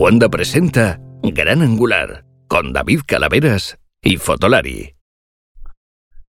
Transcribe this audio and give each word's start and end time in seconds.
Cuanda 0.00 0.30
presenta 0.30 0.98
Gran 1.22 1.60
Angular 1.60 2.24
con 2.48 2.72
David 2.72 3.00
Calaveras 3.06 3.78
y 4.00 4.16
Fotolari. 4.16 4.94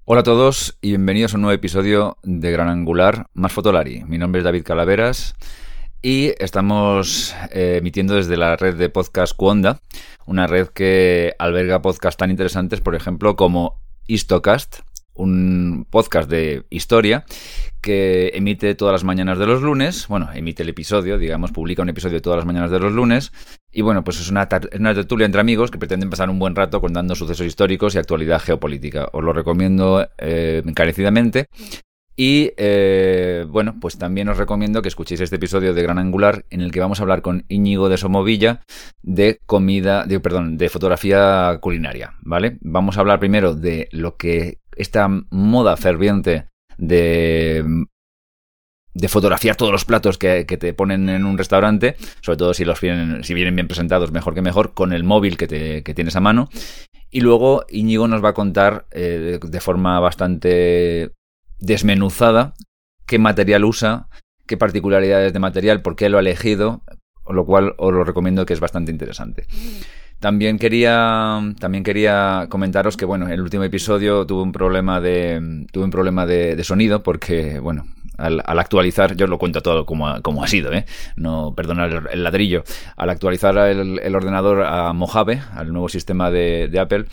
Hola 0.04 0.20
a 0.20 0.24
todos 0.24 0.78
y 0.82 0.90
bienvenidos 0.90 1.34
a 1.34 1.38
un 1.38 1.42
nuevo 1.42 1.56
episodio 1.56 2.20
de 2.22 2.52
Gran 2.52 2.68
Angular 2.68 3.26
más 3.34 3.52
Fotolari. 3.54 4.04
Mi 4.04 4.20
nombre 4.20 4.42
es 4.42 4.46
David 4.46 4.62
Calaveras 4.62 5.34
y 6.04 6.34
estamos 6.38 7.34
eh, 7.52 7.78
emitiendo 7.80 8.14
desde 8.14 8.38
la 8.38 8.56
red 8.56 8.76
de 8.76 8.90
podcast 8.90 9.36
Cuonda, 9.36 9.80
una 10.28 10.46
red 10.46 10.68
que 10.68 11.34
alberga 11.40 11.82
podcasts 11.82 12.20
tan 12.20 12.30
interesantes, 12.30 12.82
por 12.82 12.94
ejemplo, 12.94 13.36
como 13.36 13.80
Histocast, 14.06 14.82
un 15.16 15.88
podcast 15.90 16.30
de 16.30 16.68
historia 16.70 17.26
que 17.86 18.32
emite 18.34 18.74
todas 18.74 18.94
las 18.94 19.04
mañanas 19.04 19.38
de 19.38 19.46
los 19.46 19.62
lunes, 19.62 20.08
bueno, 20.08 20.28
emite 20.34 20.64
el 20.64 20.70
episodio, 20.70 21.20
digamos, 21.20 21.52
publica 21.52 21.84
un 21.84 21.90
episodio 21.90 22.20
todas 22.20 22.38
las 22.38 22.46
mañanas 22.48 22.72
de 22.72 22.80
los 22.80 22.92
lunes, 22.92 23.32
y 23.72 23.84
bueno, 23.84 24.04
pues 24.04 24.20
es 24.20 24.32
una, 24.32 24.50
tertulia 24.50 25.28
entre 25.28 25.40
amigos 25.40 25.70
que 25.70 25.78
pretenden 25.78 26.10
pasar 26.10 26.32
un 26.32 26.40
buen 26.40 26.56
rato 26.56 26.82
contando 26.82 27.14
sucesos 27.14 27.46
históricos 27.46 27.94
y 27.94 28.00
actualidad 28.00 28.42
geopolítica. 28.42 29.08
Os 29.14 29.24
lo 29.24 29.34
recomiendo 29.34 30.10
eh, 30.18 30.64
encarecidamente. 30.66 31.46
Y 32.16 32.54
eh, 32.58 33.46
bueno, 33.48 33.76
pues 33.80 34.00
también 34.00 34.30
os 34.30 34.38
recomiendo 34.38 34.82
que 34.82 34.88
escuchéis 34.88 35.22
este 35.22 35.36
episodio 35.36 35.76
de 35.76 35.84
Gran 35.84 36.00
Angular 36.00 36.46
en 36.50 36.62
el 36.62 36.72
que 36.72 36.80
vamos 36.80 37.00
a 37.00 37.04
hablar 37.04 37.22
con 37.22 37.46
Íñigo 37.50 37.88
de 37.88 37.98
Somovilla 37.98 38.62
de 39.04 39.40
comida, 39.46 40.06
de, 40.06 40.20
perdón, 40.20 40.58
de 40.58 40.70
fotografía 40.70 41.60
culinaria, 41.62 42.16
¿vale? 42.22 42.58
Vamos 42.62 42.98
a 42.98 43.02
hablar 43.02 43.20
primero 43.20 43.54
de 43.54 43.90
lo 43.92 44.16
que 44.16 44.58
esta 44.76 45.08
moda 45.30 45.78
ferviente 45.78 46.48
de 46.78 47.64
de 48.96 49.10
fotografiar 49.10 49.58
todos 49.58 49.74
los 49.74 49.86
platos 49.86 50.18
que, 50.18 50.46
te 50.46 50.74
ponen 50.74 51.10
en 51.10 51.26
un 51.26 51.38
restaurante, 51.38 51.98
sobre 52.22 52.38
todo 52.38 52.54
si 52.54 52.64
los 52.64 52.80
vienen, 52.80 53.24
si 53.26 53.34
vienen 53.34 53.56
bien 53.56 53.68
presentados, 53.68 54.12
mejor 54.12 54.34
que 54.34 54.42
mejor, 54.42 54.74
con 54.74 54.94
el 54.94 55.04
móvil 55.04 55.38
que, 55.38 55.48
te, 55.48 55.84
que 55.84 55.94
tienes 55.94 56.16
a 56.16 56.22
mano. 56.22 56.50
Y 57.12 57.20
luego 57.20 57.66
Íñigo 57.70 58.08
nos 58.08 58.24
va 58.24 58.30
a 58.30 58.34
contar 58.34 58.88
eh, 58.92 59.38
de 59.42 59.60
forma 59.60 60.00
bastante 60.00 61.12
desmenuzada 61.60 62.54
qué 63.06 63.20
material 63.20 63.66
usa, 63.66 64.08
qué 64.48 64.56
particularidades 64.58 65.34
de 65.34 65.40
material, 65.40 65.82
por 65.82 65.98
qué 65.98 66.08
lo 66.08 66.18
ha 66.18 66.22
elegido, 66.22 66.82
lo 67.34 67.46
cual 67.46 67.74
os 67.78 67.94
lo 67.94 68.04
recomiendo 68.04 68.46
que 68.46 68.54
es 68.54 68.60
bastante 68.60 68.92
interesante. 68.92 69.46
También 70.20 70.58
quería, 70.58 71.42
también 71.60 71.84
quería 71.84 72.48
comentaros 72.50 72.98
que, 72.98 73.06
bueno, 73.06 73.28
el 73.28 73.42
último 73.42 73.64
episodio 73.64 74.26
tuve 74.26 74.44
un 74.44 74.52
problema 74.52 75.02
de, 75.02 75.66
tuve 75.72 75.84
un 75.84 75.92
problema 75.92 76.26
de, 76.26 76.64
sonido 76.64 77.04
porque, 77.04 77.60
bueno, 77.60 77.86
al, 78.18 78.42
actualizar, 78.48 79.16
yo 79.16 79.28
lo 79.28 79.38
cuento 79.38 79.62
todo 79.62 79.86
como 79.86 80.08
ha, 80.08 80.22
ha 80.44 80.48
sido, 80.48 80.72
¿eh? 80.72 80.86
No, 81.16 81.54
perdona 81.56 81.86
el, 81.86 82.24
ladrillo. 82.24 82.64
Al 82.96 83.10
actualizar 83.10 83.58
el, 83.58 84.16
ordenador 84.16 84.64
a 84.64 84.94
Mojave, 84.94 85.42
al 85.54 85.72
nuevo 85.72 85.90
sistema 85.90 86.32
de 86.32 86.80
Apple, 86.80 87.06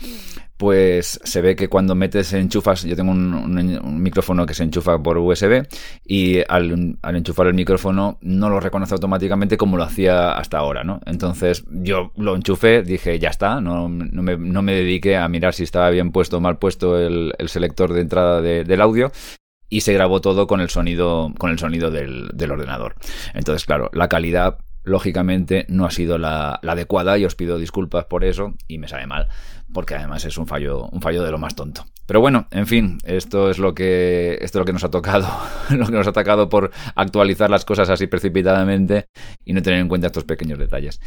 pues 0.63 1.19
se 1.21 1.41
ve 1.41 1.57
que 1.57 1.67
cuando 1.67 1.93
metes 1.93 2.31
enchufas, 2.31 2.83
yo 2.83 2.95
tengo 2.95 3.11
un, 3.11 4.01
micrófono 4.01 4.45
que 4.45 4.53
se 4.53 4.63
enchufa 4.63 4.97
por 4.97 5.17
USB 5.17 5.67
y 6.05 6.37
al, 6.47 6.97
enchufar 7.03 7.47
el 7.47 7.53
micrófono 7.53 8.17
no 8.21 8.49
lo 8.49 8.61
reconoce 8.61 8.93
automáticamente 8.93 9.57
como 9.57 9.75
lo 9.75 9.83
hacía 9.83 10.31
hasta 10.31 10.59
ahora, 10.59 10.85
¿no? 10.85 11.01
Entonces 11.05 11.65
yo 11.69 12.13
lo 12.15 12.33
enchufé, 12.37 12.81
dije 12.81 13.19
ya 13.19 13.27
está, 13.27 13.59
no, 13.59 13.89
me, 13.89 14.37
no 14.37 14.61
me, 14.61 14.73
dediqué 14.73 15.17
a 15.17 15.27
mirar 15.27 15.53
si 15.53 15.63
estaba 15.63 15.89
bien 15.89 16.13
puesto 16.13 16.37
o 16.37 16.39
mal 16.39 16.59
puesto 16.59 16.97
el, 16.97 17.33
selector 17.47 17.91
de 17.91 17.99
entrada 17.99 18.41
del 18.41 18.79
audio 18.79 19.11
y 19.67 19.81
se 19.81 19.91
grabó 19.91 20.21
todo 20.21 20.47
con 20.47 20.61
el 20.61 20.69
sonido, 20.69 21.33
con 21.39 21.51
el 21.51 21.59
sonido 21.59 21.91
del, 21.91 22.29
del 22.33 22.51
ordenador. 22.51 22.95
Entonces, 23.33 23.65
claro, 23.65 23.89
la 23.91 24.07
calidad 24.07 24.59
lógicamente 24.83 25.65
no 25.69 25.85
ha 25.85 25.91
sido 25.91 26.17
la, 26.17 26.55
adecuada 26.55 27.17
y 27.17 27.25
os 27.25 27.35
pido 27.35 27.57
disculpas 27.57 28.05
por 28.05 28.23
eso 28.23 28.53
y 28.67 28.77
me 28.77 28.87
sabe 28.87 29.07
mal 29.07 29.27
porque 29.73 29.95
además 29.95 30.23
es 30.25 30.37
un 30.37 30.47
fallo 30.47 30.87
un 30.91 31.01
fallo 31.01 31.23
de 31.23 31.31
lo 31.31 31.37
más 31.37 31.55
tonto. 31.55 31.83
Pero 32.05 32.19
bueno 32.21 32.47
en 32.51 32.67
fin 32.67 32.97
esto 33.03 33.49
es 33.49 33.59
lo 33.59 33.73
que 33.73 34.37
esto 34.41 34.57
es 34.57 34.61
lo 34.61 34.65
que 34.65 34.73
nos 34.73 34.83
ha 34.83 34.91
tocado 34.91 35.27
lo 35.71 35.85
que 35.85 35.91
nos 35.91 36.07
ha 36.07 36.13
tocado 36.13 36.49
por 36.49 36.71
actualizar 36.95 37.49
las 37.49 37.65
cosas 37.65 37.89
así 37.89 38.07
precipitadamente 38.07 39.05
y 39.43 39.53
no 39.53 39.61
tener 39.61 39.79
en 39.79 39.89
cuenta 39.89 40.07
estos 40.07 40.25
pequeños 40.25 40.59
detalles. 40.59 40.99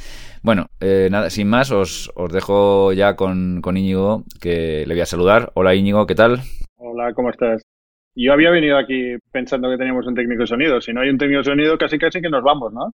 Bueno 0.42 0.66
eh, 0.80 1.08
nada 1.10 1.30
sin 1.30 1.48
más 1.48 1.70
os, 1.70 2.10
os 2.14 2.32
dejo 2.32 2.92
ya 2.92 3.14
con, 3.16 3.60
con 3.62 3.76
Íñigo 3.76 4.24
que 4.40 4.84
le 4.86 4.94
voy 4.94 5.00
a 5.00 5.06
saludar. 5.06 5.52
Hola 5.54 5.74
Íñigo 5.74 6.06
qué 6.06 6.14
tal 6.14 6.40
hola 6.76 7.12
cómo 7.14 7.30
estás 7.30 7.62
yo 8.18 8.32
había 8.32 8.50
venido 8.50 8.78
aquí 8.78 9.16
pensando 9.30 9.68
que 9.68 9.76
teníamos 9.76 10.06
un 10.06 10.14
técnico 10.14 10.40
de 10.40 10.46
sonido. 10.46 10.80
Si 10.80 10.90
no 10.90 11.02
hay 11.02 11.10
un 11.10 11.18
técnico 11.18 11.40
de 11.40 11.44
sonido, 11.44 11.76
casi 11.76 11.98
casi 11.98 12.22
que 12.22 12.30
nos 12.30 12.42
vamos, 12.42 12.72
¿no? 12.72 12.90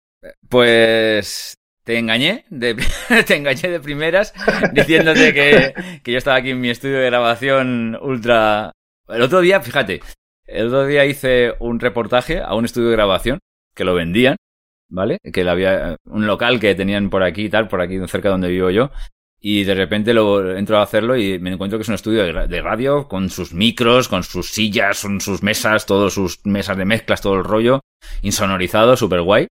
Pues 0.49 1.60
te 1.84 1.97
engañé, 1.97 2.46
de, 2.50 2.75
te 3.28 3.36
engañé 3.36 3.69
de 3.69 3.80
primeras 3.80 4.34
diciéndote 4.74 5.34
que, 5.34 5.74
yo 6.12 6.18
estaba 6.18 6.38
aquí 6.38 6.52
en 6.52 6.62
mi 6.62 6.69
estudio 6.69 7.00
de 7.00 7.06
grabación 7.06 7.97
ultra... 8.02 8.72
El 9.08 9.22
otro 9.22 9.42
día, 9.42 9.62
fíjate, 9.62 10.02
el 10.46 10.68
otro 10.68 10.86
día 10.86 11.06
hice 11.06 11.53
un 11.59 11.80
reportaje 11.80 12.42
a 12.42 12.53
un 12.53 12.66
estudio 12.66 12.90
de 12.90 12.96
grabación 12.96 13.40
que 13.75 13.84
lo 13.84 13.94
vendían, 13.94 14.38
¿vale? 14.90 15.18
Que 15.34 15.47
había 15.50 15.97
un 16.06 16.28
local 16.28 16.59
que 16.59 16.75
tenían 16.75 17.09
por 17.09 17.24
aquí 17.24 17.46
y 17.46 17.50
tal, 17.50 17.68
por 17.68 17.81
aquí 17.81 18.00
cerca 18.08 18.30
donde 18.30 18.50
vivo 18.50 18.69
yo, 18.69 18.92
y 19.44 19.63
de 19.63 19.74
repente 19.74 20.13
lo 20.13 20.56
entro 20.56 20.78
a 20.78 20.84
hacerlo 20.84 21.18
y 21.18 21.40
me 21.40 21.52
encuentro 21.52 21.80
que 21.80 21.81
es 21.81 21.90
un 21.90 21.96
estudio 21.96 22.24
de, 22.48 22.62
radio 22.62 23.08
con 23.08 23.30
sus 23.31 23.53
micros, 23.53 24.08
con 24.08 24.22
sus 24.22 24.52
sillas, 24.52 25.02
con 25.02 25.19
sus 25.19 25.42
mesas, 25.42 25.88
todas 25.88 26.13
sus 26.13 26.46
mesas 26.46 26.78
de 26.78 26.86
mezclas, 26.86 27.22
todo 27.22 27.36
el 27.36 27.44
rollo, 27.44 27.81
insonorizado, 28.22 28.96
súper 28.96 29.24
guay. 29.24 29.48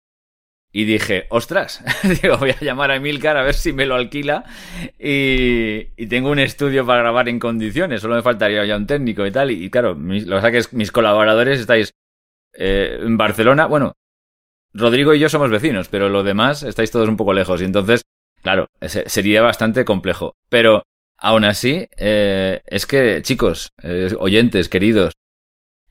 Y 0.76 0.84
dije, 0.84 1.26
ostras, 1.30 1.82
digo, 2.22 2.36
voy 2.36 2.50
a 2.50 2.60
llamar 2.60 2.90
a 2.90 2.96
Emilcar 2.96 3.36
a 3.36 3.42
ver 3.42 3.54
si 3.54 3.72
me 3.72 3.86
lo 3.86 3.94
alquila 3.94 4.44
y, 4.98 5.86
y, 5.96 6.06
tengo 6.08 6.30
un 6.30 6.40
estudio 6.40 6.84
para 6.84 7.00
grabar 7.00 7.28
en 7.28 7.38
condiciones, 7.38 8.02
solo 8.02 8.16
me 8.16 8.22
faltaría 8.22 8.64
ya 8.66 8.76
un 8.76 8.86
técnico 8.86 9.24
y 9.24 9.30
tal. 9.30 9.50
Y, 9.52 9.70
claro, 9.70 9.94
mis, 9.94 10.26
lo 10.26 10.42
que 10.42 10.50
que 10.50 10.58
es 10.58 10.72
mis 10.72 10.90
colaboradores 10.90 11.60
estáis 11.60 11.94
eh, 12.54 12.98
en 13.00 13.16
Barcelona, 13.16 13.66
bueno, 13.66 13.94
Rodrigo 14.72 15.14
y 15.14 15.20
yo 15.20 15.28
somos 15.28 15.48
vecinos, 15.48 15.88
pero 15.88 16.08
lo 16.08 16.24
demás 16.24 16.64
estáis 16.64 16.90
todos 16.90 17.08
un 17.08 17.16
poco 17.16 17.32
lejos 17.32 17.62
y 17.62 17.64
entonces 17.64 18.02
Claro, 18.44 18.68
sería 18.82 19.40
bastante 19.40 19.86
complejo. 19.86 20.36
Pero 20.50 20.82
aún 21.16 21.44
así, 21.44 21.88
eh, 21.96 22.60
es 22.66 22.86
que, 22.86 23.22
chicos, 23.22 23.72
eh, 23.82 24.14
oyentes, 24.18 24.68
queridos, 24.68 25.14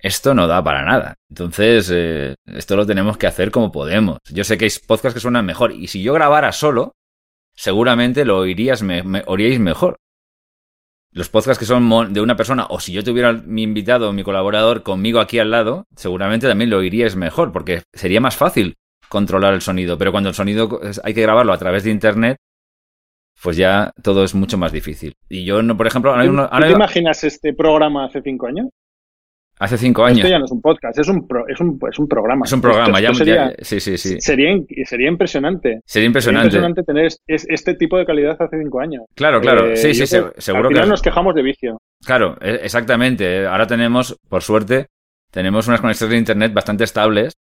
esto 0.04 0.34
no 0.36 0.48
da 0.48 0.62
para 0.62 0.84
nada. 0.84 1.16
Entonces, 1.30 1.90
eh, 1.92 2.36
esto 2.46 2.76
lo 2.76 2.86
tenemos 2.86 3.18
que 3.18 3.26
hacer 3.26 3.52
como 3.52 3.72
podemos. 3.72 4.20
Yo 4.30 4.44
sé 4.44 4.58
que 4.58 4.66
hay 4.66 4.72
podcasts 4.86 5.14
que 5.14 5.22
suenan 5.22 5.46
mejor. 5.46 5.72
Y 5.72 5.88
si 5.88 6.04
yo 6.04 6.14
grabara 6.14 6.52
solo, 6.52 6.92
seguramente 7.56 8.26
lo 8.26 8.40
oirías 8.40 8.84
me, 8.84 9.02
oiríais 9.26 9.60
mejor. 9.60 9.96
Los 11.12 11.30
podcasts 11.30 11.58
que 11.58 11.66
son 11.66 12.14
de 12.14 12.22
una 12.22 12.36
persona, 12.36 12.66
o 12.70 12.82
si 12.82 12.92
yo 12.92 13.04
tuviera 13.04 13.32
mi 13.32 13.64
invitado 13.64 14.10
o 14.10 14.14
mi 14.14 14.24
colaborador 14.24 14.84
conmigo 14.84 15.22
aquí 15.22 15.40
al 15.40 15.52
lado, 15.52 15.86
seguramente 15.96 16.48
también 16.48 16.70
lo 16.70 16.80
oiríais 16.80 17.16
mejor, 17.16 17.54
porque 17.54 17.84
sería 17.94 18.20
más 18.20 18.36
fácil 18.36 18.76
controlar 19.08 19.54
el 19.54 19.62
sonido, 19.62 19.98
pero 19.98 20.12
cuando 20.12 20.30
el 20.30 20.36
sonido 20.36 20.82
hay 21.04 21.14
que 21.14 21.22
grabarlo 21.22 21.54
a 21.54 21.58
través 21.58 21.84
de 21.84 21.92
internet, 21.92 22.38
pues 23.42 23.58
ya 23.58 23.92
todo 24.02 24.24
es 24.24 24.34
mucho 24.34 24.58
más 24.58 24.72
difícil. 24.72 25.14
Y 25.30 25.46
yo, 25.46 25.62
no, 25.62 25.78
por 25.78 25.88
ejemplo, 25.88 26.12
ahora, 26.12 26.26
¿Tú, 26.26 26.66
te 26.66 26.72
imaginas 26.72 27.24
este 27.24 27.54
programa 27.54 28.06
hace 28.06 28.22
cinco 28.22 28.48
años? 28.48 28.68
Hace 29.64 29.78
cinco 29.78 30.04
años. 30.04 30.18
Esto 30.18 30.30
ya 30.30 30.40
no 30.40 30.44
es 30.44 30.52
un 30.52 30.62
podcast, 30.62 31.00
es 31.00 31.08
un, 31.08 31.26
es 31.48 31.62
un, 31.62 31.80
es 31.90 31.98
un 31.98 32.06
programa. 32.10 32.44
Es 32.44 32.52
un 32.52 32.60
programa, 32.60 33.00
ya, 33.00 33.14
sería, 33.14 33.54
sí, 33.62 33.80
sí, 33.80 33.98
sí. 33.98 34.20
Sería, 34.20 34.50
sería 34.84 35.08
impresionante. 35.08 35.80
Sería 35.86 36.08
impresionante. 36.08 36.52
Sería 36.52 36.68
impresionante 36.68 36.84
tener 36.84 37.48
este 37.48 37.74
tipo 37.76 37.98
de 37.98 38.06
calidad 38.06 38.36
hace 38.38 38.60
cinco 38.62 38.82
años. 38.82 39.04
Claro, 39.16 39.40
claro, 39.40 39.72
eh, 39.72 39.78
sí, 39.78 39.94
sí, 39.94 40.06
seguro 40.06 40.68
al 40.68 40.74
final 40.74 40.90
nos 40.90 41.02
quejamos 41.02 41.34
de 41.34 41.44
vicio. 41.44 41.78
Claro, 42.06 42.36
e, 42.42 42.56
exactamente. 42.56 43.46
Ahora 43.46 43.66
tenemos, 43.66 44.20
por 44.28 44.42
suerte, 44.42 44.88
tenemos 45.32 45.66
unas 45.70 45.80
conexiones 45.80 46.12
de 46.12 46.18
internet 46.18 46.54
bastante 46.54 46.84
estables 46.84 47.32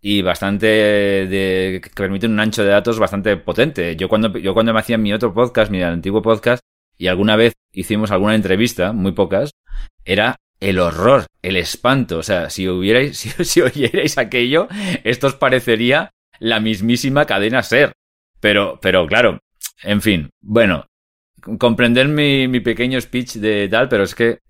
y 0.00 0.22
bastante 0.22 0.66
de, 0.66 1.80
que 1.82 1.90
permiten 1.90 2.30
un 2.30 2.38
ancho 2.38 2.62
de 2.62 2.70
datos 2.70 3.00
bastante 3.00 3.36
potente. 3.38 3.96
Yo 3.96 4.08
cuando, 4.08 4.38
yo 4.38 4.54
cuando 4.54 4.72
me 4.72 4.78
hacía 4.78 4.98
mi 4.98 5.12
otro 5.12 5.34
podcast, 5.34 5.72
mi 5.72 5.82
antiguo 5.82 6.22
podcast, 6.22 6.62
y 6.96 7.08
alguna 7.08 7.34
vez 7.34 7.54
hicimos 7.72 8.12
alguna 8.12 8.36
entrevista, 8.36 8.92
muy 8.92 9.10
pocas, 9.10 9.50
era 10.04 10.36
el 10.60 10.78
horror, 10.78 11.26
el 11.42 11.56
espanto. 11.56 12.18
O 12.18 12.22
sea, 12.22 12.50
si 12.50 12.68
hubierais, 12.68 13.18
si, 13.40 13.60
oyerais 13.60 14.18
aquello, 14.18 14.68
esto 15.04 15.28
os 15.28 15.34
parecería 15.34 16.10
la 16.38 16.60
mismísima 16.60 17.24
cadena 17.26 17.62
ser. 17.62 17.92
Pero, 18.40 18.78
pero 18.80 19.06
claro, 19.06 19.40
en 19.82 20.02
fin, 20.02 20.30
bueno, 20.40 20.86
comprender 21.58 22.08
mi, 22.08 22.60
pequeño 22.60 23.00
speech 23.00 23.34
de 23.34 23.68
tal, 23.68 23.88
pero 23.88 24.04
es 24.04 24.14
que 24.14 24.40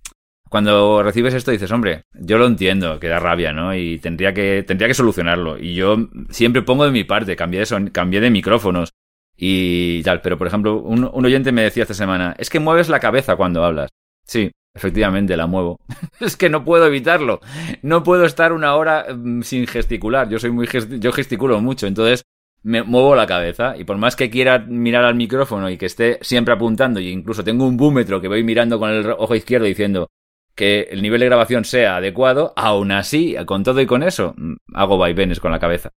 cuando 0.48 1.02
recibes 1.02 1.34
esto 1.34 1.50
dices, 1.50 1.70
hombre, 1.70 2.02
yo 2.14 2.38
lo 2.38 2.46
entiendo, 2.46 3.00
que 3.00 3.08
da 3.08 3.18
rabia, 3.18 3.52
¿no? 3.52 3.74
Y 3.74 3.98
tendría 3.98 4.32
que, 4.32 4.64
tendría 4.66 4.88
que 4.88 4.94
solucionarlo. 4.94 5.58
Y 5.58 5.74
yo 5.74 6.08
siempre 6.30 6.62
pongo 6.62 6.84
de 6.84 6.92
mi 6.92 7.04
parte, 7.04 7.36
cambié 7.36 7.60
de, 7.60 7.66
son, 7.66 7.90
cambié 7.90 8.20
de 8.20 8.30
micrófonos 8.30 8.92
y 9.36 10.02
tal. 10.02 10.20
Pero, 10.20 10.38
por 10.38 10.46
ejemplo, 10.46 10.76
un 10.76 11.24
oyente 11.24 11.52
me 11.52 11.62
decía 11.62 11.82
esta 11.82 11.94
semana, 11.94 12.34
es 12.38 12.48
que 12.48 12.60
mueves 12.60 12.88
la 12.88 13.00
cabeza 13.00 13.36
cuando 13.36 13.64
hablas. 13.64 13.90
Sí, 14.24 14.50
efectivamente, 14.76 15.36
la 15.36 15.46
muevo. 15.46 15.80
es 16.20 16.36
que 16.36 16.48
no 16.48 16.64
puedo 16.64 16.86
evitarlo. 16.86 17.40
No 17.82 18.02
puedo 18.02 18.24
estar 18.24 18.52
una 18.52 18.76
hora 18.76 19.06
mm, 19.14 19.42
sin 19.42 19.66
gesticular. 19.66 20.28
Yo 20.28 20.38
soy 20.38 20.50
muy, 20.50 20.68
yo 21.00 21.12
gesticulo 21.12 21.60
mucho. 21.60 21.86
Entonces, 21.86 22.24
me 22.62 22.82
muevo 22.82 23.14
la 23.14 23.26
cabeza. 23.26 23.76
Y 23.76 23.84
por 23.84 23.96
más 23.96 24.16
que 24.16 24.30
quiera 24.30 24.58
mirar 24.58 25.04
al 25.04 25.14
micrófono 25.14 25.70
y 25.70 25.78
que 25.78 25.86
esté 25.86 26.18
siempre 26.22 26.54
apuntando, 26.54 27.00
y 27.00 27.08
incluso 27.08 27.42
tengo 27.44 27.66
un 27.66 27.76
búmetro 27.76 28.20
que 28.20 28.28
voy 28.28 28.44
mirando 28.44 28.78
con 28.78 28.90
el 28.90 29.10
ojo 29.10 29.34
izquierdo 29.34 29.66
diciendo 29.66 30.08
que 30.54 30.88
el 30.90 31.02
nivel 31.02 31.20
de 31.20 31.26
grabación 31.26 31.64
sea 31.64 31.96
adecuado, 31.96 32.52
aún 32.56 32.90
así, 32.90 33.36
con 33.44 33.62
todo 33.62 33.80
y 33.80 33.86
con 33.86 34.02
eso, 34.02 34.34
mm, 34.36 34.54
hago 34.74 34.98
vaivenes 34.98 35.38
con 35.38 35.52
la 35.52 35.58
cabeza. 35.58 35.90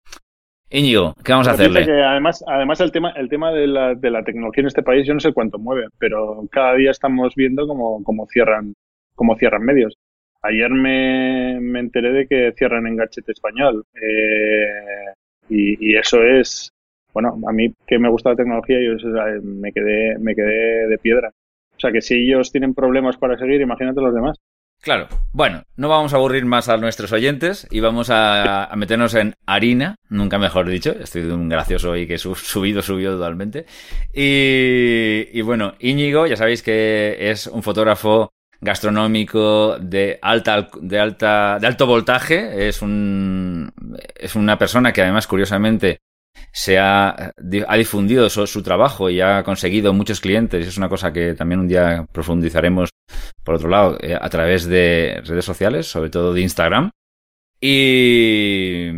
Íñigo, 0.71 1.15
¿qué 1.23 1.31
vamos 1.31 1.47
a 1.47 1.51
hacerle? 1.51 2.03
además, 2.03 2.43
además 2.47 2.79
el 2.81 2.91
tema, 2.91 3.11
el 3.15 3.27
tema 3.27 3.51
de, 3.51 3.67
la, 3.67 3.95
de 3.95 4.11
la 4.11 4.23
tecnología 4.23 4.61
en 4.61 4.67
este 4.67 4.83
país, 4.83 5.07
yo 5.07 5.15
no 5.15 5.19
sé 5.19 5.33
cuánto 5.33 5.57
mueve, 5.57 5.87
pero 5.97 6.43
cada 6.51 6.75
día 6.75 6.91
estamos 6.91 7.33
viendo 7.35 7.67
cómo, 7.67 8.03
cómo 8.03 8.27
cierran, 8.27 8.73
cómo 9.15 9.35
cierran 9.35 9.63
medios. 9.63 9.97
Ayer 10.41 10.69
me, 10.69 11.59
me 11.59 11.79
enteré 11.79 12.13
de 12.13 12.27
que 12.27 12.53
cierran 12.55 12.87
en 12.87 12.95
Gachete 12.95 13.31
Español. 13.31 13.83
Eh, 14.01 15.13
y, 15.49 15.95
eso 15.95 16.23
es, 16.23 16.71
bueno, 17.13 17.37
a 17.47 17.51
mí 17.51 17.73
que 17.87 17.99
me 17.99 18.09
gusta 18.09 18.29
la 18.29 18.35
tecnología, 18.35 18.77
yo 18.79 18.95
me 19.41 19.71
quedé, 19.71 20.17
me 20.19 20.35
quedé 20.35 20.87
de 20.87 20.97
piedra. 20.97 21.31
O 21.75 21.79
sea 21.79 21.91
que 21.91 22.01
si 22.01 22.15
ellos 22.15 22.51
tienen 22.51 22.73
problemas 22.73 23.17
para 23.17 23.37
seguir, 23.37 23.61
imagínate 23.61 24.01
los 24.01 24.13
demás. 24.13 24.37
Claro. 24.81 25.09
Bueno, 25.33 25.63
no 25.75 25.89
vamos 25.89 26.13
a 26.13 26.15
aburrir 26.15 26.45
más 26.45 26.69
a 26.69 26.77
nuestros 26.77 27.11
oyentes 27.11 27.67
y 27.69 27.81
vamos 27.81 28.09
a, 28.11 28.71
meternos 28.77 29.13
en 29.13 29.35
harina, 29.45 29.95
nunca 30.09 30.37
mejor 30.37 30.69
dicho. 30.69 30.91
Estoy 30.91 31.23
de 31.23 31.33
un 31.33 31.49
gracioso 31.49 31.95
y 31.97 32.07
que 32.07 32.17
subido, 32.17 32.81
subió 32.81 33.11
totalmente. 33.11 33.65
Y, 34.13 35.27
y, 35.33 35.41
bueno, 35.41 35.75
Íñigo, 35.79 36.27
ya 36.27 36.37
sabéis 36.37 36.63
que 36.63 37.17
es 37.29 37.47
un 37.47 37.61
fotógrafo 37.61 38.31
gastronómico 38.61 39.77
de 39.79 40.19
alta, 40.21 40.69
de 40.81 40.99
alta, 40.99 41.57
de 41.59 41.67
alto 41.67 41.85
voltaje. 41.85 42.67
Es 42.69 42.81
un, 42.81 43.71
es 44.15 44.35
una 44.35 44.57
persona 44.57 44.93
que 44.93 45.01
además, 45.01 45.27
curiosamente, 45.27 45.99
se 46.51 46.77
ha, 46.77 47.09
ha 47.09 47.77
difundido 47.77 48.29
su, 48.29 48.63
trabajo 48.63 49.09
y 49.09 49.21
ha 49.21 49.43
conseguido 49.43 49.93
muchos 49.93 50.19
clientes. 50.21 50.67
Es 50.67 50.77
una 50.77 50.89
cosa 50.89 51.13
que 51.13 51.33
también 51.33 51.59
un 51.59 51.67
día 51.67 52.07
profundizaremos, 52.11 52.89
por 53.43 53.55
otro 53.55 53.69
lado, 53.69 53.97
eh, 54.01 54.17
a 54.19 54.29
través 54.29 54.65
de 54.65 55.21
redes 55.25 55.45
sociales, 55.45 55.87
sobre 55.87 56.09
todo 56.09 56.33
de 56.33 56.41
Instagram. 56.41 56.91
Y, 57.61 58.89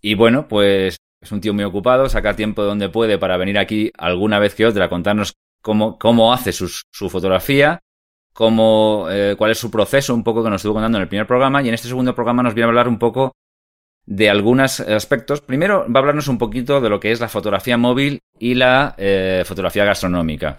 y 0.00 0.14
bueno, 0.14 0.48
pues 0.48 0.96
es 1.20 1.32
un 1.32 1.40
tío 1.40 1.54
muy 1.54 1.64
ocupado, 1.64 2.08
saca 2.08 2.34
tiempo 2.34 2.62
de 2.62 2.68
donde 2.68 2.88
puede 2.88 3.18
para 3.18 3.36
venir 3.36 3.58
aquí 3.58 3.92
alguna 3.96 4.38
vez 4.38 4.54
que 4.54 4.66
otra 4.66 4.86
a 4.86 4.88
contarnos 4.88 5.34
cómo, 5.62 5.98
cómo 5.98 6.32
hace 6.32 6.52
su, 6.52 6.68
su 6.68 7.08
fotografía 7.08 7.80
cómo, 8.32 9.06
eh, 9.10 9.34
cuál 9.36 9.50
es 9.50 9.58
su 9.58 9.70
proceso, 9.70 10.14
un 10.14 10.24
poco 10.24 10.42
que 10.42 10.50
nos 10.50 10.60
estuvo 10.60 10.74
contando 10.74 10.98
en 10.98 11.02
el 11.02 11.08
primer 11.08 11.26
programa, 11.26 11.62
y 11.62 11.68
en 11.68 11.74
este 11.74 11.88
segundo 11.88 12.14
programa 12.14 12.42
nos 12.42 12.54
viene 12.54 12.66
a 12.66 12.68
hablar 12.68 12.88
un 12.88 12.98
poco 12.98 13.32
de 14.06 14.30
algunos 14.30 14.80
aspectos. 14.80 15.40
Primero 15.40 15.86
va 15.90 15.98
a 15.98 15.98
hablarnos 16.00 16.28
un 16.28 16.38
poquito 16.38 16.80
de 16.80 16.90
lo 16.90 17.00
que 17.00 17.12
es 17.12 17.20
la 17.20 17.28
fotografía 17.28 17.76
móvil 17.76 18.20
y 18.38 18.54
la 18.54 18.94
eh, 18.98 19.42
fotografía 19.46 19.84
gastronómica. 19.84 20.56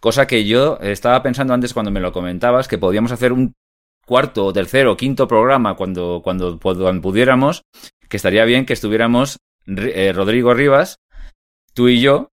Cosa 0.00 0.26
que 0.26 0.44
yo 0.44 0.78
estaba 0.80 1.22
pensando 1.22 1.52
antes 1.52 1.74
cuando 1.74 1.90
me 1.90 2.00
lo 2.00 2.12
comentabas, 2.12 2.68
que 2.68 2.78
podíamos 2.78 3.12
hacer 3.12 3.32
un 3.32 3.52
cuarto, 4.06 4.52
tercero, 4.52 4.96
quinto 4.96 5.28
programa 5.28 5.76
cuando, 5.76 6.20
cuando, 6.24 6.58
pudiéramos, 6.58 7.62
que 8.08 8.16
estaría 8.16 8.44
bien 8.44 8.66
que 8.66 8.72
estuviéramos 8.72 9.38
eh, 9.66 10.12
Rodrigo 10.12 10.54
Rivas, 10.54 10.96
tú 11.74 11.88
y 11.88 12.00
yo, 12.00 12.29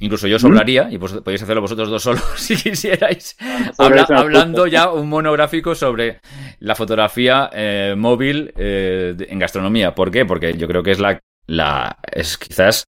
Incluso 0.00 0.26
yo 0.26 0.38
sobraría, 0.38 0.88
y 0.90 0.98
podéis 0.98 1.42
hacerlo 1.42 1.60
vosotros 1.60 1.90
dos 1.90 2.02
solos 2.02 2.24
si 2.36 2.56
quisierais, 2.56 3.36
hablando 3.78 4.66
ya 4.66 4.90
un 4.90 5.08
monográfico 5.08 5.74
sobre 5.74 6.20
la 6.58 6.74
fotografía 6.74 7.50
eh, 7.52 7.94
móvil 7.96 8.52
eh, 8.56 9.14
en 9.28 9.38
gastronomía. 9.38 9.94
¿Por 9.94 10.10
qué? 10.10 10.24
Porque 10.24 10.54
yo 10.54 10.66
creo 10.66 10.82
que 10.82 10.92
es 10.92 11.00
la, 11.00 11.20
la 11.46 11.98
es 12.12 12.38
quizás 12.38 12.84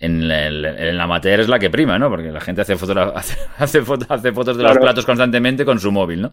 en 0.00 0.30
el, 0.30 0.64
en 0.64 1.00
amateur 1.00 1.40
es 1.40 1.48
la 1.48 1.58
que 1.58 1.70
prima, 1.70 1.98
¿no? 1.98 2.08
Porque 2.08 2.30
la 2.30 2.40
gente 2.40 2.62
hace, 2.62 2.72
hace, 3.14 3.38
hace, 3.56 3.78
hace 4.08 4.32
fotos 4.32 4.56
de 4.56 4.62
los 4.62 4.78
platos 4.78 5.06
constantemente 5.06 5.64
con 5.64 5.78
su 5.78 5.92
móvil, 5.92 6.22
¿no? 6.22 6.32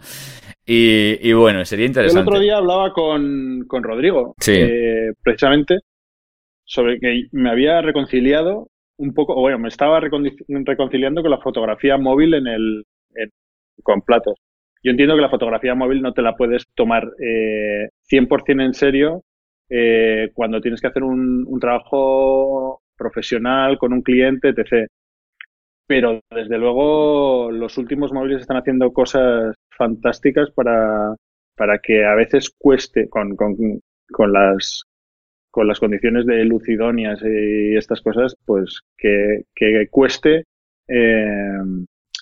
Y, 0.66 1.19
y, 1.22 1.33
bueno, 1.33 1.63
sería 1.66 1.86
interesante. 1.86 2.22
El 2.22 2.27
otro 2.27 2.39
día 2.39 2.57
hablaba 2.57 2.92
con, 2.92 3.66
con 3.68 3.83
Rodrigo, 3.83 4.33
sí. 4.39 4.54
eh, 4.54 5.13
precisamente, 5.22 5.81
sobre 6.63 7.00
que 7.00 7.27
me 7.31 7.51
había 7.51 7.81
reconciliado 7.81 8.69
un 8.97 9.13
poco, 9.13 9.36
bueno, 9.36 9.59
me 9.59 9.68
estaba 9.68 10.00
reconciliando 10.00 11.21
con 11.21 11.31
la 11.31 11.42
fotografía 11.42 11.97
móvil 11.97 12.33
en 12.36 12.47
el, 12.47 12.83
con 13.83 14.01
platos. 14.01 14.36
Yo 14.83 14.92
entiendo 14.92 15.15
que 15.15 15.21
la 15.21 15.30
fotografía 15.30 15.75
móvil 15.75 16.01
no 16.01 16.13
te 16.13 16.21
la 16.21 16.36
puedes 16.36 16.65
tomar 16.75 17.12
eh, 17.19 17.89
100% 18.09 18.63
en 18.63 18.74
serio 18.74 19.24
eh, 19.69 20.30
cuando 20.33 20.62
tienes 20.62 20.80
que 20.80 20.88
hacer 20.88 21.03
un, 21.03 21.45
un, 21.47 21.59
trabajo 21.59 22.81
profesional 22.95 23.77
con 23.80 23.94
un 23.94 24.03
cliente, 24.03 24.50
etc. 24.50 24.88
Pero 25.88 26.21
desde 26.31 26.57
luego 26.57 27.51
los 27.51 27.77
últimos 27.77 28.13
móviles 28.13 28.41
están 28.41 28.57
haciendo 28.57 28.94
cosas 28.94 29.56
fantásticas 29.75 30.51
para, 30.51 31.15
para 31.56 31.80
que 31.80 32.06
a 32.06 32.15
veces 32.15 32.51
cueste 32.57 33.09
con, 33.09 33.36
con, 33.36 33.56
con 34.12 34.33
las 34.33 34.84
con 35.55 35.69
las 35.69 35.79
condiciones 35.79 36.25
de 36.25 36.43
luz 36.43 36.67
idóneas 36.67 37.17
y 37.23 37.77
estas 37.77 38.01
cosas, 38.01 38.35
pues 38.45 38.81
que, 38.97 39.43
que 39.55 39.87
cueste 39.89 40.43
eh, 40.85 41.61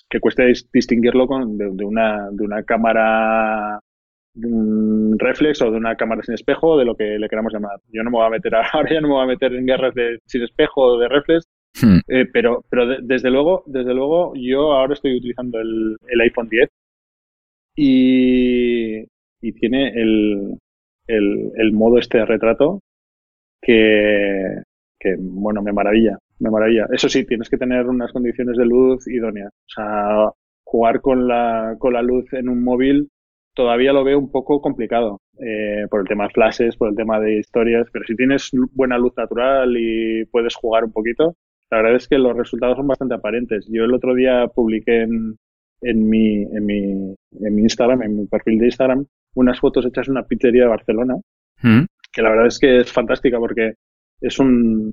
que 0.08 0.20
cueste 0.20 0.52
distinguirlo 0.72 1.26
con, 1.26 1.58
de, 1.58 1.84
una, 1.84 2.30
de 2.30 2.44
una 2.44 2.62
cámara 2.62 3.80
reflex 4.36 5.62
o 5.62 5.72
de 5.72 5.78
una 5.78 5.96
cámara 5.96 6.22
sin 6.22 6.34
espejo, 6.34 6.78
de 6.78 6.84
lo 6.84 6.94
que 6.94 7.18
le 7.18 7.28
queramos 7.28 7.52
llamar. 7.52 7.80
Yo 7.92 8.04
no 8.04 8.12
me 8.12 8.18
voy 8.18 8.26
a 8.28 8.30
meter 8.30 8.54
ahora 8.72 8.94
ya 8.94 9.00
no 9.00 9.08
me 9.08 9.14
voy 9.14 9.24
a 9.24 9.34
meter 9.34 9.52
en 9.52 9.66
guerras 9.66 9.94
de 9.96 10.20
sin 10.26 10.44
espejo 10.44 10.82
o 10.82 10.98
de 11.00 11.08
reflex, 11.08 11.44
hmm. 11.82 11.98
eh, 12.06 12.26
pero, 12.32 12.64
pero 12.70 12.86
desde 13.02 13.30
luego, 13.30 13.64
desde 13.66 13.94
luego, 13.94 14.32
yo 14.36 14.74
ahora 14.74 14.94
estoy 14.94 15.16
utilizando 15.16 15.58
el, 15.58 15.96
el 16.06 16.20
iPhone 16.20 16.48
10 16.48 16.68
y, 17.74 18.98
y 19.40 19.52
tiene 19.54 19.88
el, 19.88 20.56
el, 21.08 21.50
el 21.56 21.72
modo 21.72 21.98
este 21.98 22.18
de 22.18 22.26
retrato 22.26 22.78
que, 23.64 24.62
que, 25.00 25.16
bueno, 25.18 25.62
me 25.62 25.72
maravilla, 25.72 26.18
me 26.38 26.50
maravilla. 26.50 26.86
Eso 26.92 27.08
sí, 27.08 27.24
tienes 27.24 27.48
que 27.48 27.56
tener 27.56 27.86
unas 27.86 28.12
condiciones 28.12 28.56
de 28.56 28.66
luz 28.66 29.08
idóneas. 29.08 29.50
O 29.50 29.72
sea, 29.74 30.30
jugar 30.64 31.00
con 31.00 31.26
la, 31.26 31.76
con 31.78 31.94
la 31.94 32.02
luz 32.02 32.32
en 32.34 32.48
un 32.48 32.62
móvil 32.62 33.08
todavía 33.54 33.92
lo 33.92 34.04
veo 34.04 34.18
un 34.18 34.30
poco 34.30 34.60
complicado 34.60 35.20
eh, 35.38 35.86
por 35.88 36.00
el 36.00 36.08
tema 36.08 36.24
de 36.24 36.30
flashes, 36.30 36.76
por 36.76 36.90
el 36.90 36.96
tema 36.96 37.20
de 37.20 37.38
historias, 37.38 37.86
pero 37.92 38.04
si 38.04 38.16
tienes 38.16 38.50
buena 38.72 38.98
luz 38.98 39.12
natural 39.16 39.76
y 39.78 40.24
puedes 40.26 40.56
jugar 40.56 40.84
un 40.84 40.92
poquito, 40.92 41.36
la 41.70 41.78
verdad 41.78 41.96
es 41.96 42.08
que 42.08 42.18
los 42.18 42.36
resultados 42.36 42.76
son 42.76 42.88
bastante 42.88 43.14
aparentes. 43.14 43.66
Yo 43.70 43.84
el 43.84 43.94
otro 43.94 44.14
día 44.14 44.48
publiqué 44.48 45.02
en, 45.02 45.36
en, 45.82 46.08
mi, 46.08 46.42
en, 46.42 46.66
mi, 46.66 47.14
en 47.40 47.54
mi 47.54 47.62
Instagram, 47.62 48.02
en 48.02 48.16
mi 48.16 48.26
perfil 48.26 48.58
de 48.58 48.66
Instagram, 48.66 49.06
unas 49.34 49.60
fotos 49.60 49.86
hechas 49.86 50.08
en 50.08 50.12
una 50.12 50.26
pizzería 50.26 50.64
de 50.64 50.68
Barcelona, 50.68 51.14
mm 51.62 51.84
que 52.14 52.22
la 52.22 52.30
verdad 52.30 52.46
es 52.46 52.58
que 52.58 52.80
es 52.80 52.92
fantástica 52.92 53.38
porque 53.38 53.74
es 54.20 54.38
un, 54.38 54.92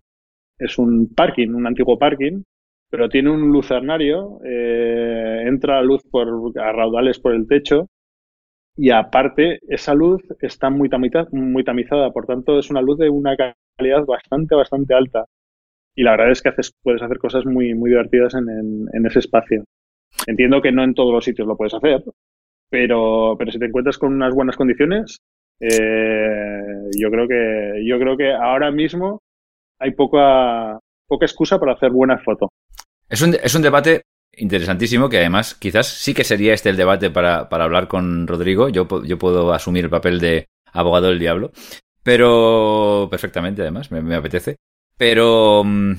es 0.57 0.77
un 0.77 1.13
parking, 1.15 1.49
un 1.49 1.67
antiguo 1.67 1.97
parking, 1.97 2.43
pero 2.89 3.07
tiene 3.07 3.29
un 3.29 3.51
lucernario, 3.51 4.39
eh, 4.43 5.43
entra 5.45 5.81
luz 5.81 6.01
por, 6.09 6.27
a 6.59 6.71
raudales 6.73 7.19
por 7.19 7.33
el 7.33 7.47
techo 7.47 7.87
y 8.75 8.89
aparte 8.89 9.59
esa 9.67 9.93
luz 9.93 10.23
está 10.41 10.69
muy, 10.69 10.89
muy 11.31 11.63
tamizada, 11.63 12.11
por 12.11 12.25
tanto 12.25 12.57
es 12.59 12.69
una 12.69 12.81
luz 12.81 12.97
de 12.97 13.09
una 13.09 13.35
calidad 13.77 14.05
bastante, 14.05 14.55
bastante 14.55 14.93
alta. 14.93 15.25
Y 15.95 16.03
la 16.03 16.11
verdad 16.11 16.31
es 16.31 16.41
que 16.41 16.49
haces, 16.49 16.73
puedes 16.81 17.01
hacer 17.01 17.19
cosas 17.19 17.45
muy, 17.45 17.73
muy 17.75 17.89
divertidas 17.89 18.33
en, 18.33 18.49
en, 18.93 19.05
ese 19.05 19.19
espacio. 19.19 19.63
Entiendo 20.25 20.61
que 20.61 20.71
no 20.71 20.83
en 20.83 20.93
todos 20.93 21.13
los 21.13 21.25
sitios 21.25 21.47
lo 21.47 21.57
puedes 21.57 21.73
hacer, 21.73 22.03
pero, 22.69 23.35
pero 23.37 23.51
si 23.51 23.59
te 23.59 23.65
encuentras 23.65 23.97
con 23.97 24.13
unas 24.13 24.33
buenas 24.33 24.55
condiciones, 24.55 25.17
eh, 25.61 26.89
yo 26.97 27.09
creo 27.09 27.27
que 27.27 27.85
yo 27.85 27.99
creo 27.99 28.17
que 28.17 28.33
ahora 28.33 28.71
mismo 28.71 29.19
hay 29.79 29.91
poca 29.91 30.79
poca 31.07 31.25
excusa 31.25 31.59
para 31.59 31.73
hacer 31.73 31.91
buenas 31.91 32.23
fotos. 32.23 32.49
Es 33.09 33.21
un, 33.21 33.35
es 33.41 33.53
un 33.55 33.61
debate 33.61 34.03
interesantísimo 34.33 35.09
que 35.09 35.17
además 35.17 35.55
quizás 35.55 35.87
sí 35.87 36.13
que 36.13 36.23
sería 36.23 36.53
este 36.53 36.69
el 36.69 36.77
debate 36.77 37.09
para, 37.09 37.49
para 37.49 37.65
hablar 37.65 37.87
con 37.87 38.27
Rodrigo. 38.27 38.69
Yo, 38.69 38.87
yo 39.03 39.17
puedo 39.17 39.53
asumir 39.53 39.85
el 39.85 39.89
papel 39.89 40.19
de 40.19 40.47
abogado 40.73 41.07
del 41.07 41.19
diablo, 41.19 41.51
pero 42.03 43.07
perfectamente 43.11 43.61
además, 43.61 43.91
me, 43.91 44.01
me 44.01 44.15
apetece. 44.15 44.55
Pero 44.97 45.63
mm, 45.65 45.93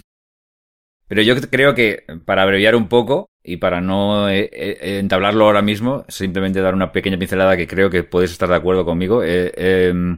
pero 1.12 1.20
yo 1.20 1.38
creo 1.50 1.74
que, 1.74 2.06
para 2.24 2.42
abreviar 2.42 2.74
un 2.74 2.88
poco 2.88 3.28
y 3.44 3.56
para 3.56 3.80
no 3.80 4.28
eh, 4.28 4.48
eh, 4.52 4.98
entablarlo 4.98 5.44
ahora 5.44 5.62
mismo, 5.62 6.04
simplemente 6.08 6.60
dar 6.60 6.74
una 6.74 6.92
pequeña 6.92 7.18
pincelada 7.18 7.56
que 7.56 7.66
creo 7.66 7.90
que 7.90 8.04
puedes 8.04 8.30
estar 8.30 8.48
de 8.48 8.56
acuerdo 8.56 8.84
conmigo. 8.84 9.22
Eh, 9.22 9.52
em, 9.56 10.16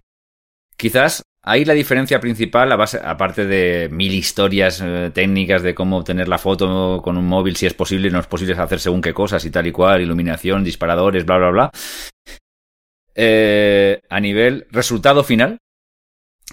quizás 0.76 1.22
ahí 1.42 1.64
la 1.64 1.74
diferencia 1.74 2.20
principal, 2.20 2.70
a 2.72 2.76
base, 2.76 3.00
aparte 3.02 3.46
de 3.46 3.88
mil 3.90 4.12
historias 4.12 4.82
técnicas 5.12 5.62
de 5.62 5.74
cómo 5.74 5.98
obtener 5.98 6.28
la 6.28 6.38
foto 6.38 7.00
con 7.02 7.16
un 7.16 7.26
móvil, 7.26 7.56
si 7.56 7.66
es 7.66 7.74
posible, 7.74 8.10
no 8.10 8.20
es 8.20 8.26
posible 8.26 8.54
hacer 8.54 8.80
según 8.80 9.02
qué 9.02 9.14
cosas 9.14 9.44
y 9.44 9.50
tal 9.50 9.66
y 9.66 9.72
cual, 9.72 10.02
iluminación, 10.02 10.64
disparadores, 10.64 11.24
bla, 11.24 11.38
bla, 11.38 11.50
bla. 11.50 11.70
a 14.10 14.20
nivel 14.20 14.66
resultado 14.70 15.24
final, 15.24 15.58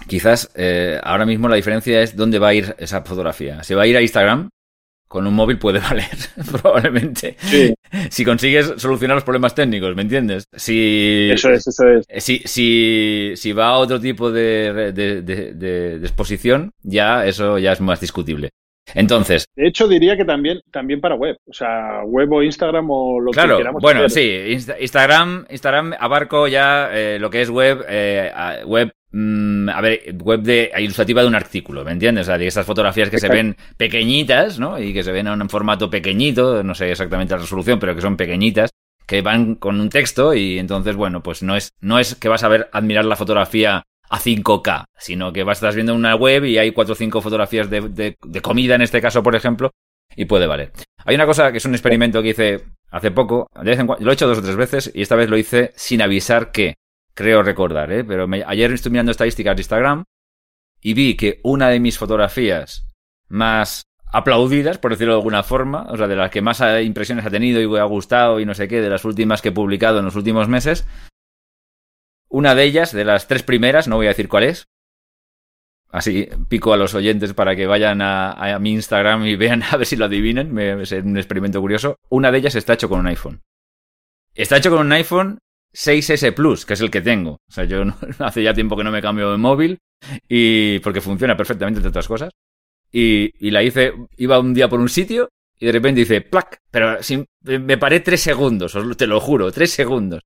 quizás 0.08 0.50
eh, 0.54 1.00
ahora 1.02 1.26
mismo 1.26 1.48
la 1.48 1.56
diferencia 1.56 2.02
es 2.02 2.16
dónde 2.16 2.38
va 2.38 2.48
a 2.48 2.54
ir 2.54 2.74
esa 2.78 3.02
fotografía. 3.02 3.62
Si 3.62 3.74
va 3.74 3.82
a 3.82 3.86
ir 3.86 3.96
a 3.96 4.02
Instagram, 4.02 4.50
con 5.12 5.26
un 5.26 5.34
móvil 5.34 5.58
puede 5.58 5.78
valer, 5.90 6.06
probablemente. 6.50 7.36
Sí. 7.38 7.74
Si 8.10 8.24
consigues 8.24 8.72
solucionar 8.78 9.14
los 9.16 9.24
problemas 9.24 9.54
técnicos, 9.54 9.94
¿me 9.94 10.00
entiendes? 10.02 10.44
Si, 10.56 11.28
Eso 11.30 11.50
es, 11.50 11.66
eso 11.66 11.86
es. 11.86 12.06
eh, 12.08 12.20
si, 12.22 12.38
si, 12.46 13.32
si 13.36 13.52
va 13.52 13.66
a 13.68 13.76
otro 13.78 14.00
tipo 14.00 14.32
de, 14.32 14.92
de- 14.94 15.20
de- 15.22 15.52
de- 15.52 15.96
exposición, 15.96 16.70
ya 16.82 17.26
eso 17.26 17.58
ya 17.58 17.72
es 17.72 17.80
más 17.82 18.00
discutible. 18.00 18.48
Entonces, 18.94 19.44
De 19.54 19.68
hecho, 19.68 19.86
diría 19.86 20.16
que 20.16 20.24
también, 20.24 20.60
también 20.72 21.00
para 21.00 21.14
web. 21.14 21.36
O 21.48 21.52
sea, 21.52 22.00
web 22.04 22.32
o 22.32 22.42
Instagram 22.42 22.90
o 22.90 23.20
lo 23.20 23.30
que 23.30 23.36
claro, 23.36 23.58
queramos 23.58 23.80
bueno, 23.82 24.04
hacer. 24.04 24.46
sí, 24.48 24.54
Insta- 24.54 24.76
Instagram, 24.80 25.44
Instagram 25.50 25.92
abarco 26.00 26.48
ya 26.48 26.88
eh, 26.92 27.18
lo 27.20 27.28
que 27.30 27.42
es 27.42 27.50
web, 27.50 27.84
eh, 27.88 28.32
web, 28.66 28.90
mm, 29.12 29.68
a 29.68 29.80
ver, 29.80 30.14
web 30.22 30.40
de 30.42 30.70
ilustrativa 30.78 31.22
de 31.22 31.28
un 31.28 31.34
artículo, 31.34 31.84
¿me 31.84 31.92
entiendes? 31.92 32.22
O 32.22 32.26
sea, 32.26 32.38
de 32.38 32.46
esas 32.46 32.66
fotografías 32.66 33.10
que 33.10 33.18
se 33.18 33.28
ven 33.28 33.56
pequeñitas, 33.76 34.58
¿no? 34.58 34.78
Y 34.78 34.92
que 34.92 35.02
se 35.02 35.12
ven 35.12 35.26
en 35.26 35.40
un 35.42 35.48
formato 35.48 35.90
pequeñito, 35.90 36.62
no 36.62 36.74
sé 36.74 36.90
exactamente 36.90 37.34
la 37.34 37.40
resolución, 37.40 37.78
pero 37.78 37.94
que 37.94 38.00
son 38.00 38.16
pequeñitas, 38.16 38.70
que 39.06 39.20
van 39.22 39.56
con 39.56 39.80
un 39.80 39.88
texto 39.90 40.32
y 40.34 40.58
entonces, 40.58 40.96
bueno, 40.96 41.22
pues 41.22 41.42
no 41.42 41.56
es, 41.56 41.70
no 41.80 41.98
es 41.98 42.14
que 42.14 42.28
vas 42.28 42.44
a 42.44 42.48
ver, 42.48 42.68
admirar 42.72 43.04
la 43.04 43.16
fotografía 43.16 43.82
a 44.08 44.18
5K, 44.18 44.84
sino 44.98 45.32
que 45.32 45.42
vas, 45.42 45.58
estás 45.58 45.74
viendo 45.74 45.94
una 45.94 46.14
web 46.14 46.44
y 46.44 46.58
hay 46.58 46.70
cuatro 46.72 46.92
o 46.92 46.96
cinco 46.96 47.20
fotografías 47.20 47.68
de, 47.70 47.80
de- 47.88 48.16
de 48.22 48.40
comida, 48.40 48.74
en 48.74 48.82
este 48.82 49.00
caso, 49.00 49.22
por 49.22 49.34
ejemplo, 49.34 49.70
y 50.16 50.26
puede 50.26 50.46
valer. 50.46 50.72
Hay 51.04 51.14
una 51.14 51.26
cosa 51.26 51.50
que 51.50 51.58
es 51.58 51.64
un 51.64 51.72
experimento 51.74 52.22
que 52.22 52.28
hice 52.28 52.60
hace 52.90 53.10
poco, 53.10 53.48
de 53.56 53.70
vez 53.70 53.78
en 53.80 53.86
cuando, 53.86 54.04
lo 54.04 54.10
he 54.10 54.14
hecho 54.14 54.26
dos 54.28 54.38
o 54.38 54.42
tres 54.42 54.56
veces 54.56 54.90
y 54.94 55.02
esta 55.02 55.16
vez 55.16 55.28
lo 55.30 55.36
hice 55.38 55.72
sin 55.76 56.02
avisar 56.02 56.52
que, 56.52 56.74
creo 57.14 57.42
recordar, 57.42 57.92
¿eh? 57.92 58.04
pero 58.04 58.26
ayer 58.46 58.72
estuve 58.72 58.92
mirando 58.92 59.12
estadísticas 59.12 59.56
de 59.56 59.60
Instagram 59.60 60.04
y 60.80 60.94
vi 60.94 61.16
que 61.16 61.40
una 61.44 61.68
de 61.68 61.80
mis 61.80 61.98
fotografías 61.98 62.88
más 63.28 63.82
aplaudidas, 64.06 64.78
por 64.78 64.90
decirlo 64.90 65.14
de 65.14 65.20
alguna 65.20 65.42
forma, 65.42 65.86
o 65.88 65.96
sea, 65.96 66.06
de 66.06 66.16
las 66.16 66.30
que 66.30 66.42
más 66.42 66.62
impresiones 66.82 67.24
ha 67.24 67.30
tenido 67.30 67.60
y 67.60 67.78
ha 67.78 67.84
gustado 67.84 68.40
y 68.40 68.44
no 68.44 68.54
sé 68.54 68.68
qué, 68.68 68.80
de 68.80 68.90
las 68.90 69.04
últimas 69.04 69.40
que 69.40 69.48
he 69.48 69.52
publicado 69.52 69.98
en 69.98 70.04
los 70.04 70.16
últimos 70.16 70.48
meses, 70.48 70.86
una 72.28 72.54
de 72.54 72.64
ellas, 72.64 72.92
de 72.92 73.04
las 73.04 73.28
tres 73.28 73.42
primeras, 73.42 73.88
no 73.88 73.96
voy 73.96 74.06
a 74.06 74.10
decir 74.10 74.28
cuál 74.28 74.44
es, 74.44 74.66
Así 75.92 76.26
pico 76.48 76.72
a 76.72 76.78
los 76.78 76.94
oyentes 76.94 77.34
para 77.34 77.54
que 77.54 77.66
vayan 77.66 78.00
a, 78.00 78.58
mi 78.58 78.72
Instagram 78.72 79.26
y 79.26 79.36
vean 79.36 79.62
a 79.70 79.76
ver 79.76 79.86
si 79.86 79.96
lo 79.96 80.06
adivinan. 80.06 80.50
Me, 80.50 80.82
es 80.82 80.90
un 80.92 81.18
experimento 81.18 81.60
curioso. 81.60 81.96
Una 82.08 82.32
de 82.32 82.38
ellas 82.38 82.54
está 82.54 82.72
hecho 82.72 82.88
con 82.88 83.00
un 83.00 83.06
iPhone. 83.06 83.42
Está 84.34 84.56
hecho 84.56 84.70
con 84.70 84.80
un 84.80 84.92
iPhone 84.92 85.38
6S 85.74 86.32
Plus, 86.32 86.66
que 86.66 86.74
es 86.74 86.80
el 86.80 86.90
que 86.90 87.00
tengo. 87.00 87.32
O 87.48 87.52
sea, 87.52 87.64
yo 87.64 87.84
no- 87.84 87.96
hace 88.20 88.42
ya 88.42 88.54
tiempo 88.54 88.76
que 88.76 88.84
no 88.84 88.90
me 88.92 89.02
cambio 89.02 89.30
de 89.32 89.38
móvil 89.38 89.78
y 90.28 90.78
porque 90.80 91.00
funciona 91.00 91.36
perfectamente 91.36 91.78
entre 91.78 91.90
otras 91.90 92.08
cosas. 92.08 92.30
Y, 92.92 93.32
y 93.46 93.50
la 93.50 93.62
hice, 93.62 93.92
iba 94.18 94.38
un 94.38 94.54
día 94.54 94.68
por 94.68 94.80
un 94.80 94.88
sitio 94.88 95.28
y 95.58 95.66
de 95.66 95.72
repente 95.72 96.02
hice 96.02 96.20
plac, 96.20 96.58
pero 96.70 97.02
sin- 97.02 97.26
me 97.42 97.78
paré 97.78 98.00
tres 98.00 98.20
segundos, 98.20 98.76
te 98.96 99.06
lo 99.06 99.20
juro, 99.20 99.50
tres 99.52 99.70
segundos. 99.72 100.20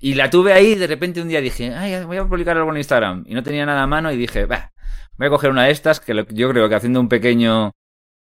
Y 0.00 0.14
la 0.14 0.30
tuve 0.30 0.52
ahí 0.54 0.72
y 0.72 0.74
de 0.76 0.86
repente 0.86 1.20
un 1.20 1.28
día 1.28 1.40
dije, 1.40 1.74
ay, 1.74 2.04
voy 2.04 2.16
a 2.16 2.24
publicar 2.26 2.56
algo 2.56 2.70
en 2.70 2.78
Instagram. 2.78 3.24
Y 3.26 3.34
no 3.34 3.42
tenía 3.42 3.66
nada 3.66 3.82
a 3.82 3.86
mano 3.86 4.10
y 4.12 4.16
dije, 4.16 4.46
va, 4.46 4.72
voy 5.18 5.26
a 5.26 5.30
coger 5.30 5.50
una 5.50 5.64
de 5.64 5.72
estas 5.72 6.00
que 6.00 6.14
yo 6.30 6.50
creo 6.50 6.68
que 6.68 6.74
haciendo 6.74 7.00
un 7.00 7.08
pequeño 7.08 7.72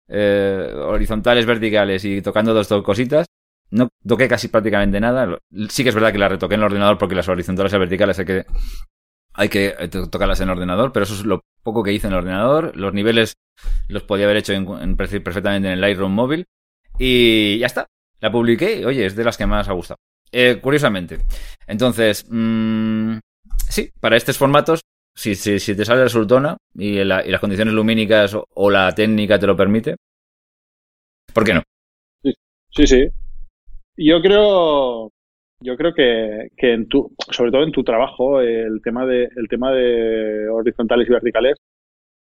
eh, 0.10 0.74
horizontales, 0.76 1.46
verticales 1.46 2.04
y 2.06 2.22
tocando 2.22 2.54
dos 2.54 2.68
dos 2.70 2.84
cositas, 2.84 3.28
no 3.72 3.90
toqué 4.08 4.28
casi 4.28 4.48
prácticamente 4.50 5.00
nada. 5.00 5.40
Sí 5.70 5.84
que 5.84 5.90
es 5.90 5.96
verdad 5.96 6.12
que 6.12 6.18
la 6.20 6.30
retoqué 6.30 6.56
en 6.56 6.62
el 6.62 6.66
ordenador 6.66 6.98
porque 6.98 7.16
las 7.16 7.28
horizontales 7.30 7.74
y 7.74 7.78
verticales 7.78 8.20
hay 8.20 8.26
que, 8.26 8.46
hay 9.34 9.50
que 9.50 9.76
eh, 9.80 9.88
to- 9.88 10.10
tocarlas 10.10 10.40
en 10.42 10.50
el 10.50 10.56
ordenador, 10.58 10.92
pero 10.92 11.04
eso 11.06 11.14
es 11.14 11.26
lo 11.26 11.42
poco 11.64 11.84
que 11.84 11.94
hice 11.94 12.08
en 12.08 12.14
el 12.14 12.20
ordenador. 12.20 12.76
Los 12.76 12.94
niveles 12.94 13.36
los 13.88 14.04
podía 14.04 14.26
haber 14.26 14.38
hecho 14.38 14.54
en- 14.54 14.68
en- 14.82 14.98
perfectamente 14.98 15.68
en 15.68 15.74
el 15.76 15.82
Lightroom 15.82 16.12
móvil. 16.14 16.46
Y 17.00 17.58
ya 17.60 17.68
está. 17.68 17.88
La 18.20 18.32
publiqué 18.32 18.86
oye, 18.86 19.06
es 19.06 19.16
de 19.16 19.24
las 19.24 19.38
que 19.38 19.46
más 19.46 19.68
ha 19.70 19.74
gustado. 19.74 19.98
Eh, 20.32 20.60
curiosamente. 20.62 21.20
Entonces, 21.68 22.26
mm, 22.30 23.18
sí, 23.70 23.92
para 24.00 24.18
estos 24.18 24.38
formatos, 24.38 24.82
si, 25.16 25.36
si, 25.36 25.60
si 25.60 25.76
te 25.76 25.86
sale 25.86 26.02
la- 27.06 27.26
y 27.26 27.32
las 27.32 27.42
condiciones 27.42 27.74
lumínicas 27.74 28.34
o, 28.34 28.46
o 28.54 28.70
la 28.70 28.94
técnica 28.94 29.40
te 29.40 29.48
lo 29.48 29.56
permite, 29.58 29.96
¿por 31.34 31.44
qué 31.44 31.54
no? 31.54 31.64
Sí, 32.76 32.88
sí. 32.88 33.08
Yo 34.04 34.20
creo, 34.22 35.12
yo 35.62 35.78
creo 35.78 35.94
que, 35.94 36.48
que 36.58 36.74
en 36.74 36.88
tu, 36.88 37.14
sobre 37.30 37.52
todo 37.52 37.64
en 37.64 37.72
tu 37.72 37.84
trabajo, 37.84 38.42
el 38.42 38.82
tema 38.84 39.06
de, 39.06 39.30
el 39.36 39.48
tema 39.48 39.72
de 39.72 40.48
horizontales 40.50 41.08
y 41.08 41.12
verticales 41.12 41.58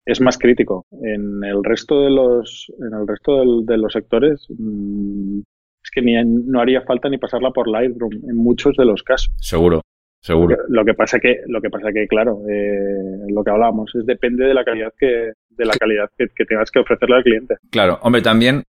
es 0.05 0.21
más 0.21 0.37
crítico. 0.37 0.85
En 1.01 1.43
el 1.43 1.63
resto 1.63 2.01
de 2.01 2.11
los, 2.11 2.71
en 2.79 2.93
el 2.93 3.07
resto 3.07 3.39
del- 3.39 3.65
de 3.65 3.77
los 3.77 3.91
sectores, 3.93 4.45
mm, 4.49 5.39
es 5.83 5.91
que 5.91 6.01
ni 6.01 6.13
no 6.23 6.59
haría 6.61 6.81
falta 6.81 7.09
ni 7.09 7.17
pasarla 7.17 7.49
por 7.51 7.67
Lightroom 7.67 8.13
en 8.29 8.35
muchos 8.35 8.75
de 8.77 8.85
los 8.85 9.01
casos. 9.01 9.33
Seguro, 9.39 9.81
seguro. 10.21 10.55
Lo 10.69 10.85
que 10.85 10.93
pasa 10.93 11.19
que, 11.19 11.39
lo 11.47 11.59
que 11.61 11.69
pasa 11.71 11.91
que, 11.91 12.07
claro, 12.07 12.39
eh, 12.49 13.25
lo 13.29 13.43
que 13.43 13.49
hablábamos 13.51 13.91
es 13.95 14.05
depende 14.05 14.45
de 14.45 14.53
la 14.53 14.63
calidad 14.63 14.93
que, 14.97 15.31
de 15.49 15.65
la 15.65 15.73
calidad 15.73 16.09
que, 16.17 16.27
que 16.35 16.45
tengas 16.45 16.69
que 16.69 16.79
ofrecerle 16.79 17.15
al 17.15 17.23
cliente. 17.23 17.55
Claro, 17.71 17.97
hombre, 18.03 18.21
también, 18.21 18.63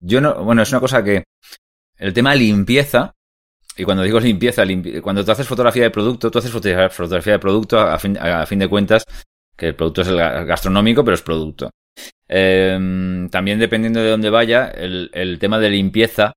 yo 0.00 0.20
no, 0.20 0.42
bueno, 0.44 0.62
es 0.62 0.72
una 0.72 0.80
cosa 0.80 1.04
que 1.04 1.22
el 2.00 2.12
tema 2.12 2.34
limpieza, 2.34 3.12
y 3.76 3.84
cuando 3.84 4.02
digo 4.02 4.18
limpieza, 4.20 4.64
limpi- 4.64 5.00
cuando 5.00 5.24
tú 5.24 5.30
haces 5.32 5.46
fotografía 5.46 5.84
de 5.84 5.90
producto, 5.90 6.30
tú 6.30 6.38
haces 6.38 6.50
foto- 6.50 6.68
fotografía 6.90 7.34
de 7.34 7.38
producto 7.38 7.78
a 7.78 7.98
fin, 7.98 8.16
a 8.18 8.44
fin 8.46 8.58
de 8.58 8.68
cuentas, 8.68 9.04
que 9.56 9.68
el 9.68 9.74
producto 9.74 10.02
es 10.02 10.08
el 10.08 10.16
ga- 10.16 10.44
gastronómico, 10.44 11.04
pero 11.04 11.14
es 11.14 11.22
producto. 11.22 11.70
Eh, 12.28 13.28
también 13.30 13.58
dependiendo 13.58 14.00
de 14.00 14.10
dónde 14.10 14.30
vaya, 14.30 14.68
el, 14.68 15.10
el 15.12 15.38
tema 15.38 15.58
de 15.58 15.70
limpieza, 15.70 16.32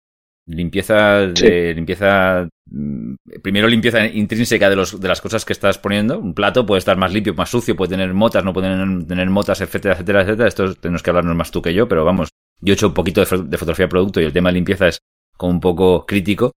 limpieza 0.47 1.27
de 1.27 1.73
limpieza 1.73 2.47
mm, 2.69 3.13
primero 3.41 3.67
limpieza 3.67 4.05
intrínseca 4.05 4.69
de 4.69 4.75
los 4.75 4.99
de 4.99 5.07
las 5.07 5.21
cosas 5.21 5.45
que 5.45 5.53
estás 5.53 5.77
poniendo. 5.77 6.19
Un 6.19 6.33
plato 6.33 6.65
puede 6.65 6.79
estar 6.79 6.97
más 6.97 7.13
limpio 7.13 7.33
más 7.33 7.49
sucio 7.49 7.75
puede 7.75 7.91
tener 7.91 8.13
motas 8.13 8.43
no 8.43 8.51
puede 8.53 8.69
tener, 8.69 9.05
tener 9.07 9.29
motas 9.29 9.61
etcétera 9.61 9.93
etcétera 9.93 10.21
etcétera. 10.23 10.47
Esto 10.49 10.73
tenemos 10.75 11.01
que 11.01 11.09
hablarnos 11.11 11.35
más 11.35 11.51
tú 11.51 11.61
que 11.61 11.73
yo 11.73 11.87
pero 11.87 12.03
vamos 12.03 12.29
yo 12.59 12.73
he 12.73 12.75
hecho 12.75 12.87
un 12.87 12.93
poquito 12.93 13.23
de, 13.23 13.43
de 13.43 13.57
fotografía 13.57 13.85
de 13.85 13.89
producto 13.89 14.19
y 14.19 14.25
el 14.25 14.33
tema 14.33 14.49
de 14.49 14.53
limpieza 14.55 14.87
es 14.89 14.99
un 15.47 15.59
poco 15.59 16.05
crítico 16.05 16.53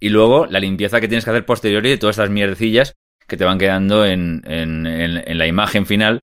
y 0.00 0.10
luego 0.10 0.46
la 0.46 0.60
limpieza 0.60 1.00
que 1.00 1.08
tienes 1.08 1.24
que 1.24 1.30
hacer 1.30 1.44
posterior 1.46 1.82
de 1.82 1.98
todas 1.98 2.16
estas 2.16 2.30
mierdecillas 2.30 2.94
que 3.26 3.36
te 3.36 3.44
van 3.44 3.58
quedando 3.58 4.06
en, 4.06 4.42
en, 4.46 5.38
la 5.38 5.46
imagen 5.46 5.86
final 5.86 6.20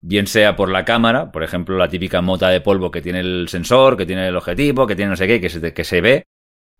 bien 0.00 0.26
sea 0.26 0.56
por 0.56 0.70
la 0.70 0.84
cámara, 0.84 1.30
por 1.32 1.42
ejemplo, 1.42 1.76
la 1.76 1.88
típica 1.88 2.20
mota 2.22 2.48
de 2.48 2.60
polvo 2.60 2.90
que 2.90 3.02
tiene 3.02 3.20
el 3.20 3.48
sensor, 3.48 3.96
que 3.96 4.06
tiene 4.06 4.28
el 4.28 4.36
objetivo, 4.36 4.86
que 4.86 4.96
tiene 4.96 5.10
no 5.10 5.16
sé 5.16 5.26
qué, 5.26 5.40
que 5.40 5.50
se, 5.50 5.72
que 5.74 5.84
se 5.84 6.00
ve, 6.00 6.24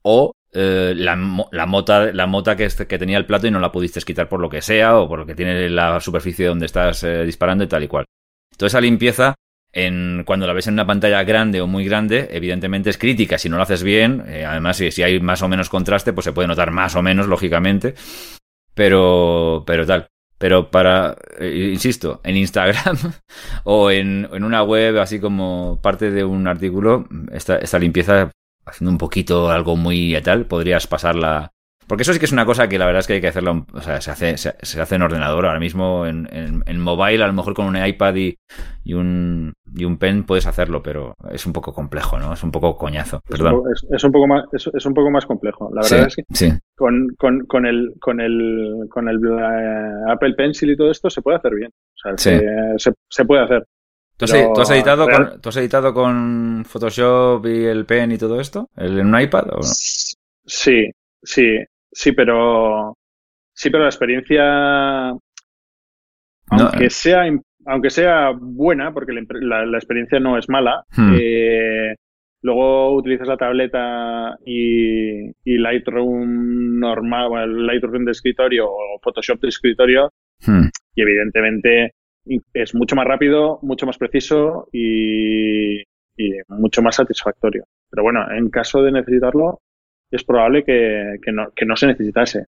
o 0.03 0.33
eh, 0.53 0.95
la, 0.97 1.17
la 1.53 1.67
mota, 1.67 2.13
la 2.13 2.27
mota 2.27 2.57
que, 2.57 2.65
este- 2.65 2.87
que 2.87 2.99
tenía 2.99 3.19
el 3.19 3.27
plato 3.27 3.47
y 3.47 3.51
no 3.51 3.61
la 3.61 3.73
pudiste 3.73 4.01
quitar 4.01 4.29
por 4.29 4.41
lo 4.41 4.49
que 4.49 4.63
sea, 4.63 4.99
o 4.99 5.09
por 5.09 5.19
lo 5.21 5.27
que 5.27 5.35
tiene 5.35 5.69
la 5.69 6.01
superficie 6.01 6.47
donde 6.47 6.67
estás 6.67 7.03
eh, 7.05 7.25
disparando 7.25 7.65
y 7.65 7.67
tal 7.69 7.83
y 7.83 7.89
cual. 7.89 8.05
Toda 8.57 8.69
esa 8.69 8.81
limpieza, 8.81 9.35
cuando 10.25 10.47
la 10.47 10.53
ves 10.53 10.67
en 10.67 10.75
una 10.75 10.87
pantalla 10.87 11.23
grande 11.25 11.61
o 11.61 11.67
muy 11.67 11.85
grande, 11.85 12.29
evidentemente 12.31 12.91
es 12.91 12.99
crítica. 12.99 13.39
Si 13.39 13.49
no 13.49 13.57
lo 13.57 13.63
haces 13.63 13.83
bien, 13.83 14.25
eh, 14.27 14.45
además, 14.45 14.77
si, 14.77 15.03
hay 15.03 15.21
más 15.21 15.43
o 15.43 15.49
menos 15.49 15.69
contraste, 15.69 16.13
pues 16.13 16.25
se 16.25 16.33
puede 16.33 16.49
notar 16.49 16.71
más 16.71 16.97
o 16.97 17.03
menos, 17.03 17.27
lógicamente. 17.27 17.95
Pero, 18.75 19.65
pero 19.67 19.87
tal. 19.87 20.09
Pero 20.39 20.71
para, 20.71 21.17
eh, 21.39 21.71
insisto, 21.73 22.21
en 22.25 22.37
Instagram 22.37 22.97
o 23.65 23.91
en, 23.91 24.29
en 24.33 24.45
una 24.45 24.63
web, 24.63 24.99
así 25.01 25.19
como 25.21 25.81
parte 25.83 26.11
de 26.11 26.25
un 26.25 26.47
artículo, 26.47 27.09
esta, 27.33 27.57
esta 27.57 27.79
limpieza, 27.79 28.31
haciendo 28.65 28.93
un 28.93 28.99
poquito 28.99 29.51
algo 29.51 29.77
muy 29.77 30.17
tal, 30.23 30.47
podrías 30.47 30.87
pasarla. 30.87 31.53
Porque 31.89 32.03
eso 32.03 32.13
sí 32.13 32.19
que 32.19 32.27
es 32.27 32.33
una 32.33 32.45
cosa 32.45 32.69
que 32.69 32.79
la 32.79 32.85
verdad 32.87 33.01
es 33.01 33.07
que 33.07 33.15
hay 33.15 33.21
que 33.21 33.29
hacerla, 33.29 33.53
un- 33.53 33.67
o 33.73 33.81
sea, 33.81 34.01
se 34.01 34.11
hace, 34.11 34.37
se, 34.37 34.55
se 34.61 34.81
hace 34.81 34.95
en 34.97 35.03
ordenador. 35.03 35.47
Ahora 35.47 35.59
mismo 35.59 36.07
en, 36.07 36.29
en, 36.31 36.63
en 36.67 36.81
mobile, 36.81 37.25
a 37.25 37.27
lo 37.27 37.33
mejor 37.33 37.55
con 37.55 37.67
un 37.67 37.77
iPad 37.85 38.15
y, 38.17 38.37
y 38.85 38.93
un, 38.95 39.55
y 39.75 39.85
un 39.85 39.97
pen 39.99 40.25
puedes 40.25 40.47
hacerlo, 40.47 40.83
pero 40.83 41.15
es 41.33 41.47
un 41.47 41.53
poco 41.53 41.73
complejo, 41.73 42.19
¿no? 42.19 42.33
Es 42.35 42.43
un 42.43 42.51
poco 42.53 42.77
coñazo. 42.77 43.21
Es 43.29 43.31
un, 43.41 43.47
Perdón. 43.47 43.53
poco, 43.57 43.73
es, 43.73 43.87
es 43.91 44.05
un 44.05 44.13
poco 44.13 44.27
más, 44.27 44.45
es, 44.53 44.71
es 44.73 44.87
un 44.87 44.95
poco 44.95 45.11
más 45.11 45.25
complejo. 45.27 45.71
La 45.75 45.83
Sí, 45.83 45.95
verdad 45.95 46.09
es 46.09 46.17
que 46.17 46.23
sí. 46.35 46.53
con, 46.77 47.09
con, 47.19 47.41
con 47.47 47.65
el, 47.67 47.95
con 48.01 48.21
el, 48.21 48.87
con 48.91 49.09
el 49.09 49.17
eh, 49.17 50.13
Apple 50.13 50.35
Pencil 50.35 50.71
y 50.71 50.77
todo 50.77 50.91
esto 50.91 51.09
se 51.09 51.23
puede 51.23 51.39
hacer 51.39 51.55
bien. 51.55 51.71
O 51.71 51.99
sea, 52.01 52.19
Sí. 52.19 52.93
se, 53.09 53.25
puede 53.25 53.45
hacer. 53.45 53.65
¿Tú 54.19 54.25
has, 54.27 54.33
Pero 54.33 54.53
tú 54.53 54.61
has 54.61 54.71
editado 54.71 55.07
con, 55.09 55.41
¿Tú 55.41 55.49
has 55.49 55.57
editado 55.57 55.95
con 55.95 56.65
Photoshop 56.67 57.47
y 57.47 57.65
el 57.65 57.87
pen 57.87 58.13
y 58.13 58.19
todo 58.19 58.41
esto? 58.41 58.69
¿El, 58.77 58.99
¿En 58.99 59.07
un 59.15 59.21
iPad 59.21 59.45
o 59.53 59.57
no? 59.59 59.63
Sí, 59.63 60.91
sí, 61.23 61.45
sí, 61.93 62.13
pero 62.13 62.97
sí, 63.55 63.71
pero 63.71 63.83
la 63.85 63.89
experiencia, 63.91 65.11
aunque 66.51 66.87
eh. 66.87 66.91
sea 66.91 67.25
aunque 67.67 67.91
sea 67.91 68.31
buena, 68.35 68.95
porque 68.95 69.13
la, 69.13 69.21
impre- 69.21 69.43
la- 69.43 69.67
la 69.67 69.77
experiencia 69.77 70.19
no 70.19 70.39
es 70.39 70.49
mala, 70.49 70.85
Hmm. 70.97 71.15
eh, 71.21 71.95
luego 72.43 72.95
utilizas 72.95 73.29
la 73.29 73.37
tableta 73.37 74.37
y, 74.47 75.27
y 75.45 75.59
Lightroom 75.59 76.79
normal, 76.79 77.29
bueno, 77.29 77.47
Lightroom 77.47 78.05
de 78.07 78.13
escritorio 78.13 78.67
o 78.71 78.99
Photoshop 79.03 79.41
de 79.41 79.49
escritorio 79.49 80.11
Hmm. 80.47 80.69
y 80.95 81.03
evidentemente 81.03 81.93
es 82.55 82.75
mucho 82.75 82.95
más 82.97 83.07
rápido, 83.07 83.59
mucho 83.63 83.85
más 83.87 83.99
preciso 83.99 84.69
y, 84.73 85.83
mucho 86.49 86.81
más 86.83 86.97
satisfactorio. 86.97 87.65
Pero 87.91 88.03
bueno, 88.03 88.25
en 88.33 88.49
caso 88.51 88.83
de 88.83 88.93
necesitarlo, 88.93 89.61
es 90.11 90.25
probable 90.25 90.65
que, 90.65 91.19
no, 91.33 91.77
se 91.77 91.87
necesitase. 91.87 92.45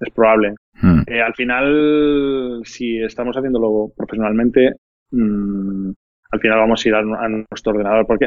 Es 0.00 0.12
probable. 0.12 0.54
Hmm. 0.80 1.02
Eh, 1.06 1.20
al 1.20 1.34
final, 1.34 2.62
si 2.64 3.02
estamos 3.02 3.36
haciéndolo 3.36 3.92
profesionalmente, 3.96 4.72
mm, 5.10 5.90
al 6.32 6.40
final 6.40 6.58
vamos 6.58 6.84
a 6.84 6.88
ir 6.88 6.94
a, 6.94 7.02
nuestro 7.02 7.72
ordenador, 7.72 8.06
porque 8.06 8.26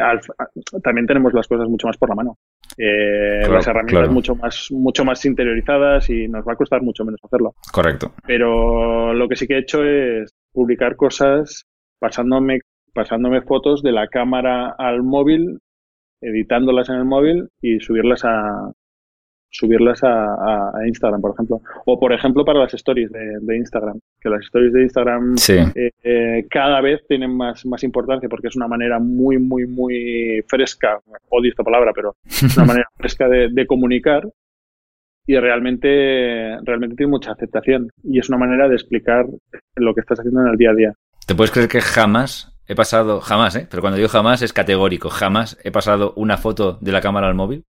también 0.83 1.07
tenemos 1.07 1.33
las 1.33 1.47
cosas 1.47 1.67
mucho 1.67 1.87
más 1.87 1.97
por 1.97 2.09
la 2.09 2.15
mano. 2.15 2.37
Eh, 2.77 3.47
las 3.49 3.67
herramientas 3.67 4.09
mucho 4.09 4.35
más 4.35 4.67
mucho 4.71 5.05
más 5.05 5.25
interiorizadas 5.25 6.09
y 6.09 6.27
nos 6.27 6.45
va 6.45 6.53
a 6.53 6.55
costar 6.55 6.83
mucho 6.83 7.03
menos 7.03 7.19
hacerlo. 7.23 7.55
Correcto. 7.71 8.13
Pero 8.25 9.13
lo 9.13 9.27
que 9.27 9.35
sí 9.35 9.47
que 9.47 9.55
he 9.55 9.59
hecho 9.59 9.83
es 9.83 10.31
publicar 10.53 10.95
cosas 10.95 11.65
pasándome 11.99 12.59
pasándome 12.93 13.41
fotos 13.41 13.81
de 13.81 13.91
la 13.91 14.07
cámara 14.07 14.73
al 14.77 15.03
móvil, 15.03 15.59
editándolas 16.25 16.89
en 16.89 16.95
el 16.95 17.05
móvil 17.05 17.49
y 17.61 17.79
subirlas 17.79 18.23
a, 18.25 18.71
subirlas 19.55 20.01
a, 20.03 20.71
Instagram, 20.85 21.21
por 21.21 21.33
ejemplo. 21.33 21.61
O, 21.85 21.99
por 21.99 22.13
ejemplo, 22.13 22.43
para 22.43 22.59
las 22.59 22.73
stories 22.73 23.09
de, 23.11 23.57
Instagram, 23.57 23.99
que 24.19 24.29
las 24.29 24.41
stories 24.45 24.73
de 24.73 24.83
Instagram 24.83 25.35
eh, 25.47 25.91
eh, 26.03 26.45
cada 26.49 26.81
vez 26.81 27.01
tienen 27.07 27.35
más, 27.35 27.65
más 27.65 27.83
importancia 27.83 28.29
porque 28.29 28.47
es 28.47 28.55
una 28.55 28.67
manera 28.67 28.99
muy, 28.99 29.37
muy, 29.37 29.65
muy 29.65 30.43
fresca, 30.47 30.99
odio 31.29 31.49
esta 31.49 31.63
palabra, 31.63 31.91
pero 31.93 32.15
es 32.25 32.57
una 32.57 32.65
manera 32.65 32.87
fresca 32.97 33.27
de, 33.27 33.65
comunicar 33.65 34.27
y 35.25 35.37
realmente, 35.37 36.55
realmente 36.63 36.95
tiene 36.95 37.09
mucha 37.09 37.31
aceptación 37.31 37.89
y 38.03 38.19
es 38.19 38.29
una 38.29 38.37
manera 38.37 38.67
de 38.67 38.75
explicar 38.75 39.25
lo 39.75 39.93
que 39.95 40.01
estás 40.01 40.19
haciendo 40.19 40.41
en 40.41 40.49
el 40.49 40.57
día 40.57 40.69
a 40.69 40.75
día. 40.75 40.93
¿Te 41.25 41.33
puedes 41.33 41.51
creer 41.51 41.67
que 41.67 41.81
jamás 41.81 42.54
he 42.67 42.75
pasado, 42.75 43.21
jamás, 43.21 43.55
¿eh? 43.55 43.67
pero 43.69 43.81
cuando 43.81 43.97
digo 43.97 44.09
jamás 44.09 44.41
es 44.41 44.53
categórico, 44.53 45.09
jamás 45.09 45.57
he 45.63 45.71
pasado 45.71 46.13
una 46.15 46.37
foto 46.37 46.77
de 46.81 46.91
la 46.91 47.01
cámara 47.01 47.27
al 47.27 47.35
móvil? 47.35 47.65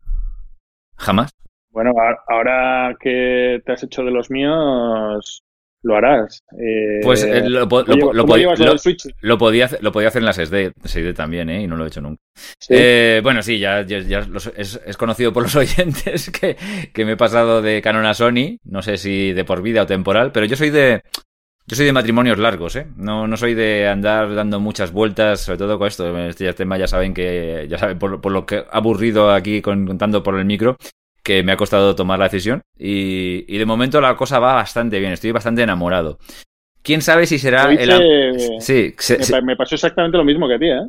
¿Jamás? 0.97 1.31
Bueno, 1.71 1.93
ahora 2.29 2.97
que 2.99 3.61
te 3.65 3.73
has 3.73 3.83
hecho 3.83 4.03
de 4.03 4.11
los 4.11 4.31
míos, 4.31 5.45
lo 5.83 5.97
harás. 5.97 6.43
Eh, 6.59 7.01
pues 7.03 7.25
eh, 7.25 7.49
lo, 7.49 7.69
podía, 7.69 7.95
hacer, 8.53 9.79
lo 9.81 9.93
podía 9.93 10.09
hacer 10.09 10.21
en 10.21 10.27
las 10.27 10.37
SD, 10.37 10.73
SD 10.85 11.15
también, 11.15 11.49
¿eh? 11.49 11.63
Y 11.63 11.67
no 11.67 11.77
lo 11.77 11.85
he 11.85 11.89
hecho 11.89 12.01
nunca. 12.01 12.21
Eh, 12.69 13.21
bueno, 13.23 13.43
sí, 13.43 13.59
ya, 13.59 13.83
ya, 13.83 13.99
es, 14.57 14.97
conocido 14.99 15.33
por 15.33 15.45
los 15.45 15.57
oyentes 15.57 16.31
que, 16.31 16.57
que, 16.93 17.05
me 17.05 17.13
he 17.13 17.17
pasado 17.17 17.63
de 17.63 17.81
Canon 17.81 18.07
a 18.07 18.15
Sony. 18.15 18.59
No 18.65 18.83
sé 18.83 18.97
si 18.97 19.33
de 19.33 19.45
por 19.45 19.63
vida 19.63 19.83
o 19.83 19.87
temporal, 19.87 20.33
pero 20.33 20.47
yo 20.47 20.57
soy 20.57 20.71
de. 20.71 21.03
Yo 21.67 21.77
soy 21.77 21.87
de 21.87 21.93
matrimonios 21.93 22.39
largos, 22.39 22.75
¿eh? 22.77 22.89
No, 22.97 23.29
no 23.29 23.37
soy 23.37 23.55
de 23.55 23.87
andar 23.87 24.35
dando 24.35 24.59
muchas 24.59 24.93
vueltas, 24.93 25.41
sobre 25.41 25.59
todo 25.59 25.79
con 25.79 25.87
esto. 25.87 26.19
Este 26.19 26.53
tema 26.53 26.77
ya 26.77 26.89
saben 26.89 27.15
que, 27.15 27.67
ya 27.69 27.79
saben, 27.79 27.99
por, 27.99 28.21
por 28.21 28.33
lo 28.33 28.45
que 28.45 28.65
aburrido 28.71 29.31
aquí 29.31 29.63
contando 29.63 30.23
por 30.23 30.37
el 30.37 30.45
micro, 30.45 30.77
que 31.23 31.43
me 31.43 31.53
ha 31.53 31.57
costado 31.57 31.95
tomar 31.95 32.19
la 32.19 32.27
decisión 32.27 32.63
y, 32.77 33.57
de 33.57 33.67
momento 33.67 34.01
la 34.01 34.17
cosa 34.17 34.39
va 34.39 34.55
bastante 34.55 34.99
bien, 34.99 35.13
estoy 35.13 35.33
bastante 35.33 35.63
enamorado. 35.63 36.19
¿Quién 36.83 37.03
sabe 37.03 37.27
si 37.27 37.39
será 37.39 37.71
el... 37.71 38.61
Sí, 38.61 38.95
me, 39.45 39.57
pasó 39.57 39.75
exactamente 39.75 40.17
lo 40.17 40.25
mismo 40.25 40.49
que 40.49 40.55
a 40.55 40.59
ti, 40.59 40.67
¿eh? 40.67 40.89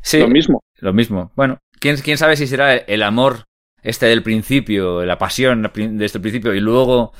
Sí, 0.00 0.20
lo 0.20 0.28
mismo. 0.28 0.62
Lo 0.78 0.92
mismo. 0.92 1.32
Bueno, 1.34 1.58
¿quién, 1.80 1.96
quién 1.96 2.18
sabe 2.18 2.36
si 2.36 2.46
será 2.46 2.76
el 2.76 3.02
amor 3.02 3.44
este 3.82 4.06
del 4.06 4.22
principio, 4.22 5.04
la 5.04 5.18
pasión 5.18 5.70
de 5.74 6.04
este 6.04 6.20
principio 6.20 6.54
y 6.54 6.60
luego 6.60 7.12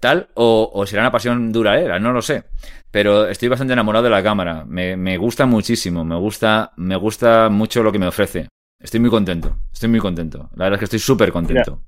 tal, 0.00 0.28
o, 0.34 0.84
será 0.86 1.02
una 1.02 1.10
pasión 1.10 1.52
duradera, 1.52 1.98
no 1.98 2.12
lo 2.12 2.22
sé. 2.22 2.44
Pero 2.90 3.28
estoy 3.28 3.48
bastante 3.48 3.74
enamorado 3.74 4.04
de 4.04 4.10
la 4.10 4.22
cámara, 4.22 4.64
me, 4.66 4.96
me 4.96 5.18
gusta 5.18 5.46
muchísimo, 5.46 6.04
me 6.04 6.16
gusta, 6.16 6.72
me 6.76 6.96
gusta 6.96 7.48
mucho 7.50 7.82
lo 7.82 7.92
que 7.92 7.98
me 7.98 8.06
ofrece. 8.06 8.48
Estoy 8.80 9.00
muy 9.00 9.10
contento, 9.10 9.56
estoy 9.72 9.88
muy 9.88 10.00
contento. 10.00 10.50
La 10.54 10.64
verdad 10.64 10.74
es 10.74 10.78
que 10.78 10.84
estoy 10.84 11.00
súper 11.00 11.32
contento. 11.32 11.82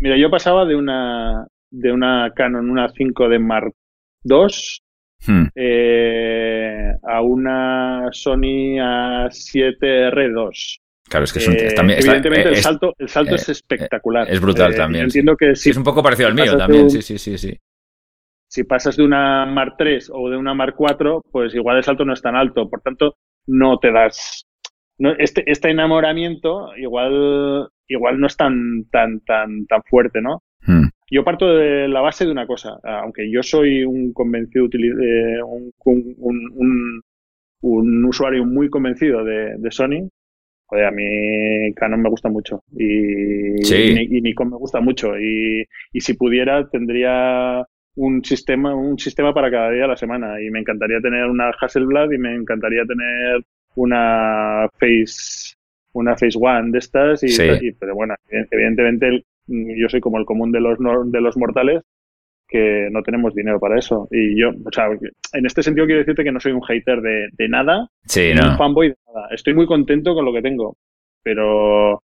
Mira, 0.00 0.16
yo 0.16 0.30
pasaba 0.30 0.64
de 0.64 0.74
una, 0.74 1.46
de 1.70 1.92
una 1.92 2.32
Canon, 2.34 2.68
una 2.68 2.88
5D 2.88 3.38
Mark 3.38 3.72
II, 4.24 4.48
hmm. 5.26 5.46
eh, 5.54 6.92
a 7.02 7.22
una 7.22 8.08
Sony 8.10 8.78
A7R2. 8.78 10.80
Claro, 11.14 11.26
es 11.26 11.32
que 11.32 11.38
es 11.38 11.48
eh, 11.48 11.74
también, 11.76 12.00
evidentemente 12.00 12.48
el 12.48 12.56
salto, 12.56 12.92
el 12.98 13.08
salto 13.08 13.36
es 13.36 13.48
espectacular. 13.48 14.28
Es 14.28 14.40
brutal 14.40 14.72
eh, 14.72 14.76
también. 14.76 15.04
Entiendo 15.04 15.36
que 15.36 15.52
es 15.52 15.76
un 15.76 15.84
poco 15.84 16.02
parecido 16.02 16.28
al 16.28 16.34
mío 16.34 16.56
también, 16.56 16.90
sí, 16.90 17.02
sí, 17.02 17.18
sí, 17.18 17.38
sí. 17.38 17.56
Si 18.48 18.64
pasas 18.64 18.96
de 18.96 19.04
una 19.04 19.46
Mark 19.46 19.76
III 19.78 19.98
o 20.10 20.28
de 20.28 20.36
una 20.36 20.54
Mark 20.54 20.74
IV, 20.76 21.20
pues 21.30 21.54
igual 21.54 21.76
el 21.76 21.84
salto 21.84 22.04
no 22.04 22.14
es 22.14 22.20
tan 22.20 22.34
alto. 22.34 22.68
Por 22.68 22.80
tanto, 22.80 23.14
no 23.46 23.78
te 23.78 23.92
das 23.92 24.44
este, 25.18 25.44
este 25.46 25.70
enamoramiento 25.70 26.76
igual, 26.76 27.68
igual 27.86 28.18
no 28.18 28.26
es 28.26 28.36
tan, 28.36 28.84
tan, 28.90 29.20
tan, 29.20 29.66
tan 29.66 29.82
fuerte, 29.84 30.20
¿no? 30.20 30.42
Hmm. 30.66 30.88
Yo 31.12 31.22
parto 31.22 31.46
de 31.54 31.86
la 31.86 32.00
base 32.00 32.24
de 32.24 32.32
una 32.32 32.48
cosa, 32.48 32.76
aunque 32.82 33.30
yo 33.30 33.40
soy 33.44 33.84
un 33.84 34.12
convencido, 34.12 34.64
eh, 34.64 35.40
un, 35.44 35.72
un, 36.18 37.02
un, 37.60 38.04
usuario 38.04 38.44
muy 38.44 38.68
convencido 38.68 39.22
de, 39.22 39.70
Sony, 39.70 40.08
a 40.70 40.90
mí 40.90 41.72
Canon 41.74 42.02
me 42.02 42.08
gusta 42.08 42.28
mucho 42.28 42.62
y, 42.76 43.62
y, 43.62 44.20
Nikon 44.20 44.50
me 44.50 44.56
gusta 44.56 44.80
mucho 44.80 45.18
y, 45.18 45.64
y 45.92 46.00
si 46.00 46.14
pudiera 46.14 46.68
tendría 46.68 47.64
un 47.96 48.24
sistema, 48.24 48.74
un 48.74 48.98
sistema 48.98 49.32
para 49.32 49.50
cada 49.50 49.70
día 49.70 49.82
de 49.82 49.88
la 49.88 49.96
semana 49.96 50.40
y 50.40 50.50
me 50.50 50.58
encantaría 50.58 51.00
tener 51.00 51.26
una 51.26 51.50
Hasselblad 51.50 52.10
y 52.10 52.18
me 52.18 52.34
encantaría 52.34 52.84
tener 52.84 53.42
una 53.76 54.68
Face 54.78 55.54
una 55.92 56.16
Face 56.16 56.36
One 56.40 56.72
de 56.72 56.78
estas 56.78 57.22
y, 57.22 57.72
pero 57.72 57.94
bueno 57.94 58.14
evidentemente 58.28 59.24
yo 59.46 59.88
soy 59.88 60.00
como 60.00 60.18
el 60.18 60.24
común 60.24 60.50
de 60.50 60.60
los 60.60 60.78
de 61.06 61.20
los 61.20 61.36
mortales 61.36 61.82
que 62.46 62.88
no 62.90 63.02
tenemos 63.02 63.34
dinero 63.34 63.58
para 63.58 63.78
eso 63.78 64.06
y 64.10 64.38
yo 64.38 64.50
o 64.50 64.72
sea 64.72 64.86
en 65.32 65.46
este 65.46 65.62
sentido 65.62 65.86
quiero 65.86 66.00
decirte 66.00 66.24
que 66.24 66.32
no 66.32 66.40
soy 66.40 66.52
un 66.52 66.62
hater 66.62 67.00
de, 67.00 67.28
de 67.32 67.48
nada 67.48 67.88
sí, 68.04 68.32
no. 68.34 68.50
un 68.50 68.58
fanboy 68.58 68.88
de 68.88 68.96
nada 69.06 69.28
estoy 69.30 69.54
muy 69.54 69.66
contento 69.66 70.14
con 70.14 70.24
lo 70.24 70.32
que 70.32 70.42
tengo 70.42 70.76
pero 71.22 72.02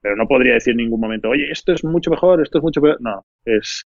pero 0.00 0.16
no 0.16 0.26
podría 0.26 0.54
decir 0.54 0.72
en 0.72 0.78
ningún 0.78 1.00
momento 1.00 1.30
oye 1.30 1.50
esto 1.50 1.72
es 1.72 1.84
mucho 1.84 2.10
mejor 2.10 2.40
esto 2.40 2.58
es 2.58 2.64
mucho 2.64 2.80
peor 2.80 2.98
no 3.00 3.22
es 3.44 3.84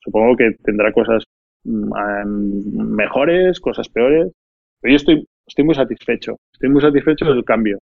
supongo 0.00 0.36
que 0.36 0.52
tendrá 0.64 0.92
cosas 0.92 1.24
mm, 1.64 2.94
mejores 2.96 3.60
cosas 3.60 3.88
peores 3.88 4.32
pero 4.80 4.92
yo 4.92 4.96
estoy 4.96 5.26
estoy 5.50 5.64
muy 5.64 5.74
satisfecho. 5.74 6.36
Estoy 6.52 6.70
muy 6.70 6.80
satisfecho 6.80 7.26
del 7.26 7.44
cambio. 7.44 7.78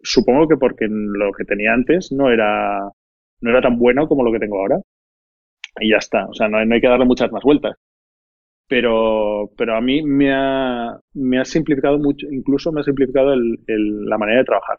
Supongo 0.00 0.46
que 0.46 0.56
porque 0.56 0.86
lo 0.88 1.32
que 1.32 1.44
tenía 1.44 1.72
antes 1.72 2.12
no 2.12 2.30
era, 2.30 2.80
no 3.40 3.50
era 3.50 3.60
tan 3.60 3.78
bueno 3.78 4.06
como 4.06 4.22
lo 4.22 4.32
que 4.32 4.38
tengo 4.38 4.60
ahora. 4.60 4.80
Y 5.80 5.90
ya 5.90 5.98
está. 5.98 6.26
O 6.26 6.34
sea, 6.34 6.48
no, 6.48 6.58
hay 6.58 6.80
que 6.80 6.88
darle 6.88 7.04
muchas 7.04 7.30
más 7.32 7.42
vueltas. 7.42 7.76
Pero, 8.68 9.50
pero 9.56 9.76
a 9.76 9.80
mí 9.80 10.02
me 10.02 10.32
ha, 10.32 10.98
me 11.14 11.38
ha 11.38 11.44
simplificado 11.44 11.98
mucho, 11.98 12.26
incluso 12.30 12.72
me 12.72 12.80
ha 12.80 12.84
simplificado 12.84 13.32
el, 13.32 13.58
la 14.06 14.18
manera 14.18 14.38
de 14.38 14.44
trabajar. 14.44 14.76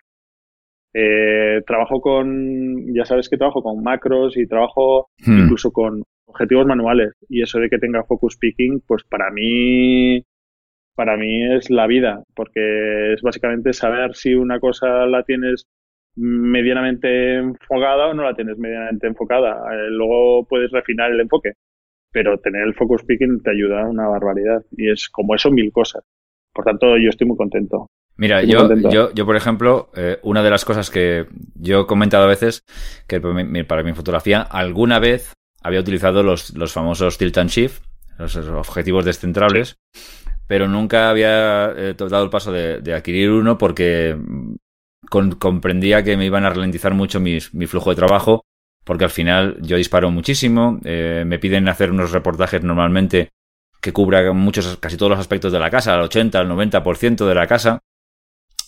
Eh, 0.94 1.62
trabajo 1.66 2.02
con, 2.02 2.94
ya 2.94 3.06
sabes 3.06 3.30
que 3.30 3.38
trabajo 3.38 3.62
con 3.62 3.82
macros 3.84 4.36
y 4.36 4.48
trabajo 4.48 5.10
hmm. 5.26 5.40
incluso 5.40 5.72
con 5.72 6.04
objetivos 6.26 6.66
manuales. 6.66 7.14
Y 7.30 7.42
eso 7.42 7.60
de 7.60 7.70
que 7.70 7.80
tenga 7.80 8.04
focus 8.04 8.38
picking, 8.38 8.82
pues 8.86 9.04
para 9.06 9.32
mí 9.32 10.24
para 10.98 11.16
mí 11.16 11.46
es 11.54 11.70
la 11.70 11.86
vida, 11.86 12.24
porque 12.36 13.14
es 13.14 13.22
básicamente 13.22 13.72
saber 13.72 14.16
si 14.16 14.34
una 14.34 14.60
cosa 14.60 15.06
la 15.06 15.22
tienes 15.22 15.68
medianamente 16.18 17.36
enfocada 17.36 18.08
o 18.08 18.14
no 18.14 18.24
la 18.24 18.36
tienes 18.36 18.58
medianamente 18.58 19.08
enfocada. 19.08 19.64
Eh, 19.74 19.90
luego 19.90 20.46
puedes 20.46 20.72
refinar 20.72 21.12
el 21.12 21.22
enfoque, 21.22 21.54
pero 22.12 22.38
tener 22.40 22.64
el 22.64 22.74
focus 22.74 23.04
picking 23.04 23.42
te 23.42 23.52
ayuda 23.52 23.84
a 23.84 23.90
una 23.90 24.08
barbaridad 24.08 24.64
y 24.76 24.90
es 24.90 25.08
como 25.10 25.36
eso 25.36 25.52
mil 25.52 25.72
cosas. 25.72 26.04
Por 26.54 26.66
tanto, 26.66 26.98
yo 26.98 27.10
estoy 27.10 27.28
muy 27.28 27.38
contento. 27.38 27.88
Mira, 28.18 28.42
yo, 28.42 28.74
yo, 28.90 29.14
yo, 29.14 29.26
por 29.28 29.36
ejemplo, 29.36 29.90
eh, 29.96 30.18
una 30.24 30.42
de 30.42 30.50
las 30.50 30.66
cosas 30.66 30.90
que 30.90 31.28
yo 31.54 31.82
he 31.82 31.86
comentado 31.86 32.24
a 32.24 32.28
veces, 32.28 32.64
que 33.08 33.22
para 33.68 33.84
mi 33.84 33.94
fotografía, 33.94 34.42
alguna 34.42 34.98
vez 34.98 35.34
había 35.62 35.82
utilizado 35.82 36.24
los, 36.24 36.56
los 36.56 36.74
famosos 36.74 37.20
tilt 37.20 37.38
and 37.38 37.52
shift, 37.52 37.84
los 38.18 38.36
objetivos 38.36 39.06
descentrables, 39.06 39.78
pero 40.48 40.68
nunca 40.68 41.10
había 41.10 41.72
eh, 41.76 41.94
dado 41.98 42.24
el 42.24 42.30
paso 42.30 42.52
de, 42.52 42.94
adquirir 42.94 43.30
uno 43.32 43.58
porque 43.58 44.18
comprendía 45.10 46.04
que 46.04 46.18
me 46.18 46.26
iban 46.26 46.46
a 46.46 46.50
ralentizar 46.50 46.94
mucho 46.94 47.20
mi 47.20 47.40
flujo 47.40 47.90
de 47.90 47.96
trabajo, 47.96 48.44
porque 48.88 49.04
al 49.04 49.10
final 49.10 49.58
yo 49.62 49.76
disparo 49.76 50.10
muchísimo, 50.10 50.80
eh, 50.86 51.24
me 51.28 51.40
piden 51.40 51.68
hacer 51.68 51.92
unos 51.92 52.12
reportajes 52.14 52.64
normalmente 52.64 53.30
que 53.82 53.92
cubra 53.92 54.32
muchos, 54.32 54.78
casi 54.78 54.96
todos 54.96 55.10
los 55.10 55.20
aspectos 55.20 55.52
de 55.52 55.60
la 55.60 55.70
casa, 55.70 55.94
al 55.94 56.02
80, 56.02 56.40
al 56.40 56.48
90% 56.48 57.28
de 57.28 57.36
la 57.36 57.48
casa, 57.48 57.84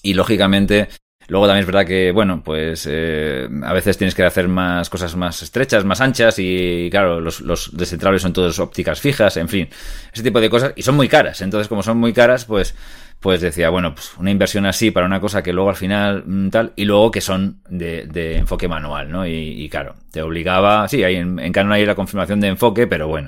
y 0.03 0.13
lógicamente 0.13 0.89
Luego 1.29 1.45
también 1.45 1.61
es 1.61 1.67
verdad 1.67 1.85
que, 1.85 2.11
bueno, 2.11 2.41
pues 2.43 2.87
eh, 2.89 3.47
a 3.63 3.73
veces 3.73 3.97
tienes 3.97 4.15
que 4.15 4.23
hacer 4.23 4.47
más 4.47 4.89
cosas 4.89 5.15
más 5.15 5.41
estrechas, 5.41 5.85
más 5.85 6.01
anchas 6.01 6.37
y, 6.39 6.89
claro, 6.91 7.21
los, 7.21 7.41
los 7.41 7.75
descentrables 7.77 8.21
son 8.21 8.33
todos 8.33 8.59
ópticas 8.59 8.99
fijas, 8.99 9.37
en 9.37 9.47
fin, 9.47 9.69
ese 10.11 10.23
tipo 10.23 10.41
de 10.41 10.49
cosas 10.49 10.73
y 10.75 10.81
son 10.81 10.95
muy 10.95 11.07
caras. 11.07 11.41
Entonces, 11.41 11.67
como 11.67 11.83
son 11.83 11.97
muy 11.97 12.13
caras, 12.13 12.45
pues 12.45 12.75
pues 13.19 13.41
decía, 13.41 13.69
bueno, 13.69 13.93
pues 13.93 14.11
una 14.17 14.31
inversión 14.31 14.65
así 14.65 14.91
para 14.91 15.05
una 15.05 15.19
cosa 15.19 15.43
que 15.43 15.51
luego 15.51 15.69
al 15.69 15.75
final 15.75 16.23
mm, 16.25 16.49
tal, 16.49 16.73
y 16.75 16.85
luego 16.85 17.11
que 17.11 17.21
son 17.21 17.61
de, 17.69 18.05
de 18.05 18.37
enfoque 18.37 18.67
manual, 18.67 19.11
¿no? 19.11 19.27
Y, 19.27 19.67
claro, 19.69 19.95
te 20.11 20.21
obligaba, 20.21 20.87
sí, 20.87 21.03
hay 21.03 21.17
en, 21.17 21.37
en 21.37 21.51
Canon 21.51 21.73
hay 21.73 21.85
la 21.85 21.95
confirmación 21.95 22.39
de 22.39 22.47
enfoque, 22.47 22.87
pero 22.87 23.07
bueno. 23.07 23.27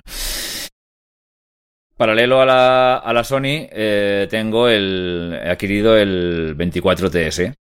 Paralelo 2.01 2.41
a 2.41 2.47
la, 2.47 2.97
a 2.97 3.13
la 3.13 3.23
Sony, 3.23 3.69
eh, 3.71 4.25
tengo 4.27 4.67
el, 4.67 5.39
he 5.39 5.51
adquirido 5.51 5.95
el 5.95 6.57
24TS, 6.57 7.53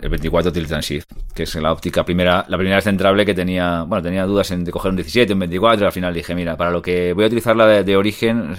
el 0.00 0.08
24 0.08 0.52
Tilt 0.52 0.70
and 0.70 0.82
Shift, 0.84 1.10
que 1.34 1.42
es 1.42 1.56
la 1.56 1.72
óptica 1.72 2.04
primera, 2.04 2.44
la 2.46 2.56
primera 2.56 2.80
centrable 2.82 3.26
que 3.26 3.34
tenía, 3.34 3.82
bueno, 3.82 4.00
tenía 4.00 4.26
dudas 4.26 4.52
en 4.52 4.64
coger 4.66 4.90
un 4.90 4.96
17, 4.96 5.32
un 5.32 5.40
24, 5.40 5.82
y 5.82 5.86
al 5.86 5.92
final 5.92 6.14
dije, 6.14 6.36
mira, 6.36 6.56
para 6.56 6.70
lo 6.70 6.80
que 6.80 7.14
voy 7.14 7.24
a 7.24 7.26
utilizarla 7.26 7.66
de, 7.66 7.82
de 7.82 7.96
origen, 7.96 8.54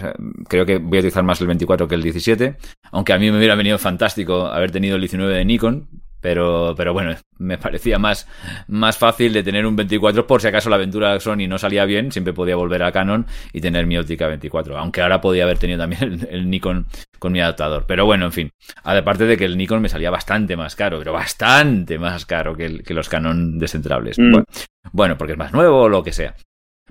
creo 0.49 0.65
que 0.65 0.79
voy 0.79 0.97
a 0.97 0.99
utilizar 0.99 1.23
más 1.23 1.39
el 1.39 1.47
24 1.47 1.87
que 1.87 1.95
el 1.95 2.03
17, 2.03 2.57
aunque 2.91 3.13
a 3.13 3.17
mí 3.17 3.31
me 3.31 3.37
hubiera 3.37 3.55
venido 3.55 3.77
fantástico 3.77 4.47
haber 4.47 4.71
tenido 4.71 4.97
el 4.97 5.01
19 5.01 5.33
de 5.33 5.45
Nikon, 5.45 5.87
pero, 6.21 6.73
pero 6.77 6.93
bueno, 6.93 7.15
me 7.39 7.57
parecía 7.57 7.97
más, 7.97 8.27
más 8.67 8.97
fácil 8.97 9.33
de 9.33 9.43
tener 9.43 9.65
un 9.65 9.75
24 9.75 10.27
por 10.27 10.41
si 10.41 10.47
acaso 10.47 10.69
la 10.69 10.75
aventura 10.75 11.19
Sony 11.19 11.47
no 11.47 11.57
salía 11.57 11.85
bien, 11.85 12.11
siempre 12.11 12.33
podía 12.33 12.55
volver 12.55 12.83
a 12.83 12.91
Canon 12.91 13.25
y 13.51 13.59
tener 13.59 13.87
mi 13.87 13.97
óptica 13.97 14.27
24. 14.27 14.77
Aunque 14.77 15.01
ahora 15.01 15.19
podía 15.19 15.43
haber 15.43 15.57
tenido 15.57 15.79
también 15.79 16.27
el, 16.29 16.49
Nikon 16.49 16.85
con 17.19 17.33
mi 17.33 17.41
adaptador. 17.41 17.85
Pero 17.87 18.05
bueno, 18.05 18.25
en 18.25 18.31
fin. 18.31 18.51
Aparte 18.83 19.25
de 19.25 19.35
que 19.35 19.45
el 19.45 19.57
Nikon 19.57 19.81
me 19.81 19.89
salía 19.89 20.11
bastante 20.11 20.55
más 20.55 20.75
caro, 20.75 20.99
pero 20.99 21.13
bastante 21.13 21.97
más 21.97 22.25
caro 22.25 22.55
que, 22.55 22.83
que 22.83 22.93
los 22.93 23.09
Canon 23.09 23.57
descentrables. 23.57 24.19
Mm. 24.19 24.31
Bueno, 24.31 24.45
bueno, 24.91 25.17
porque 25.17 25.33
es 25.33 25.39
más 25.39 25.51
nuevo 25.51 25.81
o 25.81 25.89
lo 25.89 26.03
que 26.03 26.13
sea. 26.13 26.35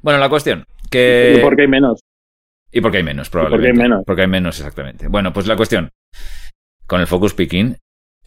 Bueno, 0.03 0.19
la 0.19 0.29
cuestión. 0.29 0.65
Que... 0.91 1.37
¿Y 1.39 1.41
por 1.41 1.55
qué 1.55 1.63
hay 1.63 1.69
menos? 1.69 2.01
Y 2.73 2.81
porque 2.81 2.99
hay 2.99 3.03
menos, 3.03 3.31
probablemente. 3.31 3.69
Porque 3.69 3.83
hay 3.83 3.89
menos. 3.89 4.05
Porque 4.07 4.23
hay 4.23 4.29
menos, 4.29 4.59
exactamente. 4.59 5.09
Bueno, 5.09 5.33
pues 5.33 5.47
la 5.47 5.57
cuestión. 5.57 5.91
Con 6.87 7.01
el 7.01 7.07
focus 7.07 7.35
picking 7.35 7.77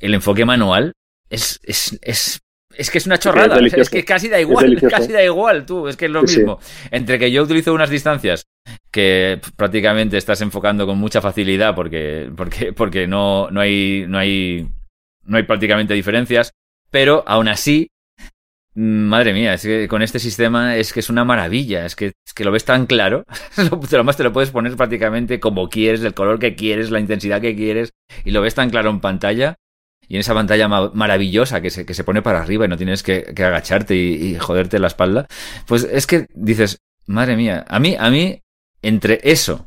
el 0.03 0.13
enfoque 0.13 0.43
manual 0.43 0.93
es, 1.29 1.61
es, 1.63 1.97
es, 2.01 2.41
es 2.75 2.91
que 2.91 2.97
es 2.97 3.05
una 3.05 3.17
chorrada. 3.17 3.57
Es, 3.59 3.89
que 3.89 4.03
casi 4.03 4.27
da 4.27 4.39
igual, 4.39 4.81
casi 4.89 5.13
da 5.13 5.23
igual, 5.23 5.65
tú. 5.65 5.87
Es 5.87 5.95
que 5.95 6.05
es 6.05 6.11
lo 6.11 6.23
mismo. 6.23 6.59
Entre 6.91 7.17
que 7.17 7.31
yo 7.31 7.43
utilizo 7.43 7.73
unas 7.73 7.89
distancias 7.89 8.45
que 8.91 9.39
prácticamente 9.55 10.17
estás 10.17 10.41
enfocando 10.41 10.85
con 10.85 10.97
mucha 10.97 11.21
facilidad 11.21 11.73
porque, 11.73 12.29
porque, 12.35 12.73
porque 12.73 13.07
no, 13.07 13.49
no 13.49 13.61
hay, 13.61 14.05
no 14.07 14.17
hay, 14.17 14.67
no 15.23 15.37
hay 15.37 15.43
prácticamente 15.43 15.93
diferencias, 15.93 16.51
pero 16.91 17.23
aún 17.25 17.47
así, 17.47 17.89
madre 18.75 19.33
mía, 19.33 19.53
es 19.53 19.63
que 19.63 19.87
con 19.87 20.01
este 20.01 20.19
sistema 20.19 20.75
es 20.75 20.93
que 20.93 20.99
es 20.99 21.09
una 21.09 21.23
maravilla, 21.23 21.85
es 21.85 21.95
que, 21.95 22.07
es 22.07 22.33
que 22.35 22.43
lo 22.43 22.51
ves 22.51 22.65
tan 22.65 22.85
claro, 22.85 23.23
lo 23.91 24.03
más 24.03 24.17
te 24.17 24.23
lo 24.23 24.33
puedes 24.33 24.51
poner 24.51 24.75
prácticamente 24.75 25.39
como 25.39 25.69
quieres, 25.69 26.03
el 26.03 26.13
color 26.13 26.39
que 26.39 26.55
quieres, 26.55 26.91
la 26.91 26.99
intensidad 26.99 27.41
que 27.41 27.55
quieres, 27.55 27.93
y 28.25 28.31
lo 28.31 28.41
ves 28.41 28.53
tan 28.53 28.69
claro 28.69 28.89
en 28.89 28.99
pantalla 28.99 29.55
y 30.07 30.15
en 30.15 30.21
esa 30.21 30.33
pantalla 30.33 30.67
maravillosa 30.67 31.61
que 31.61 31.69
se, 31.69 31.85
que 31.85 31.93
se 31.93 32.03
pone 32.03 32.21
para 32.21 32.41
arriba 32.41 32.65
y 32.65 32.67
no 32.67 32.77
tienes 32.77 33.03
que, 33.03 33.33
agacharte 33.37 33.95
y, 33.95 34.35
joderte 34.35 34.79
la 34.79 34.87
espalda, 34.87 35.27
pues 35.65 35.83
es 35.83 36.07
que 36.07 36.27
dices, 36.33 36.79
madre 37.07 37.35
mía, 37.35 37.65
a 37.67 37.79
mí, 37.79 37.95
a 37.97 38.09
mí, 38.09 38.39
entre 38.81 39.19
eso, 39.23 39.65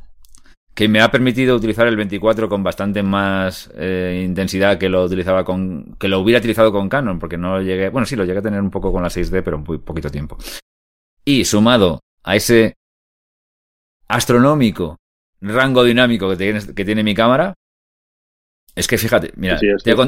que 0.75 0.88
me 0.88 1.01
ha 1.01 1.11
permitido 1.11 1.57
utilizar 1.57 1.87
el 1.87 1.96
24 1.96 2.49
con 2.49 2.62
bastante 2.62 3.03
más 3.03 3.70
eh, 3.77 4.22
intensidad 4.25 4.79
que 4.79 4.90
lo 4.90 5.05
utilizaba 5.05 5.44
con, 5.44 5.96
que 5.99 6.09
lo 6.09 6.20
hubiera 6.20 6.38
utilizado 6.38 6.70
con 6.70 6.88
Canon, 6.88 7.18
porque 7.18 7.38
no 7.38 7.62
llegué, 7.62 7.88
bueno, 7.88 8.07
sí, 8.07 8.14
lo 8.14 8.25
llegué 8.25 8.40
a 8.40 8.42
tener 8.42 8.61
un 8.61 8.70
poco 8.70 8.92
con 8.92 9.03
la 9.03 9.09
6D, 9.09 9.42
pero 9.42 9.59
muy 9.59 9.79
poquito 9.79 10.11
tiempo. 10.11 10.37
Y 11.25 11.44
sumado 11.44 12.01
a 12.22 12.37
ese 12.37 12.75
astronómico 14.09 14.99
rango 15.40 15.85
dinámico 15.85 16.29
que 16.31 16.37
tiene, 16.37 16.61
que 16.75 16.85
tiene 16.85 17.03
mi 17.03 17.14
cámara, 17.14 17.55
es 18.76 18.86
que 18.86 18.98
fíjate, 18.98 19.32
mira, 19.36 19.58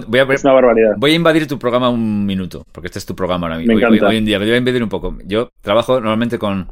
voy, 0.06 0.20
a, 0.20 0.24
una 0.24 0.52
barbaridad. 0.52 0.94
voy 0.98 1.12
a 1.12 1.14
invadir 1.14 1.46
tu 1.46 1.58
programa 1.58 1.88
un 1.88 2.26
minuto, 2.26 2.66
porque 2.70 2.88
este 2.88 2.98
es 2.98 3.06
tu 3.06 3.16
programa 3.16 3.46
ahora 3.46 3.58
mismo. 3.58 3.74
Hoy, 3.74 4.16
en 4.16 4.26
día, 4.26 4.38
me 4.38 4.44
voy 4.44 4.54
a 4.54 4.58
invadir 4.58 4.82
un 4.82 4.90
poco. 4.90 5.16
Yo 5.24 5.48
trabajo 5.62 5.94
normalmente 5.94 6.38
con 6.38 6.68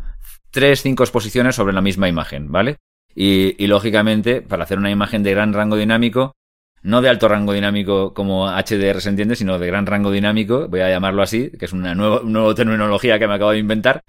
tres, 0.51 0.83
cinco 0.83 1.05
exposiciones 1.05 1.55
sobre 1.55 1.73
la 1.73 1.81
misma 1.81 2.07
imagen, 2.07 2.53
¿vale? 2.53 2.77
Y, 3.15 3.67
lógicamente, 3.67 4.43
para 4.43 4.65
hacer 4.65 4.79
una 4.79 4.91
imagen 4.91 5.23
de 5.23 5.31
gran 5.31 5.55
rango 5.55 5.77
dinámico, 5.77 6.37
no 6.83 7.01
de 7.01 7.09
alto 7.09 7.29
rango 7.29 7.55
dinámico 7.55 8.13
como 8.13 8.47
HDR 8.47 9.01
se 9.01 9.09
entiende, 9.09 9.35
sino 9.35 9.59
de 9.59 9.67
gran 9.67 9.87
rango 9.87 10.11
dinámico, 10.11 10.69
voy 10.69 10.81
a 10.81 10.91
llamarlo 10.91 11.23
así, 11.23 11.51
que 11.59 11.65
es 11.65 11.73
una 11.73 11.95
nueva 11.95 12.55
terminología 12.55 13.19
que 13.19 13.27
me 13.27 13.35
acabo 13.35 13.53
de 13.53 13.59
inventar, 13.59 14.03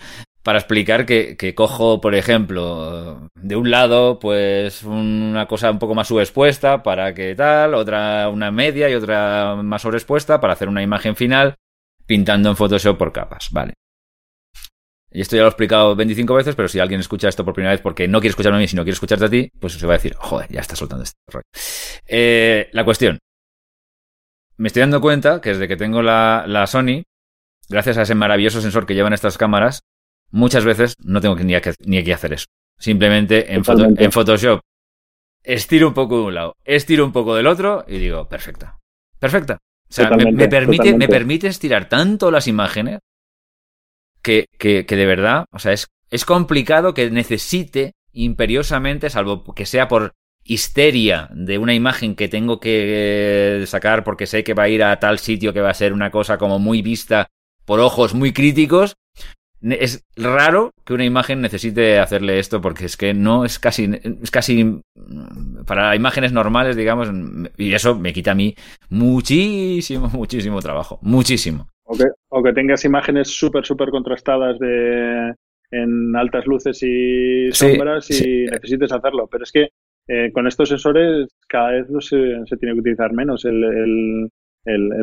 para 0.48 0.60
explicar 0.60 1.06
que, 1.06 1.54
cojo, 1.56 2.00
por 2.00 2.16
ejemplo, 2.16 3.30
de 3.36 3.58
un 3.58 3.70
lado, 3.70 4.18
pues 4.18 4.82
una 4.84 5.46
cosa 5.46 5.70
un 5.70 5.78
poco 5.78 5.94
más 5.94 6.08
subexpuesta 6.08 6.84
para 6.84 7.14
que 7.14 7.36
tal, 7.36 7.74
otra 7.74 8.30
una 8.30 8.50
media 8.50 8.90
y 8.90 8.94
otra 8.94 9.58
más 9.62 9.82
sobreexpuesta 9.82 10.40
para 10.40 10.54
hacer 10.54 10.70
una 10.70 10.82
imagen 10.82 11.18
final 11.18 11.56
pintando 12.06 12.48
en 12.48 12.56
Photoshop 12.56 12.98
por 12.98 13.12
capas, 13.12 13.50
vale. 13.52 13.74
Y 15.12 15.20
esto 15.20 15.36
ya 15.36 15.42
lo 15.42 15.48
he 15.48 15.50
explicado 15.50 15.98
25 15.98 16.34
veces, 16.36 16.56
pero 16.56 16.70
si 16.70 16.80
alguien 16.80 17.02
escucha 17.02 17.28
esto 17.28 17.44
por 17.44 17.54
primera 17.54 17.74
vez 17.74 17.82
porque 17.82 18.08
no 18.08 18.22
quiere 18.22 18.30
escucharme 18.30 18.60
a 18.60 18.62
mí, 18.62 18.70
sino 18.70 18.84
quiere 18.84 18.94
escucharte 18.94 19.26
a 19.26 19.30
ti, 19.30 19.52
pues 19.60 19.74
se 19.74 19.86
va 19.86 19.96
a 19.96 19.98
decir, 19.98 20.16
joder, 20.16 20.50
ya 20.50 20.62
está 20.62 20.78
soltando 20.78 21.04
este 21.04 21.20
rollo. 21.28 21.44
Eh, 22.06 22.70
la 22.72 22.86
cuestión. 22.86 23.20
Me 24.56 24.68
estoy 24.68 24.80
dando 24.80 25.02
cuenta 25.02 25.42
que 25.42 25.50
desde 25.50 25.68
que 25.68 25.76
tengo 25.76 26.02
la, 26.02 26.46
la 26.48 26.68
Sony, 26.68 27.04
gracias 27.68 27.98
a 27.98 28.04
ese 28.04 28.16
maravilloso 28.16 28.62
sensor 28.62 28.86
que 28.86 28.96
llevan 28.96 29.12
estas 29.12 29.38
cámaras, 29.38 29.82
muchas 30.32 30.66
veces 30.66 30.96
no 31.00 31.22
tengo 31.22 31.36
ni 31.36 31.60
que, 31.60 31.74
ni 31.86 32.04
que 32.04 32.14
hacer 32.14 32.34
eso. 32.34 32.46
Simplemente 32.78 33.54
en, 33.54 33.64
en 33.98 34.12
Photoshop 34.12 34.62
estiro 35.44 35.88
un 35.88 35.94
poco 35.94 36.18
de 36.18 36.24
un 36.26 36.36
lado, 36.36 36.56
estiro 36.66 37.06
un 37.06 37.12
poco 37.12 37.36
del 37.36 37.48
otro 37.48 37.86
y 37.88 37.98
digo, 37.98 38.28
perfecta. 38.28 38.78
Perfecta. 39.20 39.58
O 39.90 39.94
sea, 39.94 40.10
me, 40.10 40.48
permite, 40.50 40.96
me 40.96 41.08
permite 41.08 41.48
estirar 41.48 41.88
tanto 41.88 42.30
las 42.30 42.48
imágenes 42.48 43.00
que, 44.22 44.48
que, 44.60 44.86
que 44.86 44.96
de 44.98 45.06
verdad, 45.06 45.46
o 45.52 45.60
sea, 45.60 45.72
es, 45.72 45.88
es 46.10 46.26
complicado 46.26 46.94
que 46.94 47.10
necesite 47.10 47.94
imperiosamente, 48.12 49.10
salvo 49.10 49.44
que 49.54 49.66
sea 49.66 49.88
por 49.88 50.14
histeria 50.44 51.30
de 51.34 51.58
una 51.58 51.74
imagen 51.74 52.16
que 52.16 52.28
tengo 52.28 52.60
que 52.60 53.64
sacar 53.68 54.04
porque 54.04 54.28
sé 54.28 54.44
que 54.44 54.54
va 54.54 54.64
a 54.64 54.70
ir 54.70 54.84
a 54.84 55.00
tal 55.00 55.20
sitio 55.20 55.54
que 55.54 55.62
va 55.62 55.70
a 55.70 55.74
ser 55.74 55.94
una 55.94 56.10
cosa 56.12 56.38
como 56.38 56.58
muy 56.60 56.82
vista 56.82 57.28
por 57.66 57.80
ojos 57.80 58.14
muy 58.14 58.34
críticos, 58.34 58.96
es 59.62 60.06
raro 60.16 60.72
que 60.86 60.94
una 60.94 61.06
imagen 61.06 61.42
necesite 61.42 62.00
hacerle 62.00 62.40
esto 62.40 62.62
porque 62.62 62.86
es 62.86 62.96
que 62.96 63.14
no 63.14 63.44
es 63.46 63.60
casi 63.60 63.90
es 64.22 64.32
casi 64.32 64.82
para 65.66 65.96
imágenes 65.96 66.32
normales 66.32 66.76
digamos 66.76 67.10
y 67.58 67.74
eso 67.74 67.96
me 67.96 68.14
quita 68.14 68.32
a 68.32 68.36
mí 68.36 68.56
muchísimo 68.90 70.10
muchísimo 70.14 70.60
trabajo 70.60 71.00
muchísimo. 71.02 71.68
O 71.90 71.98
que, 71.98 72.04
o 72.30 72.44
que 72.44 72.54
tengas 72.54 72.84
imágenes 72.86 73.30
súper 73.30 73.66
súper 73.66 73.90
contrastadas 73.90 74.60
de 74.60 75.34
en 75.72 76.16
altas 76.16 76.46
luces 76.46 76.82
y 76.82 77.52
sombras 77.52 78.10
y 78.12 78.46
necesites 78.46 78.92
hacerlo. 78.92 79.28
Pero 79.30 79.44
es 79.44 79.52
que 79.52 79.70
eh, 80.08 80.32
con 80.32 80.48
estos 80.48 80.70
sensores 80.70 81.28
cada 81.48 81.72
vez 81.72 81.88
se, 82.00 82.46
se 82.46 82.58
tiene 82.58 82.76
que 82.76 82.82
utilizar 82.82 83.14
menos. 83.14 83.46
El 83.46 83.64
el, 83.64 84.30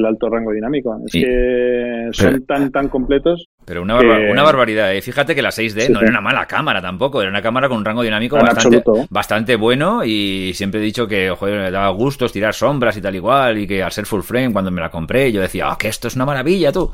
alto 0.06 0.28
rango 0.28 0.52
dinámico. 0.52 0.96
Es 1.06 1.12
que 1.12 2.08
son 2.12 2.44
tan, 2.46 2.70
tan 2.70 2.88
completos. 2.88 3.46
Pero 3.64 3.82
una, 3.82 3.98
una 3.98 4.42
barbaridad. 4.42 4.94
¿eh? 4.94 5.00
Fíjate 5.00 5.34
que 5.34 5.42
la 5.42 5.50
6D 5.50 5.88
no 5.90 6.00
era 6.00 6.10
una 6.10 6.20
mala 6.20 6.46
cámara 6.46 6.82
tampoco, 6.82 7.20
era 7.20 7.30
una 7.30 7.42
cámara 7.42 7.68
con 7.68 7.78
un 7.78 7.84
rango 7.84 8.02
dinámico 8.02 8.36
bastante, 8.36 8.82
bastante, 9.10 9.56
bueno 9.56 10.04
y 10.04 10.52
siempre 10.54 10.80
he 10.80 10.84
dicho 10.84 11.06
que 11.06 11.32
me 11.42 11.70
daba 11.70 11.88
gusto 11.90 12.28
tirar 12.28 12.54
sombras 12.54 12.96
y 12.96 13.00
tal 13.00 13.14
igual 13.14 13.58
y 13.58 13.66
que 13.66 13.82
al 13.82 13.92
ser 13.92 14.06
full 14.06 14.20
frame 14.20 14.52
cuando 14.52 14.70
me 14.70 14.80
la 14.80 14.90
compré 14.90 15.32
yo 15.32 15.40
decía, 15.40 15.70
ah, 15.70 15.76
que 15.78 15.88
esto 15.88 16.08
es 16.08 16.16
una 16.16 16.26
maravilla 16.26 16.72
tú. 16.72 16.90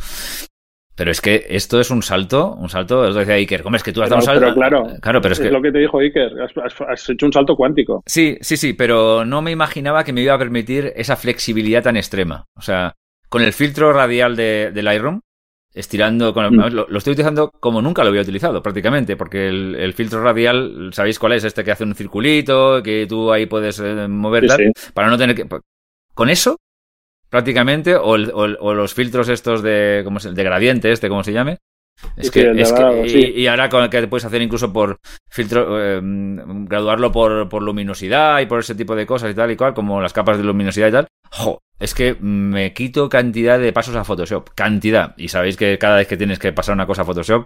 Pero 1.01 1.13
es 1.13 1.23
que 1.23 1.47
esto 1.49 1.81
es 1.81 1.91
un 1.91 2.03
salto, 2.03 2.55
un 2.57 2.69
salto, 2.69 3.01
os 3.01 3.15
decía 3.15 3.33
Iker, 3.33 3.63
¿cómo 3.63 3.77
es 3.77 3.83
que 3.83 3.91
tú 3.91 4.03
has 4.03 4.11
dado 4.11 4.21
un 4.21 4.27
salto? 4.27 4.41
Pero 4.43 4.55
claro, 4.55 4.87
claro 5.01 5.23
pero 5.23 5.33
es, 5.33 5.41
lo 5.51 5.63
que 5.63 5.73
te 5.73 5.79
dijo 5.79 5.99
Iker, 5.99 6.31
has, 6.43 7.09
hecho 7.09 7.25
un 7.25 7.33
salto 7.33 7.57
cuántico. 7.57 8.03
Sí, 8.05 8.37
sí, 8.43 8.59
sí, 8.59 8.75
pero 8.75 9.25
no 9.25 9.41
me 9.41 9.51
imaginaba 9.51 10.05
que 10.05 10.13
me 10.13 10.21
iba 10.21 10.35
a 10.35 10.39
permitir 10.39 10.93
esa 10.95 11.17
flexibilidad 11.17 11.83
tan 11.83 11.97
extrema. 11.97 12.45
O 12.55 12.61
sea, 12.61 12.97
con 13.31 13.41
el 13.41 13.55
filtro 13.55 13.95
radial 13.95 14.37
de, 14.37 14.73
del 14.75 14.85
Lightroom, 14.85 15.21
estirando, 15.73 16.35
con 16.35 16.55
mm. 16.55 16.71
lo, 16.71 16.99
estoy 16.99 17.15
utilizando 17.15 17.51
como 17.51 17.81
nunca 17.81 18.03
lo 18.03 18.11
había 18.11 18.21
utilizado 18.21 18.63
prácticamente, 18.63 19.17
porque 19.17 19.49
el, 19.49 19.95
filtro 19.95 20.23
radial, 20.23 20.91
¿sabéis 20.93 21.19
cuál 21.19 21.33
es? 21.33 21.45
Este 21.45 21.65
que 21.65 21.71
hace 21.71 21.85
un 21.85 21.95
circulito, 21.95 22.83
que 22.83 23.07
tú 23.09 23.33
ahí 23.33 23.47
puedes 23.47 23.81
eh, 23.81 24.07
mover, 24.07 24.49
para 24.93 25.09
no 25.09 25.17
tener 25.17 25.35
que... 25.35 25.47
Con 26.13 26.29
eso 26.29 26.59
prácticamente, 27.31 27.97
o, 27.97 28.16
los 28.19 28.95
filtros 28.95 29.29
estos 29.29 29.62
de, 29.62 30.03
¿cómo 30.05 30.19
de 30.19 30.45
gradiente, 30.45 30.93
este, 30.93 31.09
como 31.09 31.25
se 31.25 31.33
llame. 31.33 31.59
Es 32.16 32.31
que, 32.31 32.51
es 32.57 32.73
que 32.73 33.33
y, 33.37 33.47
ahora 33.47 33.69
con 33.69 33.83
el 33.83 33.90
que 33.90 34.07
puedes 34.09 34.25
hacer 34.25 34.40
incluso 34.40 34.73
por 34.73 34.99
filtro, 35.29 35.79
eh, 35.79 36.01
graduarlo 36.03 37.12
por, 37.12 37.49
por 37.49 37.62
luminosidad 37.62 38.40
y 38.40 38.47
por 38.47 38.61
ese 38.61 38.75
tipo 38.75 38.97
de 38.97 39.05
cosas 39.05 39.31
y 39.31 39.35
tal 39.35 39.51
y 39.51 39.57
cual, 39.57 39.75
como 39.75 40.01
las 40.01 40.14
capas 40.14 40.38
de 40.38 40.45
luminosidad 40.45 40.88
y 40.88 40.93
tal. 40.93 41.09
es 41.79 41.95
que 41.95 42.14
me 42.14 42.73
quito 42.73 43.09
cantidad 43.09 43.59
de 43.59 43.73
pasos 43.73 43.97
a 43.97 44.05
Photoshop. 44.05 44.49
Cantidad. 44.55 45.14
Y 45.19 45.29
sabéis 45.29 45.57
que 45.57 45.77
cada 45.79 45.97
vez 45.99 46.09
que 46.09 46.16
tienes 46.16 46.38
que 46.38 46.53
pasar 46.53 46.75
una 46.75 46.87
cosa 46.87 47.03
a 47.03 47.05
Photoshop, 47.05 47.45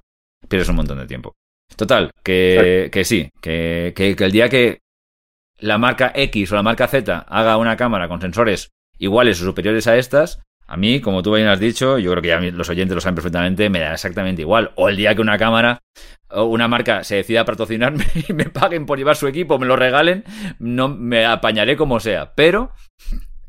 pierdes 0.48 0.68
un 0.68 0.76
montón 0.76 0.98
de 0.98 1.06
tiempo. 1.06 1.34
Total, 1.74 2.10
que, 2.22 2.90
que 2.92 3.04
sí, 3.04 3.30
que, 3.40 3.92
que, 3.96 4.14
que 4.14 4.24
el 4.24 4.32
día 4.32 4.48
que 4.48 4.82
la 5.58 5.78
marca 5.78 6.12
X 6.14 6.52
o 6.52 6.54
la 6.54 6.62
marca 6.62 6.86
Z 6.86 7.26
haga 7.28 7.56
una 7.56 7.76
cámara 7.76 8.06
con 8.06 8.20
sensores 8.20 8.70
iguales 8.98 9.40
o 9.40 9.44
superiores 9.44 9.86
a 9.86 9.96
estas, 9.96 10.40
a 10.66 10.76
mí, 10.76 11.00
como 11.00 11.22
tú 11.22 11.34
bien 11.34 11.46
has 11.46 11.60
dicho, 11.60 11.98
yo 11.98 12.10
creo 12.10 12.22
que 12.22 12.28
ya 12.28 12.40
los 12.40 12.70
oyentes 12.70 12.94
lo 12.94 13.00
saben 13.00 13.14
perfectamente, 13.14 13.68
me 13.68 13.80
da 13.80 13.92
exactamente 13.92 14.42
igual. 14.42 14.70
O 14.76 14.88
el 14.88 14.96
día 14.96 15.14
que 15.14 15.20
una 15.20 15.36
cámara 15.36 15.82
o 16.30 16.44
una 16.44 16.68
marca 16.68 17.04
se 17.04 17.16
decida 17.16 17.44
patrocinarme 17.44 18.04
y 18.28 18.32
me 18.32 18.46
paguen 18.46 18.86
por 18.86 18.98
llevar 18.98 19.16
su 19.16 19.26
equipo, 19.26 19.58
me 19.58 19.66
lo 19.66 19.76
regalen, 19.76 20.24
no 20.58 20.88
me 20.88 21.26
apañaré 21.26 21.76
como 21.76 22.00
sea. 22.00 22.32
Pero 22.34 22.72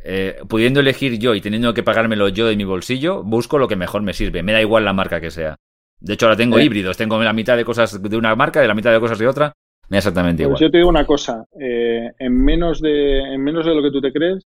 eh, 0.03 0.39
pudiendo 0.49 0.81
elegir 0.81 1.17
yo 1.17 1.35
y 1.35 1.41
teniendo 1.41 1.73
que 1.73 1.83
pagármelo 1.83 2.27
yo 2.29 2.47
de 2.47 2.57
mi 2.57 2.65
bolsillo, 2.65 3.23
busco 3.23 3.57
lo 3.57 3.69
que 3.69 3.77
mejor 3.77 4.01
me 4.01 4.13
sirve. 4.13 4.43
Me 4.43 4.51
da 4.51 4.61
igual 4.61 4.83
la 4.83 4.93
marca 4.93 5.21
que 5.21 5.31
sea. 5.31 5.55
De 6.01 6.13
hecho, 6.13 6.25
ahora 6.25 6.35
tengo 6.35 6.59
híbridos, 6.59 6.97
tengo 6.97 7.21
la 7.23 7.33
mitad 7.33 7.55
de 7.55 7.63
cosas 7.63 8.01
de 8.01 8.17
una 8.17 8.35
marca, 8.35 8.59
de 8.59 8.67
la 8.67 8.75
mitad 8.75 8.91
de 8.91 8.99
cosas 8.99 9.17
de 9.17 9.27
otra. 9.27 9.53
Me 9.87 9.95
da 9.95 9.99
exactamente 9.99 10.43
Pues 10.43 10.59
igual. 10.59 10.61
yo 10.61 10.71
te 10.71 10.77
digo 10.79 10.89
una 10.89 11.05
cosa, 11.05 11.45
eh, 11.59 12.11
en, 12.19 12.43
menos 12.43 12.81
de, 12.81 13.19
en 13.19 13.41
menos 13.41 13.65
de 13.65 13.73
lo 13.73 13.81
que 13.81 13.91
tú 13.91 14.01
te 14.01 14.11
crees, 14.11 14.43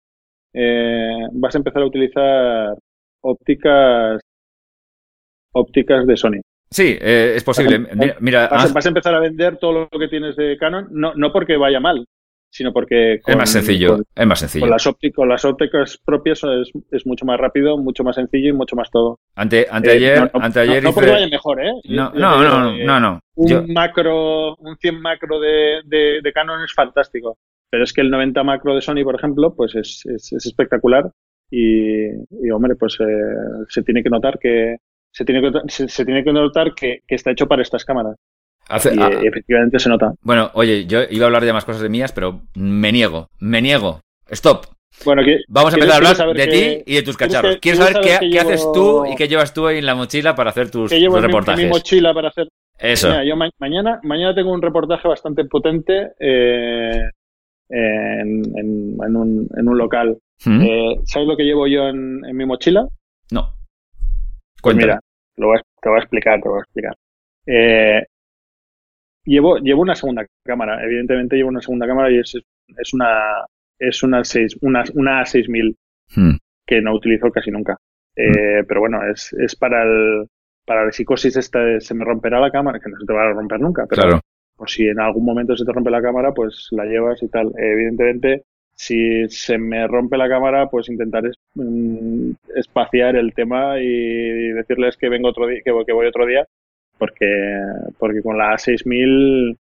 eh, 0.56 1.26
vas 1.32 1.54
a 1.54 1.58
empezar 1.58 1.82
a 1.82 1.86
utilizar 1.86 2.74
ópticas 3.22 4.20
ópticas 5.52 6.06
de 6.06 6.16
Sony. 6.16 6.40
Sí, 6.70 6.96
eh, 7.00 7.34
es 7.36 7.44
posible. 7.44 7.78
Vas 7.78 7.92
a- 7.92 7.94
Mira, 7.96 8.16
mira, 8.20 8.48
Vas, 8.48 8.70
a- 8.70 8.74
vas 8.74 8.84
a 8.86 8.88
empezar 8.88 9.14
a 9.14 9.20
vender 9.20 9.56
todo 9.58 9.88
lo 9.92 9.98
que 9.98 10.08
tienes 10.08 10.36
de 10.36 10.56
Canon, 10.58 10.88
no, 10.90 11.14
no 11.14 11.32
porque 11.32 11.56
vaya 11.56 11.80
mal, 11.80 12.04
sino 12.50 12.72
porque 12.72 13.14
es 13.14 13.22
con, 13.22 13.38
más 13.38 13.50
sencillo. 13.50 13.96
con- 13.96 14.04
es 14.14 14.26
más 14.26 14.40
con 14.40 14.48
sencillo. 14.48 14.66
las, 14.70 14.86
ópticas, 14.86 15.14
con 15.16 15.28
las 15.28 15.44
ópticas 15.44 15.98
propias 16.04 16.42
es, 16.44 16.70
es 16.90 17.06
mucho 17.06 17.24
más 17.24 17.38
rápido, 17.38 17.78
mucho 17.78 18.02
más 18.04 18.16
sencillo 18.16 18.50
y 18.50 18.52
mucho 18.52 18.76
más 18.76 18.90
todo. 18.90 19.18
Ante, 19.36 19.66
anteayer, 19.70 20.16
Eh, 20.18 20.20
no, 20.20 20.30
no- 20.40 20.44
anteayer 20.44 20.82
no, 20.82 20.88
no 20.90 20.94
porque 20.94 21.06
hice- 21.10 21.14
vaya 21.14 21.28
mejor, 21.28 21.64
¿eh? 21.64 21.72
No, 21.88 22.10
no, 22.12 22.42
no, 22.42 22.72
no, 22.76 23.00
no. 23.00 23.20
Un 23.36 23.48
Yo- 23.48 23.62
macro, 23.68 24.56
un 24.56 24.76
100 24.76 25.00
macro 25.00 25.38
de, 25.40 25.80
de, 25.84 26.20
de 26.22 26.32
Canon 26.32 26.62
es 26.64 26.72
fantástico, 26.74 27.36
pero 27.70 27.84
es 27.84 27.92
que 27.92 28.00
el 28.00 28.10
90 28.10 28.42
macro 28.44 28.74
de 28.74 28.80
Sony, 28.82 29.02
por 29.04 29.14
ejemplo, 29.16 29.54
pues 29.54 29.74
es, 29.74 30.02
es, 30.06 30.32
es 30.32 30.46
espectacular 30.46 31.10
y, 31.50 32.06
y, 32.06 32.50
hombre, 32.52 32.74
pues 32.76 32.96
eh, 33.00 33.04
se 33.68 33.82
tiene 33.82 34.02
que 34.02 34.10
notar 34.10 34.38
que 34.38 34.76
se 35.12 35.24
tiene 35.24 35.40
que, 35.40 35.50
se, 35.68 35.88
se 35.88 36.04
tiene 36.04 36.22
que 36.24 36.32
notar 36.32 36.74
que, 36.74 37.00
que 37.06 37.14
está 37.14 37.30
hecho 37.30 37.46
para 37.46 37.62
estas 37.62 37.84
cámaras 37.84 38.16
hace- 38.68 38.94
y 38.94 38.98
ah, 39.00 39.08
eh, 39.12 39.20
efectivamente 39.28 39.78
se 39.78 39.88
nota. 39.88 40.12
bueno, 40.22 40.50
oye, 40.54 40.86
yo 40.86 41.00
iba 41.08 41.24
a 41.24 41.28
hablar 41.28 41.44
de 41.44 41.52
más 41.52 41.64
cosas 41.64 41.82
de 41.82 41.88
mías, 41.88 42.12
pero 42.12 42.42
me 42.54 42.92
niego, 42.92 43.28
me 43.38 43.62
niego. 43.62 44.00
Stop. 44.28 44.66
Bueno, 45.04 45.22
que, 45.24 45.40
Vamos 45.48 45.72
a 45.74 45.76
¿Quieres- 45.76 45.94
empezar 45.94 46.20
a 46.26 46.30
hablar 46.30 46.36
de 46.36 46.46
ti 46.82 46.82
y 46.90 46.94
de 46.96 47.02
tus 47.02 47.16
cacharros. 47.16 47.58
Quiero 47.58 47.78
quieres 47.78 47.92
saber 48.02 48.18
qué, 48.20 48.30
qué 48.30 48.40
haces 48.40 48.66
tú 48.72 49.04
y 49.06 49.14
qué 49.14 49.28
llevas 49.28 49.52
tú 49.54 49.68
en 49.68 49.84
la 49.86 49.94
mochila 49.94 50.34
para 50.34 50.50
hacer 50.50 50.70
tus, 50.70 50.90
que 50.90 50.98
llevo 50.98 51.14
tus 51.16 51.18
en 51.24 51.26
mi, 51.26 51.32
reportajes. 51.32 51.68
mochila 51.68 52.14
para 52.14 52.28
hacer. 52.28 52.48
Eso. 52.78 53.08
Mira, 53.10 53.24
yo 53.24 53.36
ma- 53.36 53.50
mañana, 53.58 54.00
mañana 54.02 54.34
tengo 54.34 54.52
un 54.52 54.60
reportaje 54.62 55.06
bastante 55.06 55.44
potente 55.44 56.12
eh, 56.18 57.10
en, 57.68 58.42
en, 58.58 58.96
en 59.04 59.16
un, 59.16 59.48
en 59.56 59.68
un 59.68 59.78
local. 59.78 60.18
¿Mm? 60.44 60.60
Eh, 60.62 60.96
¿Sabes 61.04 61.28
lo 61.28 61.36
que 61.36 61.44
llevo 61.44 61.66
yo 61.66 61.88
en, 61.88 62.20
mi 62.20 62.44
mochila? 62.46 62.86
no. 63.32 63.54
Pues 64.62 64.74
mira, 64.76 64.98
te 65.34 65.42
lo 65.42 65.48
voy 65.48 65.58
a, 65.58 65.62
te 65.80 65.88
voy 65.88 65.98
a 65.98 66.02
explicar, 66.02 66.40
te 66.40 66.48
voy 66.48 66.58
a 66.58 66.62
explicar. 66.62 66.94
Eh, 67.46 68.04
llevo, 69.24 69.58
llevo 69.58 69.82
una 69.82 69.94
segunda 69.94 70.26
cámara, 70.44 70.82
evidentemente 70.84 71.36
llevo 71.36 71.50
una 71.50 71.60
segunda 71.60 71.86
cámara 71.86 72.10
y 72.10 72.18
es, 72.18 72.34
es 72.76 72.94
una 72.94 73.44
es 73.78 74.02
una, 74.02 74.24
seis, 74.24 74.56
una, 74.62 74.84
una 74.94 75.24
6000 75.24 75.76
Mm. 76.16 76.36
que 76.64 76.80
no 76.80 76.94
utilizo 76.94 77.30
casi 77.32 77.50
nunca. 77.50 77.76
Eh, 78.14 78.62
Pero 78.66 78.80
bueno, 78.80 79.00
es, 79.12 79.32
es 79.34 79.56
para 79.56 79.82
el 79.82 80.26
para 80.64 80.84
la 80.84 80.92
psicosis 80.92 81.36
esta 81.36 81.60
de 81.60 81.80
se 81.80 81.94
me 81.94 82.04
romperá 82.04 82.40
la 82.40 82.50
cámara, 82.50 82.78
que 82.80 82.88
no 82.90 82.96
se 82.98 83.04
te 83.06 83.12
va 83.12 83.22
a 83.24 83.32
romper 83.32 83.60
nunca, 83.60 83.86
pero 83.88 84.02
Claro. 84.02 84.20
Por 84.56 84.70
si 84.70 84.88
en 84.88 85.00
algún 85.00 85.24
momento 85.24 85.56
se 85.56 85.64
te 85.64 85.72
rompe 85.72 85.90
la 85.90 86.02
cámara, 86.02 86.32
pues 86.32 86.68
la 86.70 86.84
llevas 86.84 87.22
y 87.22 87.28
tal. 87.28 87.52
Evidentemente, 87.58 88.42
si 88.74 89.28
se 89.28 89.58
me 89.58 89.86
rompe 89.86 90.16
la 90.16 90.28
cámara, 90.28 90.66
pues 90.68 90.88
intentaré 90.88 91.30
mm, 91.54 92.30
espaciar 92.56 93.16
el 93.16 93.32
tema 93.34 93.78
y 93.80 94.48
decirles 94.52 94.96
que 94.96 95.08
vengo 95.08 95.28
otro 95.28 95.46
día, 95.46 95.60
que, 95.64 95.70
voy- 95.70 95.84
que 95.84 95.92
voy 95.92 96.06
otro 96.06 96.26
día, 96.26 96.44
porque, 96.98 97.26
porque 97.98 98.22
con 98.22 98.38
la 98.38 98.56
6000 98.58 99.56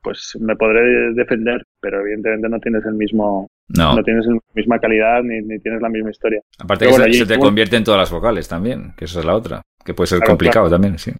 pues 0.00 0.36
me 0.40 0.54
podré 0.56 1.12
defender, 1.14 1.64
pero 1.80 2.00
evidentemente 2.00 2.48
no 2.48 2.60
tienes 2.60 2.84
el 2.86 2.94
mismo, 2.94 3.48
No. 3.68 3.96
no 3.96 4.02
tienes 4.04 4.26
la 4.26 4.38
misma 4.54 4.78
calidad 4.78 5.22
ni, 5.24 5.40
ni 5.42 5.58
tienes 5.58 5.82
la 5.82 5.88
misma 5.88 6.10
historia. 6.10 6.40
Aparte 6.58 6.84
Pero 6.84 6.96
que 6.96 7.02
bueno, 7.02 7.14
se, 7.14 7.26
te 7.26 7.38
convierte 7.38 7.76
en 7.76 7.84
todas 7.84 7.98
las 8.00 8.10
vocales 8.10 8.48
también, 8.48 8.92
que 8.96 9.06
esa 9.06 9.18
es 9.18 9.24
la 9.26 9.34
otra. 9.34 9.62
Que 9.84 9.94
puede 9.94 10.06
ser 10.06 10.18
Claro, 10.18 10.32
complicado 10.32 10.70
también, 10.70 10.98
sí. 10.98 11.12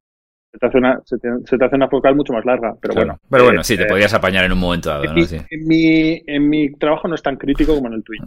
Se 0.50 0.58
te 0.58 0.66
hace 0.66 0.78
una, 0.78 1.00
se 1.04 1.18
te, 1.18 1.28
se 1.44 1.58
te 1.58 1.64
hace 1.64 1.76
una 1.76 1.88
focal 1.88 2.14
mucho 2.16 2.32
más 2.32 2.44
larga, 2.44 2.74
pero 2.80 2.94
Claro. 2.94 3.06
bueno. 3.08 3.20
Pero 3.30 3.42
eh, 3.42 3.46
bueno, 3.46 3.64
sí, 3.64 3.76
te 3.76 3.82
eh, 3.82 3.86
podías 3.86 4.14
apañar 4.14 4.44
en 4.46 4.52
un 4.52 4.58
momento 4.58 4.88
dado, 4.88 5.04
en, 5.04 5.10
¿no? 5.10 5.14
mi, 5.16 5.24
Sí. 5.26 5.36
en, 5.50 5.66
mi, 5.66 6.22
en 6.26 6.48
mi 6.48 6.72
trabajo 6.72 7.06
no 7.06 7.14
es 7.14 7.22
tan 7.22 7.36
crítico 7.36 7.74
como 7.74 7.88
en 7.88 7.94
el 7.94 8.02
tuyo. 8.02 8.22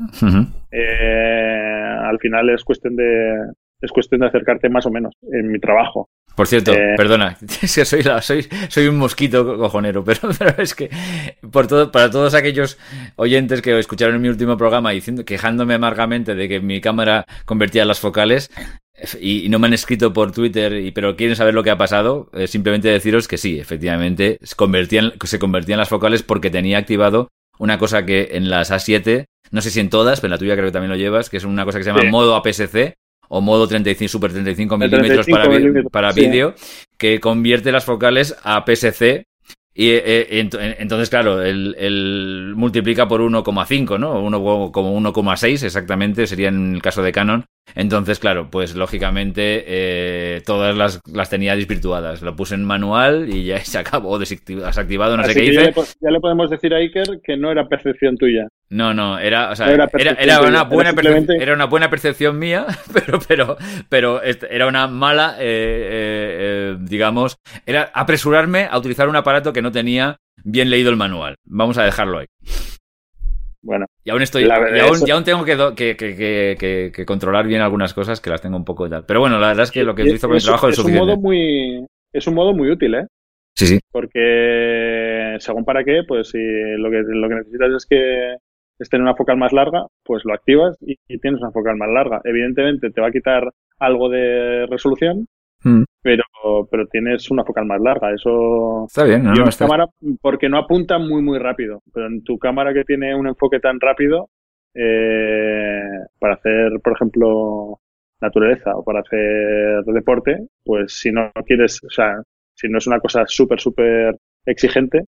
Eh, 0.71 1.95
al 2.03 2.19
final 2.19 2.49
es 2.49 2.63
cuestión 2.63 2.95
de 2.95 3.51
es 3.81 3.91
cuestión 3.91 4.21
de 4.21 4.27
acercarte 4.27 4.69
más 4.69 4.85
o 4.85 4.91
menos 4.91 5.15
en 5.31 5.51
mi 5.51 5.59
trabajo. 5.59 6.07
Por 6.35 6.45
cierto, 6.47 6.71
Eh, 6.71 6.93
perdona, 6.95 7.35
es 7.63 7.75
que 7.75 7.83
soy, 7.83 8.03
la- 8.03 8.21
soy, 8.21 8.43
soy 8.69 8.87
un 8.87 8.97
mosquito 8.97 9.43
co- 9.43 9.57
cojonero, 9.57 10.03
pero, 10.05 10.19
pero 10.37 10.61
es 10.61 10.75
que 10.75 10.89
por 11.51 11.65
todo, 11.65 11.91
para 11.91 12.11
todos 12.11 12.35
aquellos 12.35 12.77
oyentes 13.15 13.61
que 13.63 13.77
escucharon 13.79 14.21
mi 14.21 14.29
último 14.29 14.55
programa 14.57 14.91
diciendo, 14.91 15.25
quejándome 15.25 15.73
amargamente 15.73 16.35
de 16.35 16.47
que 16.47 16.59
mi 16.59 16.79
cámara 16.79 17.25
convertía 17.45 17.83
las 17.85 17.99
focales 17.99 18.51
y, 19.19 19.49
no 19.49 19.59
me 19.59 19.67
han 19.67 19.73
escrito 19.73 20.13
por 20.13 20.31
Twitter, 20.31 20.73
y, 20.73 20.91
pero 20.91 21.15
quieren 21.15 21.35
saber 21.35 21.53
lo 21.53 21.63
que 21.63 21.69
ha 21.71 21.77
pasado, 21.77 22.29
eh, 22.33 22.47
simplemente 22.47 22.87
deciros 22.89 23.27
que 23.27 23.37
sí, 23.37 23.59
efectivamente, 23.59 24.37
se 24.41 24.55
convertían, 24.55 25.13
se 25.23 25.39
convertían 25.39 25.79
las 25.79 25.89
focales 25.89 26.23
porque 26.23 26.49
tenía 26.49 26.77
activado 26.77 27.29
una 27.59 27.77
cosa 27.77 28.05
que 28.05 28.29
en 28.33 28.49
las 28.49 28.71
A7, 28.71 29.25
no 29.51 29.61
sé 29.61 29.69
si 29.69 29.79
en 29.79 29.89
todas, 29.89 30.19
pero 30.21 30.29
en 30.29 30.31
la 30.31 30.37
tuya 30.39 30.53
creo 30.55 30.65
que 30.67 30.71
también 30.71 30.91
lo 30.91 30.95
llevas, 30.97 31.29
que 31.29 31.37
es 31.37 31.43
una 31.45 31.65
cosa 31.65 31.77
que 31.77 31.83
se 31.83 31.89
llama 31.91 32.01
Sí. 32.01 32.07
modo 32.07 32.35
APS-C 32.35 32.95
o 33.29 33.39
modo 33.41 33.67
35, 33.67 34.09
super 34.09 34.31
35 34.31 34.75
El 34.75 34.79
milímetros 34.79 35.25
35 35.25 35.89
para, 35.89 35.89
para 35.89 36.11
sí. 36.13 36.21
vídeo, 36.21 36.53
que 36.97 37.19
convierte 37.19 37.71
las 37.71 37.85
focales 37.85 38.35
a 38.43 38.63
PSC. 38.65 39.23
Y 39.73 39.89
eh, 39.91 40.27
ent- 40.43 40.75
entonces, 40.79 41.09
claro, 41.09 41.41
el, 41.41 41.75
el 41.79 42.53
multiplica 42.57 43.07
por 43.07 43.21
1,5, 43.21 43.97
¿no? 43.97 44.19
Uno, 44.21 44.71
como 44.73 44.99
1,6 44.99 45.63
exactamente 45.63 46.27
sería 46.27 46.49
en 46.49 46.75
el 46.75 46.81
caso 46.81 47.01
de 47.01 47.13
Canon. 47.13 47.45
Entonces, 47.75 48.19
claro, 48.19 48.49
pues 48.49 48.75
lógicamente 48.75 49.63
eh, 49.67 50.41
todas 50.45 50.75
las, 50.75 50.99
las 51.11 51.29
tenía 51.29 51.55
desvirtuadas. 51.55 52.21
Lo 52.21 52.35
puse 52.35 52.55
en 52.55 52.65
manual 52.65 53.29
y 53.33 53.45
ya 53.45 53.59
se 53.65 53.77
acabó 53.79 54.19
desactiv- 54.19 54.63
desactivado, 54.65 55.17
no 55.17 55.23
sé 55.23 55.33
qué 55.33 55.45
ya 55.53 55.61
hice. 55.61 55.71
le, 55.71 55.73
ya 56.01 56.11
le 56.11 56.19
podemos 56.19 56.49
decir 56.49 56.73
a 56.73 56.77
Iker 56.77 57.19
que 57.23 57.37
no 57.37 57.51
era 57.51 57.67
percepción 57.67 58.17
tuya. 58.17 58.47
No, 58.69 58.93
no, 58.93 59.19
era, 59.19 59.51
o 59.51 59.55
sea, 59.55 59.67
No 59.67 59.73
era 59.73 60.41
una 60.41 60.63
buena 60.63 60.91
simplemente- 60.91 61.35
era 61.41 61.53
una 61.53 61.65
buena 61.65 61.89
percepción 61.89 62.39
mía, 62.39 62.65
pero, 62.93 63.19
pero, 63.27 63.57
pero 63.89 64.21
est- 64.21 64.45
era 64.49 64.67
una 64.67 64.87
mala, 64.87 65.35
eh, 65.39 65.41
eh, 65.41 66.37
eh, 66.73 66.77
digamos, 66.79 67.37
era 67.65 67.91
apresurarme 67.93 68.67
a 68.71 68.77
utilizar 68.77 69.09
un 69.09 69.15
aparato 69.15 69.51
que 69.53 69.61
no 69.61 69.71
tenía 69.71 70.17
bien 70.43 70.69
leído 70.69 70.89
el 70.89 70.95
manual. 70.95 71.35
Vamos 71.45 71.77
a 71.77 71.83
dejarlo 71.83 72.19
ahí. 72.19 72.27
Bueno, 73.63 73.85
Y 74.03 74.09
aún 74.09 74.21
estoy, 74.21 74.45
La 74.45 74.57
y 74.75 74.79
aún, 74.79 74.95
eso- 74.95 75.07
y 75.07 75.11
aún 75.11 75.23
tengo 75.23 75.45
que, 75.45 75.55
controlar 77.05 77.45
bien 77.47 77.61
algunas 77.61 77.93
cosas 77.93 78.19
que 78.19 78.29
las 78.29 78.41
tengo 78.41 78.57
un 78.57 78.65
poco 78.65 78.87
y 78.87 78.89
tal. 78.89 79.05
Pero 79.05 79.19
bueno, 79.19 79.37
la 79.39 79.49
verdad 79.49 79.63
es 79.63 79.71
que 79.71 79.83
lo 79.83 79.93
que 79.95 80.03
utilizo 80.03 80.27
para 80.27 80.33
mi 80.33 80.37
es, 80.39 80.45
trabajo 80.45 80.69
es, 80.69 80.79
es 80.79 80.85
un 80.85 80.93
modo 80.93 81.17
muy 81.17 81.85
es 82.13 82.27
un 82.27 82.33
modo 82.35 82.53
muy 82.53 82.69
útil, 82.71 82.95
¿eh? 82.95 83.05
Sí, 83.55 83.67
sí. 83.67 83.79
Porque 83.91 85.35
según 85.39 85.65
para 85.65 85.83
qué, 85.83 86.01
pues 86.07 86.29
si 86.29 86.39
lo 86.39 86.89
que 86.89 87.03
lo 87.07 87.29
que 87.29 87.35
necesitas 87.35 87.71
es 87.77 87.85
que 87.85 88.35
esté 88.79 88.95
en 88.97 89.03
una 89.03 89.15
focal 89.15 89.37
más 89.37 89.53
larga, 89.53 89.85
pues 90.03 90.23
lo 90.25 90.33
activas 90.33 90.75
y, 90.81 90.95
y 91.07 91.19
tienes 91.19 91.41
una 91.41 91.51
focal 91.51 91.77
más 91.77 91.89
larga. 91.89 92.21
Evidentemente 92.23 92.89
te 92.89 93.01
va 93.01 93.07
a 93.07 93.11
quitar 93.11 93.43
algo 93.79 94.09
de 94.09 94.65
resolución, 94.67 95.27
Mm. 95.63 95.83
pero 96.01 96.23
pero 96.71 96.87
tienes 96.87 97.29
una 97.31 97.43
focal 97.43 97.65
más 97.65 97.79
larga. 97.81 98.11
Eso 98.13 98.85
Está 98.87 99.03
bien, 99.03 99.23
¿no? 99.23 99.33
Yo 99.35 99.43
no 99.43 99.49
está- 99.49 99.65
cámara, 99.65 99.87
porque 100.21 100.49
no 100.49 100.57
apunta 100.57 100.97
muy, 100.99 101.21
muy 101.21 101.37
rápido. 101.39 101.81
Pero 101.93 102.07
en 102.07 102.23
tu 102.23 102.37
cámara 102.39 102.73
que 102.73 102.83
tiene 102.83 103.15
un 103.15 103.27
enfoque 103.27 103.59
tan 103.59 103.79
rápido, 103.79 104.29
eh, 104.73 105.81
para 106.19 106.35
hacer, 106.35 106.71
por 106.83 106.93
ejemplo, 106.93 107.79
naturaleza 108.21 108.75
o 108.75 108.83
para 108.83 109.01
hacer 109.01 109.83
deporte, 109.85 110.47
pues 110.63 110.93
si 110.99 111.11
no 111.11 111.31
quieres, 111.45 111.83
o 111.83 111.89
sea, 111.89 112.21
si 112.55 112.67
no 112.69 112.77
es 112.77 112.87
una 112.87 112.99
cosa 112.99 113.23
súper, 113.27 113.59
súper 113.59 114.15
exigente, 114.45 115.05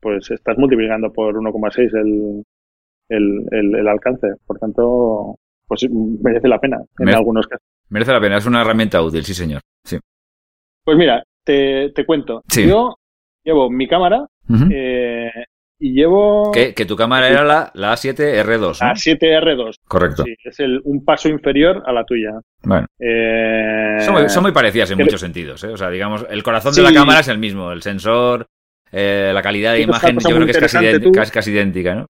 pues 0.00 0.30
estás 0.30 0.58
multiplicando 0.58 1.12
por 1.12 1.34
1,6 1.36 1.92
el, 1.94 2.42
el, 3.08 3.46
el, 3.50 3.74
el 3.76 3.88
alcance. 3.88 4.28
Por 4.46 4.58
tanto, 4.58 5.36
pues 5.66 5.86
merece 5.90 6.48
la 6.48 6.58
pena 6.60 6.78
en 6.98 7.08
algunos 7.10 7.46
casos. 7.46 7.66
Merece 7.90 8.12
la 8.12 8.20
pena, 8.20 8.36
es 8.38 8.46
una 8.46 8.60
herramienta 8.60 9.00
útil, 9.02 9.24
sí, 9.24 9.34
señor. 9.34 9.60
Sí. 9.84 9.98
Pues 10.84 10.96
mira, 10.98 11.22
te, 11.44 11.90
te 11.94 12.04
cuento. 12.04 12.42
Sí. 12.48 12.66
Yo 12.66 12.96
llevo 13.44 13.70
mi 13.70 13.88
cámara 13.88 14.26
eh, 14.70 15.30
y 15.78 15.92
llevo... 15.92 16.50
Que, 16.52 16.74
que 16.74 16.84
tu 16.84 16.96
cámara 16.96 17.28
era 17.28 17.44
la, 17.44 17.70
la 17.74 17.94
A7R2, 17.94 18.60
¿no? 18.80 18.86
La 18.88 18.94
7R2. 18.94 19.76
Correcto. 19.86 20.24
Sí, 20.24 20.34
es 20.44 20.60
el, 20.60 20.80
un 20.84 21.04
paso 21.04 21.28
inferior 21.28 21.82
a 21.86 21.92
la 21.92 22.04
tuya. 22.04 22.32
Bueno. 22.62 22.86
Eh, 22.98 23.96
Son, 24.00 24.14
muy, 24.14 24.28
son 24.28 24.42
muy 24.42 24.52
parecidas 24.52 24.90
en 24.90 24.98
muchos 24.98 25.20
sentidos, 25.20 25.62
¿eh? 25.64 25.68
O 25.68 25.76
sea, 25.76 25.88
digamos, 25.90 26.26
el 26.28 26.42
corazón 26.42 26.74
Sí. 26.74 26.82
de 26.82 26.88
la 26.88 26.94
cámara 26.94 27.20
es 27.20 27.28
el 27.28 27.38
mismo, 27.38 27.72
el 27.72 27.82
sensor, 27.82 28.46
eh, 28.92 29.30
la 29.32 29.42
calidad 29.42 29.72
de 29.74 29.82
imagen, 29.82 30.18
yo 30.18 30.28
creo 30.30 30.44
que 30.46 30.50
es 30.52 30.58
casi, 30.58 31.10
casi, 31.12 31.32
casi 31.32 31.50
idéntica, 31.52 31.94
¿no? 31.94 32.06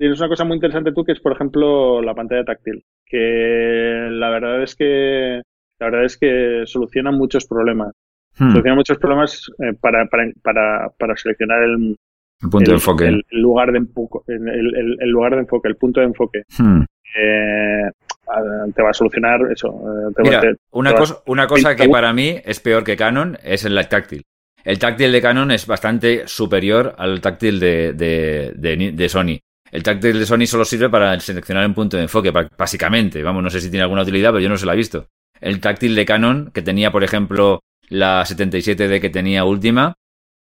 Tienes 0.00 0.18
una 0.18 0.28
cosa 0.30 0.44
muy 0.44 0.54
interesante 0.54 0.92
tú 0.92 1.04
que 1.04 1.12
es, 1.12 1.20
por 1.20 1.32
ejemplo, 1.32 2.00
la 2.00 2.14
pantalla 2.14 2.42
táctil, 2.42 2.82
que 3.04 4.08
la 4.10 4.30
verdad 4.30 4.62
es 4.62 4.74
que 4.74 5.42
la 5.78 5.86
verdad 5.86 6.04
es 6.04 6.16
que 6.16 6.62
soluciona 6.64 7.10
muchos 7.10 7.46
problemas. 7.46 7.92
Hmm, 8.38 8.50
Soluciona 8.50 8.76
muchos 8.76 8.96
problemas 8.98 9.50
eh, 9.58 9.74
para, 9.78 10.06
para, 10.06 10.24
para, 10.42 10.88
para 10.98 11.16
seleccionar 11.16 11.62
el, 11.64 11.96
el 12.42 12.48
punto 12.50 12.58
el- 12.60 12.66
de 12.68 12.72
enfoque. 12.72 13.06
el- 13.08 13.24
el 13.30 13.40
lugar 13.42 13.72
de 13.72 13.78
enfoque, 13.78 14.18
el, 14.28 14.48
el- 14.48 14.96
el 15.00 15.10
lugar 15.10 15.34
de 15.34 15.40
enfoque, 15.40 15.68
el 15.68 15.76
punto 15.76 16.00
de 16.00 16.06
enfoque. 16.06 16.42
Hmm. 16.58 16.80
Eh, 17.18 17.82
a- 18.28 18.72
te 18.74 18.82
va 18.82 18.90
a 18.90 18.94
solucionar 18.94 19.40
eso. 19.52 19.68
eh, 19.68 20.12
te 20.16 20.22
va- 20.30 20.40
te- 20.40 20.54
una 20.72 20.90
te 20.90 20.94
va- 20.94 21.00
cosa, 21.00 21.16
una 21.26 21.46
cosa 21.46 21.76
que 21.76 21.88
para 21.90 22.12
mí 22.14 22.36
es 22.42 22.58
peor 22.60 22.84
que 22.84 22.96
Canon 22.96 23.36
es 23.44 23.66
el 23.66 23.74
táctil. 23.88 24.22
El 24.64 24.78
táctil 24.78 25.12
de 25.12 25.20
Canon 25.20 25.50
es 25.50 25.66
bastante 25.66 26.26
superior 26.26 26.94
al 26.96 27.20
táctil 27.20 27.60
de, 27.60 27.92
de, 27.92 28.92
de 28.94 29.08
Sony. 29.10 29.38
El 29.70 29.82
táctil 29.82 30.18
de 30.18 30.26
Sony 30.26 30.46
solo 30.46 30.64
sirve 30.64 30.88
para 30.88 31.18
seleccionar 31.20 31.66
un 31.66 31.74
punto 31.74 31.96
de 31.96 32.04
enfoque, 32.04 32.30
básicamente. 32.30 33.22
Vamos, 33.22 33.42
no 33.42 33.50
sé 33.50 33.60
si 33.60 33.70
tiene 33.70 33.82
alguna 33.82 34.02
utilidad, 34.02 34.30
pero 34.30 34.40
yo 34.40 34.48
no 34.48 34.56
se 34.56 34.66
la 34.66 34.74
he 34.74 34.76
visto. 34.76 35.06
El 35.40 35.60
táctil 35.60 35.94
de 35.94 36.04
Canon, 36.04 36.50
que 36.52 36.62
tenía, 36.62 36.90
por 36.90 37.04
ejemplo, 37.04 37.60
la 37.88 38.24
77D 38.24 39.00
que 39.00 39.10
tenía 39.10 39.44
última, 39.44 39.94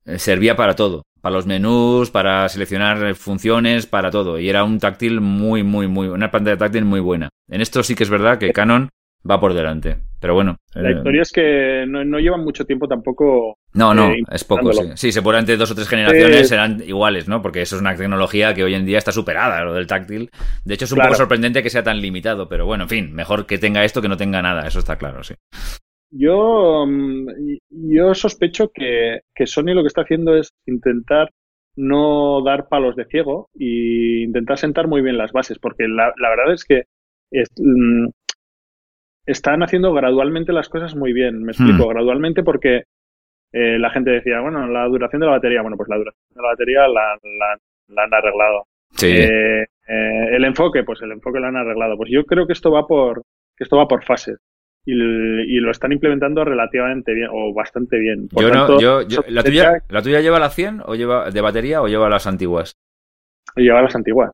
eh, 0.06 0.20
servía 0.20 0.56
para 0.56 0.76
todo. 0.76 1.04
Para 1.22 1.36
los 1.36 1.48
menús, 1.48 2.12
para 2.12 2.48
seleccionar 2.50 3.04
eh, 3.04 3.16
funciones, 3.16 3.88
para 3.88 4.12
todo. 4.12 4.40
Y 4.40 4.48
era 4.48 4.64
un 4.64 4.80
táctil 4.80 5.22
muy, 5.22 5.64
muy, 5.64 5.88
muy, 5.88 6.08
una 6.08 6.30
pantalla 6.30 6.58
táctil 6.58 6.86
muy 6.86 7.00
buena. 7.00 7.30
En 7.50 7.62
esto 7.62 7.82
sí 7.84 7.96
que 7.96 8.04
es 8.04 8.10
verdad 8.10 8.38
que 8.38 8.54
Canon 8.54 8.90
va 9.30 9.40
por 9.40 9.54
delante. 9.54 9.98
Pero 10.20 10.34
bueno. 10.34 10.58
La 10.74 10.90
eh, 10.90 10.94
historia 10.94 11.22
es 11.22 11.32
que 11.32 11.86
no, 11.88 12.04
no 12.04 12.20
llevan 12.20 12.44
mucho 12.44 12.66
tiempo 12.66 12.88
tampoco. 12.88 13.58
no, 13.74 13.94
no, 13.94 14.12
eh, 14.12 14.24
es 14.32 14.44
poco, 14.44 14.74
sí. 14.74 14.84
Sí, 14.96 15.12
seguramente 15.12 15.56
dos 15.58 15.72
o 15.72 15.76
tres 15.76 15.88
generaciones 15.88 16.42
Eh, 16.42 16.46
serán 16.46 16.82
iguales, 16.86 17.28
¿no? 17.28 17.42
Porque 17.42 17.62
eso 17.62 17.76
es 17.76 17.82
una 17.82 17.96
tecnología 17.96 18.54
que 18.54 18.64
hoy 18.64 18.74
en 18.74 18.86
día 18.86 18.98
está 18.98 19.12
superada, 19.12 19.64
lo 19.64 19.74
del 19.74 19.88
táctil. 19.88 20.32
De 20.64 20.74
hecho, 20.74 20.86
es 20.86 20.92
un 20.92 20.96
Claro. 20.98 21.10
poco 21.10 21.18
sorprendente 21.18 21.62
que 21.62 21.70
sea 21.70 21.84
tan 21.84 22.02
limitado, 22.02 22.48
pero 22.50 22.66
bueno, 22.66 22.84
en 22.86 22.90
fin, 22.90 23.14
mejor 23.14 23.46
que 23.46 23.58
tenga 23.58 23.84
esto 23.84 24.02
que 24.02 24.08
no 24.10 24.18
tenga 24.18 24.42
nada, 24.42 24.68
eso 24.68 24.80
está 24.80 24.98
claro, 24.98 25.24
sí. 25.24 25.36
Yo, 26.12 26.86
mm, 26.88 27.28
yo 27.70 28.14
sospecho 28.14 28.70
que, 28.74 29.22
que 29.36 29.48
Sony 29.48 29.74
lo 29.74 29.82
que 29.82 29.88
está 29.88 30.02
haciendo 30.02 30.36
es 30.36 30.50
intentar 30.66 31.30
no 31.76 32.42
dar 32.44 32.68
palos 32.70 32.96
de 32.96 33.06
ciego 33.06 33.50
e 33.60 34.24
intentar 34.24 34.58
sentar 34.58 34.88
muy 34.88 35.02
bien 35.02 35.18
las 35.18 35.34
bases, 35.34 35.60
porque 35.60 35.88
la, 35.88 36.14
la 36.18 36.30
verdad 36.30 36.54
es 36.54 36.64
que 36.64 36.84
es- 37.32 37.50
mm, 37.60 38.08
están 39.26 39.64
haciendo 39.64 39.94
gradualmente 39.94 40.54
las 40.54 40.70
cosas 40.70 40.96
muy 40.96 41.14
bien. 41.14 41.44
Me 41.44 41.52
explico, 41.52 41.88
gradualmente 41.88 42.44
porque 42.44 42.84
eh, 43.54 43.80
la 43.80 43.90
gente 43.90 44.12
decía, 44.12 44.40
bueno, 44.42 44.68
la 44.68 44.86
duración 44.86 45.22
de 45.22 45.26
la 45.28 45.34
batería, 45.34 45.62
bueno, 45.62 45.78
pues 45.78 45.90
la 45.90 45.98
duración 45.98 46.22
de 46.36 46.42
la 46.42 46.48
batería 46.50 46.88
la, 46.88 47.18
la- 47.24 47.58
la 47.88 48.04
han 48.04 48.14
arreglado. 48.14 48.66
Sí, 48.92 49.08
Eh, 49.18 49.62
eh, 49.88 50.28
el 50.36 50.44
enfoque, 50.46 50.84
pues 50.84 51.02
el 51.02 51.12
enfoque 51.12 51.40
lo 51.40 51.48
han 51.48 51.56
arreglado. 51.58 51.96
Pues 51.98 52.10
yo 52.12 52.26
creo 52.26 52.48
que 52.48 52.54
esto 52.54 52.72
va 52.72 52.88
por, 52.88 53.22
que 53.56 53.64
esto 53.64 53.78
va 53.78 53.88
por 53.88 54.04
fases. 54.04 54.38
Y, 54.88 54.94
lo 55.62 55.72
están 55.72 55.92
implementando 55.92 56.44
relativamente 56.46 57.14
bien, 57.14 57.28
o 57.32 57.52
bastante 57.54 57.98
bien. 57.98 58.28
Por 58.28 58.44
yo 58.44 58.50
no, 58.52 58.80
yo, 58.80 59.02
yo- 59.02 59.24
la, 59.30 59.42
tuya, 59.44 59.82
¿la 59.90 60.02
tuya 60.04 60.22
lleva 60.22 60.40
la 60.40 60.50
100 60.52 60.82
o 60.86 60.94
lleva 60.96 61.32
de 61.32 61.42
batería 61.42 61.82
o 61.82 61.88
lleva 61.88 62.08
las 62.10 62.28
antiguas? 62.28 62.76
lleva 63.56 63.82
las 63.82 63.96
antiguas. 63.96 64.32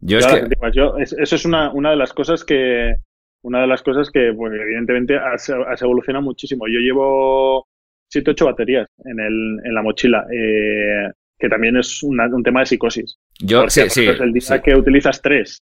Yo 0.00 0.18
es 0.18 0.26
que, 0.26 0.40
antiguas. 0.40 0.72
Yo- 0.74 0.98
es- 0.98 1.12
eso 1.14 1.36
es 1.36 1.44
una, 1.46 1.72
una 1.72 1.90
de 1.90 1.96
las 1.96 2.12
cosas 2.12 2.44
que, 2.44 2.96
una 3.44 3.60
de 3.60 3.66
las 3.66 3.82
cosas 3.82 4.10
que, 4.10 4.32
pues, 4.36 4.52
evidentemente 4.60 5.16
has, 5.16 5.48
has 5.50 5.82
evolucionado 5.82 6.24
muchísimo. 6.24 6.66
Yo 6.66 6.80
llevo 6.80 7.66
7, 8.10 8.30
8 8.32 8.44
baterías 8.46 8.86
en, 9.04 9.20
el, 9.20 9.60
en 9.64 9.74
la 9.74 9.82
mochila, 9.82 10.26
eh, 10.32 11.10
que 11.38 11.48
también 11.48 11.76
es 11.76 12.02
una- 12.02 12.26
un 12.26 12.42
tema 12.42 12.60
de 12.60 12.66
psicosis. 12.66 13.16
yo, 13.40 13.68
sí, 13.68 13.80
a 13.82 13.88
sí, 13.90 14.00
vosotros 14.06 14.26
el 14.26 14.32
día 14.32 14.40
sí. 14.42 14.54
que 14.64 14.74
utilizas 14.74 15.20
tres 15.22 15.58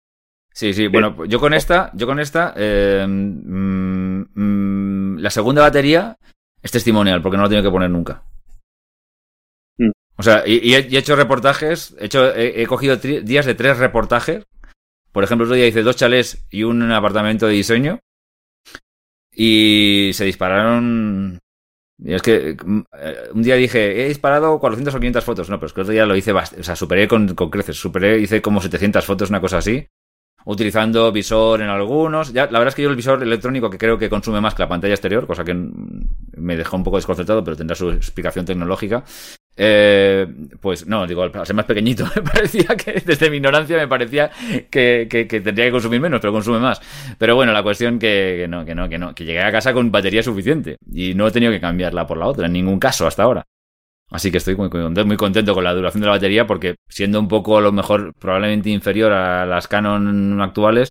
Sí, 0.55 0.75
sí, 0.75 0.87
bueno, 0.89 1.25
yo 1.25 1.41
con 1.41 1.55
esta, 1.55 1.91
yo 1.95 2.07
con 2.07 2.21
esta, 2.21 2.53
eh, 2.57 3.07
mm, 3.09 4.25
mm, 4.35 5.19
la 5.19 5.31
segunda 5.31 5.63
batería 5.63 6.19
es 6.63 6.71
testimonial, 6.71 7.23
porque 7.23 7.39
no 7.39 7.45
la 7.45 7.49
tengo 7.49 7.63
que 7.63 7.71
poner 7.71 7.89
nunca. 7.89 8.23
Mm. 9.79 9.91
O 10.19 10.23
sea, 10.23 10.43
y, 10.47 10.59
y 10.63 10.75
he, 10.75 10.87
y 10.91 10.97
he 10.97 10.99
hecho 10.99 11.17
reportajes, 11.17 11.97
he, 11.99 12.05
hecho, 12.05 12.35
he, 12.35 12.63
he 12.63 12.67
cogido 12.67 12.97
días 12.97 13.47
de 13.47 13.55
tres 13.55 13.79
reportajes. 13.79 14.45
Por 15.13 15.25
ejemplo, 15.25 15.45
otro 15.45 15.57
día 15.57 15.67
hice 15.67 15.83
dos 15.83 15.97
chalés 15.97 16.47
y 16.51 16.65
un 16.65 16.91
apartamento 16.91 17.47
de 17.47 17.55
diseño. 17.55 18.01
Y 19.31 20.11
se 20.15 20.25
dispararon. 20.25 21.39
Es 22.05 22.23
que 22.23 22.57
mm, 22.65 22.81
eh, 22.99 23.17
un 23.35 23.43
día 23.43 23.55
dije, 23.57 24.05
he 24.05 24.09
disparado 24.09 24.59
400 24.59 24.95
o 24.95 24.99
500 24.99 25.25
fotos. 25.25 25.51
No, 25.51 25.59
pero 25.59 25.67
es 25.69 25.73
que 25.73 25.81
otro 25.83 25.93
día 25.93 26.07
lo 26.07 26.17
hice, 26.17 26.33
o 26.33 26.63
sea, 26.63 26.77
superé 26.77 27.07
con, 27.09 27.35
con 27.35 27.51
creces. 27.51 27.77
Superé, 27.77 28.19
hice 28.19 28.43
como 28.43 28.61
700 28.61 29.05
fotos, 29.05 29.31
una 29.31 29.41
cosa 29.41 29.59
así 29.59 29.87
utilizando 30.45 31.13
visor 31.13 31.61
en 31.63 31.69
algunos. 31.69 32.33
Ya, 32.33 32.47
la 32.47 32.59
verdad 32.59 32.69
es 32.69 32.75
que 32.75 32.83
yo 32.83 32.91
el 32.91 32.97
visor 32.97 33.23
electrónico 33.23 33.71
que 33.71 33.79
creo 33.79 33.99
que 33.99 34.11
consume 34.11 34.41
más 34.41 34.55
que 34.55 34.63
la 34.63 34.69
pantalla 34.69 34.95
exterior, 34.95 35.27
cosa 35.27 35.45
que 35.45 35.55
mm, 35.55 36.07
me 36.37 36.57
dejó 36.57 36.77
un 36.77 36.85
poco 36.85 36.97
desconcertado, 36.97 37.45
pero 37.45 37.57
tendrá 37.57 37.77
su 37.77 37.91
explicación 37.91 38.45
tecnológica. 38.45 39.05
Eh, 39.55 40.27
pues 40.61 40.87
no, 40.87 41.07
digo, 41.07 41.23
al 41.23 41.47
ser 41.47 41.55
más 41.55 41.67
pequeñito, 41.67 42.05
me 42.17 42.23
parecía 42.23 42.65
que, 42.77 42.93
desde 43.05 43.31
mi 43.31 43.37
ignorancia, 43.37 43.77
me 43.77 43.87
parecía 43.89 44.31
que, 44.71 45.07
que- 45.11 45.27
que 45.29 45.41
tendría 45.41 45.67
que 45.67 45.73
consumir 45.73 46.01
menos, 46.01 46.21
pero 46.21 46.33
consume 46.33 46.59
más. 46.59 46.81
Pero 47.19 47.35
bueno, 47.37 47.53
la 47.53 47.63
cuestión 47.63 47.99
que, 47.99 48.37
que 48.41 48.49
no, 48.49 48.65
que 48.65 48.75
no, 48.75 48.89
que 48.89 48.99
no, 48.99 49.15
que 49.15 49.25
llegué 49.25 49.41
a 49.43 49.53
casa 49.53 49.73
con 49.75 49.91
batería 49.93 50.23
suficiente 50.23 50.77
y 50.91 51.15
no 51.15 51.27
he 51.27 51.31
tenido 51.33 51.53
que 51.53 51.61
cambiarla 51.61 52.07
por 52.07 52.17
la 52.19 52.27
otra, 52.27 52.47
en 52.47 52.53
ningún 52.55 52.79
caso 52.79 53.07
hasta 53.07 53.23
ahora. 53.25 53.45
Así 54.11 54.31
que 54.31 54.39
estoy 54.39 54.57
muy, 54.57 54.69
contento- 54.71 55.07
muy 55.07 55.17
contento 55.17 55.55
con 55.55 55.65
la 55.65 55.75
duración 55.75 56.03
de 56.03 56.07
la 56.07 56.13
batería 56.15 56.47
porque 56.47 56.77
siendo 56.89 57.19
un 57.21 57.29
poco 57.29 57.57
a 57.59 57.61
lo 57.63 57.73
mejor 57.73 58.13
probablemente 58.19 58.71
inferior 58.71 59.13
a 59.13 59.47
las 59.47 59.69
Canon 59.69 60.41
actuales, 60.43 60.91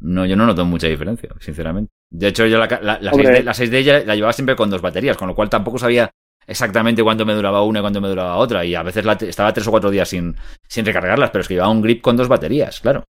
no, 0.00 0.26
yo 0.26 0.36
no 0.36 0.46
noto 0.46 0.64
mucha 0.64 0.88
diferencia, 0.88 1.28
sinceramente. 1.40 1.92
De 2.10 2.28
hecho, 2.28 2.46
yo 2.46 2.58
la, 2.58 2.66
la, 2.82 2.98
la 3.00 3.10
Hombre. 3.12 3.40
6D, 3.40 3.44
la 3.44 3.54
6D 3.54 3.82
ya 3.84 4.00
la 4.04 4.14
llevaba 4.16 4.32
siempre 4.32 4.56
con 4.56 4.70
dos 4.70 4.80
baterías, 4.82 5.16
con 5.16 5.28
lo 5.28 5.34
cual 5.34 5.48
tampoco 5.50 5.78
sabía 5.78 6.10
exactamente 6.46 7.02
cuánto 7.02 7.24
me 7.26 7.34
duraba 7.34 7.62
una 7.64 7.78
y 7.80 7.82
cuánto 7.82 8.00
me 8.00 8.08
duraba 8.08 8.36
otra. 8.36 8.64
Y 8.64 8.74
a 8.74 8.82
veces 8.82 9.04
la 9.04 9.12
estaba 9.14 9.52
tres 9.52 9.66
o 9.68 9.70
cuatro 9.70 9.90
días 9.90 10.08
sin, 10.08 10.34
sin 10.68 10.84
recargarlas, 10.84 11.30
pero 11.30 11.42
es 11.42 11.48
que 11.48 11.54
llevaba 11.54 11.72
un 11.72 11.82
grip 11.82 12.02
con 12.02 12.16
dos 12.16 12.28
baterías, 12.28 12.80
claro. 12.80 13.04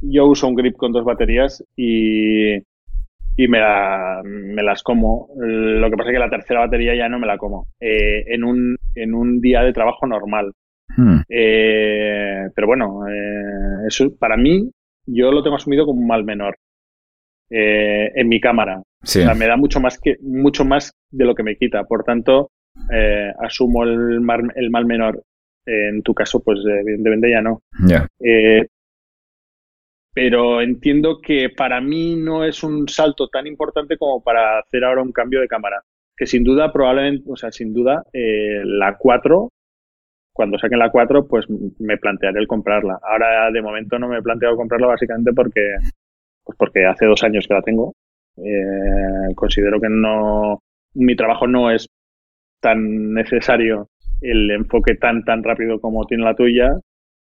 yo 0.00 0.26
uso 0.26 0.48
un 0.48 0.54
grip 0.54 0.76
con 0.76 0.92
dos 0.92 1.04
baterías 1.04 1.64
y, 1.76 2.54
y 2.56 3.48
me, 3.48 3.58
la- 3.58 4.22
me 4.24 4.62
las 4.62 4.82
como. 4.82 5.28
Lo 5.36 5.90
que 5.90 5.96
pasa 5.96 6.10
es 6.10 6.14
que 6.14 6.18
la 6.20 6.30
tercera 6.30 6.60
batería 6.60 6.94
ya 6.94 7.08
no 7.08 7.18
me 7.18 7.26
la 7.26 7.38
como. 7.38 7.68
eh, 7.80 8.24
en, 8.28 8.44
un, 8.44 8.76
en 8.94 9.14
un 9.14 9.40
día 9.40 9.62
de 9.62 9.72
trabajo 9.72 10.06
normal. 10.06 10.52
Hmm. 10.96 11.20
Eh, 11.28 12.48
pero 12.54 12.66
bueno, 12.66 13.06
eh, 13.08 13.86
eso 13.88 14.14
para 14.18 14.36
mí, 14.36 14.70
yo 15.06 15.32
lo 15.32 15.42
tengo 15.42 15.56
asumido 15.56 15.86
como 15.86 16.00
un 16.00 16.06
mal 16.06 16.24
menor. 16.24 16.56
Eh, 17.50 18.12
en 18.14 18.28
mi 18.28 18.40
cámara. 18.40 18.82
Sí. 19.02 19.20
O 19.20 19.22
sea, 19.22 19.34
me 19.34 19.46
da 19.46 19.56
mucho 19.56 19.80
más 19.80 19.98
que 19.98 20.16
mucho 20.22 20.64
más 20.64 20.92
de 21.10 21.24
lo 21.24 21.34
que 21.34 21.42
me 21.42 21.56
quita. 21.56 21.84
Por 21.84 22.04
tanto, 22.04 22.50
eh, 22.92 23.32
asumo 23.38 23.84
el 23.84 24.20
mal, 24.20 24.52
el 24.54 24.70
mal 24.70 24.86
menor. 24.86 25.22
en 25.66 26.02
tu 26.02 26.12
caso, 26.12 26.42
pues 26.42 26.58
evidentemente 26.64 27.30
ya 27.30 27.40
no. 27.40 27.62
Ya. 27.86 28.06
Eh, 28.20 28.66
pero 30.14 30.60
entiendo 30.62 31.20
que 31.20 31.50
para 31.50 31.80
mí 31.80 32.14
no 32.14 32.44
es 32.44 32.62
un 32.62 32.88
salto 32.88 33.28
tan 33.28 33.48
importante 33.48 33.98
como 33.98 34.22
para 34.22 34.60
hacer 34.60 34.84
ahora 34.84 35.02
un 35.02 35.12
cambio 35.12 35.40
de 35.40 35.48
cámara. 35.48 35.82
Que 36.16 36.26
sin 36.26 36.44
duda, 36.44 36.72
probablemente, 36.72 37.24
o 37.28 37.36
sea, 37.36 37.50
sin 37.50 37.74
duda, 37.74 38.04
eh, 38.12 38.62
la 38.64 38.96
4, 38.96 39.50
cuando 40.32 40.56
saquen 40.58 40.78
la 40.78 40.90
4, 40.90 41.26
pues 41.26 41.46
me 41.80 41.98
plantearé 41.98 42.38
el 42.38 42.46
comprarla. 42.46 42.98
Ahora, 43.02 43.50
de 43.50 43.60
momento, 43.60 43.98
no 43.98 44.08
me 44.08 44.18
he 44.18 44.22
planteado 44.22 44.56
comprarla 44.56 44.86
básicamente 44.86 45.32
porque, 45.32 45.76
pues 46.44 46.56
porque 46.58 46.84
hace 46.86 47.06
dos 47.06 47.22
años 47.22 47.46
que 47.48 47.54
la 47.54 47.62
tengo. 47.62 47.94
Eh, 48.36 49.34
considero 49.34 49.80
que 49.80 49.88
no, 49.88 50.60
mi 50.94 51.14
trabajo 51.16 51.46
no 51.46 51.70
es 51.70 51.86
tan 52.60 53.12
necesario 53.12 53.88
el 54.20 54.50
enfoque 54.50 54.94
tan, 54.96 55.24
tan 55.24 55.42
rápido 55.42 55.80
como 55.80 56.04
tiene 56.06 56.24
la 56.24 56.34
tuya 56.34 56.78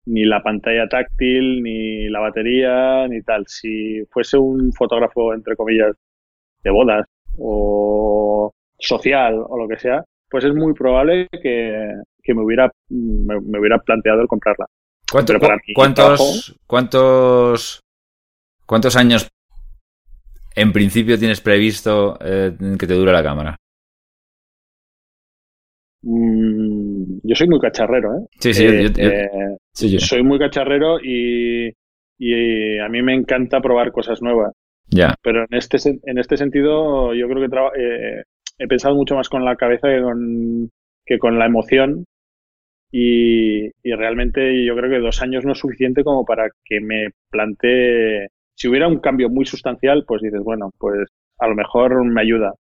ni 0.05 0.25
la 0.25 0.43
pantalla 0.43 0.87
táctil, 0.89 1.63
ni 1.63 2.09
la 2.09 2.19
batería, 2.19 3.07
ni 3.07 3.21
tal. 3.21 3.45
Si 3.47 4.03
fuese 4.11 4.37
un 4.37 4.71
fotógrafo, 4.73 5.33
entre 5.33 5.55
comillas, 5.55 5.95
de 6.63 6.71
bodas 6.71 7.05
o 7.37 8.51
social 8.77 9.35
o 9.47 9.57
lo 9.57 9.67
que 9.67 9.79
sea, 9.79 10.03
pues 10.29 10.43
es 10.43 10.53
muy 10.53 10.73
probable 10.73 11.27
que, 11.41 11.93
que 12.21 12.33
me, 12.33 12.41
hubiera, 12.43 12.69
me, 12.89 13.39
me 13.39 13.59
hubiera 13.59 13.77
planteado 13.79 14.21
el 14.21 14.27
comprarla. 14.27 14.65
¿Cuánto- 15.09 15.33
cu- 15.39 15.45
¿Cuántos, 15.75 16.59
cuántos, 16.67 17.79
cuántos 18.65 18.95
años 18.95 19.27
en 20.55 20.71
principio 20.71 21.17
tienes 21.17 21.41
previsto 21.41 22.17
eh, 22.21 22.55
que 22.79 22.87
te 22.87 22.93
dure 22.93 23.11
la 23.11 23.23
cámara? 23.23 23.55
Mm, 26.03 27.19
yo 27.23 27.35
soy 27.35 27.47
muy 27.47 27.59
cacharrero, 27.59 28.17
¿eh? 28.17 28.25
Sí, 28.39 28.53
sí, 28.53 28.63
Eh, 28.65 28.83
yo- 28.83 28.89
yo- 29.01 29.09
eh, 29.09 29.29
sí, 29.73 29.89
yo- 29.91 29.99
soy 29.99 30.23
muy 30.23 30.37
cacharrero 30.37 30.99
y, 31.01 31.71
y 32.17 32.77
a 32.79 32.89
mí 32.89 33.01
me 33.01 33.13
encanta 33.13 33.61
probar 33.61 33.91
cosas 33.91 34.21
nuevas. 34.21 34.51
ya. 34.89 35.15
Pero 35.23 35.45
en 35.49 35.57
este, 35.57 35.77
en 36.03 36.17
este 36.19 36.37
sentido, 36.37 37.13
yo 37.15 37.27
creo 37.27 37.41
que 37.41 37.49
traba- 37.49 37.71
eh, 37.77 38.23
he 38.59 38.67
pensado 38.67 38.95
mucho 38.95 39.15
más 39.15 39.27
con 39.29 39.43
la 39.45 39.55
cabeza 39.55 39.87
que 39.87 40.01
con, 40.01 40.69
que 41.05 41.17
con 41.17 41.39
la 41.39 41.45
emoción. 41.45 42.05
Y, 42.91 43.67
y 43.83 43.93
realmente 43.95 44.63
yo 44.65 44.75
creo 44.75 44.89
que 44.91 44.99
dos 44.99 45.21
años 45.23 45.45
no 45.45 45.53
es 45.53 45.59
suficiente 45.59 46.03
como 46.03 46.25
para 46.25 46.49
que 46.65 46.79
me 46.79 47.09
plantee. 47.31 48.27
Si 48.55 48.67
hubiera 48.67 48.87
un 48.87 48.99
cambio 48.99 49.29
muy 49.29 49.45
sustancial, 49.45 50.05
pues 50.07 50.21
dices, 50.21 50.41
bueno, 50.43 50.71
pues 50.77 51.07
a 51.39 51.47
lo 51.47 51.55
mejor 51.55 52.03
me 52.05 52.21
ayuda. 52.21 52.53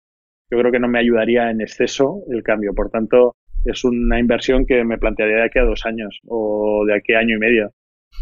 Yo 0.49 0.59
creo 0.59 0.71
que 0.71 0.79
no 0.79 0.87
me 0.87 0.99
ayudaría 0.99 1.49
en 1.51 1.61
exceso 1.61 2.23
el 2.29 2.43
cambio. 2.43 2.73
Por 2.73 2.89
tanto, 2.89 3.35
es 3.65 3.83
una 3.83 4.19
inversión 4.19 4.65
que 4.65 4.83
me 4.83 4.97
plantearía 4.97 5.37
de 5.37 5.43
aquí 5.45 5.59
a 5.59 5.63
dos 5.63 5.85
años 5.85 6.19
o 6.27 6.83
de 6.85 6.95
aquí 6.95 7.13
a 7.13 7.19
año 7.19 7.35
y 7.35 7.39
medio 7.39 7.71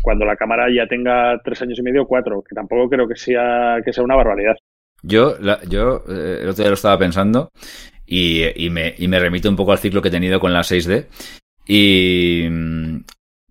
cuando 0.04 0.24
la 0.26 0.36
cámara 0.36 0.68
ya 0.74 0.88
tenga 0.88 1.40
tres 1.44 1.62
años 1.62 1.80
y 1.80 1.82
medio 1.82 2.06
cuatro, 2.06 2.42
que 2.48 2.56
tampoco 2.56 2.90
creo 2.90 3.08
que 3.08 3.16
sea, 3.16 3.78
que 3.84 3.92
sea 3.92 4.04
una 4.04 4.16
barbaridad. 4.16 4.56
Yo, 5.02 5.36
la- 5.40 5.62
yo 5.68 6.04
eh, 6.10 6.40
el 6.44 6.50
otro 6.50 6.64
día 6.64 6.70
lo 6.70 6.76
estaba 6.76 7.00
pensando 7.00 7.50
y, 8.06 8.44
y 8.66 8.70
me, 8.70 8.94
y 8.98 9.08
me 9.08 9.20
remito 9.20 9.50
un 9.50 9.56
poco 9.56 9.72
al 9.72 9.80
ciclo 9.80 10.02
que 10.02 10.10
he 10.10 10.12
tenido 10.12 10.40
con 10.40 10.54
la 10.54 10.64
6D. 10.64 11.08
Y 11.68 12.48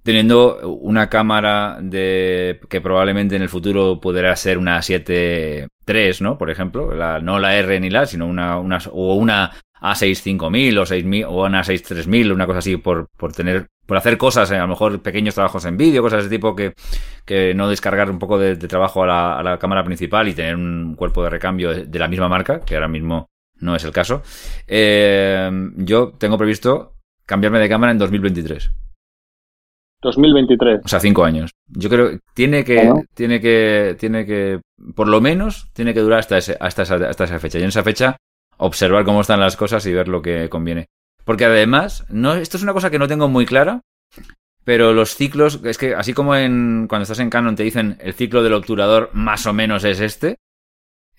teniendo 0.03 0.59
una 0.80 1.09
cámara 1.09 1.78
de 1.80 2.61
que 2.68 2.80
probablemente 2.80 3.36
en 3.36 3.42
el 3.42 3.49
futuro 3.49 4.01
podrá 4.01 4.34
ser 4.36 4.59
una 4.59 4.80
7 4.82 5.68
III, 5.86 6.12
¿no? 6.20 6.38
Por 6.38 6.51
ejemplo, 6.51 6.94
la, 6.94 7.20
no 7.20 7.38
la 7.38 7.57
R 7.57 7.80
ni 7.80 7.90
la, 7.90 8.07
sino 8.07 8.26
una, 8.26 8.59
una 8.59 8.78
o 8.92 9.14
una 9.14 9.53
A65000 9.80 10.78
o 10.78 10.86
6000 10.86 11.24
o 11.24 11.44
una 11.44 11.64
63000, 11.64 12.32
una 12.32 12.46
cosa 12.46 12.59
así 12.59 12.76
por, 12.76 13.09
por 13.16 13.32
tener 13.32 13.66
por 13.86 13.96
hacer 13.96 14.18
cosas, 14.18 14.51
eh, 14.51 14.57
a 14.57 14.62
lo 14.62 14.68
mejor 14.68 15.01
pequeños 15.01 15.34
trabajos 15.34 15.64
en 15.64 15.78
vídeo, 15.78 16.03
cosas 16.03 16.18
de 16.18 16.26
ese 16.26 16.36
tipo 16.36 16.55
que, 16.55 16.74
que 17.24 17.55
no 17.55 17.70
descargar 17.70 18.11
un 18.11 18.18
poco 18.18 18.38
de, 18.38 18.55
de 18.55 18.68
trabajo 18.68 19.03
a 19.03 19.07
la, 19.07 19.38
a 19.38 19.42
la 19.42 19.59
cámara 19.59 19.82
principal 19.82 20.28
y 20.28 20.34
tener 20.34 20.57
un 20.57 20.94
cuerpo 20.94 21.22
de 21.22 21.30
recambio 21.30 21.70
de, 21.70 21.86
de 21.86 21.99
la 21.99 22.07
misma 22.07 22.28
marca, 22.28 22.61
que 22.61 22.74
ahora 22.74 22.88
mismo 22.88 23.30
no 23.61 23.74
es 23.74 23.84
el 23.84 23.92
caso. 23.92 24.22
Eh, 24.66 25.51
yo 25.76 26.12
tengo 26.18 26.36
previsto 26.36 26.96
cambiarme 27.24 27.61
de 27.61 27.68
cámara 27.70 27.92
en 27.92 27.99
2023. 27.99 28.70
2023. 30.03 30.80
O 30.84 30.88
sea, 30.88 31.01
cinco 31.01 31.24
años. 31.24 31.51
Yo 31.68 31.88
creo 31.88 32.11
que 32.11 32.18
tiene 32.34 32.64
que, 32.64 32.76
Bueno. 32.76 33.03
tiene 33.14 33.40
que, 33.40 33.96
tiene 33.99 34.24
que, 34.24 34.61
por 34.94 35.09
lo 35.09 35.20
menos, 35.20 35.68
tiene 35.72 35.94
que 35.94 36.01
durar 36.01 36.20
hasta, 36.20 36.38
ese, 36.38 36.57
hasta, 36.61 36.82
esa, 36.82 36.96
hasta 36.96 37.24
esa 37.24 37.38
fecha. 37.38 37.59
Y 37.59 37.62
en 37.62 37.68
esa 37.68 37.82
fecha, 37.82 38.16
observar 38.59 39.05
cómo 39.05 39.20
están 39.20 39.40
las 39.40 39.57
cosas 39.57 39.84
y 39.86 39.92
ver 39.92 40.09
lo 40.09 40.22
que 40.22 40.49
conviene. 40.49 40.86
Porque 41.24 41.44
además, 41.44 42.07
no, 42.09 42.34
esto 42.34 42.57
es 42.57 42.62
una 42.62 42.72
cosa 42.72 42.90
que 42.90 42.99
no 42.99 43.09
tengo 43.09 43.28
muy 43.28 43.44
clara, 43.44 43.82
pero 44.64 44.92
los 44.92 45.14
ciclos, 45.14 45.61
es 45.64 45.78
que 45.78 45.94
así 45.94 46.12
como 46.12 46.36
en, 46.36 46.86
cuando 46.88 47.03
estás 47.03 47.20
en 47.20 47.30
Canon 47.30 47.57
te 47.57 47.62
dicen 47.62 47.96
el 48.01 48.14
ciclo 48.14 48.42
del 48.42 48.55
obturador 48.55 49.11
más 49.12 49.46
o 49.46 49.53
menos 49.53 49.84
es 49.84 50.01
este, 50.01 50.36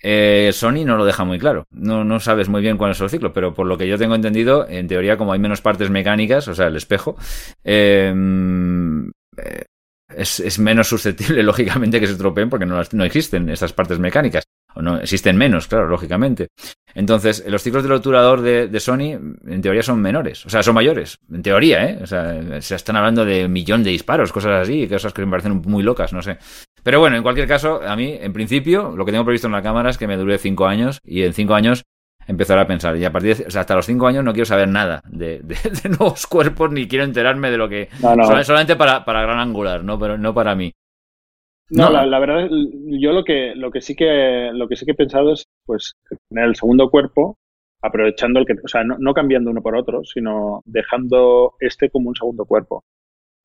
eh, 0.02 0.50
Sony 0.52 0.84
no 0.84 0.96
lo 0.96 1.04
deja 1.04 1.24
muy 1.24 1.38
claro. 1.38 1.64
No, 1.70 2.04
no 2.04 2.20
sabes 2.20 2.48
muy 2.48 2.62
bien 2.62 2.76
cuál 2.76 2.92
es 2.92 3.00
el 3.00 3.10
ciclo, 3.10 3.32
pero 3.32 3.54
por 3.54 3.66
lo 3.66 3.76
que 3.76 3.88
yo 3.88 3.98
tengo 3.98 4.14
entendido, 4.14 4.66
en 4.68 4.88
teoría, 4.88 5.16
como 5.16 5.32
hay 5.32 5.38
menos 5.38 5.60
partes 5.60 5.90
mecánicas, 5.90 6.48
o 6.48 6.54
sea, 6.54 6.68
el 6.68 6.76
espejo, 6.76 7.16
eh, 7.64 8.12
eh, 9.36 9.64
es, 10.16 10.40
es 10.40 10.58
menos 10.58 10.88
susceptible, 10.88 11.42
lógicamente, 11.44 12.00
que 12.00 12.06
se 12.06 12.12
estropeen 12.12 12.50
porque 12.50 12.66
no, 12.66 12.80
no 12.92 13.04
existen 13.04 13.48
estas 13.48 13.72
partes 13.72 13.98
mecánicas. 13.98 14.44
O 14.74 14.82
no 14.82 14.98
existen 14.98 15.36
menos, 15.36 15.66
claro, 15.66 15.88
lógicamente. 15.88 16.48
Entonces, 16.94 17.44
los 17.46 17.62
ciclos 17.62 17.82
del 17.82 17.92
obturador 17.92 18.40
de, 18.40 18.80
Sony, 18.80 19.18
en 19.46 19.60
teoría, 19.60 19.82
son 19.82 20.00
menores. 20.00 20.46
O 20.46 20.50
sea, 20.50 20.62
son 20.62 20.74
mayores. 20.74 21.18
En 21.32 21.42
teoría, 21.42 21.90
¿eh? 21.90 21.98
O 22.02 22.06
sea, 22.06 22.60
se 22.60 22.74
están 22.76 22.96
hablando 22.96 23.24
de 23.24 23.48
millón 23.48 23.82
de 23.82 23.90
disparos, 23.90 24.32
cosas 24.32 24.62
así, 24.62 24.86
cosas 24.86 25.12
que 25.12 25.24
me 25.24 25.30
parecen 25.30 25.60
muy 25.66 25.82
locas, 25.82 26.12
no 26.12 26.22
sé. 26.22 26.38
Pero 26.82 27.00
bueno, 27.00 27.16
en 27.16 27.22
cualquier 27.22 27.46
caso, 27.48 27.80
a 27.82 27.94
mí, 27.96 28.16
en 28.20 28.32
principio, 28.32 28.94
lo 28.96 29.04
que 29.04 29.12
tengo 29.12 29.24
previsto 29.24 29.46
en 29.46 29.52
la 29.52 29.62
cámara 29.62 29.90
es 29.90 29.98
que 29.98 30.06
me 30.06 30.16
dure 30.16 30.38
cinco 30.38 30.66
años 30.66 30.98
y 31.04 31.22
en 31.22 31.32
cinco 31.32 31.54
años 31.54 31.84
empezar 32.26 32.58
a 32.58 32.66
pensar. 32.66 32.96
Y 32.96 33.04
a 33.04 33.12
partir 33.12 33.36
de, 33.36 33.46
o 33.46 33.50
sea, 33.50 33.62
hasta 33.62 33.74
los 33.74 33.86
cinco 33.86 34.06
años 34.06 34.24
no 34.24 34.32
quiero 34.32 34.46
saber 34.46 34.68
nada 34.68 35.02
de, 35.08 35.40
de- 35.40 35.54
de 35.82 35.88
nuevos 35.90 36.26
cuerpos 36.26 36.70
ni 36.72 36.86
quiero 36.88 37.04
enterarme 37.04 37.50
de 37.50 37.56
lo 37.58 37.68
que. 37.68 37.88
No, 38.02 38.14
no. 38.16 38.24
Sol- 38.24 38.44
solamente 38.44 38.76
para, 38.76 39.04
para 39.04 39.22
gran 39.22 39.38
angular, 39.38 39.82
no, 39.84 39.98
pero 39.98 40.16
no 40.16 40.32
para 40.34 40.54
mí. 40.54 40.72
No, 41.70 41.84
No. 41.86 41.90
La, 41.92 42.06
la 42.06 42.18
verdad, 42.18 42.48
yo 42.50 43.12
lo 43.12 43.24
que, 43.24 43.54
lo 43.54 43.70
que 43.70 43.80
sí 43.80 43.94
que, 43.94 44.50
lo 44.52 44.66
que 44.68 44.76
sí 44.76 44.84
que 44.84 44.92
he 44.92 44.96
pensado 44.96 45.32
es, 45.32 45.44
pues, 45.64 45.92
tener 46.28 46.46
el 46.48 46.56
segundo 46.56 46.90
cuerpo, 46.90 47.36
aprovechando 47.82 48.40
el 48.40 48.46
que, 48.46 48.54
o 48.64 48.68
sea, 48.68 48.82
no, 48.84 48.96
no 48.98 49.14
cambiando 49.14 49.50
uno 49.50 49.62
por 49.62 49.76
otro, 49.76 50.02
sino 50.04 50.62
dejando 50.64 51.54
este 51.60 51.88
como 51.90 52.08
un 52.08 52.16
segundo 52.16 52.44
cuerpo. 52.44 52.82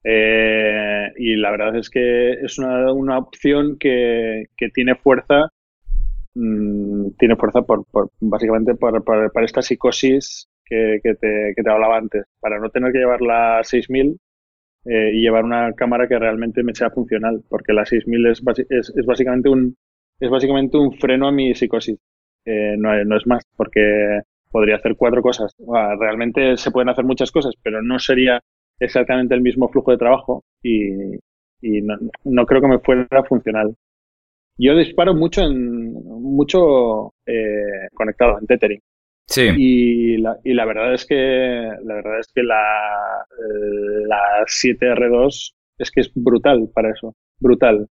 Eh, 0.05 1.11
y 1.17 1.35
la 1.37 1.51
verdad 1.51 1.77
es 1.77 1.89
que 1.89 2.33
es 2.33 2.59
una, 2.59 2.93
una 2.93 3.17
opción 3.19 3.77
que, 3.79 4.45
que 4.57 4.69
tiene 4.69 4.95
fuerza, 4.95 5.49
mm, 6.35 7.11
tiene 7.17 7.35
fuerza 7.35 7.61
por, 7.63 7.85
por 7.91 8.09
básicamente 8.19 8.75
por, 8.75 9.03
por- 9.03 9.31
para 9.31 9.45
esta 9.45 9.61
psicosis 9.61 10.49
que, 10.65 10.99
que 11.03 11.15
te, 11.15 11.53
que 11.55 11.63
te 11.63 11.71
hablaba 11.71 11.97
antes, 11.97 12.25
para 12.39 12.59
no 12.59 12.69
tener 12.69 12.91
que 12.91 12.99
llevar 12.99 13.21
la 13.21 13.61
6000 13.63 14.17
eh, 14.85 15.11
y 15.13 15.21
llevar 15.21 15.45
una 15.45 15.73
cámara 15.73 16.07
que 16.07 16.19
realmente 16.19 16.63
me 16.63 16.75
sea 16.75 16.89
funcional, 16.91 17.43
porque 17.49 17.73
la 17.73 17.85
6000 17.85 18.25
es, 18.27 18.41
es, 18.69 18.93
es 18.95 19.05
básicamente 19.05 19.49
un 19.49 19.75
es 20.19 20.29
básicamente 20.29 20.77
un 20.77 20.93
freno 20.93 21.27
a 21.27 21.31
mi 21.31 21.53
psicosis. 21.55 21.99
Eh, 22.45 22.75
no, 22.77 23.03
no 23.05 23.17
es 23.17 23.27
más, 23.27 23.43
porque 23.57 24.21
podría 24.51 24.77
hacer 24.77 24.95
cuatro 24.95 25.21
cosas. 25.21 25.53
Realmente 25.99 26.55
se 26.57 26.71
pueden 26.71 26.89
hacer 26.89 27.03
muchas 27.05 27.31
cosas, 27.31 27.53
pero 27.61 27.81
no 27.81 27.99
sería 27.99 28.41
exactamente 28.79 29.35
el 29.35 29.41
mismo 29.41 29.69
flujo 29.69 29.91
de 29.91 29.97
trabajo 29.97 30.43
y, 30.63 31.15
y 31.61 31.81
no, 31.81 31.95
no 32.25 32.45
creo 32.45 32.61
que 32.61 32.67
me 32.67 32.79
fuera 32.79 33.23
funcional. 33.23 33.75
Yo 34.57 34.75
disparo 34.77 35.13
mucho 35.15 35.41
en 35.43 35.93
mucho 35.93 37.13
eh, 37.25 37.87
conectado 37.93 38.39
en 38.39 38.47
tethering 38.47 38.81
Sí. 39.27 39.55
y 39.55 40.17
la, 40.17 40.37
y 40.43 40.53
la 40.53 40.65
verdad 40.65 40.93
es 40.93 41.05
que 41.05 41.15
la 41.15 41.95
verdad 41.95 42.19
es 42.19 42.27
que 42.33 42.43
la, 42.43 43.25
la 44.07 44.45
7R2 44.47 45.55
es 45.77 45.91
que 45.91 46.01
es 46.01 46.11
brutal 46.13 46.69
para 46.73 46.91
eso, 46.91 47.15
brutal. 47.39 47.87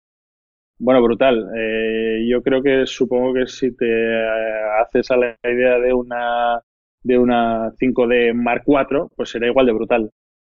Bueno, 0.79 1.01
brutal. 1.03 1.49
Eh, 1.57 2.25
yo 2.29 2.41
creo 2.41 2.61
que 2.63 2.85
supongo 2.85 3.33
que 3.33 3.47
si 3.47 3.75
te 3.75 3.85
eh, 3.87 4.61
haces 4.81 5.11
a 5.11 5.17
la 5.17 5.37
idea 5.43 5.79
de 5.79 5.93
una 5.93 6.61
de 7.03 7.17
una 7.17 7.71
5D 7.77 8.33
Mark 8.33 8.63
IV, 8.67 9.09
pues 9.15 9.29
será 9.29 9.47
igual 9.47 9.65
de 9.67 9.73
brutal. 9.73 10.11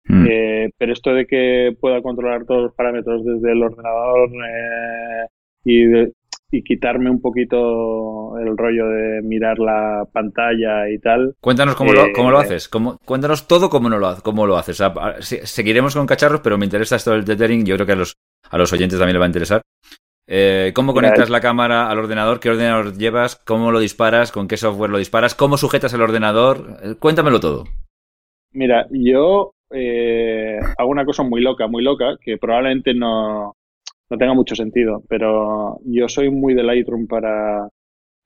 Mm. 0.07 0.27
Eh, 0.29 0.71
pero 0.79 0.93
esto 0.93 1.15
de 1.15 1.27
que 1.27 1.75
pueda 1.81 2.03
controlar 2.03 2.45
todos 2.45 2.63
los 2.65 2.75
parámetros 2.75 3.25
desde 3.25 3.53
el 3.53 3.63
ordenador 3.63 4.29
eh, 4.31 5.27
y, 5.65 5.85
de- 5.87 6.13
y 6.51 6.63
quitarme 6.63 7.11
un 7.11 7.21
poquito 7.23 8.39
el 8.39 8.57
rollo 8.57 8.87
de 8.89 9.23
mirar 9.23 9.59
la 9.59 10.05
pantalla 10.13 10.89
y 10.91 10.99
tal, 10.99 11.35
Cuéntanos 11.41 11.75
cómo, 11.75 11.93
lo, 11.93 12.05
Eh, 12.05 12.13
cómo 12.15 12.31
lo 12.31 12.39
haces. 12.39 12.69
Cómo, 12.69 12.99
cuéntanos 13.05 13.49
todo 13.49 13.71
cómo, 13.71 13.89
no 13.89 13.99
lo, 13.99 14.17
cómo 14.23 14.47
lo 14.47 14.57
haces. 14.57 14.79
O 14.81 14.93
sea, 14.93 15.17
seguiremos 15.21 15.95
con 15.97 16.07
cacharros, 16.07 16.41
pero 16.43 16.59
me 16.59 16.67
interesa 16.67 16.97
esto 16.97 17.13
del 17.13 17.25
tethering. 17.25 17.65
Yo 17.65 17.75
creo 17.77 17.87
que 17.87 17.93
a 17.93 17.97
los, 17.97 18.15
a 18.51 18.59
los 18.59 18.73
oyentes 18.73 18.99
también 18.99 19.15
les 19.15 19.21
va 19.23 19.25
a 19.25 19.29
interesar. 19.29 19.63
Eh, 20.27 20.73
¿Cómo 20.75 20.95
conectas 20.95 21.29
la 21.31 21.41
cámara 21.41 21.89
al 21.91 21.99
ordenador? 21.99 22.41
¿Qué 22.41 22.51
ordenador 22.51 22.97
llevas? 22.97 23.37
¿Cómo 23.37 23.71
lo 23.73 23.81
disparas? 23.81 24.33
¿Con 24.33 24.49
qué 24.49 24.57
software 24.57 24.91
lo 24.91 24.99
disparas? 24.99 25.35
¿Cómo 25.35 25.57
sujetas 25.57 25.93
el 25.95 26.03
ordenador? 26.03 26.79
Eh, 26.83 26.95
Cuéntamelo 26.99 27.41
todo. 27.41 27.65
Mira, 28.53 28.87
yo 28.91 29.54
eh, 29.71 30.59
hago 30.79 30.91
una 30.91 31.05
cosa 31.05 31.23
muy 31.23 31.41
loca, 31.41 31.67
muy 31.67 31.83
loca, 31.83 32.17
que 32.21 32.39
probablemente 32.39 32.95
no, 32.95 33.55
no 34.11 34.19
tenga 34.19 34.35
mucho 34.35 34.55
sentido, 34.55 35.03
pero 35.09 35.79
yo 35.85 36.09
soy 36.09 36.31
muy 36.31 36.55
de 36.55 36.62
Lightroom 36.62 37.07
para, 37.07 37.69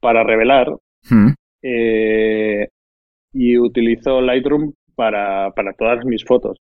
para 0.01 0.24
revelar 0.24 0.68
Mm. 1.11 1.28
eh, 1.62 2.68
y 3.32 3.57
utilizo 3.57 4.20
Lightroom 4.20 4.72
para, 4.97 5.53
para 5.53 5.72
todas 5.74 6.05
mis 6.05 6.24
fotos. 6.24 6.59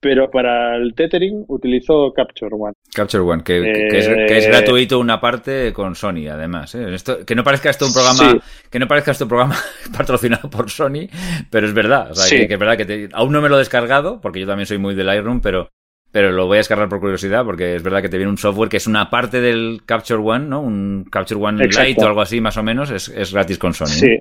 Pero 0.00 0.30
para 0.30 0.76
el 0.76 0.94
tethering 0.94 1.44
utilizo 1.48 2.12
Capture 2.14 2.54
One. 2.54 2.74
Capture 2.94 3.22
One, 3.24 3.42
que, 3.42 3.58
es, 3.98 4.06
Eh, 4.08 4.26
que 4.28 4.38
es 4.38 4.46
gratuito 4.46 4.98
una 5.00 5.18
parte 5.20 5.72
con 5.72 5.94
Sony, 5.94 6.28
además. 6.30 6.74
¿eh? 6.74 6.94
Esto, 6.94 7.24
que 7.24 7.34
no 7.34 7.42
parezca 7.42 7.70
esto 7.70 7.86
un 7.86 7.92
programa, 7.94 8.38
que 8.70 8.78
no 8.78 8.86
parezca 8.86 9.12
esto 9.12 9.26
programa 9.26 9.56
patrocinado 9.96 10.50
por 10.50 10.70
Sony, 10.70 11.08
pero 11.50 11.66
es 11.66 11.72
verdad. 11.72 12.10
O 12.10 12.14
sea, 12.14 12.26
Sí. 12.26 12.36
que, 12.36 12.48
que 12.48 12.54
es 12.54 12.60
verdad 12.60 12.76
que 12.76 12.84
te- 12.84 13.08
aún 13.12 13.32
no 13.32 13.40
me 13.40 13.48
lo 13.48 13.56
he 13.56 13.60
descargado, 13.60 14.20
porque 14.20 14.40
yo 14.40 14.46
también 14.46 14.66
soy 14.66 14.76
muy 14.78 14.94
de 14.94 15.02
Lightroom, 15.04 15.40
pero, 15.40 15.70
pero 16.12 16.30
lo 16.30 16.46
voy 16.46 16.56
a 16.56 16.60
descargar 16.60 16.88
por 16.90 17.00
curiosidad, 17.00 17.44
porque 17.46 17.74
es 17.74 17.82
verdad 17.82 18.02
que 18.02 18.10
te 18.10 18.18
viene 18.18 18.30
un 18.30 18.38
software 18.38 18.68
que 18.68 18.76
es 18.76 18.86
una 18.86 19.08
parte 19.08 19.40
del 19.40 19.80
Capture 19.86 20.20
One, 20.22 20.46
¿no? 20.46 20.60
Un 20.60 21.06
Capture 21.10 21.40
One 21.40 21.64
Exacto. 21.64 21.88
Lite 21.88 22.04
o 22.04 22.08
algo 22.08 22.20
así, 22.20 22.40
más 22.42 22.56
o 22.58 22.62
menos, 22.62 22.90
es, 22.90 23.08
es 23.08 23.32
gratis 23.32 23.58
con 23.58 23.72
Sony. 23.72 23.86
¿no? 23.86 23.92
Sí. 23.94 24.18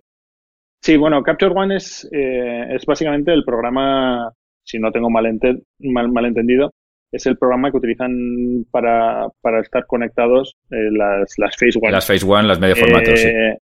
Sí, 0.82 0.98
bueno, 0.98 1.22
Capture 1.22 1.52
One 1.54 1.76
es, 1.76 2.08
eh, 2.14 2.66
es 2.76 2.86
básicamente 2.86 3.34
el 3.34 3.44
programa, 3.44 4.32
si 4.66 4.80
no 4.80 4.92
tengo 4.92 5.10
malente- 5.10 5.62
mal, 5.80 6.12
malentendido, 6.12 6.72
es 7.12 7.26
el 7.28 7.38
programa 7.38 7.72
que 7.72 7.78
utilizan 7.78 8.66
para, 8.72 9.28
para 9.42 9.62
estar 9.62 9.86
conectados 9.86 10.56
eh, 10.72 10.90
las, 10.92 11.34
las 11.38 11.56
Face 11.56 11.80
One. 11.82 11.92
Las 11.92 12.08
Phase 12.08 12.26
One, 12.26 12.48
las 12.48 12.60
medio 12.60 12.76
formatos, 12.76 13.20
sí. 13.20 13.30
Eh, 13.30 13.58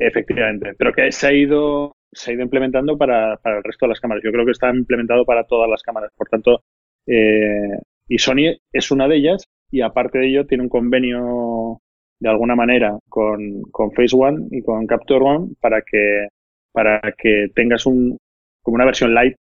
Efectivamente, 0.00 0.74
pero 0.78 0.92
que 0.92 1.10
se 1.10 1.26
ha 1.26 1.32
ido 1.32 1.96
se 2.12 2.30
ha 2.30 2.34
ido 2.34 2.42
implementando 2.44 2.96
para, 2.96 3.36
para, 3.36 3.58
el 3.58 3.64
resto 3.64 3.84
de 3.84 3.90
las 3.90 4.00
cámaras. 4.00 4.22
Yo 4.24 4.30
creo 4.30 4.44
que 4.44 4.52
está 4.52 4.70
implementado 4.70 5.24
para 5.24 5.44
todas 5.44 5.68
las 5.68 5.82
cámaras. 5.82 6.10
Por 6.16 6.28
tanto, 6.28 6.62
eh, 7.06 7.78
y 8.08 8.18
Sony 8.18 8.56
es 8.72 8.90
una 8.90 9.08
de 9.08 9.16
ellas 9.16 9.44
y 9.70 9.80
aparte 9.82 10.18
de 10.18 10.28
ello 10.28 10.46
tiene 10.46 10.62
un 10.62 10.68
convenio 10.70 11.80
de 12.20 12.28
alguna 12.28 12.54
manera 12.54 12.96
con, 13.08 13.62
con 13.70 13.92
Phase 13.92 14.16
One 14.16 14.46
y 14.52 14.62
con 14.62 14.86
Capture 14.86 15.22
One 15.24 15.48
para 15.60 15.82
que, 15.82 16.28
para 16.72 17.00
que 17.16 17.48
tengas 17.54 17.84
un, 17.84 18.16
como 18.62 18.76
una 18.76 18.86
versión 18.86 19.12
light 19.12 19.36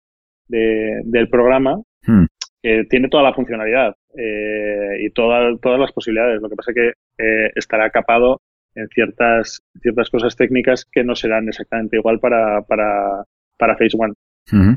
de, 0.47 1.01
del 1.03 1.29
programa 1.29 1.81
hmm. 2.05 2.25
que 2.61 2.83
tiene 2.89 3.09
toda 3.09 3.23
la 3.23 3.33
funcionalidad 3.33 3.93
eh, 4.17 4.97
y 5.01 5.09
todas 5.11 5.79
las 5.79 5.91
posibilidades. 5.91 6.41
Lo 6.41 6.49
que 6.49 6.55
pasa 6.55 6.71
es 6.71 6.75
que 6.75 6.87
eh, 7.23 7.51
estará 7.55 7.89
capado 7.89 8.41
en 8.75 8.87
ciertas, 8.89 9.61
ciertas 9.81 10.09
cosas 10.09 10.35
técnicas 10.35 10.85
que 10.91 11.03
no 11.03 11.15
serán 11.15 11.47
exactamente 11.47 11.97
igual 11.97 12.19
para, 12.19 12.61
para, 12.63 13.23
para 13.57 13.77
Phase 13.77 13.97
One, 13.97 14.13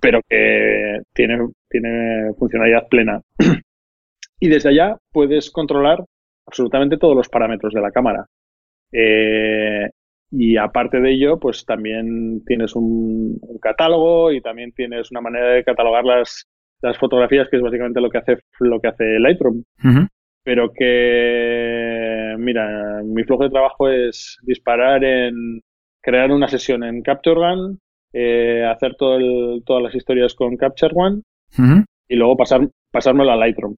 pero 0.00 0.20
que 0.28 1.00
tiene, 1.12 1.48
tiene 1.68 2.32
funcionalidad 2.38 2.88
plena. 2.88 3.20
y 4.40 4.48
desde 4.48 4.70
allá 4.70 4.96
puedes 5.12 5.50
controlar 5.50 6.04
absolutamente 6.46 6.96
todos 6.96 7.16
los 7.16 7.28
parámetros 7.28 7.74
de 7.74 7.80
la 7.80 7.90
cámara. 7.90 8.26
Eh, 8.92 9.90
y 10.30 10.56
aparte 10.56 11.00
de 11.00 11.12
ello, 11.12 11.38
pues 11.38 11.64
también 11.64 12.42
tienes 12.44 12.74
un, 12.74 13.40
catálogo 13.60 14.32
y 14.32 14.40
también 14.40 14.72
tienes 14.72 15.10
una 15.10 15.20
manera 15.20 15.48
de 15.48 15.64
catalogar 15.64 16.04
las, 16.04 16.46
las 16.82 16.98
fotografías, 16.98 17.48
que 17.50 17.56
es 17.56 17.62
básicamente 17.62 18.00
lo 18.00 18.10
que 18.10 18.18
hace, 18.18 18.38
lo 18.60 18.80
que 18.80 18.88
hace 18.88 19.18
Lightroom. 19.18 19.64
Pero 20.44 20.70
que, 20.72 22.34
mira, 22.38 23.02
mi 23.04 23.24
flujo 23.24 23.44
de 23.44 23.50
trabajo 23.50 23.88
es 23.88 24.38
disparar 24.42 25.04
en 25.04 25.60
crear 26.00 26.30
una 26.30 26.48
sesión 26.48 26.84
en 26.84 27.02
Capture 27.02 27.40
One, 27.40 27.78
eh, 28.12 28.64
hacer 28.64 28.94
todo 28.96 29.16
el, 29.16 29.62
todas 29.66 29.82
las 29.82 29.94
historias 29.94 30.34
con 30.34 30.56
Capture 30.56 30.94
One 30.94 31.22
y 32.08 32.16
luego 32.16 32.36
pasar, 32.36 32.68
pasármelo 32.90 33.32
a 33.32 33.36
Lightroom. 33.36 33.76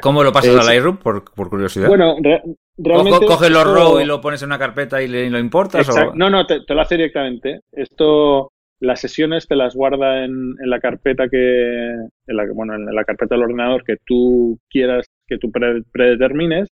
¿Cómo 0.00 0.22
lo 0.22 0.32
pasas 0.32 0.56
a 0.56 0.64
Lightroom, 0.64 0.98
por, 0.98 1.24
curiosidad? 1.24 1.88
Bueno, 1.88 2.16
realmente... 2.76 3.26
¿Coges 3.26 3.50
los 3.50 3.64
RAW 3.64 4.00
y 4.00 4.04
lo 4.04 4.20
pones 4.20 4.42
en 4.42 4.48
una 4.48 4.58
carpeta 4.58 5.02
y, 5.02 5.08
lo 5.08 5.38
importas? 5.38 5.88
No, 6.14 6.30
no, 6.30 6.46
te, 6.46 6.62
lo 6.68 6.80
hace 6.80 6.96
directamente. 6.96 7.60
Esto 7.72 8.50
las 8.80 9.00
sesiones 9.00 9.46
te 9.46 9.56
las 9.56 9.74
guarda 9.74 10.24
en, 10.24 10.54
la 10.58 10.80
carpeta 10.80 11.28
que, 11.28 11.90
en 11.92 12.36
la, 12.36 12.44
bueno, 12.52 12.74
en 12.74 12.84
la 12.86 13.04
carpeta 13.04 13.34
del 13.34 13.44
ordenador 13.44 13.84
que 13.84 13.96
tú 14.04 14.58
quieras, 14.68 15.06
que 15.26 15.38
tú 15.38 15.50
predetermines, 15.50 16.68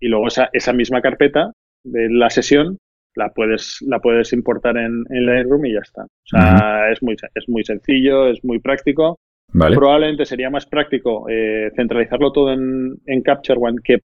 y 0.00 0.08
luego 0.08 0.28
esa, 0.28 0.48
esa 0.52 0.72
misma 0.72 1.00
carpeta 1.02 1.52
de 1.84 2.08
la 2.10 2.30
sesión 2.30 2.78
la 3.14 3.30
puedes, 3.30 3.78
la 3.80 3.98
puedes 3.98 4.32
importar 4.32 4.76
en, 4.76 5.04
en 5.08 5.26
Lightroom 5.26 5.64
y 5.66 5.72
ya 5.72 5.80
está. 5.80 6.04
O 6.04 6.26
sea, 6.26 6.90
es, 6.90 7.02
muy, 7.02 7.16
es 7.34 7.48
muy 7.48 7.64
sencillo, 7.64 8.28
es 8.28 8.44
muy 8.44 8.58
práctico. 8.58 9.18
Probablemente 9.58 10.24
sería 10.24 10.50
más 10.50 10.66
práctico 10.66 11.28
eh, 11.28 11.70
centralizarlo 11.74 12.32
todo 12.32 12.52
en, 12.52 12.96
en 13.06 13.22
Capture 13.22 13.58
One, 13.60 13.78
que 13.82 13.98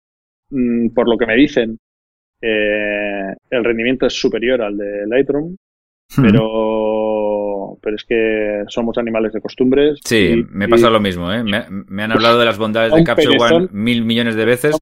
mm, 0.50 0.90
por 0.94 1.10
lo 1.10 1.18
que 1.18 1.26
me 1.26 1.36
dicen, 1.36 1.78
eh, 2.42 3.34
el 3.50 3.64
rendimiento 3.64 4.06
es 4.06 4.14
superior 4.14 4.62
al 4.62 4.78
de 4.78 5.06
Lightroom, 5.08 5.56
pero, 6.16 7.78
pero 7.82 7.96
es 7.96 8.04
que 8.04 8.64
somos 8.68 8.98
animales 8.98 9.32
de 9.32 9.42
costumbres. 9.42 10.00
Sí, 10.04 10.44
me 10.50 10.68
pasa 10.68 10.90
lo 10.90 11.00
mismo. 11.00 11.32
¿eh? 11.32 11.44
Me, 11.44 12.04
han 12.04 12.12
hablado 12.12 12.40
de 12.40 12.46
las 12.46 12.58
bondades 12.58 12.94
de 12.94 13.04
Capture 13.04 13.38
One 13.40 13.70
mil 13.72 14.04
millones 14.04 14.36
de 14.36 14.46
veces. 14.46 14.78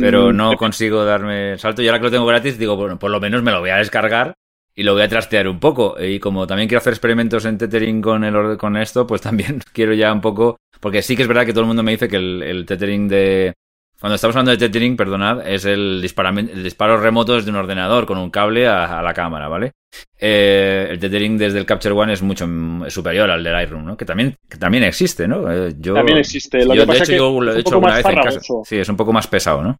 pero 0.00 0.32
no 0.32 0.56
consigo 0.56 1.04
darme 1.04 1.52
el 1.52 1.58
salto. 1.58 1.82
Y 1.82 1.88
ahora 1.88 1.98
que 1.98 2.06
lo 2.06 2.10
tengo 2.10 2.26
gratis, 2.26 2.58
digo, 2.58 2.76
bueno, 2.76 2.98
por 2.98 3.10
lo 3.10 3.20
menos 3.20 3.42
me 3.42 3.52
lo 3.52 3.60
voy 3.60 3.70
a 3.70 3.76
descargar 3.76 4.34
y 4.74 4.82
lo 4.82 4.94
voy 4.94 5.02
a 5.02 5.08
trastear 5.08 5.48
un 5.48 5.60
poco. 5.60 5.96
Y 6.00 6.18
como 6.18 6.46
también 6.46 6.68
quiero 6.68 6.80
hacer 6.80 6.92
experimentos 6.92 7.44
en 7.44 7.58
tethering 7.58 8.00
con, 8.00 8.24
el, 8.24 8.56
con 8.56 8.76
esto, 8.76 9.06
pues 9.06 9.20
también 9.22 9.60
quiero 9.72 9.94
ya 9.94 10.12
un 10.12 10.20
poco. 10.20 10.56
Porque 10.80 11.02
sí 11.02 11.16
que 11.16 11.22
es 11.22 11.28
verdad 11.28 11.44
que 11.44 11.52
todo 11.52 11.62
el 11.62 11.68
mundo 11.68 11.82
me 11.82 11.92
dice 11.92 12.08
que 12.08 12.16
el, 12.16 12.42
el 12.42 12.66
tethering 12.66 13.08
de, 13.08 13.52
cuando 14.00 14.14
estamos 14.14 14.34
hablando 14.34 14.52
de 14.52 14.56
tethering, 14.56 14.96
perdonad, 14.96 15.46
es 15.46 15.66
el, 15.66 16.02
el 16.02 16.62
disparo 16.62 16.96
remoto 16.96 17.34
desde 17.34 17.50
un 17.50 17.56
ordenador 17.56 18.06
con 18.06 18.16
un 18.16 18.30
cable 18.30 18.66
a, 18.66 19.02
la 19.02 19.12
cámara, 19.12 19.46
¿vale? 19.46 19.72
Eh, 20.18 20.86
el 20.90 20.98
tethering 20.98 21.36
desde 21.36 21.58
el 21.58 21.66
Capture 21.66 21.94
One 21.94 22.14
es 22.14 22.22
mucho 22.22 22.48
superior 22.88 23.30
al 23.30 23.44
del 23.44 23.52
Lightroom, 23.52 23.84
¿no? 23.84 23.96
Que 23.98 24.06
también, 24.06 24.36
que 24.48 24.56
también 24.56 24.84
existe, 24.84 25.28
¿no? 25.28 25.52
Eh, 25.52 25.74
yo, 25.78 25.92
también 25.92 26.16
existe. 26.16 26.64
Lo 26.64 26.72
que 26.72 26.86
pasa 26.86 27.02
es 27.02 27.10
que 27.10 27.16
yo 27.16 27.38
lo 27.42 27.52
he 27.52 27.60
hecho 27.60 27.74
alguna 27.74 27.96
vez 27.96 28.06
en 28.06 28.14
casa. 28.14 28.40
Sí, 28.64 28.78
es 28.78 28.88
un 28.88 28.96
poco 28.96 29.12
más 29.12 29.26
pesado, 29.26 29.62
¿no? 29.62 29.76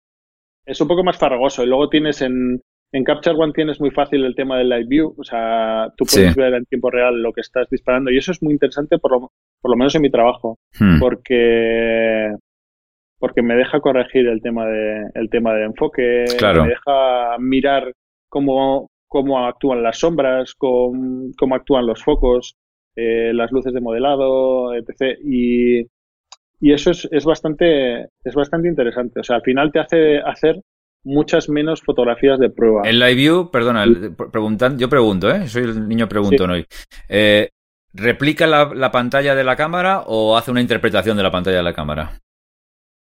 Es 0.66 0.78
un 0.82 0.88
poco 0.88 1.02
más 1.02 1.16
farragoso. 1.16 1.62
Y 1.62 1.66
luego 1.66 1.88
tienes 1.88 2.20
en, 2.20 2.60
en 2.92 3.04
Capture 3.04 3.36
One 3.36 3.52
tienes 3.52 3.80
muy 3.80 3.90
fácil 3.90 4.24
el 4.24 4.34
tema 4.34 4.58
del 4.58 4.68
live 4.68 4.86
view, 4.86 5.14
o 5.16 5.24
sea, 5.24 5.92
tú 5.96 6.04
puedes 6.04 6.34
ver 6.34 6.54
en 6.54 6.64
tiempo 6.64 6.90
real 6.90 7.22
lo 7.22 7.32
que 7.32 7.40
estás 7.40 7.68
disparando 7.70 8.10
y 8.10 8.18
eso 8.18 8.32
es 8.32 8.42
muy 8.42 8.52
interesante 8.52 8.98
por 8.98 9.12
lo, 9.12 9.30
por 9.60 9.70
lo 9.70 9.76
menos 9.76 9.94
en 9.94 10.02
mi 10.02 10.10
trabajo, 10.10 10.58
hmm. 10.78 10.98
porque 10.98 12.34
porque 13.18 13.42
me 13.42 13.54
deja 13.54 13.80
corregir 13.80 14.26
el 14.26 14.40
tema 14.40 14.66
de 14.66 15.04
el 15.14 15.28
tema 15.28 15.54
de 15.54 15.64
enfoque, 15.64 16.24
me 16.40 16.68
deja 16.68 17.38
mirar 17.38 17.92
cómo, 18.28 18.88
cómo 19.06 19.46
actúan 19.46 19.82
las 19.82 19.98
sombras, 19.98 20.54
cómo, 20.54 21.30
cómo 21.38 21.54
actúan 21.54 21.86
los 21.86 22.02
focos, 22.02 22.56
eh, 22.96 23.32
las 23.34 23.52
luces 23.52 23.74
de 23.74 23.80
modelado, 23.80 24.74
etc. 24.74 25.18
Y, 25.22 25.82
y 26.60 26.72
eso 26.72 26.90
es, 26.90 27.06
es, 27.12 27.24
bastante 27.24 28.08
es 28.24 28.34
bastante 28.34 28.68
interesante. 28.68 29.20
O 29.20 29.22
sea, 29.22 29.36
al 29.36 29.42
final 29.42 29.70
te 29.70 29.80
hace 29.80 30.18
hacer 30.18 30.60
muchas 31.04 31.48
menos 31.48 31.82
fotografías 31.82 32.38
de 32.38 32.50
prueba. 32.50 32.82
En 32.84 32.98
Live 32.98 33.14
View, 33.14 33.50
perdona, 33.50 33.84
preguntan, 34.30 34.78
yo 34.78 34.88
pregunto, 34.88 35.30
¿eh? 35.30 35.48
soy 35.48 35.64
el 35.64 35.88
niño 35.88 36.08
pregunto 36.08 36.44
hoy. 36.44 36.66
Eh, 37.08 37.50
¿Replica 37.92 38.46
la, 38.46 38.72
la, 38.74 38.92
pantalla 38.92 39.34
de 39.34 39.42
la 39.42 39.56
cámara 39.56 40.04
o 40.06 40.36
hace 40.36 40.50
una 40.50 40.60
interpretación 40.60 41.16
de 41.16 41.24
la 41.24 41.30
pantalla 41.30 41.56
de 41.56 41.62
la 41.64 41.74
cámara? 41.74 42.20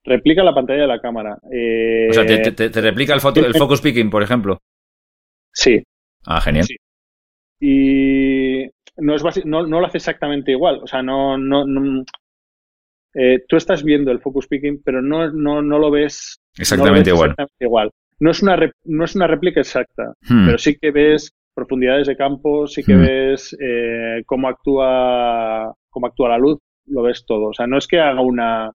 replica 0.04 0.42
la 0.42 0.54
pantalla 0.54 0.82
de 0.82 0.86
la 0.86 1.00
cámara. 1.00 1.38
Eh, 1.50 2.08
o 2.10 2.12
sea, 2.12 2.26
te, 2.26 2.80
replica 2.80 3.14
el, 3.14 3.44
el 3.44 3.54
focus 3.54 3.80
picking, 3.80 4.10
por 4.10 4.22
ejemplo. 4.22 4.58
Sí. 5.52 5.82
Ah, 6.26 6.40
genial. 6.40 6.66
Y 7.60 8.66
no, 8.96 9.14
es 9.14 9.22
no, 9.44 9.66
no, 9.66 9.80
lo 9.80 9.86
hace 9.86 9.98
exactamente 9.98 10.52
igual. 10.52 10.80
O 10.82 10.86
sea, 10.86 11.02
no, 11.02 11.38
no, 11.38 11.64
eh, 13.14 13.44
tú 13.48 13.56
estás 13.56 13.82
viendo 13.82 14.10
el 14.10 14.20
focus 14.20 14.46
picking, 14.46 14.82
pero 14.84 15.02
no, 15.02 15.30
no, 15.30 15.62
no 15.62 15.78
lo 15.78 15.90
ves 15.90 16.40
exactamente, 16.56 17.10
igual. 17.10 17.34
igual. 17.60 17.90
No 18.20 18.30
es 18.30 18.42
una, 18.42 18.56
no 18.84 19.04
es 19.04 19.14
una 19.16 19.26
réplica 19.26 19.60
exacta, 19.60 20.14
hmm. 20.28 20.46
pero 20.46 20.58
sí 20.58 20.76
que 20.80 20.90
ves 20.90 21.32
profundidades 21.54 22.06
de 22.06 22.16
campo, 22.16 22.66
sí 22.66 22.82
que 22.82 22.94
hmm. 22.94 23.00
ves 23.00 23.56
eh, 23.60 24.22
cómo 24.26 24.48
actúa 24.48 25.72
cómo 25.90 26.06
actúa 26.06 26.30
la 26.30 26.38
luz, 26.38 26.58
lo 26.86 27.02
ves 27.02 27.24
todo. 27.26 27.48
O 27.48 27.52
sea, 27.52 27.66
no 27.66 27.78
es 27.78 27.86
que 27.86 28.00
haga 28.00 28.20
una 28.20 28.70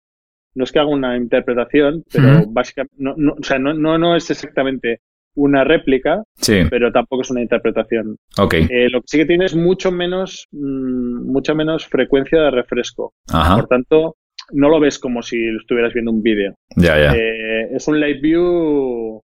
no 0.55 0.65
es 0.65 0.73
que 0.73 0.79
haga 0.79 0.89
una 0.89 1.17
interpretación, 1.17 2.03
pero 2.11 2.45
básicamente, 2.49 2.95
no, 2.99 3.15
no, 3.17 3.35
o 3.39 3.43
sea, 3.43 3.59
no, 3.59 3.75
no, 3.75 3.99
no 3.99 4.17
es 4.17 4.31
exactamente 4.31 5.01
una 5.35 5.65
réplica, 5.65 6.23
pero 6.71 6.91
tampoco 6.91 7.23
es 7.23 7.31
una 7.31 7.43
interpretación. 7.43 8.17
Okay. 8.39 8.67
Eh, 8.71 8.89
lo 8.91 9.03
que 9.03 9.07
sí 9.07 9.19
que 9.19 9.27
tiene 9.27 9.45
es 9.45 9.55
mucho 9.55 9.93
menos, 9.93 10.49
mm, 10.51 11.31
mucha 11.31 11.55
menos 11.55 11.87
frecuencia 11.87 12.41
de 12.41 12.51
refresco. 12.51 13.13
Por 13.31 13.67
tanto, 13.69 14.17
no 14.53 14.69
lo 14.69 14.81
ves 14.81 14.99
como 14.99 15.23
si 15.23 15.37
estuvieras 15.57 15.93
viendo 15.93 16.11
un 16.11 16.23
vídeo. 16.23 16.55
Ya, 16.77 16.99
ya. 16.99 17.15
Eh, 17.15 17.69
es 17.75 17.89
un 17.89 18.01
live 18.01 18.21
view, 18.21 19.21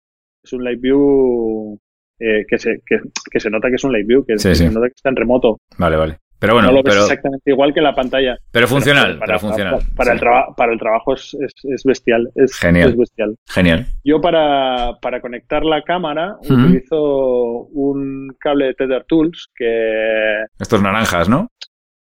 es 0.44 0.54
un 0.54 0.64
live 0.64 0.80
view 0.82 1.80
eh, 2.20 2.46
que, 2.48 2.58
se, 2.58 2.82
que, 2.86 3.00
que, 3.30 3.40
se 3.40 3.50
nota 3.50 3.70
que 3.70 3.76
es 3.76 3.84
un 3.84 3.94
live 3.94 4.06
view, 4.06 4.26
que, 4.26 4.38
se 4.38 4.70
nota 4.70 4.88
que 4.88 4.94
está 4.96 5.10
en 5.10 5.16
remoto. 5.16 5.58
Vale, 5.78 5.98
vale. 5.98 6.18
Pero 6.40 6.54
bueno, 6.54 6.68
no 6.68 6.76
lo 6.76 6.84
ves 6.84 6.94
pero... 6.94 7.04
exactamente 7.06 7.50
igual 7.50 7.74
que 7.74 7.82
la 7.82 7.96
pantalla. 7.96 8.38
Pero 8.52 8.68
funcional, 8.68 9.18
para, 9.18 9.40
funcional. 9.40 9.80
Para, 9.96 10.14
el 10.14 10.20
para, 10.56 10.72
el 10.72 10.80
trabajo 10.80 11.16
es, 11.16 11.36
es, 11.40 11.84
bestial. 11.84 12.30
Es, 12.36 12.56
Genial. 12.58 12.90
Es 12.90 12.98
bestial. 12.98 13.36
Genial. 13.48 13.88
Yo 14.04 14.22
para, 14.22 14.98
para 15.02 15.20
conectar 15.20 15.66
la 15.66 15.82
cámara 15.82 16.38
utilizo 16.42 17.68
un 17.72 18.36
cable 18.40 18.66
de 18.66 18.74
Tether 18.76 19.04
Tools 19.08 19.50
que... 19.56 20.46
Estos 20.60 20.82
naranjas, 20.82 21.28
¿no? 21.28 21.50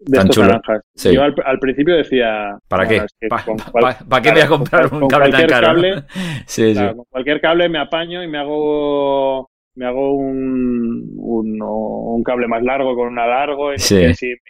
De 0.02 0.18
estos 0.18 0.38
naranjas. 0.40 0.82
Yo 0.96 1.22
al, 1.24 1.60
principio 1.60 1.96
decía... 1.96 2.58
¿Para 2.68 2.88
qué? 2.88 3.04
¿Para 3.30 4.22
qué 4.22 4.32
voy 4.32 4.42
a 4.42 4.48
comprar 4.48 4.94
un 4.94 5.08
cable 5.08 5.30
tan 5.30 5.48
caro? 5.48 5.68
Cable, 5.68 6.04
sí, 6.48 6.74
sí. 6.74 6.82
Con 6.96 7.06
cualquier 7.10 7.40
cable 7.40 7.70
me 7.70 7.80
apaño 7.80 8.24
y 8.24 8.28
me 8.28 8.40
hago 8.40 9.52
me 9.76 9.86
hago 9.86 10.16
un, 10.16 11.16
un, 11.18 12.24
cable 12.24 12.48
más 12.48 12.64
largo 12.64 12.96
con 12.96 13.08
una 13.08 13.26
largo. 13.26 13.74
Y 13.74 13.78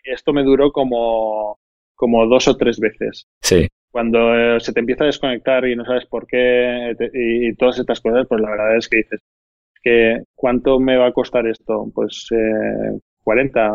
esto 0.06 0.34
me 0.34 0.43
duró 0.43 0.72
como, 0.72 1.60
como 1.95 2.26
dos 2.26 2.47
o 2.47 2.58
tres 2.58 2.80
veces. 2.80 3.28
Sí. 3.41 3.68
Cuando 3.91 4.36
eh, 4.36 4.60
se 4.60 4.74
te 4.74 4.80
empieza 4.80 5.04
a 5.04 5.08
desconectar 5.08 5.66
y 5.68 5.76
no 5.76 5.86
sabes 5.86 6.06
por 6.06 6.26
qué 6.26 6.95
y, 7.14 7.54
todas 7.56 7.80
estas 7.80 7.99
cosas, 7.99 8.26
pues 8.28 8.41
la 8.41 8.49
verdad 8.49 8.78
es 8.78 8.88
que 8.88 8.97
dices 8.97 9.20
que 9.84 10.24
¿cuánto 10.36 10.80
me 10.80 10.97
va 10.97 11.08
a 11.08 11.14
costar 11.14 11.45
esto? 11.47 11.91
Pues 11.93 12.28
eh, 12.32 12.99
40, 13.24 13.72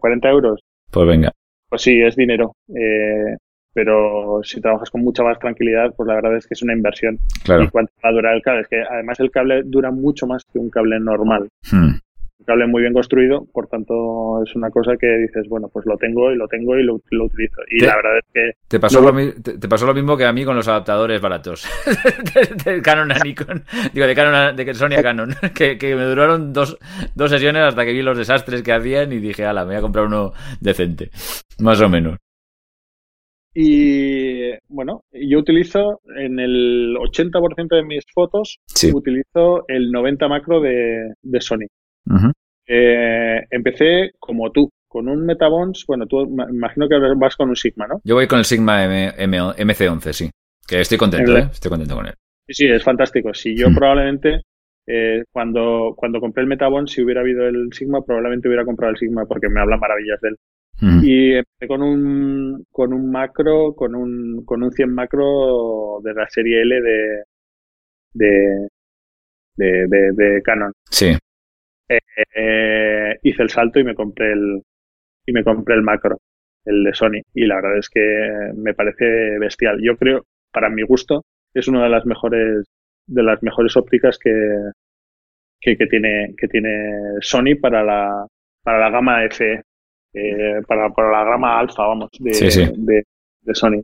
40 0.00 0.28
euros. 0.30 0.60
Pues 0.92 1.08
venga. 1.08 1.32
Pues 1.68 1.82
sí, 1.82 2.00
es 2.02 2.14
dinero. 2.14 2.54
Eh, 2.68 3.36
pero 3.72 4.40
si 4.42 4.60
trabajas 4.60 4.90
con 4.90 5.02
mucha 5.02 5.22
más 5.22 5.38
tranquilidad, 5.38 5.94
pues 5.96 6.06
la 6.06 6.16
verdad 6.16 6.36
es 6.36 6.46
que 6.46 6.54
es 6.54 6.62
una 6.62 6.74
inversión. 6.74 7.18
Claro. 7.42 7.64
¿Y 7.64 7.68
cuánto 7.68 7.92
va 8.04 8.10
a 8.10 8.12
durar 8.12 8.34
el 8.34 8.42
cable? 8.42 8.60
Es 8.62 8.68
que 8.68 8.82
además 8.82 9.18
el 9.20 9.30
cable 9.30 9.62
dura 9.64 9.90
mucho 9.90 10.26
más 10.26 10.44
que 10.44 10.58
un 10.58 10.68
cable 10.68 11.00
normal. 11.00 11.48
Hmm. 11.70 11.94
Cable 12.44 12.66
muy 12.66 12.82
bien 12.82 12.92
construido, 12.92 13.46
por 13.52 13.68
tanto 13.68 14.42
es 14.44 14.54
una 14.54 14.70
cosa 14.70 14.96
que 14.98 15.06
dices, 15.18 15.48
bueno, 15.48 15.68
pues 15.72 15.86
lo 15.86 15.96
tengo 15.96 16.32
y 16.32 16.36
lo 16.36 16.48
tengo 16.48 16.76
y 16.78 16.84
lo, 16.84 16.94
utilizo. 16.94 17.62
Y 17.70 17.80
la 17.80 17.96
verdad 17.96 18.18
es 18.18 18.24
que... 18.32 18.50
Te 18.68 18.80
pasó, 18.80 19.00
lo, 19.00 19.12
te, 19.42 19.68
pasó 19.68 19.86
lo 19.86 19.94
mismo 19.94 20.16
que 20.16 20.24
a 20.24 20.32
mí 20.32 20.44
con 20.44 20.56
los 20.56 20.68
adaptadores 20.68 21.20
baratos 21.20 21.66
de, 22.64 22.82
Canon 22.82 23.12
a 23.12 23.18
Nikon, 23.18 23.64
digo, 23.92 24.06
de, 24.06 24.14
Canon 24.14 24.56
de 24.56 24.74
Sony 24.74 24.94
a 24.98 25.02
Canon, 25.02 25.34
que, 25.54 25.76
me 25.94 26.04
duraron 26.04 26.52
dos, 26.52 26.78
dos 27.14 27.30
sesiones 27.30 27.62
hasta 27.62 27.84
que 27.84 27.92
vi 27.92 28.02
los 28.02 28.18
desastres 28.18 28.62
que 28.62 28.72
hacían 28.72 29.12
y 29.12 29.18
dije, 29.18 29.44
ala, 29.44 29.64
me 29.64 29.72
voy 29.72 29.76
a 29.76 29.82
comprar 29.82 30.06
uno 30.06 30.32
decente, 30.60 31.10
más 31.58 31.80
o 31.80 31.88
menos. 31.88 32.18
Y 33.54 34.50
bueno, 34.68 35.04
yo 35.12 35.38
utilizo 35.38 36.00
en 36.16 36.38
el 36.40 36.96
80% 36.96 37.76
de 37.76 37.84
mis 37.84 38.04
fotos, 38.14 38.58
utilizo 38.94 39.64
el 39.68 39.92
90 39.92 40.28
macro 40.28 40.60
de, 40.60 41.12
Sony. 41.40 41.66
Eh, 42.66 43.46
empecé 43.50 44.12
como 44.18 44.50
tú, 44.50 44.70
con 44.88 45.08
un 45.08 45.24
Metabons, 45.24 45.84
bueno, 45.86 46.06
tú 46.06 46.22
imagino 46.22 46.88
que 46.88 46.96
vas 47.16 47.36
con 47.36 47.48
un 47.48 47.56
Sigma, 47.56 47.86
¿no? 47.86 48.00
Yo 48.04 48.14
voy 48.14 48.26
con 48.26 48.38
el 48.38 48.44
Sigma 48.44 48.84
MC11, 48.84 50.12
sí. 50.12 50.30
Que 50.66 50.80
estoy 50.80 50.98
contento, 50.98 51.36
¿eh? 51.36 51.48
Estoy 51.50 51.70
contento 51.70 51.96
con 51.96 52.06
él. 52.06 52.14
Sí, 52.46 52.54
sí, 52.54 52.66
es 52.66 52.82
fantástico. 52.82 53.32
Si 53.34 53.56
yo 53.56 53.68
probablemente, 53.74 54.42
eh, 54.86 55.24
cuando, 55.32 55.94
cuando 55.96 56.20
compré 56.20 56.42
el 56.42 56.48
Metabons, 56.48 56.90
si 56.92 57.02
hubiera 57.02 57.20
habido 57.20 57.46
el 57.46 57.72
Sigma, 57.72 58.02
probablemente 58.04 58.48
hubiera 58.48 58.64
comprado 58.64 58.92
el 58.92 58.98
Sigma 58.98 59.24
porque 59.26 59.48
me 59.48 59.60
hablan 59.60 59.80
maravillas 59.80 60.20
de 60.20 60.28
él. 60.28 60.36
Y 61.04 61.34
empecé 61.34 61.68
con 61.68 61.80
un, 61.80 62.64
con 62.72 62.92
un 62.92 63.08
macro, 63.10 63.72
con 63.74 63.94
un, 63.94 64.44
con 64.44 64.64
un 64.64 64.72
100 64.72 64.92
macro 64.92 66.00
de 66.02 66.12
la 66.12 66.28
serie 66.28 66.62
L 66.62 66.80
de, 66.80 67.22
de, 68.14 68.66
de, 69.56 70.12
de, 70.12 70.42
Canon. 70.42 70.72
Sí. 70.90 71.16
Eh, 71.88 73.18
hice 73.22 73.42
el 73.42 73.50
salto 73.50 73.80
y 73.80 73.84
me 73.84 73.94
compré 73.94 74.32
el, 74.32 74.62
y 75.26 75.32
me 75.32 75.44
compré 75.44 75.74
el 75.74 75.82
macro, 75.82 76.18
el 76.64 76.84
de 76.84 76.94
Sony. 76.94 77.22
Y 77.34 77.46
la 77.46 77.56
verdad 77.56 77.78
es 77.78 77.88
que 77.88 78.52
me 78.56 78.74
parece 78.74 79.38
bestial. 79.38 79.80
Yo 79.82 79.96
creo, 79.96 80.24
para 80.52 80.70
mi 80.70 80.82
gusto, 80.82 81.22
es 81.54 81.68
una 81.68 81.84
de 81.84 81.90
las 81.90 82.06
mejores, 82.06 82.66
de 83.06 83.22
las 83.22 83.42
mejores 83.42 83.76
ópticas 83.76 84.18
que, 84.18 84.30
que, 85.60 85.76
que 85.76 85.86
tiene, 85.86 86.34
que 86.36 86.48
tiene 86.48 86.90
Sony 87.20 87.56
para 87.60 87.82
la, 87.84 88.26
para 88.62 88.80
la 88.80 88.90
gama 88.90 89.24
F 89.24 89.62
eh, 90.14 90.60
para, 90.66 90.90
para, 90.90 91.10
la 91.10 91.24
grama 91.24 91.58
alfa, 91.58 91.86
vamos, 91.86 92.10
de, 92.18 93.02
de, 93.42 93.54
Sony. 93.54 93.82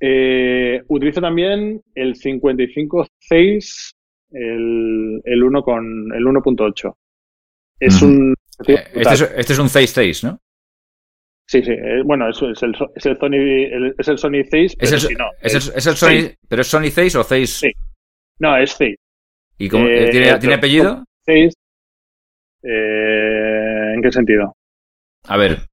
Eh, 0.00 0.82
utilizo 0.88 1.20
también 1.20 1.82
el 1.94 2.14
55.6, 2.14 3.92
el, 4.30 5.20
el 5.24 5.42
1 5.42 5.62
con 5.62 6.12
el 6.14 6.24
1.8. 6.24 6.94
Es 7.80 8.02
un 8.02 8.34
eh, 8.66 8.84
este, 8.92 9.14
es, 9.14 9.20
este 9.20 9.52
es 9.52 9.58
un 9.58 9.68
6.6, 9.68 10.24
¿no? 10.24 10.40
Sí, 11.46 11.62
sí. 11.62 11.72
bueno, 12.04 12.28
eso 12.28 12.50
es 12.50 12.62
el, 12.62 12.74
es 12.94 13.06
el 13.06 13.16
Sony 13.16 13.94
es 13.98 14.08
el 14.08 14.18
Sony 14.18 14.44
6, 14.50 14.76
pero 14.76 14.96
es 14.96 15.04
el, 15.04 15.16
no, 15.16 15.30
es, 15.40 15.54
el, 15.54 15.76
es 15.76 15.86
el 15.86 15.96
Sony, 15.96 16.34
pero 16.46 16.62
es 16.62 16.68
Sony 16.68 16.90
6 16.90 17.14
o 17.16 17.24
6? 17.24 17.50
Sí. 17.50 17.70
No, 18.40 18.56
es 18.58 18.72
6. 18.72 18.96
¿Y 19.56 19.68
cómo, 19.68 19.86
¿tiene, 19.86 20.38
¿tiene 20.38 20.54
apellido? 20.54 21.04
6. 21.24 21.54
¿En 22.62 24.02
qué 24.02 24.12
sentido? 24.12 24.52
A 25.24 25.36
ver. 25.36 25.68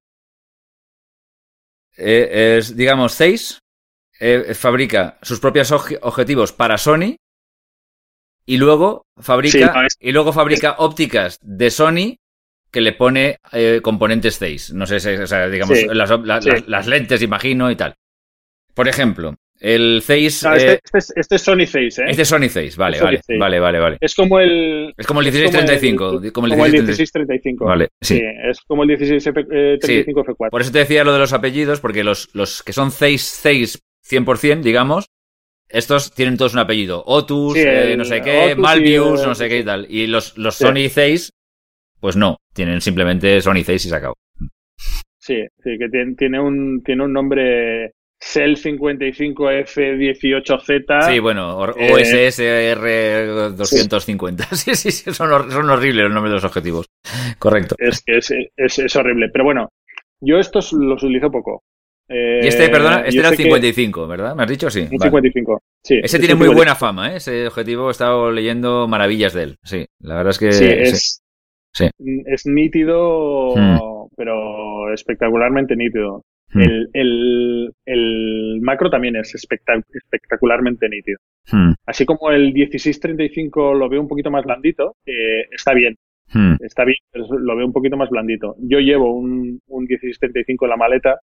Eh, 1.96 2.56
es, 2.58 2.76
digamos, 2.76 3.14
Zeiss 3.16 3.58
eh, 4.20 4.54
fabrica 4.54 5.18
sus 5.22 5.40
propios 5.40 5.72
objetivos 5.72 6.52
para 6.52 6.78
Sony 6.78 7.16
y 8.46 8.56
luego 8.56 9.06
fabrica 9.18 9.86
y 10.00 10.12
luego 10.12 10.32
fabrica 10.32 10.76
ópticas 10.78 11.38
de 11.42 11.70
Sony 11.70 12.16
que 12.70 12.80
le 12.80 12.92
pone 12.92 13.38
eh, 13.52 13.80
componentes 13.82 14.38
Zeiss. 14.38 14.72
No 14.72 14.86
sé, 14.86 14.96
o 14.96 15.26
sea, 15.26 15.48
digamos, 15.48 15.78
las, 15.86 16.86
lentes, 16.86 17.22
imagino, 17.22 17.70
y 17.70 17.76
tal. 17.76 17.94
Por 18.74 18.88
ejemplo, 18.88 19.34
el 19.58 20.02
Zeiss. 20.02 20.44
este, 20.44 20.72
eh, 20.72 20.80
este, 20.84 20.98
es, 20.98 21.12
este, 21.16 21.36
es, 21.36 21.42
Sony 21.42 21.66
Zeiss, 21.66 21.98
¿eh? 21.98 22.04
Este 22.08 22.22
es 22.22 22.28
Sony 22.28 22.48
Zeiss, 22.48 22.76
vale, 22.76 23.00
vale, 23.00 23.20
vale, 23.38 23.60
vale, 23.60 23.78
vale. 23.78 23.96
Es 24.00 24.14
como 24.14 24.38
el. 24.38 24.92
Es 24.96 25.06
como 25.06 25.20
el 25.20 25.26
1635. 25.26 26.32
Como 26.32 26.46
el, 26.46 26.52
1635. 26.52 27.64
Vale, 27.64 27.88
sí. 28.00 28.20
Es 28.44 28.60
como 28.60 28.82
el 28.82 28.88
1635 28.88 30.24
F4. 30.24 30.50
Por 30.50 30.60
eso 30.60 30.72
te 30.72 30.80
decía 30.80 31.04
lo 31.04 31.12
de 31.12 31.18
los 31.18 31.32
apellidos, 31.32 31.80
porque 31.80 32.04
los, 32.04 32.28
los 32.34 32.62
que 32.62 32.72
son 32.72 32.92
Zeiss, 32.92 33.40
Zeiss 33.40 33.82
100%, 34.08 34.60
digamos, 34.60 35.06
estos 35.68 36.12
tienen 36.12 36.36
todos 36.36 36.54
un 36.54 36.60
apellido. 36.60 37.02
Otus, 37.06 37.56
eh, 37.56 37.94
no 37.96 38.04
sé 38.04 38.20
qué, 38.22 38.54
Malvius, 38.56 39.26
no 39.26 39.34
sé 39.34 39.48
qué 39.48 39.58
y 39.58 39.64
tal. 39.64 39.86
Y 39.88 40.06
los, 40.06 40.36
los 40.38 40.54
Sony 40.54 40.88
Zeiss, 40.90 41.32
pues 42.00 42.16
no, 42.16 42.38
tienen 42.52 42.80
simplemente 42.80 43.40
Sony 43.40 43.64
Zeiss 43.64 43.86
y 43.86 43.88
se 43.88 43.96
acabó. 43.96 44.14
Sí, 45.18 45.44
sí, 45.62 45.78
que 45.78 45.88
tiene, 45.88 46.14
tiene, 46.14 46.40
un, 46.40 46.82
tiene 46.84 47.04
un 47.04 47.12
nombre 47.12 47.92
Cell 48.18 48.56
55F18Z. 48.56 51.10
Sí, 51.10 51.18
bueno, 51.18 51.58
OSSR 51.58 53.54
250. 53.56 54.46
Sí, 54.56 54.74
sí, 54.74 54.90
sí, 54.90 55.12
son, 55.12 55.30
horribles 55.32 56.04
los 56.04 56.12
nombres 56.12 56.30
de 56.30 56.36
los 56.36 56.44
objetivos. 56.44 56.86
Correcto. 57.38 57.76
Es 57.78 58.02
que 58.02 58.16
es, 58.18 58.32
es, 58.56 58.96
horrible. 58.96 59.28
Pero 59.32 59.44
bueno, 59.44 59.68
yo 60.20 60.38
estos 60.38 60.72
los 60.72 61.02
utilizo 61.02 61.30
poco. 61.30 61.62
Y 62.08 62.46
este, 62.46 62.68
perdona, 62.68 63.00
este 63.00 63.18
era 63.18 63.30
el 63.30 63.36
55, 63.36 64.06
¿verdad? 64.06 64.36
¿Me 64.36 64.44
has 64.44 64.50
dicho? 64.50 64.70
Sí. 64.70 64.86
55, 64.86 65.62
sí. 65.82 66.00
Ese 66.02 66.18
tiene 66.18 66.34
muy 66.34 66.48
buena 66.48 66.74
fama, 66.74 67.12
¿eh? 67.12 67.16
Ese 67.16 67.46
objetivo 67.46 67.88
he 67.88 67.90
estado 67.90 68.30
leyendo 68.30 68.86
maravillas 68.86 69.34
de 69.34 69.42
él. 69.42 69.56
Sí, 69.62 69.86
la 70.00 70.16
verdad 70.16 70.30
es 70.30 70.38
que... 70.38 70.52
Sí, 70.52 70.64
es, 70.66 71.22
es 72.26 72.46
nítido, 72.46 73.54
hmm. 73.56 74.08
pero 74.16 74.92
espectacularmente 74.92 75.76
nítido. 75.76 76.22
Hmm. 76.52 76.60
El, 76.92 77.72
el, 77.84 78.60
macro 78.62 78.88
también 78.88 79.16
es 79.16 79.34
espectacularmente 79.34 80.88
nítido. 80.88 81.18
Hmm. 81.50 81.72
Así 81.86 82.06
como 82.06 82.30
el 82.30 82.52
1635 82.52 83.74
lo 83.74 83.88
veo 83.88 84.00
un 84.00 84.08
poquito 84.08 84.30
más 84.30 84.44
blandito, 84.44 84.96
eh, 85.06 85.46
está 85.50 85.74
bien. 85.74 85.96
Está 86.60 86.84
bien, 86.84 86.98
pero 87.12 87.24
lo 87.38 87.56
veo 87.56 87.66
un 87.66 87.72
poquito 87.72 87.96
más 87.96 88.10
blandito. 88.10 88.56
Yo 88.58 88.80
llevo 88.80 89.14
un, 89.14 89.60
un 89.68 89.84
1635 89.84 90.64
en 90.64 90.70
la 90.70 90.76
maleta 90.76 91.20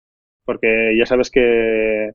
porque 0.45 0.95
ya 0.97 1.05
sabes 1.05 1.29
que 1.29 2.11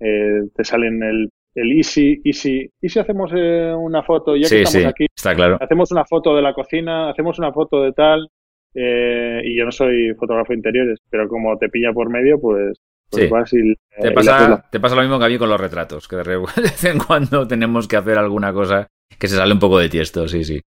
eh, 0.00 0.40
te 0.54 0.64
salen 0.64 1.02
el, 1.02 1.30
el 1.54 1.72
Easy, 1.72 2.20
Easy. 2.24 2.70
¿Y 2.80 2.88
si 2.88 2.98
hacemos 2.98 3.32
eh, 3.34 3.72
una 3.74 4.02
foto? 4.02 4.36
Ya 4.36 4.48
que 4.48 4.62
estamos 4.62 4.88
aquí, 4.88 5.06
está 5.14 5.34
claro. 5.34 5.58
hacemos 5.60 5.90
una 5.90 6.04
foto 6.04 6.36
de 6.36 6.42
la 6.42 6.54
cocina, 6.54 7.10
hacemos 7.10 7.38
una 7.38 7.52
foto 7.52 7.82
de 7.82 7.92
tal. 7.92 8.28
Eh, 8.74 9.40
y 9.42 9.56
yo 9.56 9.64
no 9.64 9.72
soy 9.72 10.14
fotógrafo 10.14 10.52
de 10.52 10.58
interiores, 10.58 10.98
pero 11.08 11.28
como 11.28 11.56
te 11.56 11.70
pilla 11.70 11.94
por 11.94 12.10
medio, 12.10 12.38
pues, 12.38 12.78
pues 13.10 13.30
fácil. 13.30 13.74
te, 13.98 14.10
pasa, 14.10 14.68
te 14.70 14.78
pasa 14.78 14.96
lo 14.96 15.00
mismo 15.00 15.18
que 15.18 15.24
a 15.24 15.28
mí 15.28 15.38
con 15.38 15.48
los 15.48 15.60
retratos, 15.60 16.06
que 16.06 16.16
de 16.16 16.38
vez 16.38 16.84
en 16.84 16.98
cuando 16.98 17.48
tenemos 17.48 17.88
que 17.88 17.96
hacer 17.96 18.18
alguna 18.18 18.52
cosa 18.52 18.88
que 19.18 19.28
se 19.28 19.36
sale 19.36 19.54
un 19.54 19.60
poco 19.60 19.78
de 19.78 19.88
tiesto, 19.88 20.28
sí, 20.28 20.44
sí. 20.44 20.60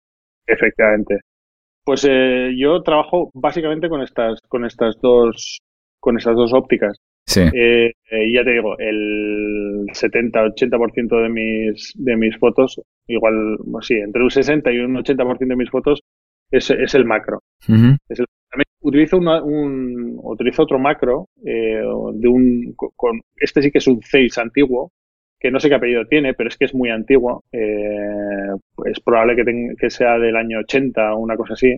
Efectivamente. 0.47 1.19
Pues 1.85 2.07
eh, 2.09 2.53
yo 2.57 2.83
trabajo 2.83 3.31
básicamente 3.35 3.91
con 3.91 4.03
estas, 4.03 4.41
con 4.49 4.65
estas 4.65 4.99
dos, 5.03 5.61
con 6.09 6.17
estas 6.17 6.37
dos 6.37 6.55
ópticas. 6.55 6.97
Sí. 7.27 7.43
Eh, 7.53 7.93
y 8.11 8.33
ya 8.33 8.43
te 8.43 8.53
digo, 8.53 8.79
el 8.79 9.85
70-80% 9.89 11.23
de 11.23 11.29
mis, 11.29 11.93
de 11.97 12.17
mis 12.17 12.35
fotos, 12.39 12.81
igual, 13.07 13.59
sí, 13.83 13.97
entre 13.97 14.23
un 14.23 14.31
60 14.31 14.73
y 14.73 14.79
un 14.79 14.97
80% 14.97 15.47
de 15.47 15.57
mis 15.57 15.69
fotos 15.69 16.01
es, 16.51 16.71
es 16.71 16.95
el 16.95 17.05
macro. 17.05 17.43
es 17.61 18.21
el, 18.21 18.25
también 18.51 18.69
utilizo, 18.81 19.19
un, 19.19 20.19
utilizo 20.23 20.63
otro 20.63 20.79
macro 20.79 21.27
eh, 21.45 21.83
de 22.15 22.29
un, 22.29 22.73
con, 22.75 23.21
este 23.37 23.61
sí 23.61 23.71
que 23.71 23.79
es 23.79 23.87
un 23.87 24.01
6 24.01 24.39
antiguo, 24.39 24.93
que 25.39 25.51
no 25.51 25.61
sé 25.61 25.69
qué 25.69 25.75
apellido 25.75 26.07
tiene, 26.07 26.33
pero 26.33 26.49
es 26.49 26.57
que 26.57 26.65
es 26.65 26.75
muy 26.75 26.89
antiguo. 26.89 27.45
Eh, 27.53 28.49
es 28.87 28.99
probable 29.01 29.37
que, 29.37 29.75
que 29.79 29.91
sea 29.91 30.19
del 30.19 30.37
año 30.37 30.61
80 30.61 31.13
o 31.13 31.19
una 31.19 31.37
cosa 31.37 31.53
así, 31.53 31.77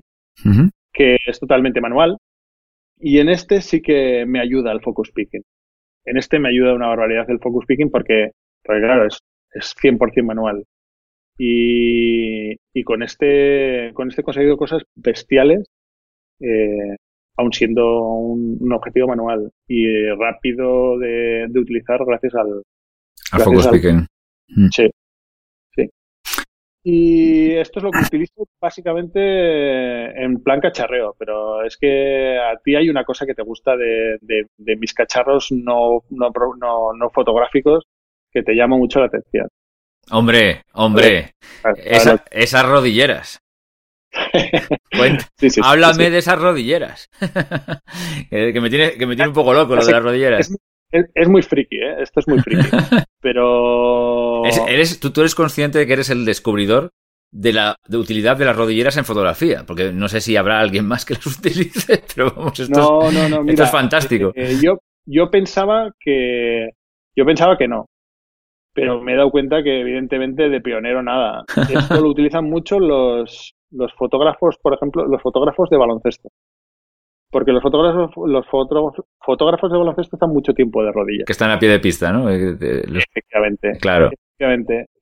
que 0.93 1.17
es 1.27 1.41
totalmente 1.41 1.81
manual. 1.81 2.17
Y 3.01 3.19
en 3.19 3.31
este 3.31 3.63
sí 3.63 3.81
que 3.81 4.27
me 4.27 4.41
ayuda 4.41 4.73
el 4.73 4.83
focus 4.83 5.11
picking. 5.11 5.43
En 6.05 6.19
este 6.19 6.39
me 6.39 6.51
ayuda 6.51 6.75
una 6.75 6.89
barbaridad 6.89 7.31
el 7.31 7.41
focus 7.41 7.65
picking 7.67 7.91
porque, 7.91 8.33
porque 8.63 8.83
claro, 8.83 9.07
es, 9.07 9.19
es 9.55 9.75
100% 9.83 10.23
manual. 10.23 10.65
Y, 11.39 12.53
y 12.75 12.85
con 12.85 13.03
este 13.03 13.93
con 13.95 14.09
este 14.09 14.21
he 14.21 14.25
conseguido 14.25 14.59
cosas 14.59 14.83
bestiales, 14.95 15.67
eh, 16.41 16.97
aun 17.37 17.53
siendo 17.53 18.03
un, 18.03 18.73
objetivo 18.73 19.09
manual 19.09 19.51
y 19.67 19.87
rápido 20.11 20.99
de, 20.99 21.47
de 21.49 21.61
utilizar 21.61 22.05
gracias 22.05 22.35
al... 22.35 22.63
Focus 23.43 23.69
picking. 23.69 24.07
Mm. 24.49 24.69
Sí. 24.71 24.91
Y 26.83 27.53
esto 27.57 27.79
es 27.79 27.83
lo 27.85 27.91
que 27.91 27.99
utilizo 27.99 28.47
básicamente 28.59 30.23
en 30.23 30.43
plan 30.43 30.61
cacharreo, 30.61 31.15
pero 31.19 31.63
es 31.63 31.77
que 31.77 32.39
a 32.39 32.57
ti 32.57 32.75
hay 32.75 32.89
una 32.89 33.05
cosa 33.05 33.27
que 33.27 33.35
te 33.35 33.43
gusta 33.43 33.77
de, 33.77 34.17
de, 34.23 34.47
de 34.57 34.77
mis 34.77 34.95
cacharros 34.95 35.53
no, 35.53 36.05
no, 36.09 36.31
no, 36.59 36.93
no 36.95 37.11
fotográficos 37.11 37.85
que 38.33 38.43
te 38.43 38.55
llama 38.55 38.77
mucho 38.77 39.01
la 39.01 39.07
atención. 39.07 39.49
Hombre, 40.11 40.63
hombre, 40.73 41.35
esas 41.85 42.67
rodilleras. 42.67 43.41
háblame 45.63 46.11
de 46.11 46.19
esas 46.19 46.39
rodilleras. 46.39 47.09
que, 48.31 48.61
me 48.61 48.71
tiene, 48.71 48.93
que 48.93 49.07
me 49.07 49.15
tiene 49.15 49.29
un 49.29 49.35
poco 49.35 49.53
loco 49.53 49.77
lo 49.77 49.85
de 49.85 49.93
las 49.93 50.03
rodilleras. 50.03 50.51
Es, 50.51 50.57
muy 51.29 51.43
friki, 51.43 51.77
¿eh? 51.77 52.03
Esto 52.03 52.21
es 52.21 52.29
muy 52.29 52.41
friki. 52.41 52.69
Pero... 53.21 54.45
eres, 54.69 55.01
tú, 55.01 55.11
tú 55.11 55.21
eres 55.21 55.35
consciente 55.35 55.79
de 55.79 55.87
que 55.87 55.93
eres 55.93 56.11
el 56.11 56.25
descubridor 56.25 56.91
de 57.33 57.53
la 57.53 57.77
de 57.87 57.97
utilidad 57.97 58.37
de 58.37 58.45
las 58.45 58.57
rodilleras 58.57 58.97
en 58.97 59.05
fotografía, 59.05 59.65
porque 59.67 59.93
no 59.93 60.09
sé 60.09 60.21
si 60.21 60.37
habrá 60.37 60.61
alguien 60.61 60.87
más 60.87 61.05
que 61.05 61.15
las 61.15 61.27
utilice, 61.39 62.03
pero 62.15 62.33
vamos, 62.35 62.59
esto, 62.59 63.09
es, 63.11 63.71
fantástico. 63.71 64.33
Eh, 64.35 64.57
yo, 64.63 64.79
yo 65.07 65.31
pensaba 65.31 65.93
que 65.99 66.71
yo 67.15 67.25
pensaba 67.25 67.57
que 67.57 67.69
no, 67.69 67.87
pero 68.73 69.01
me 69.01 69.13
he 69.13 69.17
dado 69.17 69.31
cuenta 69.31 69.63
que 69.63 69.81
evidentemente 69.81 70.49
de 70.49 70.61
pionero 70.61 71.03
nada. 71.03 71.45
Esto 71.71 72.01
lo 72.01 72.11
utilizan 72.11 72.45
mucho 72.45 72.79
los, 72.79 73.55
los 73.71 73.93
fotógrafos, 73.95 74.57
por 74.63 74.75
ejemplo, 74.75 75.07
los 75.07 75.23
fotógrafos 75.23 75.69
de 75.71 75.77
baloncesto. 75.77 76.29
Porque 77.31 77.53
los 77.53 77.63
fotógrafos, 77.63 78.11
los 78.29 78.47
fotógrafos 78.49 79.71
de 79.71 79.79
baloncesto 79.79 80.17
están 80.17 80.31
mucho 80.31 80.53
tiempo 80.53 80.83
de 80.83 80.93
rodillas. 80.93 81.27
Que 81.27 81.33
están 81.33 81.51
a 81.51 81.59
pie 81.59 81.69
de 81.69 81.79
pista, 81.79 82.13
¿no? 82.13 82.29
Efectivamente. 82.29 83.79
Claro. 83.81 84.11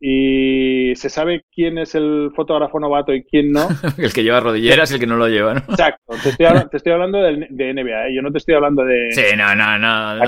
Y 0.01 0.95
se 0.97 1.09
sabe 1.09 1.45
quién 1.53 1.79
es 1.79 1.95
el 1.95 2.31
fotógrafo 2.35 2.81
novato 2.81 3.15
y 3.15 3.23
quién 3.23 3.53
no. 3.53 3.69
el 3.99 4.13
que 4.13 4.25
lleva 4.25 4.41
rodilleras 4.41 4.91
y 4.91 4.95
el 4.95 5.01
que 5.01 5.07
no 5.07 5.17
lo 5.17 5.29
lleva, 5.29 5.55
¿no? 5.55 5.61
Exacto. 5.61 6.15
Te 6.23 6.31
estoy, 6.77 6.93
hablando 6.93 7.23
de, 7.23 7.73
NBA, 7.73 8.09
¿eh? 8.09 8.15
yo 8.15 8.23
no 8.23 8.33
te 8.33 8.39
estoy 8.39 8.57
hablando 8.57 8.85
de. 8.85 9.13
Sí, 9.13 9.37
no, 9.37 9.55
no, 9.55 9.79
no. 9.79 10.25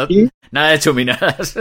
nada 0.53 0.71
de 0.71 0.79
chuminadas. 0.79 1.59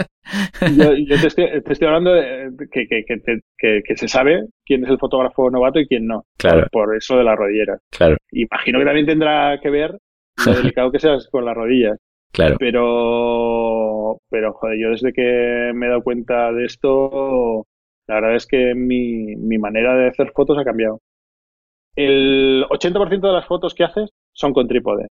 yo, 0.77 0.93
yo 0.93 1.15
te, 1.19 1.27
estoy, 1.27 1.87
hablando 1.87 2.13
de 2.13 2.51
que, 2.71 2.87
que, 2.87 3.97
se 3.97 4.07
sabe 4.07 4.45
quién 4.63 4.83
es 4.83 4.91
el 4.91 4.99
fotógrafo 4.99 5.49
novato 5.49 5.79
y 5.79 5.87
quién 5.87 6.05
no. 6.05 6.25
Claro. 6.37 6.67
Por, 6.71 6.95
eso 6.95 7.17
de 7.17 7.23
las 7.23 7.37
rodilleras. 7.37 7.81
Claro. 7.89 8.17
Imagino 8.31 8.77
que 8.79 8.85
también 8.85 9.07
tendrá 9.07 9.59
que 9.59 9.69
ver 9.71 9.97
lo 10.45 10.53
delicado 10.53 10.91
que 10.91 10.99
seas 10.99 11.27
con 11.29 11.45
las 11.45 11.55
rodillas. 11.55 11.97
Claro. 12.31 12.57
Pero, 12.59 14.19
pero, 14.29 14.53
joder, 14.53 14.77
yo 14.77 14.89
desde 14.91 15.11
que 15.11 15.71
me 15.73 15.87
he 15.87 15.89
dado 15.89 16.03
cuenta 16.03 16.51
de 16.51 16.65
esto, 16.65 17.65
la 18.05 18.15
verdad 18.15 18.35
es 18.35 18.45
que 18.45 18.75
mi, 18.75 19.35
mi 19.35 19.57
manera 19.57 19.95
de 19.95 20.09
hacer 20.09 20.31
fotos 20.35 20.59
ha 20.59 20.63
cambiado. 20.63 20.99
El 21.95 22.65
80% 22.69 23.19
de 23.21 23.33
las 23.33 23.47
fotos 23.47 23.73
que 23.73 23.83
haces 23.83 24.11
son 24.31 24.53
con 24.53 24.67
trípode. 24.67 25.07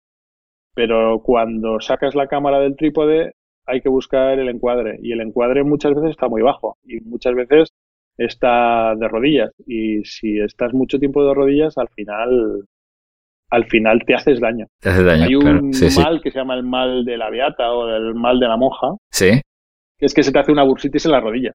Pero 0.75 1.21
cuando 1.23 1.79
sacas 1.79 2.13
la 2.13 2.27
cámara 2.27 2.59
del 2.59 2.75
trípode, 2.75 3.33
hay 3.65 3.81
que 3.81 3.89
buscar 3.89 4.37
el 4.37 4.47
encuadre. 4.47 4.99
Y 5.01 5.11
el 5.11 5.21
encuadre 5.21 5.63
muchas 5.63 5.95
veces 5.95 6.11
está 6.11 6.27
muy 6.27 6.43
bajo. 6.43 6.77
Y 6.85 6.99
muchas 7.01 7.33
veces 7.33 7.69
está 8.17 8.95
de 8.95 9.07
rodillas. 9.07 9.51
Y 9.65 10.03
si 10.05 10.39
estás 10.39 10.73
mucho 10.73 10.99
tiempo 10.99 11.25
de 11.25 11.33
rodillas, 11.33 11.77
al 11.77 11.89
final 11.89 12.65
al 13.49 13.65
final 13.65 13.99
te 14.05 14.15
haces 14.15 14.39
daño. 14.39 14.65
Te 14.79 14.89
haces 14.89 15.05
daño 15.05 15.25
Hay 15.25 15.35
un 15.35 15.71
mal 15.97 16.21
que 16.21 16.31
se 16.31 16.39
llama 16.39 16.55
el 16.55 16.63
mal 16.63 17.05
de 17.05 17.17
la 17.17 17.29
beata 17.29 17.71
o 17.71 17.87
el 17.89 18.13
mal 18.15 18.39
de 18.39 18.47
la 18.47 18.57
monja. 18.57 18.95
Sí. 19.11 19.41
Que 19.97 20.05
es 20.05 20.13
que 20.13 20.23
se 20.23 20.31
te 20.31 20.39
hace 20.39 20.51
una 20.51 20.63
bursitis 20.63 21.05
en 21.05 21.11
la 21.11 21.21
rodilla. 21.21 21.51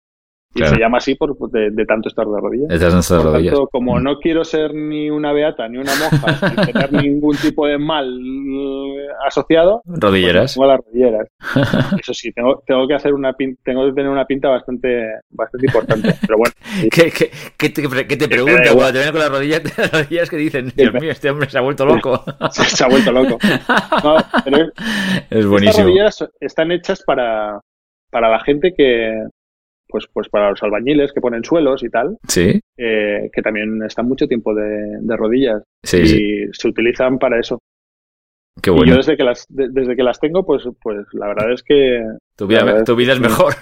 Y 0.54 0.64
se 0.64 0.78
llama 0.78 0.98
así 0.98 1.14
por, 1.14 1.34
de, 1.50 1.86
tanto 1.86 2.08
estar 2.08 2.26
de 2.26 2.40
rodillas. 2.40 2.68
De 2.68 2.78
por 2.78 3.24
rodillas. 3.24 3.54
Tanto, 3.54 3.68
como 3.68 3.98
mm. 3.98 4.02
no 4.02 4.18
quiero 4.18 4.44
ser 4.44 4.74
ni 4.74 5.10
una 5.10 5.32
beata 5.32 5.66
ni 5.68 5.78
una 5.78 5.92
monja, 5.94 6.48
sin 6.48 6.72
tener 6.72 6.92
ningún 6.92 7.36
tipo 7.36 7.66
de 7.66 7.78
mal 7.78 8.06
eh, 8.06 9.06
asociado, 9.26 9.82
pues 9.86 10.00
rodilleras. 10.00 10.54
Pues 10.54 10.68
las 10.68 10.80
rodilleras. 10.84 11.28
Eso 12.00 12.12
sí, 12.12 12.32
tengo, 12.32 12.62
tengo 12.66 12.86
que 12.86 12.94
hacer 12.94 13.14
una 13.14 13.32
tengo 13.64 13.86
que 13.86 13.92
tener 13.92 14.10
una 14.10 14.26
pinta 14.26 14.50
bastante, 14.50 15.06
bastante 15.30 15.66
importante. 15.66 16.14
Pero 16.20 16.38
bueno. 16.38 16.54
¿Qué, 16.90 17.10
qué, 17.10 17.30
qué 17.56 17.70
te, 17.70 18.06
qué 18.06 18.16
te 18.16 18.28
pregunta 18.28 18.74
cuando 18.74 18.92
te 18.92 18.98
ven 18.98 19.10
con 19.10 19.20
las 19.20 19.30
rodillas, 19.30 19.78
las 19.78 19.90
rodillas 19.90 20.28
que 20.28 20.36
dicen, 20.36 20.72
Dios 20.76 20.92
mío, 20.94 21.10
este 21.12 21.30
hombre 21.30 21.48
se 21.48 21.58
ha 21.58 21.62
vuelto 21.62 21.86
loco? 21.86 22.22
se 22.50 22.84
ha 22.84 22.88
vuelto 22.88 23.10
loco. 23.10 23.38
No, 24.04 24.16
pero 24.44 24.70
es 25.30 25.46
buenísimo. 25.46 25.70
Estas 25.70 25.84
rodillas 25.84 26.24
están 26.40 26.72
hechas 26.72 27.02
para, 27.04 27.58
para 28.10 28.28
la 28.30 28.40
gente 28.40 28.74
que, 28.76 29.14
pues, 29.92 30.06
pues 30.12 30.28
para 30.30 30.50
los 30.50 30.62
albañiles 30.62 31.12
que 31.12 31.20
ponen 31.20 31.44
suelos 31.44 31.84
y 31.84 31.90
tal, 31.90 32.16
sí. 32.26 32.58
Eh, 32.78 33.30
que 33.32 33.42
también 33.42 33.82
están 33.84 34.08
mucho 34.08 34.26
tiempo 34.26 34.54
de, 34.54 35.16
rodillas 35.16 35.62
sí, 35.84 35.98
y 35.98 36.48
se 36.52 36.68
utilizan 36.68 37.18
para 37.18 37.38
eso. 37.38 37.58
Qué 38.60 38.70
bueno. 38.70 38.86
Y 38.86 38.90
yo 38.90 38.96
desde 38.96 39.16
que 39.16 39.24
las 39.24 39.46
desde 39.48 39.94
que 39.94 40.02
las 40.02 40.18
tengo, 40.18 40.44
pues 40.44 40.62
pues 40.82 41.06
la 41.12 41.28
verdad 41.28 41.52
es 41.52 41.62
que 41.62 42.02
tu 42.36 42.46
vida, 42.46 42.84
tu 42.84 42.96
vida 42.96 43.12
es 43.12 43.20
mejor. 43.28 43.54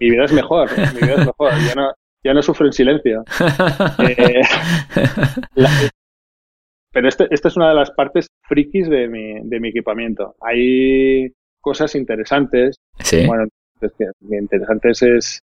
Mi, 0.00 0.10
vida 0.10 0.24
es 0.24 0.32
mejor, 0.32 0.68
mi 0.94 1.00
vida 1.00 1.14
es 1.14 1.26
mejor. 1.26 1.52
Ya 1.66 1.74
no, 1.74 1.92
ya 2.22 2.34
no 2.34 2.42
sufro 2.42 2.66
en 2.66 2.72
silencio. 2.72 3.24
Eh, 4.08 4.42
pero 6.92 7.08
este, 7.08 7.26
esta 7.30 7.48
es 7.48 7.56
una 7.56 7.68
de 7.68 7.74
las 7.74 7.90
partes 7.90 8.26
frikis 8.48 8.88
de 8.88 9.08
mi, 9.08 9.40
de 9.42 9.60
mi 9.60 9.68
equipamiento. 9.68 10.34
Hay 10.40 11.30
cosas 11.60 11.94
interesantes. 11.94 12.76
Sí. 12.98 13.26
Bueno, 13.26 13.44
es 13.86 13.92
que 13.92 14.04
interesante 14.36 14.90
es, 14.90 15.42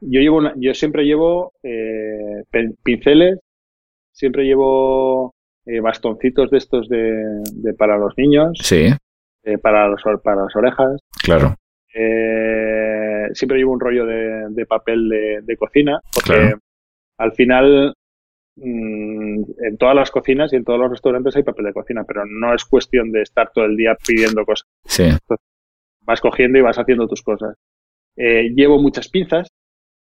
yo 0.00 0.20
llevo 0.20 0.40
yo 0.56 0.74
siempre 0.74 1.04
llevo 1.04 1.52
eh, 1.62 2.44
pinceles, 2.82 3.38
siempre 4.12 4.44
llevo 4.44 5.34
eh, 5.66 5.80
bastoncitos 5.80 6.50
de 6.50 6.58
estos 6.58 6.88
de, 6.88 7.74
para 7.78 7.98
los 7.98 8.16
niños, 8.16 8.58
sí, 8.62 8.88
eh, 9.44 9.58
para 9.58 9.88
los 9.88 10.02
para 10.22 10.42
las 10.42 10.56
orejas, 10.56 11.00
claro. 11.22 11.54
siempre 13.32 13.58
llevo 13.58 13.72
un 13.72 13.80
rollo 13.80 14.06
de, 14.06 14.66
papel 14.66 15.08
de, 15.44 15.56
cocina, 15.56 16.00
porque 16.14 16.54
al 17.18 17.32
final 17.32 17.94
mm, 18.56 19.42
en 19.64 19.76
todas 19.78 19.94
las 19.94 20.10
cocinas 20.10 20.52
y 20.52 20.56
en 20.56 20.64
todos 20.64 20.80
los 20.80 20.90
restaurantes 20.90 21.36
hay 21.36 21.42
papel 21.42 21.66
de 21.66 21.72
cocina, 21.74 22.04
pero 22.04 22.24
no 22.26 22.54
es 22.54 22.64
cuestión 22.64 23.12
de 23.12 23.22
estar 23.22 23.50
todo 23.52 23.66
el 23.66 23.76
día 23.76 23.96
pidiendo 24.06 24.44
cosas. 24.46 24.66
Sí 24.86 25.04
vas 26.04 26.20
cogiendo 26.20 26.58
y 26.58 26.62
vas 26.62 26.78
haciendo 26.78 27.06
tus 27.06 27.22
cosas. 27.22 27.56
Eh, 28.16 28.50
llevo 28.54 28.80
muchas 28.80 29.08
pinzas, 29.08 29.48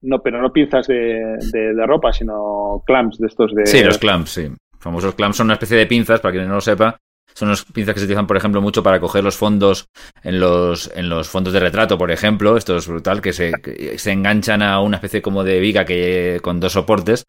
no, 0.02 0.22
pero 0.22 0.42
no 0.42 0.52
pinzas 0.52 0.88
de, 0.88 1.38
de, 1.52 1.86
ropa, 1.86 2.14
sino 2.14 2.84
clamps 2.86 3.18
de 3.18 3.28
estos 3.28 3.54
de... 3.54 3.66
Sí, 3.66 3.84
los 3.84 3.98
clamps, 3.98 4.32
sí. 4.32 4.48
Famosos 4.80 5.16
clamps 5.16 5.38
son 5.38 5.48
una 5.48 5.56
especie 5.56 5.78
de 5.78 5.88
pinzas, 5.88 6.20
para 6.20 6.34
quien 6.34 6.48
no 6.48 6.56
lo 6.56 6.62
sepa, 6.62 6.98
son 7.38 7.50
unas 7.50 7.66
pinzas 7.66 7.94
que 7.94 8.00
se 8.00 8.06
utilizan, 8.06 8.26
por 8.26 8.36
ejemplo, 8.36 8.64
mucho 8.64 8.82
para 8.82 9.00
coger 9.00 9.24
los 9.24 9.36
fondos 9.36 9.90
en 10.24 10.40
los, 10.40 10.92
en 10.96 11.08
los 11.08 11.30
fondos 11.30 11.54
de 11.54 11.60
retrato, 11.60 11.96
por 11.96 12.10
ejemplo. 12.10 12.58
Esto 12.58 12.78
es 12.78 12.88
brutal, 12.88 13.22
que 13.22 13.32
se, 13.32 13.52
se 13.98 14.12
enganchan 14.12 14.64
a 14.64 14.82
una 14.82 14.98
especie 14.98 15.22
como 15.22 15.44
de 15.44 15.60
viga 15.60 15.86
que 15.86 16.40
con 16.42 16.60
dos 16.60 16.74
soportes 16.74 17.26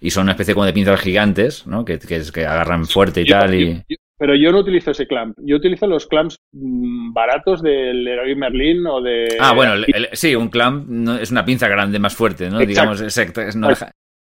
y 0.00 0.10
son 0.10 0.24
una 0.24 0.32
especie 0.32 0.54
como 0.54 0.64
de 0.64 0.72
pinzas 0.72 1.00
gigantes, 1.00 1.66
¿no? 1.66 1.84
Que, 1.84 1.98
que, 1.98 2.22
que 2.32 2.46
agarran 2.46 2.86
fuerte 2.86 3.22
y 3.22 3.24
tal. 3.24 3.52
Y... 3.52 3.82
Pero 4.18 4.34
yo 4.34 4.50
no 4.50 4.58
utilizo 4.58 4.90
ese 4.90 5.06
clamp. 5.06 5.36
Yo 5.38 5.56
utilizo 5.56 5.86
los 5.86 6.06
clamps 6.08 6.38
mm, 6.52 7.12
baratos 7.12 7.62
del 7.62 8.02
Leroy 8.02 8.34
Merlin 8.34 8.84
o 8.86 9.00
de. 9.00 9.36
Ah, 9.38 9.54
bueno, 9.54 9.84
sí, 10.12 10.34
un 10.34 10.48
clamp 10.48 10.88
es 11.20 11.30
una 11.30 11.44
pinza 11.44 11.68
grande, 11.68 12.00
más 12.00 12.16
fuerte, 12.16 12.50
¿no? 12.50 12.58
Digamos, 12.58 13.00
exacto. 13.00 13.40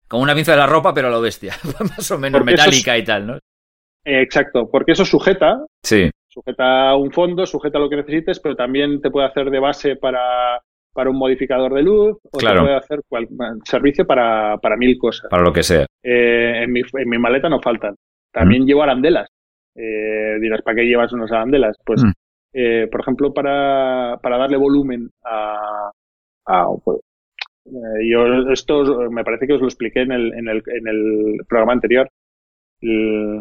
como 0.09 0.23
una 0.23 0.35
pinza 0.35 0.53
de 0.53 0.59
la 0.59 0.67
ropa, 0.67 0.95
pero 0.95 1.09
a 1.09 1.11
lo 1.11 1.21
bestia. 1.21 1.55
más 1.97 2.11
o 2.11 2.19
menos 2.19 2.43
metálica 2.43 2.97
y 2.97 3.05
tal, 3.05 3.27
¿no? 3.27 3.39
exacto, 4.05 4.69
porque 4.71 4.93
eso 4.93 5.05
sujeta. 5.05 5.65
Sí. 5.83 6.11
Sujeta 6.29 6.97
un 6.97 7.13
fondo, 7.13 7.45
sujeta 7.45 7.79
lo 7.79 7.91
que 7.91 7.97
necesites, 7.97 8.41
pero 8.41 8.57
también 8.57 9.01
te 9.03 9.11
puede 9.11 9.27
hacer 9.27 9.51
de 9.51 9.61
base 9.61 9.97
para, 9.97 10.59
para 10.95 11.11
un 11.11 11.19
modificador 11.19 11.75
de 11.75 11.83
luz 11.83 12.17
o 12.33 12.39
te 12.39 12.47
puede 12.47 12.75
hacer 12.75 13.01
cual, 13.07 13.29
servicio 13.65 14.07
para, 14.07 14.57
para 14.57 14.79
mil 14.79 14.97
cosas. 14.99 15.29
Para 15.31 15.43
lo 15.43 15.53
que 15.53 15.63
sea. 15.63 15.85
Eh, 16.03 16.63
en, 16.63 16.73
mi, 16.73 16.81
en 16.81 17.09
mi 17.09 17.19
maleta 17.19 17.51
no 17.51 17.61
faltan. 17.61 17.95
También 18.33 18.65
llevo 18.65 18.83
arandelas. 18.83 19.29
Eh, 19.75 20.39
dirás, 20.41 20.63
¿para 20.63 20.77
qué 20.77 20.85
llevas 20.85 21.13
unos 21.13 21.33
arandelas? 21.33 21.77
Pues, 21.85 22.03
mm. 22.03 22.11
eh, 22.53 22.89
por 22.91 23.01
ejemplo, 23.01 23.33
para, 23.33 24.19
para 24.23 24.39
darle 24.39 24.57
volumen 24.57 25.11
a... 25.25 25.91
a 26.47 26.67
pues, 26.85 27.01
eh, 27.67 28.11
yo 28.11 28.51
esto 28.53 29.09
me 29.11 29.25
parece 29.25 29.47
que 29.47 29.55
os 29.55 29.61
lo 29.61 29.69
expliqué 29.69 30.03
en 30.03 30.13
el, 30.13 30.33
en 30.35 30.49
el, 30.49 30.63
en 30.67 30.89
el 30.89 31.41
programa 31.49 31.73
anterior. 31.73 32.09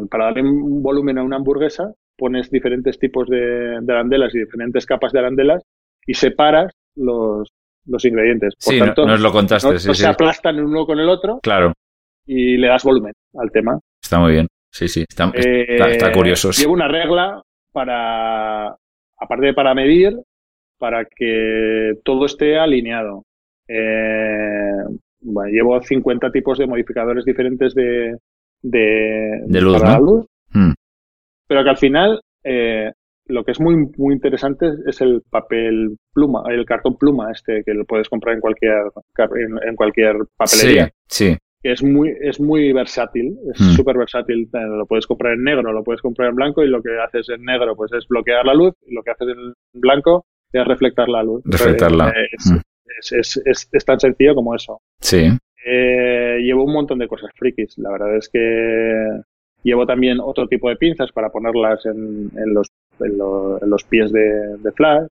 para 0.10 0.26
darle 0.26 0.44
un 0.44 0.84
volumen 0.84 1.18
a 1.18 1.24
una 1.24 1.38
hamburguesa, 1.38 1.94
pones 2.18 2.52
diferentes 2.52 3.00
tipos 3.00 3.28
de, 3.28 3.78
arandelas 3.88 4.34
y 4.36 4.40
diferentes 4.40 4.86
capas 4.86 5.12
de 5.12 5.20
arandelas 5.20 5.64
y 6.06 6.14
separas 6.14 6.72
los, 6.96 7.50
los 7.88 8.06
ingredientes. 8.06 8.54
Por 8.64 8.78
tanto, 8.78 9.06
no, 9.06 9.14
nos 9.14 9.22
lo 9.22 9.32
contaste. 9.32 9.80
se 9.80 10.08
aplastan 10.08 10.60
uno 10.60 10.86
con 10.86 11.00
el 11.00 11.10
otro. 11.10 11.40
Claro. 11.42 11.74
Y 12.26 12.58
le 12.58 12.68
das 12.68 12.84
volumen 12.84 13.14
al 13.34 13.52
tema. 13.52 13.80
Está 14.02 14.20
muy 14.20 14.34
bien. 14.34 14.48
Sí, 14.72 14.88
sí, 14.88 15.06
está, 15.08 15.32
eh, 15.36 16.12
curioso. 16.14 16.52
Llevo 16.52 16.74
una 16.74 16.88
regla 16.88 17.42
para, 17.72 18.68
aparte 19.18 19.48
de 19.48 19.54
para 19.54 19.74
medir, 19.74 20.18
para 20.78 21.06
que 21.06 21.94
todo 22.04 22.26
esté 22.26 22.58
alineado. 22.58 23.24
Eh, 23.68 24.84
bueno, 25.22 25.52
llevo 25.52 25.82
50 25.82 26.32
tipos 26.32 26.58
de 26.58 26.68
modificadores 26.68 27.26
diferentes 27.26 27.76
de, 27.76 28.18
de, 28.62 29.62
luz, 29.62 30.26
hmm. 30.54 30.72
Pero 31.48 31.64
que 31.64 31.70
al 31.70 31.78
final 31.78 32.22
eh, 32.44 32.92
lo 33.28 33.44
que 33.44 33.52
es 33.52 33.60
muy, 33.60 33.76
muy 33.98 34.16
interesante 34.16 34.68
es 34.86 35.02
el 35.02 35.22
papel 35.30 35.98
pluma, 36.14 36.44
el 36.50 36.66
cartón 36.66 36.98
pluma 36.98 37.32
este 37.32 37.64
que 37.64 37.74
lo 37.74 37.86
puedes 37.86 38.10
comprar 38.10 38.36
en 38.36 38.42
cualquier 38.42 38.92
en, 39.68 39.76
cualquier 39.76 40.16
papelería. 40.36 40.90
Sí, 41.08 41.30
sí. 41.30 41.38
Que 41.64 41.72
es 41.74 41.84
muy, 41.84 42.14
es 42.22 42.40
muy 42.40 42.74
versátil, 42.74 43.38
es 43.54 43.60
Hmm. 43.62 43.72
súper 43.76 43.98
versátil. 43.98 44.50
Lo 44.52 44.86
puedes 44.86 45.06
comprar 45.08 45.34
en 45.34 45.44
negro, 45.44 45.72
lo 45.72 45.84
puedes 45.84 46.02
comprar 46.02 46.30
en 46.30 46.36
blanco 46.36 46.64
y 46.64 46.68
lo 46.68 46.82
que 46.82 46.98
haces 47.00 47.30
en 47.30 47.44
negro 47.44 47.76
pues 47.76 47.92
es 47.94 48.08
bloquear 48.08 48.46
la 48.46 48.54
luz 48.54 48.74
y 48.88 48.94
lo 48.96 49.04
que 49.04 49.12
haces 49.12 49.28
en 49.30 49.54
blanco 49.80 50.26
es 50.52 50.66
reflectar 50.66 51.08
la 51.10 51.24
luz. 51.24 51.42
Reflectarla. 51.46 52.10
Eh, 52.10 52.28
Es, 52.38 52.52
Hmm. 52.52 52.58
es, 53.00 53.12
es, 53.12 53.42
es- 53.46 53.70
es 53.72 53.86
tan 53.86 54.00
sencillo 54.00 54.36
como 54.36 54.56
eso. 54.56 54.80
Sí. 55.00 55.28
Eh, 55.66 56.40
llevo 56.42 56.64
un 56.66 56.74
montón 56.74 56.98
de 57.00 57.08
cosas 57.08 57.30
frikis. 57.36 57.78
La 57.78 57.92
verdad 57.92 58.16
es 58.18 58.28
que 58.30 59.22
llevo 59.64 59.86
también 59.86 60.20
otro 60.20 60.48
tipo 60.48 60.70
de 60.70 60.76
pinzas 60.76 61.12
para 61.12 61.30
ponerlas 61.30 61.86
en, 61.86 62.32
en 62.36 62.54
los, 62.54 62.68
en, 63.00 63.18
lo- 63.18 63.62
en 63.62 63.70
los 63.70 63.84
pies 63.84 64.12
de, 64.12 64.58
de 64.58 64.72
flash. 64.72 65.06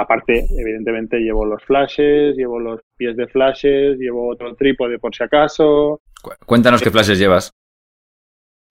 Aparte, 0.00 0.44
evidentemente, 0.58 1.18
llevo 1.18 1.44
los 1.44 1.62
flashes, 1.64 2.36
llevo 2.36 2.58
los 2.58 2.80
pies 2.96 3.16
de 3.16 3.26
flashes, 3.28 3.98
llevo 3.98 4.28
otro 4.30 4.54
trípode 4.54 4.98
por 4.98 5.14
si 5.14 5.22
acaso. 5.24 6.00
Cu- 6.22 6.30
Cuéntanos 6.46 6.82
qué 6.82 6.90
flashes 6.90 7.18
llevas. 7.18 7.52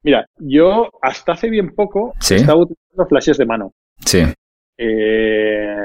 Mira, 0.03 0.25
yo 0.37 0.89
hasta 1.01 1.33
hace 1.33 1.49
bien 1.49 1.73
poco 1.75 2.13
Sí. 2.19 2.35
estaba 2.35 2.61
utilizando 2.61 3.07
flashes 3.07 3.37
de 3.37 3.45
mano. 3.45 3.71
Sí. 4.05 4.23
Eh, 4.77 5.75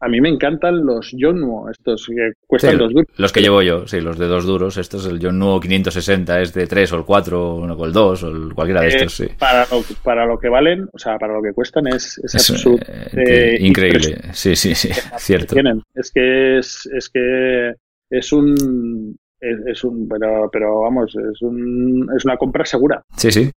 a 0.00 0.08
mí 0.08 0.20
me 0.20 0.28
encantan 0.28 0.84
los 0.84 1.12
Yonnuo, 1.12 1.70
estos 1.70 2.06
que 2.06 2.32
cuestan 2.46 2.72
Sí, 2.72 2.76
dos 2.78 2.92
duros. 2.92 3.08
Los 3.16 3.32
que 3.32 3.40
llevo 3.40 3.62
yo, 3.62 3.86
sí, 3.86 4.00
los 4.00 4.18
de 4.18 4.26
dos 4.26 4.44
duros. 4.46 4.76
Estos, 4.76 5.06
el 5.06 5.18
John 5.22 5.38
Nuo 5.38 5.60
560 5.60 6.40
es 6.40 6.52
de 6.54 6.66
3 6.66 6.92
o 6.92 6.96
el 6.96 7.04
4 7.04 7.54
o 7.56 7.84
el 7.86 7.92
2 7.92 8.22
o 8.24 8.28
el, 8.28 8.54
cualquiera 8.54 8.80
de 8.82 8.88
Eh, 8.88 8.96
estos, 8.96 9.14
sí. 9.14 9.26
para, 9.38 9.66
lo, 9.66 9.82
para 10.02 10.26
lo 10.26 10.38
que 10.38 10.48
valen, 10.48 10.88
o 10.92 10.98
sea, 10.98 11.18
para 11.18 11.34
lo 11.34 11.42
que 11.42 11.52
cuestan 11.52 11.86
es, 11.86 12.18
es, 12.24 12.34
Es, 12.34 12.50
absolutamente 12.50 13.54
eh, 13.56 13.58
increíble. 13.60 14.18
Sí, 14.32 14.56
sí, 14.56 14.74
sí, 14.74 14.88
cierto. 15.18 15.54
tienen. 15.54 15.82
Es 15.94 16.10
que 16.10 16.58
es, 16.58 16.86
es 16.92 17.08
que 17.08 17.74
es 18.10 18.32
un 18.32 19.16
es, 19.40 19.56
es 19.66 19.84
un 19.84 20.08
pero, 20.08 20.48
pero 20.52 20.80
vamos, 20.80 21.14
es 21.16 21.42
un 21.42 22.08
es 22.16 22.24
una 22.24 22.36
compra 22.36 22.64
segura. 22.64 23.02
Sí, 23.16 23.30
sí. 23.30 23.50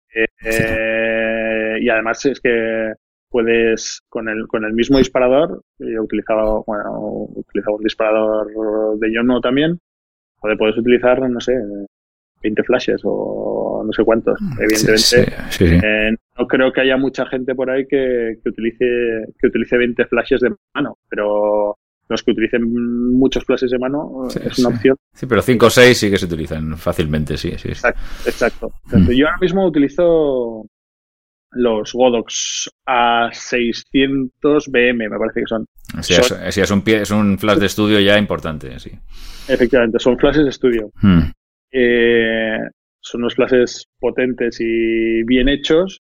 Eh, 0.43 1.77
y 1.81 1.89
además 1.89 2.25
es 2.25 2.39
que 2.41 2.93
puedes 3.31 4.01
con 4.09 4.29
el 4.29 4.45
con 4.47 4.65
el 4.65 4.73
mismo 4.73 4.97
disparador, 4.97 5.61
he 5.79 5.99
utilizado 5.99 6.63
bueno, 6.67 7.27
he 7.35 7.39
utilizado 7.39 7.77
un 7.77 7.83
disparador 7.83 8.99
de 8.99 9.13
Yono 9.13 9.39
también, 9.41 9.79
donde 10.43 10.57
puedes 10.57 10.77
utilizar 10.77 11.27
no 11.29 11.39
sé 11.39 11.53
20 12.43 12.63
flashes 12.63 13.01
o 13.03 13.83
no 13.85 13.93
sé 13.93 14.03
cuántos. 14.03 14.39
Evidentemente 14.59 14.97
Sí, 14.97 15.21
sí, 15.49 15.67
sí. 15.67 15.79
eh, 15.83 16.15
no 16.37 16.47
creo 16.47 16.71
que 16.73 16.81
haya 16.81 16.97
mucha 16.97 17.25
gente 17.27 17.55
por 17.55 17.69
ahí 17.69 17.85
que, 17.87 18.35
que 18.43 18.49
utilice 18.49 18.85
que 19.39 19.47
utilice 19.47 19.77
20 19.77 20.05
flashes 20.05 20.41
de 20.41 20.51
mano, 20.75 20.97
pero 21.09 21.77
los 22.09 22.23
que 22.23 22.31
utilicen 22.31 22.63
muchos 23.13 23.45
flashes 23.45 23.71
de 23.71 23.79
mano 23.79 24.25
Sí, 24.29 24.39
es 24.43 24.59
una 24.59 24.69
sí. 24.69 24.75
opción. 24.75 24.95
Sí, 25.13 25.25
pero 25.27 25.41
5 25.41 25.65
o 25.65 25.69
6 25.69 25.97
sí 25.97 26.09
que 26.11 26.17
se 26.17 26.25
utilizan 26.25 26.75
fácilmente, 26.77 27.37
sí, 27.37 27.51
sí. 27.51 27.57
sí. 27.59 27.69
Exacto. 27.69 28.01
exacto. 28.25 28.71
Mm. 28.91 29.11
Yo 29.11 29.27
ahora 29.27 29.37
mismo 29.39 29.65
utilizo 29.65 30.65
los 31.51 31.93
Godox 31.93 32.69
A600 32.87 34.69
BM, 34.71 35.09
me 35.09 35.17
parece 35.17 35.41
que 35.41 35.47
son. 35.47 35.65
Sí, 36.01 36.13
es, 36.13 36.71
un, 36.71 36.83
pie- 36.83 37.01
es 37.01 37.11
un 37.11 37.37
flash 37.37 37.57
de 37.57 37.65
estudio 37.65 37.99
ya 37.99 38.17
importante, 38.17 38.79
sí. 38.79 38.91
Efectivamente, 39.47 39.99
son 39.99 40.17
flashes 40.17 40.43
de 40.43 40.49
estudio. 40.49 40.89
Hmm. 41.01 41.21
Eh, 41.71 42.57
son 43.01 43.21
unos 43.21 43.35
flashes 43.35 43.85
potentes 43.99 44.57
y 44.59 45.23
bien 45.23 45.49
hechos. 45.49 45.99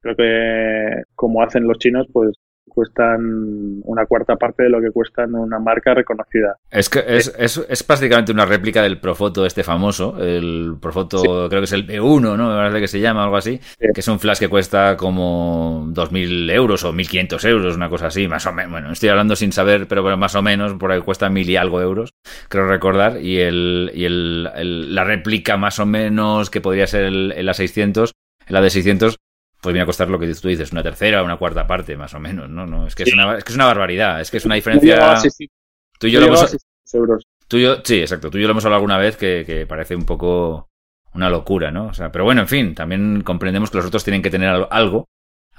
Creo 0.00 0.16
que 0.16 1.02
como 1.14 1.42
hacen 1.42 1.64
los 1.66 1.78
chinos, 1.78 2.06
pues 2.12 2.30
cuestan 2.68 3.80
una 3.84 4.06
cuarta 4.06 4.36
parte 4.36 4.64
de 4.64 4.68
lo 4.70 4.80
que 4.80 4.90
cuestan 4.90 5.34
una 5.34 5.58
marca 5.58 5.94
reconocida. 5.94 6.56
Es 6.70 6.88
que 6.88 7.02
es, 7.06 7.34
es, 7.38 7.64
es 7.68 7.82
prácticamente 7.82 8.32
una 8.32 8.44
réplica 8.44 8.82
del 8.82 8.98
Profoto 9.00 9.44
este 9.46 9.62
famoso, 9.62 10.16
el 10.22 10.76
Profoto, 10.80 11.18
Sí. 11.18 11.26
creo 11.48 11.60
que 11.60 11.64
es 11.64 11.72
el 11.72 11.86
B1, 11.86 12.36
¿no? 12.36 12.48
Me 12.50 12.54
parece 12.56 12.80
que 12.80 12.88
se 12.88 13.00
llama, 13.00 13.24
algo 13.24 13.36
así, 13.36 13.58
Sí. 13.78 13.86
que 13.94 14.00
es 14.00 14.08
un 14.08 14.18
flash 14.20 14.38
que 14.38 14.48
cuesta 14.48 14.96
como 14.96 15.86
2.000 15.92 16.50
euros 16.50 16.84
o 16.84 16.92
1.500 16.92 17.44
euros, 17.48 17.76
una 17.76 17.88
cosa 17.88 18.06
así, 18.08 18.28
más 18.28 18.46
o 18.46 18.52
menos. 18.52 18.70
Bueno, 18.72 18.92
estoy 18.92 19.08
hablando 19.08 19.34
sin 19.36 19.52
saber, 19.52 19.86
pero 19.88 20.02
bueno, 20.02 20.16
más 20.16 20.34
o 20.34 20.42
menos, 20.42 20.74
por 20.74 20.92
ahí 20.92 21.00
cuesta 21.00 21.28
mil 21.30 21.48
y 21.48 21.56
algo 21.56 21.80
euros, 21.80 22.10
creo 22.48 22.66
recordar, 22.68 23.20
y, 23.22 23.38
el, 23.40 23.90
y 23.94 24.04
el, 24.04 24.48
el- 24.56 24.94
la 24.94 25.04
réplica 25.04 25.56
más 25.56 25.78
o 25.78 25.86
menos 25.86 26.50
que 26.50 26.60
podría 26.60 26.86
ser 26.86 27.04
el, 27.04 27.32
el 27.36 27.48
A600, 27.48 28.12
la 28.48 28.60
de 28.60 28.70
600, 28.70 29.16
pues 29.60 29.72
viene 29.72 29.82
a 29.82 29.86
costar 29.86 30.08
lo 30.08 30.18
que 30.18 30.32
tú 30.34 30.48
dices, 30.48 30.72
una 30.72 30.82
tercera 30.82 31.22
o 31.22 31.24
una 31.24 31.36
cuarta 31.36 31.66
parte, 31.66 31.96
más 31.96 32.14
o 32.14 32.20
menos, 32.20 32.48
¿no? 32.48 32.66
no 32.66 32.86
es, 32.86 32.94
que 32.94 33.02
es, 33.04 33.12
una, 33.12 33.36
es 33.38 33.44
que 33.44 33.50
es 33.52 33.56
una 33.56 33.66
barbaridad, 33.66 34.20
es 34.20 34.30
que 34.30 34.36
es 34.36 34.44
una 34.44 34.54
diferencia... 34.54 35.12
a 35.12 35.16
600 35.16 35.56
Tú 35.98 36.06
y 36.06 36.10
yo 36.12 36.20
lo 36.20 36.26
hemos, 36.26 36.42
a 36.42 36.46
600 36.48 36.94
euros. 36.94 37.24
Tú 37.48 37.56
y 37.56 37.62
yo, 37.62 37.76
sí, 37.82 37.96
exacto. 38.00 38.30
Tú 38.30 38.38
y 38.38 38.42
yo 38.42 38.46
lo 38.46 38.52
hemos 38.52 38.64
hablado 38.64 38.78
alguna 38.78 38.98
vez 38.98 39.16
que, 39.16 39.42
que 39.46 39.66
parece 39.66 39.96
un 39.96 40.04
poco 40.04 40.68
una 41.14 41.28
locura, 41.30 41.70
¿no? 41.72 41.86
O 41.86 41.94
sea, 41.94 42.12
pero 42.12 42.24
bueno, 42.24 42.42
en 42.42 42.48
fin, 42.48 42.74
también 42.74 43.22
comprendemos 43.22 43.70
que 43.70 43.78
los 43.78 43.86
otros 43.86 44.04
tienen 44.04 44.22
que 44.22 44.30
tener 44.30 44.48
al- 44.48 44.68
algo. 44.70 45.06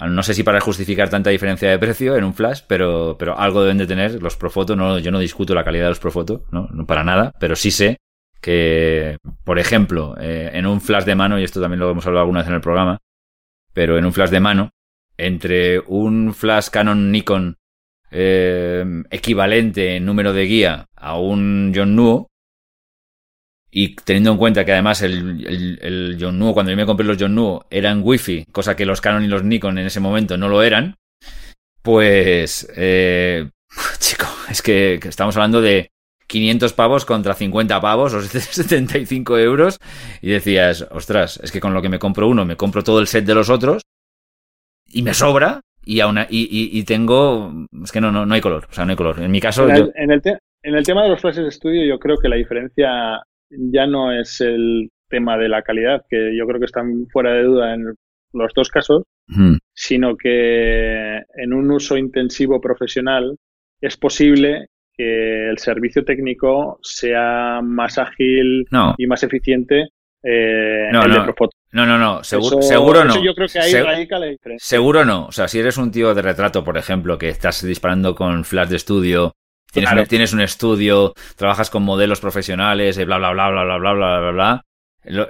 No 0.00 0.22
sé 0.22 0.32
si 0.32 0.42
para 0.44 0.60
justificar 0.60 1.10
tanta 1.10 1.28
diferencia 1.28 1.68
de 1.68 1.78
precio 1.78 2.16
en 2.16 2.24
un 2.24 2.32
flash, 2.32 2.62
pero, 2.66 3.16
pero 3.18 3.38
algo 3.38 3.60
deben 3.60 3.76
de 3.76 3.86
tener. 3.86 4.22
Los 4.22 4.34
Profoto, 4.36 4.74
no, 4.74 4.98
yo 4.98 5.10
no 5.10 5.18
discuto 5.18 5.54
la 5.54 5.62
calidad 5.64 5.84
de 5.84 5.88
los 5.90 5.98
Profoto, 6.00 6.44
no, 6.52 6.68
no 6.72 6.86
para 6.86 7.04
nada, 7.04 7.32
pero 7.38 7.54
sí 7.54 7.70
sé 7.70 7.98
que, 8.40 9.18
por 9.44 9.58
ejemplo, 9.58 10.14
eh, 10.18 10.50
en 10.54 10.66
un 10.66 10.80
flash 10.80 11.04
de 11.04 11.14
mano, 11.16 11.38
y 11.38 11.44
esto 11.44 11.60
también 11.60 11.80
lo 11.80 11.90
hemos 11.90 12.06
hablado 12.06 12.22
alguna 12.22 12.40
vez 12.40 12.48
en 12.48 12.54
el 12.54 12.60
programa, 12.62 12.98
pero 13.72 13.98
en 13.98 14.04
un 14.04 14.12
flash 14.12 14.30
de 14.30 14.40
mano, 14.40 14.70
entre 15.16 15.80
un 15.80 16.34
flash 16.34 16.68
Canon 16.68 17.10
Nikon 17.10 17.56
eh, 18.10 18.84
equivalente 19.10 19.96
en 19.96 20.04
número 20.04 20.32
de 20.32 20.44
guía 20.44 20.86
a 20.96 21.18
un 21.18 21.72
John 21.74 21.94
Nuo, 21.94 22.28
y 23.70 23.94
teniendo 23.94 24.32
en 24.32 24.38
cuenta 24.38 24.64
que 24.64 24.72
además 24.72 25.02
el, 25.02 25.46
el, 25.46 25.78
el 25.80 26.16
John 26.20 26.38
Nuo, 26.38 26.54
cuando 26.54 26.70
yo 26.70 26.76
me 26.76 26.86
compré 26.86 27.06
los 27.06 27.16
John 27.20 27.34
Nuo, 27.34 27.66
eran 27.70 28.00
Wi-Fi, 28.02 28.46
cosa 28.50 28.74
que 28.74 28.86
los 28.86 29.00
Canon 29.00 29.24
y 29.24 29.28
los 29.28 29.44
Nikon 29.44 29.78
en 29.78 29.86
ese 29.86 30.00
momento 30.00 30.36
no 30.36 30.48
lo 30.48 30.62
eran, 30.62 30.96
pues, 31.82 32.70
eh, 32.76 33.48
chico, 33.98 34.26
es 34.48 34.62
que, 34.62 34.98
que 35.00 35.08
estamos 35.08 35.36
hablando 35.36 35.60
de 35.60 35.92
500 36.30 36.72
pavos 36.72 37.04
contra 37.04 37.34
50 37.34 37.80
pavos 37.80 38.14
o 38.14 38.22
75 38.22 39.36
euros 39.38 39.78
y 40.22 40.30
decías, 40.30 40.86
ostras, 40.90 41.40
es 41.42 41.50
que 41.52 41.60
con 41.60 41.74
lo 41.74 41.82
que 41.82 41.88
me 41.88 41.98
compro 41.98 42.28
uno 42.28 42.44
me 42.44 42.56
compro 42.56 42.82
todo 42.84 43.00
el 43.00 43.06
set 43.08 43.24
de 43.24 43.34
los 43.34 43.50
otros 43.50 43.82
y 44.92 45.02
me 45.02 45.12
sobra 45.14 45.60
y 45.84 46.00
a- 46.00 46.26
y, 46.30 46.40
y, 46.42 46.78
y 46.78 46.84
tengo 46.84 47.52
es 47.82 47.90
que 47.92 48.00
no, 48.00 48.12
no 48.12 48.26
no 48.26 48.34
hay 48.34 48.40
color 48.40 48.66
o 48.70 48.72
sea 48.72 48.84
no 48.84 48.90
hay 48.92 48.96
color. 48.96 49.20
En 49.20 49.30
mi 49.30 49.40
caso 49.40 49.68
En 49.68 49.76
yo- 49.76 49.84
el, 49.84 49.92
en, 49.96 50.10
el 50.12 50.22
te- 50.22 50.38
en 50.62 50.74
el 50.74 50.84
tema 50.84 51.02
de 51.02 51.08
los 51.10 51.20
flashes 51.20 51.42
de 51.42 51.48
estudio, 51.48 51.84
yo 51.84 51.98
creo 51.98 52.16
que 52.18 52.28
la 52.28 52.36
diferencia 52.36 53.20
ya 53.50 53.86
no 53.86 54.12
es 54.12 54.40
el 54.40 54.90
tema 55.08 55.36
de 55.36 55.48
la 55.48 55.62
calidad, 55.62 56.02
que 56.08 56.36
yo 56.38 56.46
creo 56.46 56.60
que 56.60 56.66
están 56.66 57.06
fuera 57.12 57.32
de 57.32 57.42
duda 57.44 57.74
en 57.74 57.94
los 58.32 58.52
dos 58.54 58.68
casos, 58.68 59.02
Hmm, 59.32 59.56
sino 59.74 60.16
que 60.16 61.18
en 61.36 61.52
un 61.52 61.70
uso 61.70 61.96
intensivo 61.96 62.60
profesional 62.60 63.36
es 63.80 63.96
posible 63.96 64.66
que 65.00 65.48
el 65.48 65.56
servicio 65.58 66.04
técnico 66.04 66.78
sea 66.82 67.60
más 67.62 67.96
ágil 67.96 68.66
no 68.70 68.94
y 68.98 69.06
más 69.06 69.22
eficiente 69.22 69.88
eh, 70.22 70.88
No, 70.92 71.02
el 71.04 71.10
no. 71.10 71.24
de 71.26 71.32
no 71.72 71.86
no 71.86 71.96
no 71.98 72.22
seguro 72.22 72.58
Eso- 72.58 72.68
seguro 72.68 73.04
no 73.04 73.10
eso 73.12 73.22
yo 73.24 73.34
creo 73.34 73.48
que 73.48 73.58
ahí 73.60 73.70
Se- 73.70 73.82
radica 73.82 74.18
la 74.18 74.26
diferencia. 74.26 74.66
Seguro 74.76 75.04
no. 75.04 75.26
O 75.26 75.32
sea, 75.32 75.48
si 75.48 75.58
eres 75.60 75.78
un 75.78 75.90
tío 75.90 76.14
de 76.14 76.20
retrato, 76.20 76.62
por 76.64 76.76
ejemplo, 76.76 77.16
que 77.16 77.28
estás 77.30 77.64
disparando 77.64 78.14
con 78.14 78.44
flash 78.44 78.68
de 78.68 78.76
estudio, 78.76 79.32
tienes, 79.72 79.88
Claro. 79.90 80.02
un, 80.02 80.08
tienes 80.08 80.32
un 80.34 80.40
estudio, 80.42 81.14
trabajas 81.36 81.70
con 81.70 81.82
modelos 81.84 82.20
profesionales, 82.20 82.98
eh, 82.98 83.04
bla, 83.06 83.16
bla, 83.18 83.32
bla, 83.32 83.48
bla, 83.50 83.64
bla, 83.64 83.78
bla, 83.78 83.92
bla, 83.94 84.20
bla, 84.20 84.30
bla. 84.32 84.62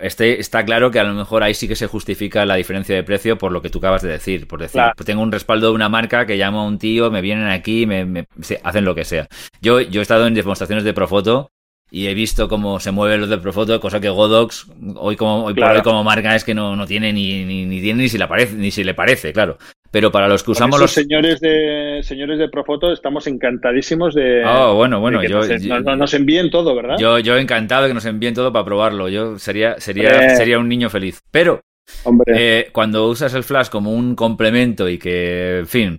Este, 0.01 0.41
está 0.41 0.65
claro 0.65 0.91
que 0.91 0.99
a 0.99 1.05
lo 1.05 1.15
mejor 1.15 1.43
ahí 1.43 1.55
sí 1.55 1.69
que 1.69 1.77
se 1.77 1.87
justifica 1.87 2.45
la 2.45 2.57
diferencia 2.57 2.95
de 2.95 3.03
precio 3.05 3.39
por 3.39 3.53
lo 3.53 3.63
que 3.63 3.71
tú 3.71 3.79
acabas 3.79 4.03
de 4.03 4.09
decir. 4.11 4.49
Por 4.49 4.61
decir, 4.61 4.73
Claro. 4.81 4.93
pues 4.97 5.07
tengo 5.07 5.23
un 5.23 5.31
respaldo 5.33 5.69
de 5.69 5.75
una 5.75 5.89
marca 5.89 6.27
que 6.27 6.37
llamo 6.37 6.61
a 6.61 6.65
un 6.67 6.79
tío, 6.79 7.11
me 7.11 7.21
vienen 7.21 7.47
aquí, 7.49 7.87
me, 7.87 8.05
me- 8.05 8.27
se- 8.43 8.61
hacen 8.65 8.85
lo 8.85 8.95
que 8.95 9.05
sea. 9.05 9.29
Yo, 9.61 9.81
yo 9.81 10.01
he 10.01 10.03
estado 10.03 10.27
en 10.27 10.35
demostraciones 10.35 10.85
de 10.85 10.93
Profoto 10.93 11.51
y 11.93 12.07
he 12.09 12.15
visto 12.15 12.49
cómo 12.49 12.81
se 12.81 12.91
mueven 12.91 13.21
los 13.21 13.31
de 13.31 13.39
Profoto, 13.39 13.81
cosa 13.81 14.01
que 14.01 14.09
Godox 14.09 14.67
hoy 14.97 15.17
como 15.17 15.45
hoy 15.45 15.55
por 15.55 15.63
Claro. 15.63 15.77
hoy 15.77 15.83
como 15.83 16.05
marca 16.05 16.35
es 16.35 16.45
que 16.45 16.55
no, 16.55 16.75
no 16.77 16.87
tiene 16.87 17.13
ni, 17.13 17.45
ni, 17.45 17.65
ni 17.65 17.81
tiene 17.81 18.03
ni 18.05 18.09
si 18.09 18.19
le 18.19 18.27
parece, 18.29 18.55
ni 18.57 18.71
si 18.71 18.83
le 18.85 18.95
parece, 18.95 19.33
claro. 19.33 19.59
Pero 19.93 20.13
para 20.13 20.29
los 20.29 20.43
que 20.45 20.53
usamos 20.53 20.79
los 20.81 20.93
señores 20.93 21.41
de 21.41 22.01
señores 22.03 22.39
de 22.39 22.49
Profoto 22.49 22.93
estamos 22.93 23.27
encantadísimos 23.27 24.15
de, 24.15 24.45
Oh, 24.47 24.75
bueno, 24.75 25.01
bueno, 25.01 25.19
de 25.21 25.27
que 25.27 25.33
yo, 25.33 25.39
nos, 25.39 25.63
yo, 25.63 25.81
nos- 25.81 25.99
nos 25.99 26.15
envíen 26.15 26.51
todo, 26.51 26.75
¿verdad? 26.77 26.97
yo, 26.99 27.19
yo 27.19 27.37
encantado 27.37 27.83
de 27.83 27.89
que 27.89 27.95
nos 27.95 28.05
envíen 28.07 28.35
todo 28.35 28.53
para 28.53 28.65
probarlo. 28.65 29.09
Yo 29.09 29.39
sería, 29.39 29.81
sería, 29.81 30.27
Eh. 30.27 30.37
sería 30.37 30.59
un 30.59 30.69
niño 30.69 30.91
feliz. 30.91 31.21
Pero 31.31 31.61
Hombre, 32.05 32.35
eh, 32.37 32.69
cuando 32.73 33.09
usas 33.09 33.35
el 33.35 33.43
flash 33.43 33.69
como 33.69 33.93
un 33.93 34.15
complemento 34.15 34.89
y 34.89 34.97
que, 34.99 35.59
en 35.59 35.67
fin, 35.67 35.99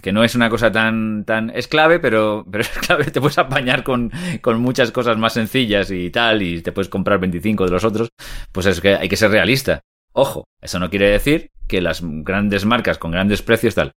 que 0.00 0.12
no 0.12 0.22
es 0.22 0.34
una 0.36 0.48
cosa 0.48 0.70
tan, 0.70 1.24
tan, 1.24 1.50
es 1.50 1.66
clave, 1.66 1.98
pero, 1.98 2.44
pero 2.50 2.62
es 2.62 2.68
clave, 2.86 3.04
te 3.06 3.20
puedes 3.20 3.38
apañar 3.38 3.82
con, 3.82 4.10
con 4.40 4.60
muchas 4.60 4.92
cosas 4.92 5.18
más 5.18 5.32
sencillas 5.32 5.90
y 5.90 6.10
tal, 6.10 6.42
y 6.42 6.62
te 6.62 6.70
puedes 6.70 6.88
comprar 6.88 7.18
25 7.18 7.64
de 7.64 7.70
los 7.72 7.84
otros, 7.84 8.08
pues 8.52 8.66
es 8.66 8.80
que 8.80 8.94
hay 8.94 9.08
que 9.08 9.16
ser 9.16 9.32
realista. 9.32 9.80
Ojo, 10.12 10.44
eso 10.60 10.78
no 10.78 10.90
quiere 10.90 11.10
decir 11.10 11.50
que 11.68 11.80
las 11.80 12.02
grandes 12.02 12.64
marcas 12.64 12.98
con 12.98 13.10
grandes 13.10 13.42
precios 13.42 13.74
tal. 13.74 13.92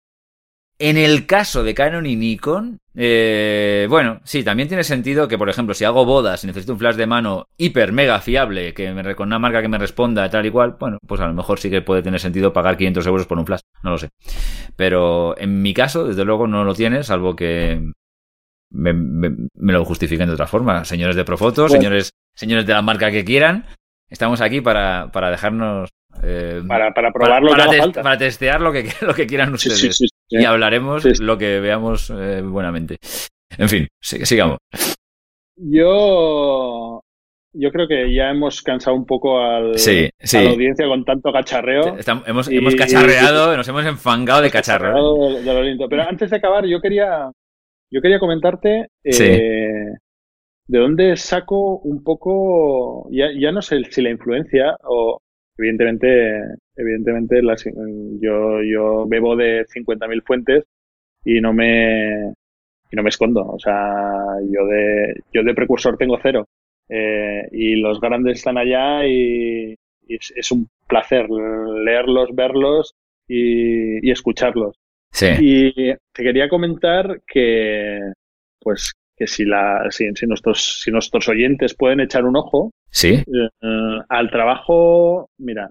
En 0.80 0.98
el 0.98 1.28
caso 1.28 1.64
de 1.64 1.76
Canon 1.76 2.06
y 2.06 2.16
Nikon, 2.16 2.80
eh, 2.96 3.86
bueno, 3.90 4.22
sí, 4.24 4.44
también 4.44 4.68
tiene 4.68 4.84
sentido 4.84 5.28
que, 5.28 5.38
por 5.38 5.50
ejemplo, 5.50 5.74
si 5.74 5.86
hago 5.86 6.04
bodas 6.04 6.44
y 6.44 6.48
necesito 6.48 6.74
un 6.74 6.80
flash 6.80 6.96
de 6.96 7.06
mano 7.06 7.48
hiper 7.58 7.92
mega 7.92 8.20
fiable, 8.20 8.74
que 8.74 8.92
me, 8.92 9.16
con 9.16 9.28
una 9.28 9.40
marca 9.40 9.62
que 9.62 9.68
me 9.68 9.78
responda 9.78 10.30
tal 10.30 10.46
y 10.46 10.52
cual, 10.52 10.76
bueno, 10.80 10.98
pues 11.08 11.22
a 11.22 11.28
lo 11.28 11.34
mejor 11.34 11.60
sí 11.60 11.70
que 11.70 11.82
puede 11.82 12.02
tener 12.02 12.20
sentido 12.20 12.54
pagar 12.54 12.76
500 12.76 13.06
euros 13.08 13.28
por 13.28 13.38
un 13.38 13.46
flash, 13.46 13.62
no 13.84 13.92
lo 13.92 13.98
sé. 13.98 14.10
Pero 14.76 15.38
en 15.38 15.62
mi 15.62 15.74
caso, 15.74 16.06
desde 16.06 16.26
luego, 16.26 16.48
no 16.48 16.64
lo 16.64 16.74
tiene, 16.74 17.04
salvo 17.04 17.36
que 17.36 17.92
me, 18.72 18.94
lo 19.56 19.86
justifiquen 19.86 20.28
de 20.28 20.34
otra 20.34 20.48
forma. 20.48 20.86
Señores 20.86 21.16
de 21.16 21.24
Profoto, 21.24 21.70
señores, 21.70 22.12
señores 22.36 22.66
de 22.66 22.74
la 22.74 22.82
marca 22.82 23.12
que 23.12 23.24
quieran, 23.24 23.68
estamos 24.10 24.42
aquí 24.42 24.60
para, 24.60 25.12
para 25.12 25.30
dejarnos 25.30 25.92
eh, 26.22 26.62
para, 26.68 26.94
para 26.94 27.12
probar 27.12 27.42
lo 27.42 27.54
que 27.54 27.78
falta. 27.78 28.02
Para 28.02 28.18
testear 28.18 28.62
lo 28.62 28.72
que, 28.72 28.86
lo 29.02 29.14
que 29.14 29.26
quieran 29.26 29.54
ustedes. 29.54 30.00
y 30.30 30.46
hablaremos 30.46 31.20
lo 31.20 31.38
que 31.38 31.60
veamos 31.60 32.10
eh, 32.10 32.42
buenamente. 32.42 32.98
En 33.58 33.70
fin, 33.70 33.88
sigamos. 34.02 34.58
Yo 35.56 37.02
yo 37.54 37.72
creo 37.72 37.88
que 37.88 38.14
ya 38.14 38.32
hemos 38.32 38.62
cansado 38.62 38.96
un 38.96 39.06
poco 39.06 39.40
al, 39.40 39.74
a 39.76 40.42
la 40.42 40.50
audiencia 40.50 40.88
con 40.88 41.06
tanto 41.06 41.32
cacharreo. 41.32 41.98
hemos, 42.26 42.48
hemos, 42.50 42.76
cacharreado, 42.76 43.56
nos 43.56 43.68
hemos 43.68 43.86
enfangado 43.86 44.42
de 44.42 44.50
cacharreo. 44.50 45.38
Pero 45.90 46.02
antes 46.02 46.32
de 46.32 46.36
acabar, 46.36 46.66
yo 46.66 46.82
quería, 46.82 47.32
yo 47.92 48.02
quería 48.02 48.20
comentarte 48.20 48.88
eh, 49.04 49.86
de 50.68 50.80
dónde 50.80 51.16
saco 51.16 51.78
un 51.78 52.04
poco, 52.04 53.08
ya, 53.12 53.28
ya 53.40 53.52
no 53.52 53.62
sé 53.62 53.84
si 53.90 54.02
la 54.02 54.10
influencia 54.10 54.76
o, 54.84 55.20
Evidentemente, 55.58 56.42
evidentemente 56.76 57.42
yo, 58.20 58.62
yo 58.64 59.06
bebo 59.08 59.36
de 59.36 59.66
50.000 59.66 60.24
fuentes 60.24 60.64
y 61.24 61.40
no 61.40 61.54
me 61.54 62.34
y 62.94 62.96
no 62.96 63.04
me 63.04 63.10
escondo. 63.10 63.42
O 63.42 63.60
sea, 63.60 64.14
yo 64.52 64.66
de, 64.68 65.16
yo 65.34 65.44
de 65.44 65.56
precursor 65.56 65.98
tengo 65.98 66.20
cero. 66.22 66.48
Eh, 66.88 67.48
y 67.52 67.76
los 67.76 68.00
grandes 68.00 68.38
están 68.38 68.58
allá 68.58 69.06
y, 69.08 69.76
es, 70.08 70.52
un 70.52 70.70
placer 70.88 71.28
leerlos, 71.30 72.30
verlos 72.36 72.94
y, 73.28 74.12
escucharlos. 74.12 74.76
Sí. 75.12 75.28
Y 75.40 75.74
te 76.12 76.24
quería 76.24 76.48
comentar 76.50 77.22
que, 77.26 78.00
pues, 78.60 78.94
que 79.16 79.26
si, 79.26 79.46
la, 79.46 79.88
si, 79.90 80.12
si, 80.14 80.28
nuestros, 80.28 80.82
si 80.84 80.92
nuestros 80.92 81.28
oyentes 81.30 81.76
pueden 81.76 82.00
echar 82.00 82.26
un 82.26 82.36
ojo, 82.36 82.72
¿Sí? 82.94 83.24
Eh, 83.26 84.00
al 84.08 84.30
trabajo, 84.30 85.28
mira, 85.40 85.68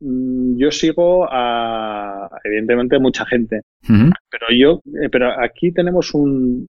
mm, 0.00 0.56
yo 0.56 0.70
sigo 0.70 1.28
a, 1.30 2.28
evidentemente, 2.42 2.98
mucha 2.98 3.26
gente, 3.26 3.60
pero 3.86 4.46
yo, 4.56 4.80
eh, 5.02 5.10
pero 5.10 5.38
aquí 5.38 5.72
tenemos 5.72 6.14
un, 6.14 6.66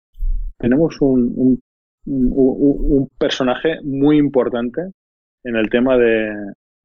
tenemos 0.57 0.99
un, 0.99 1.33
un, 1.37 1.61
un, 2.05 3.09
personaje 3.17 3.77
muy 3.83 4.17
importante 4.17 4.81
en 5.45 5.55
el 5.55 5.69
tema 5.69 5.97
de, 5.97 6.27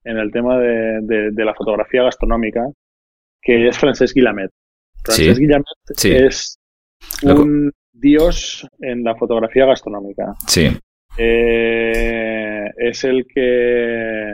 en 0.04 0.16
el 0.16 0.30
tema 0.30 0.56
de, 0.58 1.00
de, 1.02 1.44
la 1.44 1.54
fotografía 1.54 2.04
gastronómica, 2.04 2.64
que 3.42 3.66
es 3.66 3.76
Francesc 3.76 4.14
Guillamet. 4.14 4.50
Francesc 5.02 5.40
sí. 5.96 6.12
es 6.12 6.58
un 7.24 7.72
dios 7.92 8.68
en 8.78 9.02
la 9.02 9.16
fotografía 9.16 9.66
gastronómica. 9.66 10.32
Sí. 10.46 10.68
Eh, 11.16 12.37
es 12.78 13.04
el 13.04 13.26
que 13.26 14.32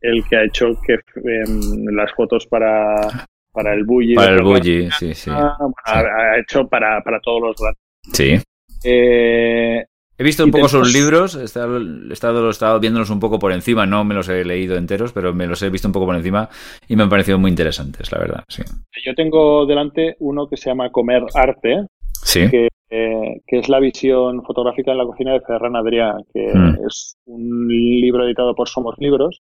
el 0.00 0.24
que 0.28 0.36
ha 0.36 0.44
hecho 0.44 0.66
que 0.86 0.94
em, 0.94 1.86
las 1.92 2.12
fotos 2.12 2.46
para, 2.46 3.26
para 3.52 3.74
el 3.74 3.84
Bully. 3.84 4.14
Para 4.14 4.34
el 4.34 4.42
Bully, 4.42 4.90
sí, 4.92 5.14
sí. 5.14 5.30
Ha, 5.30 6.38
hecho 6.38 6.68
para, 6.68 7.02
para 7.02 7.20
todos 7.20 7.42
los 7.42 7.56
grandes. 7.56 7.82
Sí. 8.12 8.40
Eh, 8.84 9.84
he 10.16 10.24
visto 10.24 10.44
un 10.44 10.52
poco 10.52 10.68
sus 10.68 10.92
libros, 10.92 11.34
he 11.34 11.44
estado, 11.44 11.78
he 11.78 12.12
estado, 12.12 12.46
he 12.46 12.50
estado 12.50 12.78
viéndolos 12.78 13.10
un 13.10 13.18
poco 13.18 13.40
por 13.40 13.50
encima, 13.50 13.86
no 13.86 14.04
me 14.04 14.14
los 14.14 14.28
he 14.28 14.44
leído 14.44 14.76
enteros, 14.76 15.12
pero 15.12 15.34
me 15.34 15.46
los 15.46 15.60
he 15.62 15.70
visto 15.70 15.88
un 15.88 15.92
poco 15.92 16.06
por 16.06 16.16
encima 16.16 16.48
y 16.86 16.94
me 16.94 17.02
han 17.02 17.08
parecido 17.08 17.38
muy 17.38 17.50
interesantes, 17.50 18.12
la 18.12 18.18
verdad. 18.18 18.44
Sí. 18.48 18.62
Yo 19.04 19.14
tengo 19.14 19.66
delante 19.66 20.16
uno 20.20 20.48
que 20.48 20.56
se 20.56 20.70
llama 20.70 20.90
Comer 20.90 21.24
Arte, 21.34 21.86
sí. 22.22 22.48
que 22.48 22.68
eh, 22.90 23.42
que 23.46 23.58
es 23.58 23.68
la 23.68 23.80
visión 23.80 24.42
fotográfica 24.44 24.92
en 24.92 24.98
la 24.98 25.04
cocina 25.04 25.32
de 25.32 25.42
Ferran 25.42 25.76
Adrià, 25.76 26.16
que 26.32 26.52
hmm. 26.52 26.86
es 26.86 27.18
un 27.26 27.68
libro 27.68 28.24
editado 28.24 28.54
por 28.54 28.68
Somos 28.68 28.94
Libros, 28.98 29.42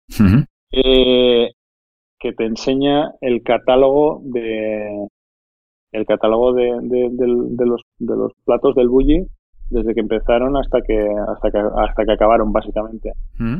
eh, 0.71 1.51
que 2.19 2.33
te 2.33 2.45
enseña 2.45 3.11
el 3.21 3.43
catálogo 3.43 4.21
de 4.23 5.07
el 5.91 6.05
catálogo 6.05 6.53
de, 6.53 6.71
los, 6.75 7.81
de 7.99 8.15
los 8.15 8.33
platos 8.43 8.75
del 8.75 8.89
bully 8.89 9.25
desde 9.69 9.93
que 9.93 10.01
empezaron 10.01 10.57
hasta 10.57 10.81
que 10.81 11.07
hasta 11.27 11.51
que 11.51 11.57
hasta 11.57 12.03
que 12.03 12.11
acabaron 12.11 12.51
básicamente. 12.51 13.13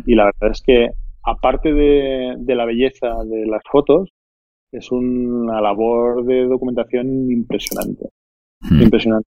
Y 0.06 0.16
la 0.16 0.26
verdad 0.26 0.52
es 0.52 0.62
que 0.62 0.90
aparte 1.24 1.74
de, 1.74 2.36
de 2.38 2.56
la 2.56 2.66
belleza 2.66 3.24
de 3.24 3.46
las 3.46 3.62
fotos 3.72 4.10
es 4.72 4.92
una 4.92 5.62
labor 5.62 6.26
de 6.26 6.46
documentación 6.46 7.32
impresionante. 7.32 8.10
Impresionante 8.70 9.35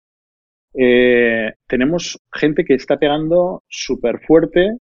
eh, 0.81 1.55
tenemos 1.67 2.17
gente 2.31 2.63
que 2.63 2.75
está 2.75 2.97
pegando 2.97 3.63
súper 3.67 4.21
fuerte 4.25 4.77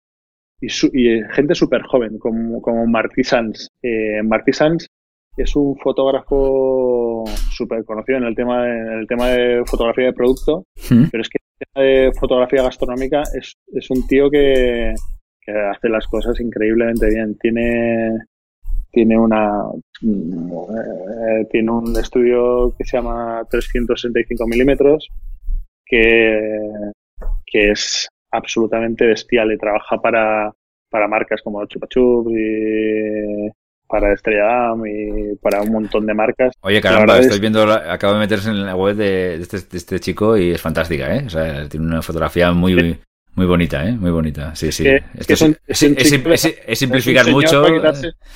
y, 0.59 0.67
y, 0.67 1.21
gente 1.31 1.55
súper 1.55 1.83
joven, 1.83 2.17
como, 2.19 2.61
como 2.61 2.85
Martí 2.85 3.23
Sanz. 3.23 3.69
Eh, 3.81 4.21
Martí 4.21 4.51
Sanz 4.51 4.87
es 5.37 5.55
un 5.55 5.77
fotógrafo 5.77 7.23
súper 7.49 7.85
conocido 7.85 8.17
en 8.17 8.25
el 8.25 8.35
tema 8.35 8.63
de, 8.63 8.77
en 8.77 8.99
el 8.99 9.07
tema 9.07 9.27
de 9.29 9.63
fotografía 9.65 10.07
de 10.07 10.13
producto, 10.13 10.65
pero 10.89 11.21
es 11.21 11.29
que 11.29 11.39
en 11.39 11.47
el 11.59 11.67
tema 11.67 11.85
de 11.85 12.11
fotografía 12.19 12.63
gastronómica 12.63 13.23
es, 13.33 13.55
es 13.73 13.89
un 13.89 14.05
tío 14.05 14.29
que, 14.29 14.93
que 15.39 15.51
hace 15.51 15.87
las 15.87 16.07
cosas 16.07 16.37
increíblemente 16.41 17.07
bien. 17.07 17.37
Tiene 17.37 18.17
tiene 18.91 19.17
una 19.17 19.63
eh, 20.01 21.45
tiene 21.51 21.71
un 21.71 21.97
estudio 21.97 22.73
que 22.77 22.83
se 22.83 22.97
llama 22.97 23.43
365 23.49 24.45
milímetros 24.47 25.09
que, 25.85 26.59
que 27.45 27.71
es 27.71 28.07
absolutamente 28.31 29.05
bestial 29.05 29.51
y 29.51 29.57
trabaja 29.57 29.97
para, 29.97 30.51
para 30.89 31.07
marcas 31.07 31.41
como 31.41 31.65
Chupa 31.65 31.87
Chups 31.87 32.31
y 32.31 33.49
para 33.87 34.13
Estrella 34.13 34.45
Damm 34.45 34.85
y 34.85 35.35
para 35.35 35.61
un 35.61 35.71
montón 35.71 36.05
de 36.05 36.13
marcas. 36.13 36.53
Oye, 36.61 36.81
caramba, 36.81 37.19
estoy 37.19 37.39
viendo, 37.39 37.61
acabo 37.71 38.13
de 38.13 38.19
meterse 38.19 38.49
en 38.49 38.65
la 38.65 38.75
web 38.75 38.95
de, 38.95 39.35
este, 39.35 39.57
este, 39.57 39.99
chico 39.99 40.35
y 40.37 40.51
es 40.51 40.61
fantástica, 40.61 41.15
¿eh? 41.15 41.23
O 41.25 41.29
sea, 41.29 41.69
tiene 41.69 41.85
una 41.85 42.01
fotografía 42.01 42.51
muy, 42.51 42.97
muy 43.35 43.45
bonita, 43.45 43.87
¿eh? 43.87 43.91
Muy 43.91 44.11
bonita, 44.11 44.55
sí, 44.55 44.71
sí. 44.71 44.87
Es, 44.87 45.79
simplificar 46.73 47.29
mucho. 47.29 47.63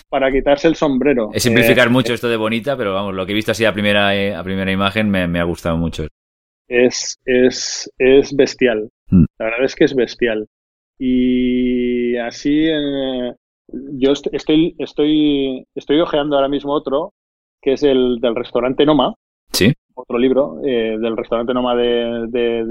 Para 0.07 0.31
quitarse, 0.31 0.67
el 0.67 0.75
sombrero. 0.75 1.31
Es 1.33 1.43
simplificar 1.43 1.87
eh, 1.87 1.91
mucho 1.91 2.13
esto 2.13 2.29
de 2.29 2.37
bonita, 2.37 2.77
pero 2.77 2.93
vamos, 2.93 3.15
lo 3.15 3.25
que 3.25 3.31
he 3.31 3.35
visto 3.35 3.51
así 3.51 3.65
a 3.65 3.73
primera, 3.73 4.15
eh, 4.15 4.35
a 4.35 4.43
primera 4.43 4.71
imagen 4.71 5.09
me, 5.09 5.27
me 5.27 5.39
ha 5.39 5.43
gustado 5.45 5.77
mucho 5.77 6.07
es, 6.69 7.19
es, 7.25 7.91
es 7.97 8.35
bestial. 8.35 8.89
Mm. 9.09 9.25
La 9.39 9.45
verdad 9.45 9.65
es 9.65 9.75
que 9.75 9.85
es 9.85 9.95
bestial. 9.95 10.47
Y 10.97 12.17
así, 12.17 12.67
eh, 12.67 13.33
yo 13.67 14.11
estoy, 14.31 14.75
estoy, 14.77 15.65
estoy 15.75 15.99
ojeando 15.99 16.35
ahora 16.35 16.47
mismo 16.47 16.73
otro, 16.73 17.13
que 17.61 17.73
es 17.73 17.83
el 17.83 18.19
del 18.21 18.35
restaurante 18.35 18.85
Noma. 18.85 19.13
Sí. 19.51 19.73
Otro 19.95 20.17
libro 20.17 20.61
eh, 20.65 20.97
del 20.99 21.17
restaurante 21.17 21.53
Noma 21.53 21.75
de, 21.75 22.27
de, 22.29 22.63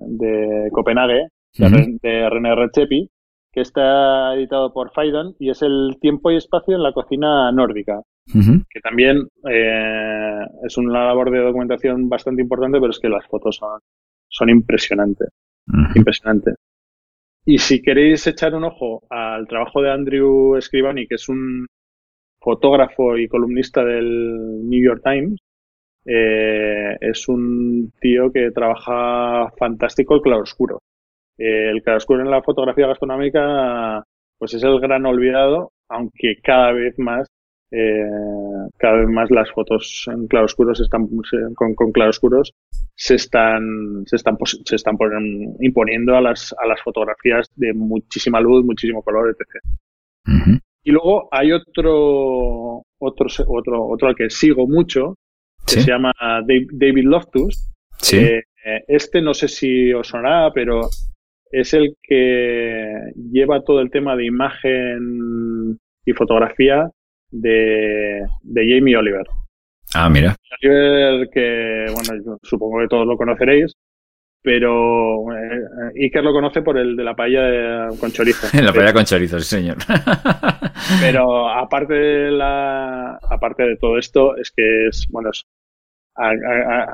de, 0.00 0.68
Copenhague, 0.72 1.28
de, 1.56 2.30
René 2.30 2.54
Redzepi, 2.54 3.08
que 3.56 3.62
está 3.62 4.34
editado 4.34 4.70
por 4.70 4.92
Faidon 4.92 5.34
y 5.38 5.48
es 5.48 5.62
el 5.62 5.96
tiempo 5.98 6.30
y 6.30 6.36
espacio 6.36 6.76
en 6.76 6.82
la 6.82 6.92
cocina 6.92 7.50
nórdica 7.52 8.02
que 8.32 8.80
también 8.82 9.28
eh, 9.48 10.40
es 10.64 10.76
una 10.76 11.06
labor 11.06 11.30
de 11.30 11.38
documentación 11.38 12.08
bastante 12.08 12.42
importante, 12.42 12.78
pero 12.80 12.90
es 12.90 12.98
que 12.98 13.08
las 13.08 13.26
fotos 13.26 13.56
son, 13.56 13.80
son 14.28 14.50
impresionantes. 14.50 15.28
Impresionantes. 15.94 16.56
Y 17.44 17.58
si 17.58 17.80
queréis 17.80 18.26
echar 18.26 18.54
un 18.54 18.64
ojo 18.64 19.04
al 19.08 19.46
trabajo 19.46 19.80
de 19.80 19.90
Andrew 19.90 20.60
Scribani, 20.60 21.06
que 21.06 21.14
es 21.14 21.28
un 21.28 21.66
fotógrafo 22.40 23.16
y 23.16 23.28
columnista 23.28 23.84
del 23.84 24.68
New 24.68 24.84
York 24.84 25.02
Times, 25.04 25.40
eh, 26.04 26.96
es 27.00 27.28
un 27.28 27.92
tío 28.00 28.32
que 28.32 28.50
trabaja 28.50 29.50
fantástico 29.56 30.14
el 30.14 30.22
claroscuro. 30.22 30.80
Eh, 31.38 31.70
el 31.70 31.82
claroscuro 31.82 32.22
en 32.22 32.30
la 32.30 32.42
fotografía 32.42 32.86
gastronómica 32.86 34.02
pues 34.38 34.54
es 34.54 34.62
el 34.62 34.80
gran 34.80 35.06
olvidado, 35.06 35.72
aunque 35.88 36.36
cada 36.42 36.72
vez 36.72 36.98
más 36.98 37.28
eh, 37.70 38.04
cada 38.78 38.98
vez 38.98 39.08
más 39.08 39.30
las 39.30 39.50
fotos 39.50 40.04
en 40.06 40.28
claroscuros 40.28 40.80
están 40.80 41.08
con, 41.54 41.74
con 41.74 41.90
claroscuros 41.90 42.52
se 42.94 43.16
están 43.16 44.04
se 44.06 44.16
están 44.16 44.36
se 44.64 44.76
están 44.76 44.96
imponiendo 45.60 46.16
a 46.16 46.20
las 46.20 46.54
a 46.62 46.66
las 46.66 46.80
fotografías 46.80 47.50
de 47.56 47.74
muchísima 47.74 48.40
luz 48.40 48.64
muchísimo 48.64 49.02
color 49.02 49.30
etc 49.30 49.64
y 50.84 50.92
luego 50.92 51.28
hay 51.32 51.50
otro 51.50 52.84
otro 53.00 53.26
otro 53.48 53.88
otro 53.88 54.08
al 54.08 54.14
que 54.14 54.30
sigo 54.30 54.68
mucho 54.68 55.16
que 55.66 55.80
se 55.80 55.90
llama 55.90 56.12
David 56.18 57.04
Loftus. 57.04 57.68
Sí. 57.98 58.18
Eh, 58.18 58.44
este 58.88 59.20
no 59.20 59.34
sé 59.34 59.48
si 59.48 59.92
os 59.92 60.08
sonará, 60.08 60.50
pero 60.52 60.88
es 61.50 61.74
el 61.74 61.96
que 62.02 63.12
lleva 63.30 63.62
todo 63.62 63.80
el 63.80 63.90
tema 63.90 64.16
de 64.16 64.26
imagen 64.26 65.78
y 66.04 66.12
fotografía 66.12 66.90
de, 67.30 68.22
de 68.42 68.74
Jamie 68.74 68.96
Oliver. 68.96 69.26
Ah, 69.94 70.08
mira. 70.08 70.36
Oliver, 70.62 71.28
que, 71.30 71.86
bueno, 71.92 72.38
supongo 72.42 72.80
que 72.80 72.88
todos 72.88 73.06
lo 73.06 73.16
conoceréis, 73.16 73.74
pero 74.42 75.32
eh, 75.32 76.02
Iker 76.04 76.24
lo 76.24 76.32
conoce 76.32 76.62
por 76.62 76.78
el 76.78 76.96
de 76.96 77.04
la 77.04 77.14
paella 77.14 77.88
con 77.98 78.10
chorizo. 78.10 78.48
la 78.62 78.72
paella 78.72 78.92
con 78.92 79.04
chorizo, 79.04 79.38
sí, 79.40 79.56
señor. 79.56 79.76
pero 81.00 81.48
aparte 81.48 81.94
de, 81.94 82.30
la, 82.32 83.18
aparte 83.30 83.62
de 83.64 83.76
todo 83.76 83.98
esto, 83.98 84.36
es 84.36 84.50
que 84.50 84.88
es, 84.88 85.06
bueno, 85.10 85.30
ha, 86.16 86.30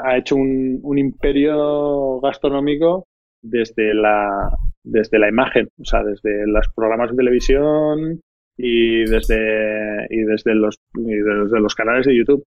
ha, 0.05 0.17
hecho 0.17 0.37
un, 0.37 0.81
un 0.83 0.99
imperio 0.99 2.21
gastronómico 2.21 3.07
desde 3.43 3.95
la, 3.95 4.51
desde 4.83 5.19
la 5.19 5.29
imagen, 5.29 5.69
o 5.81 5.85
sea, 5.85 6.03
desde 6.03 6.47
los 6.47 6.69
programas 6.75 7.11
de 7.11 7.17
televisión 7.17 8.21
y 8.57 9.05
desde, 9.05 10.07
y 10.11 10.23
desde, 10.23 10.55
los, 10.55 10.77
y 10.95 11.15
desde 11.15 11.61
los 11.61 11.75
canales 11.75 12.07
de 12.07 12.17
YouTube. 12.17 12.45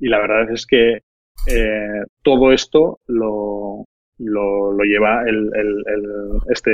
Y 0.00 0.08
la 0.08 0.18
verdad 0.18 0.50
es 0.50 0.66
que 0.66 1.02
eh, 1.46 2.02
todo 2.22 2.52
esto 2.52 2.98
lo, 3.06 3.84
lo, 4.18 4.72
lo 4.72 4.84
lleva 4.84 5.22
el, 5.26 5.50
el, 5.54 5.84
el, 5.86 6.04
este, 6.50 6.72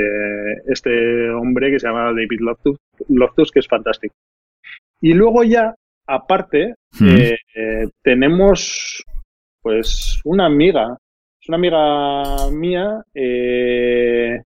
este 0.67 1.29
hombre 1.29 1.71
que 1.71 1.79
se 1.79 1.87
llama 1.87 2.13
David 2.13 2.39
Loftus, 2.39 2.77
Loftus 3.09 3.51
que 3.51 3.59
es 3.59 3.67
fantástico. 3.67 4.15
Y 5.01 5.13
luego 5.13 5.43
ya, 5.43 5.75
aparte, 6.07 6.75
eh, 7.01 7.37
eh, 7.55 7.87
tenemos 8.03 9.03
pues 9.61 10.21
una 10.23 10.45
amiga 10.45 10.97
es 11.45 11.49
una 11.49 11.57
amiga 11.57 12.49
mía 12.49 13.03
eh, 13.13 14.41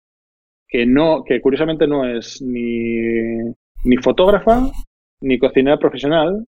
que 0.68 0.86
no, 0.86 1.24
que 1.24 1.40
curiosamente 1.40 1.88
no 1.88 2.06
es 2.06 2.42
ni, 2.42 3.38
ni 3.86 3.98
fotógrafa 4.04 4.70
ni 5.22 5.40
cocinera 5.40 5.78
profesional, 5.78 6.46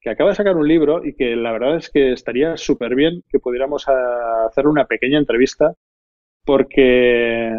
que 0.00 0.10
acaba 0.10 0.30
de 0.30 0.36
sacar 0.36 0.56
un 0.56 0.68
libro 0.68 1.04
y 1.04 1.14
que 1.14 1.34
la 1.36 1.52
verdad 1.52 1.76
es 1.76 1.90
que 1.90 2.12
estaría 2.12 2.56
súper 2.58 2.94
bien 2.94 3.22
que 3.30 3.38
pudiéramos 3.38 3.86
hacer 3.88 4.66
una 4.66 4.84
pequeña 4.84 5.18
entrevista 5.18 5.72
porque, 6.44 7.52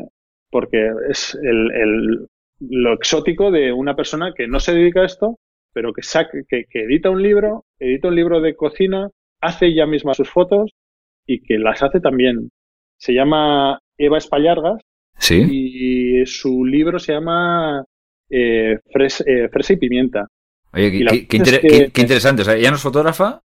porque 0.51 0.91
es 1.09 1.33
el, 1.33 1.71
el, 1.71 2.27
lo 2.59 2.93
exótico 2.93 3.49
de 3.49 3.71
una 3.73 3.95
persona 3.95 4.33
que 4.35 4.47
no 4.47 4.59
se 4.59 4.73
dedica 4.75 5.01
a 5.01 5.05
esto, 5.05 5.39
pero 5.73 5.93
que, 5.93 6.03
saca, 6.03 6.37
que, 6.47 6.65
que 6.69 6.83
edita 6.83 7.09
un 7.09 7.23
libro, 7.23 7.65
edita 7.79 8.07
un 8.07 8.15
libro 8.15 8.39
de 8.39 8.55
cocina, 8.55 9.09
hace 9.41 9.67
ella 9.67 9.87
misma 9.87 10.13
sus 10.13 10.29
fotos 10.29 10.71
y 11.31 11.41
que 11.41 11.57
las 11.59 11.81
hace 11.83 11.99
también. 11.99 12.49
Se 12.97 13.13
llama 13.13 13.79
Eva 13.97 14.17
Espallargas 14.17 14.81
¿Sí? 15.17 15.45
y 15.49 16.25
su 16.25 16.65
libro 16.65 16.97
se 16.99 17.13
llama 17.13 17.83
eh, 18.29 18.77
Fres, 18.91 19.21
eh, 19.27 19.47
Fresa 19.51 19.73
y 19.73 19.77
Pimienta. 19.77 20.27
Oye, 20.73 20.87
Y 20.87 21.03
la 21.03 21.11
qué, 21.11 21.27
qué 21.27 21.37
cosa 21.39 21.43
es 21.51 21.55
inter- 21.57 21.61
que- 21.61 21.67
qué- 21.85 21.91
qué 21.91 22.01
interesante. 22.01 22.41
O 22.41 22.45
sea, 22.45 22.55
ella 22.55 22.69
no 22.71 22.75
es 22.77 22.81
fotógrafa 22.81 23.41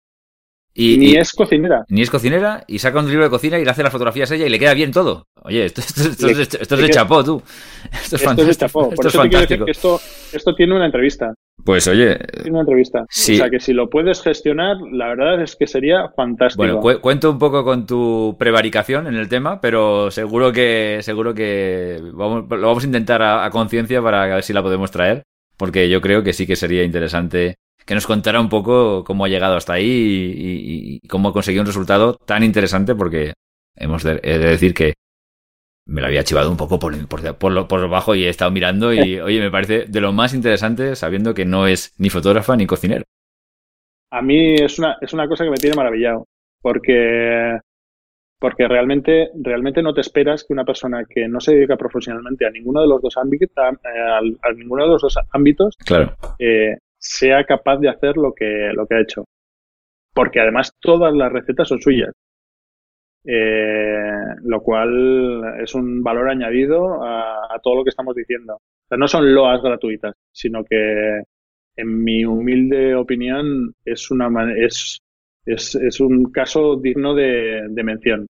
y, 0.75 0.97
Ni 0.97 1.11
y- 1.11 1.17
es 1.17 1.31
cocinera. 1.33 1.85
ni 1.89 2.01
es 2.01 2.09
cocinera 2.09 2.63
y 2.67 2.79
saca 2.79 2.99
un 2.99 3.07
libro 3.07 3.23
de 3.25 3.29
cocina 3.29 3.59
y 3.59 3.63
le 3.65 3.69
hace 3.71 3.83
las 3.83 3.91
fotografías 3.91 4.31
a 4.31 4.35
ella 4.35 4.47
y 4.47 4.49
le 4.49 4.57
queda 4.59 4.73
bien 4.73 4.91
todo. 4.91 5.27
Oye, 5.43 5.65
esto, 5.65 5.81
esto- 5.81 6.01
esto 6.09 6.27
es, 6.27 6.37
de, 6.37 6.43
esto 6.61 6.75
es 6.75 6.81
de 6.81 6.89
chapó, 6.89 7.23
tú. 7.23 7.41
Esto 7.85 7.95
es 7.95 8.03
Esto 8.03 8.15
es 8.15 8.21
de 8.21 8.25
fantástico. 8.25 8.59
chapó. 8.59 8.83
Por 8.85 8.93
Esto 8.93 9.07
es 9.07 9.13
eso 9.13 9.23
te 9.23 9.29
quiero 9.29 9.41
decir 9.41 9.57
fantástico. 9.59 9.65
que 9.65 9.71
esto, 9.71 10.35
esto 10.37 10.55
tiene 10.55 10.75
una 10.75 10.85
entrevista. 10.85 11.33
Pues 11.63 11.87
oye, 11.87 12.17
Tiene 12.17 12.49
una 12.51 12.61
entrevista. 12.61 13.05
Sí. 13.09 13.35
O 13.35 13.37
sea 13.37 13.49
que 13.49 13.59
si 13.59 13.73
lo 13.73 13.89
puedes 13.89 14.21
gestionar, 14.21 14.77
la 14.91 15.09
verdad 15.09 15.41
es 15.43 15.55
que 15.55 15.67
sería 15.67 16.09
fantástico. 16.15 16.57
bueno, 16.63 16.79
cu- 16.79 16.99
cuento 17.01 17.29
un 17.29 17.37
poco 17.37 17.63
con 17.63 17.85
tu 17.85 18.35
prevaricación 18.39 19.05
en 19.07 19.15
el 19.15 19.29
tema, 19.29 19.61
pero 19.61 20.09
seguro 20.09 20.51
que 20.51 20.99
seguro 21.01 21.33
que 21.35 21.99
vamos, 22.13 22.45
lo 22.49 22.67
vamos 22.67 22.83
a 22.83 22.87
intentar 22.87 23.21
a, 23.21 23.45
a 23.45 23.51
conciencia 23.51 24.01
para 24.01 24.25
ver 24.25 24.43
si 24.43 24.51
la 24.53 24.63
podemos 24.63 24.89
traer, 24.89 25.21
porque 25.55 25.87
yo 25.89 26.01
creo 26.01 26.23
que 26.23 26.33
sí 26.33 26.47
que 26.47 26.55
sería 26.55 26.83
interesante 26.83 27.55
que 27.85 27.95
nos 27.95 28.07
contara 28.07 28.39
un 28.41 28.49
poco 28.49 29.03
cómo 29.03 29.25
ha 29.25 29.29
llegado 29.29 29.55
hasta 29.55 29.73
ahí 29.73 29.85
y, 29.85 30.31
y- 30.95 30.99
y 31.03 31.07
cómo 31.07 31.29
ha 31.29 31.33
conseguido 31.33 31.61
un 31.61 31.67
resultado 31.67 32.15
tan 32.15 32.43
interesante, 32.43 32.95
porque 32.95 33.33
hemos 33.75 34.03
de, 34.03 34.19
he 34.23 34.37
de 34.39 34.49
decir 34.49 34.73
que 34.73 34.93
me 35.85 35.99
lo 36.01 36.07
había 36.07 36.23
chivado 36.23 36.49
un 36.49 36.57
poco 36.57 36.79
por, 36.79 37.07
por, 37.07 37.35
por, 37.37 37.51
lo, 37.51 37.67
por 37.67 37.79
lo 37.81 37.89
bajo 37.89 38.15
y 38.15 38.23
he 38.25 38.29
estado 38.29 38.51
mirando 38.51 38.93
y, 38.93 39.19
oye, 39.19 39.39
me 39.41 39.51
parece 39.51 39.85
de 39.87 40.01
lo 40.01 40.13
más 40.13 40.33
interesante 40.33 40.95
sabiendo 40.95 41.33
que 41.33 41.45
no 41.45 41.67
es 41.67 41.93
ni 41.97 42.09
fotógrafa 42.09 42.55
ni 42.55 42.65
cocinera. 42.65 43.03
A 44.11 44.21
mí 44.21 44.55
es 44.55 44.77
una, 44.79 44.97
es 45.01 45.13
una 45.13 45.27
cosa 45.27 45.43
que 45.43 45.49
me 45.49 45.57
tiene 45.57 45.75
maravillado. 45.75 46.25
Porque, 46.61 47.57
porque 48.39 48.67
realmente, 48.67 49.29
realmente 49.35 49.81
no 49.81 49.93
te 49.93 50.01
esperas 50.01 50.43
que 50.45 50.53
una 50.53 50.63
persona 50.65 51.03
que 51.09 51.27
no 51.27 51.39
se 51.41 51.55
dedica 51.55 51.75
profesionalmente 51.77 52.45
a 52.45 52.51
ninguno 52.51 52.81
de 52.81 52.87
los 52.87 53.01
dos 53.01 53.17
ámbitos, 53.17 53.49
a, 53.57 53.69
a- 53.69 54.19
a 54.49 54.53
ninguno 54.53 54.83
de 54.83 54.89
los 54.89 55.01
dos 55.01 55.17
ámbitos, 55.31 55.75
Claro. 55.85 56.15
eh, 56.39 56.77
sea 57.03 57.43
capaz 57.43 57.77
de 57.77 57.89
hacer 57.89 58.15
lo 58.17 58.33
que, 58.33 58.71
lo 58.73 58.87
que 58.87 58.95
ha 58.95 59.01
hecho. 59.01 59.25
Porque 60.13 60.39
además 60.39 60.71
todas 60.79 61.13
las 61.13 61.31
recetas 61.31 61.67
son 61.67 61.81
suyas. 61.81 62.11
Eh, 63.25 64.35
lo 64.43 64.61
cual 64.61 65.59
es 65.61 65.73
un 65.75 66.03
valor 66.03 66.29
añadido 66.29 67.03
a, 67.03 67.57
todo 67.61 67.77
lo 67.77 67.83
que 67.83 67.89
estamos 67.89 68.15
diciendo. 68.15 68.55
O 68.55 68.87
sea, 68.87 68.97
no 68.97 69.07
son 69.07 69.33
loas 69.33 69.61
gratuitas, 69.61 70.13
sino 70.31 70.63
que, 70.63 71.23
en 71.75 72.03
mi 72.03 72.25
humilde 72.25 72.95
opinión, 72.95 73.73
es 73.85 74.11
una 74.11 74.29
es, 74.55 74.99
es, 75.45 75.75
es 75.75 75.99
un 75.99 76.31
caso 76.31 76.77
digno 76.77 77.13
de, 77.15 77.67
de 77.69 77.83
mención. 77.83 78.27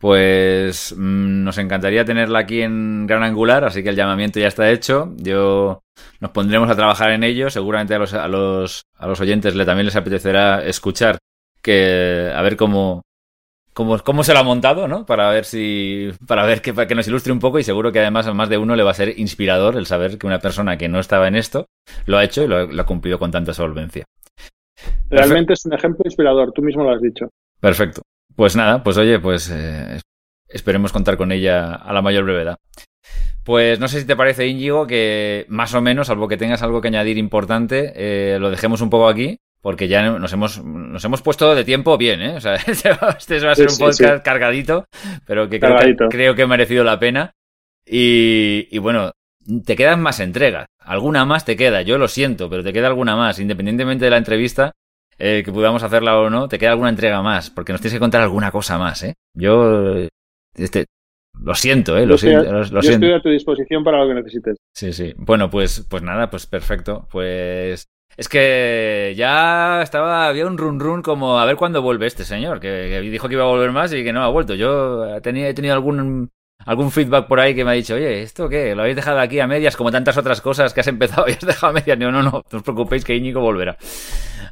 Pues 0.00 0.94
mm, 0.96 1.44
nos 1.44 1.58
encantaría 1.58 2.06
tenerla 2.06 2.38
aquí 2.38 2.62
en 2.62 3.06
Gran 3.06 3.22
Angular, 3.22 3.64
así 3.64 3.82
que 3.82 3.90
el 3.90 3.96
llamamiento 3.96 4.40
ya 4.40 4.48
está 4.48 4.70
hecho. 4.70 5.12
Yo 5.18 5.82
nos 6.20 6.30
pondremos 6.30 6.70
a 6.70 6.74
trabajar 6.74 7.10
en 7.10 7.22
ello. 7.22 7.50
Seguramente 7.50 7.94
a 7.94 7.98
los, 7.98 8.14
a 8.14 8.26
los, 8.26 8.86
a 8.96 9.06
los 9.06 9.20
oyentes 9.20 9.54
le, 9.54 9.66
también 9.66 9.84
les 9.84 9.96
apetecerá 9.96 10.64
escuchar 10.64 11.18
que 11.60 12.32
a 12.34 12.40
ver 12.40 12.56
cómo, 12.56 13.02
cómo, 13.74 13.98
cómo 13.98 14.24
se 14.24 14.32
lo 14.32 14.38
ha 14.38 14.42
montado, 14.42 14.88
¿no? 14.88 15.04
Para 15.04 15.28
ver 15.28 15.44
si, 15.44 16.10
para 16.26 16.46
ver 16.46 16.62
que, 16.62 16.72
para 16.72 16.88
que 16.88 16.94
nos 16.94 17.06
ilustre 17.06 17.34
un 17.34 17.38
poco 17.38 17.58
y 17.58 17.62
seguro 17.62 17.92
que 17.92 18.00
además 18.00 18.26
a 18.26 18.32
más 18.32 18.48
de 18.48 18.56
uno 18.56 18.76
le 18.76 18.82
va 18.82 18.92
a 18.92 18.94
ser 18.94 19.18
inspirador 19.18 19.76
el 19.76 19.84
saber 19.84 20.16
que 20.16 20.26
una 20.26 20.38
persona 20.38 20.78
que 20.78 20.88
no 20.88 20.98
estaba 20.98 21.28
en 21.28 21.36
esto 21.36 21.66
lo 22.06 22.16
ha 22.16 22.24
hecho 22.24 22.42
y 22.42 22.48
lo, 22.48 22.66
lo 22.66 22.80
ha 22.80 22.86
cumplido 22.86 23.18
con 23.18 23.30
tanta 23.30 23.52
solvencia. 23.52 24.04
Realmente 25.10 25.52
es 25.52 25.66
un 25.66 25.74
ejemplo 25.74 26.04
inspirador, 26.06 26.52
tú 26.52 26.62
mismo 26.62 26.84
lo 26.84 26.92
has 26.92 27.02
dicho. 27.02 27.28
Perfecto. 27.60 28.00
Pues 28.36 28.56
nada, 28.56 28.82
pues 28.82 28.96
oye, 28.96 29.18
pues 29.18 29.50
eh, 29.52 30.00
esperemos 30.48 30.92
contar 30.92 31.16
con 31.16 31.32
ella 31.32 31.74
a 31.74 31.92
la 31.92 32.02
mayor 32.02 32.24
brevedad. 32.24 32.56
Pues 33.44 33.80
no 33.80 33.88
sé 33.88 34.00
si 34.00 34.06
te 34.06 34.16
parece, 34.16 34.46
Íñigo, 34.46 34.86
que 34.86 35.46
más 35.48 35.74
o 35.74 35.80
menos, 35.80 36.06
salvo 36.08 36.28
que 36.28 36.36
tengas 36.36 36.62
algo 36.62 36.80
que 36.80 36.88
añadir 36.88 37.18
importante, 37.18 37.92
eh, 37.96 38.38
lo 38.38 38.50
dejemos 38.50 38.80
un 38.80 38.90
poco 38.90 39.08
aquí, 39.08 39.38
porque 39.62 39.88
ya 39.88 40.02
nos 40.18 40.32
hemos, 40.32 40.62
nos 40.62 41.04
hemos 41.04 41.22
puesto 41.22 41.54
de 41.54 41.64
tiempo 41.64 41.96
bien, 41.98 42.20
¿eh? 42.22 42.36
O 42.36 42.40
sea, 42.40 42.54
este 42.66 42.90
va 42.90 43.16
este 43.18 43.40
va 43.40 43.52
a 43.52 43.54
ser 43.54 43.70
Sí, 43.70 43.82
un 43.82 43.92
sí, 43.92 44.02
podcast 44.02 44.24
cargadito, 44.24 44.84
pero 45.26 45.48
que 45.48 45.58
creo, 45.58 45.72
Cargadito. 45.74 46.08
que 46.08 46.16
creo 46.16 46.34
que 46.34 46.42
ha 46.42 46.46
merecido 46.46 46.84
la 46.84 46.98
pena. 46.98 47.32
Y, 47.86 48.68
y 48.70 48.78
bueno, 48.78 49.10
te 49.64 49.74
quedan 49.74 50.00
más 50.02 50.20
entregas. 50.20 50.66
Alguna 50.78 51.24
más 51.24 51.44
te 51.44 51.56
queda, 51.56 51.82
yo 51.82 51.98
lo 51.98 52.08
siento, 52.08 52.48
pero 52.50 52.62
te 52.62 52.72
queda 52.72 52.86
alguna 52.88 53.16
más, 53.16 53.38
independientemente 53.38 54.04
de 54.04 54.10
la 54.10 54.18
entrevista, 54.18 54.72
eh, 55.20 55.42
que 55.44 55.52
podamos 55.52 55.82
hacerla 55.82 56.18
o 56.18 56.30
no, 56.30 56.48
te 56.48 56.58
queda 56.58 56.70
alguna 56.72 56.88
entrega 56.90 57.22
más, 57.22 57.50
porque 57.50 57.72
nos 57.72 57.80
tienes 57.80 57.94
que 57.94 58.00
contar 58.00 58.22
alguna 58.22 58.50
cosa 58.50 58.78
más, 58.78 59.02
¿eh? 59.04 59.14
Yo, 59.36 59.96
eh, 59.96 60.08
este, 60.56 60.86
lo 61.42 61.54
siento, 61.54 61.96
¿eh? 61.96 62.06
Lo 62.06 62.16
Yo 62.16 62.28
estoy 62.28 62.32
a- 62.34 62.42
lo, 62.52 62.58
lo 62.58 62.64
Yo 62.64 62.82
siento. 62.82 63.06
estoy 63.06 63.12
a 63.18 63.22
tu 63.22 63.28
disposición 63.30 63.84
para 63.84 63.98
lo 64.02 64.08
que 64.08 64.14
necesites. 64.14 64.56
Sí, 64.74 64.92
sí. 64.92 65.14
Bueno, 65.16 65.48
pues, 65.50 65.86
pues 65.88 66.02
nada, 66.02 66.28
pues 66.30 66.46
perfecto. 66.46 67.06
Pues 67.10 67.84
es 68.16 68.28
que 68.28 69.14
ya 69.16 69.80
estaba, 69.82 70.26
había 70.28 70.46
un 70.46 70.58
run 70.58 70.80
run 70.80 71.00
como 71.02 71.38
a 71.38 71.44
ver 71.46 71.56
cuándo 71.56 71.80
vuelve 71.82 72.06
este 72.06 72.24
señor, 72.24 72.60
que, 72.60 72.88
que 72.90 73.00
dijo 73.00 73.28
que 73.28 73.34
iba 73.34 73.44
a 73.44 73.48
volver 73.48 73.72
más 73.72 73.92
y 73.92 74.02
que 74.04 74.12
no 74.12 74.22
ha 74.22 74.28
vuelto. 74.28 74.54
Yo 74.54 75.20
tenía, 75.22 75.48
he 75.48 75.54
tenido 75.54 75.74
algún, 75.74 76.30
algún 76.64 76.90
feedback 76.90 77.26
por 77.26 77.40
ahí 77.40 77.54
que 77.54 77.64
me 77.64 77.70
ha 77.70 77.74
dicho, 77.74 77.94
oye, 77.94 78.22
¿esto 78.22 78.48
qué? 78.48 78.74
¿Lo 78.74 78.82
habéis 78.82 78.96
dejado 78.96 79.18
aquí 79.18 79.40
a 79.40 79.46
medias 79.46 79.76
como 79.76 79.90
tantas 79.90 80.16
otras 80.16 80.40
cosas 80.40 80.72
que 80.74 80.80
has 80.80 80.86
empezado 80.86 81.28
y 81.28 81.32
has 81.32 81.40
dejado 81.40 81.70
a 81.70 81.74
medias? 81.74 81.98
No, 81.98 82.10
no, 82.10 82.22
no, 82.22 82.30
no 82.30 82.58
os 82.58 82.62
preocupéis 82.62 83.04
que 83.04 83.16
Íñigo 83.16 83.40
volverá. 83.40 83.76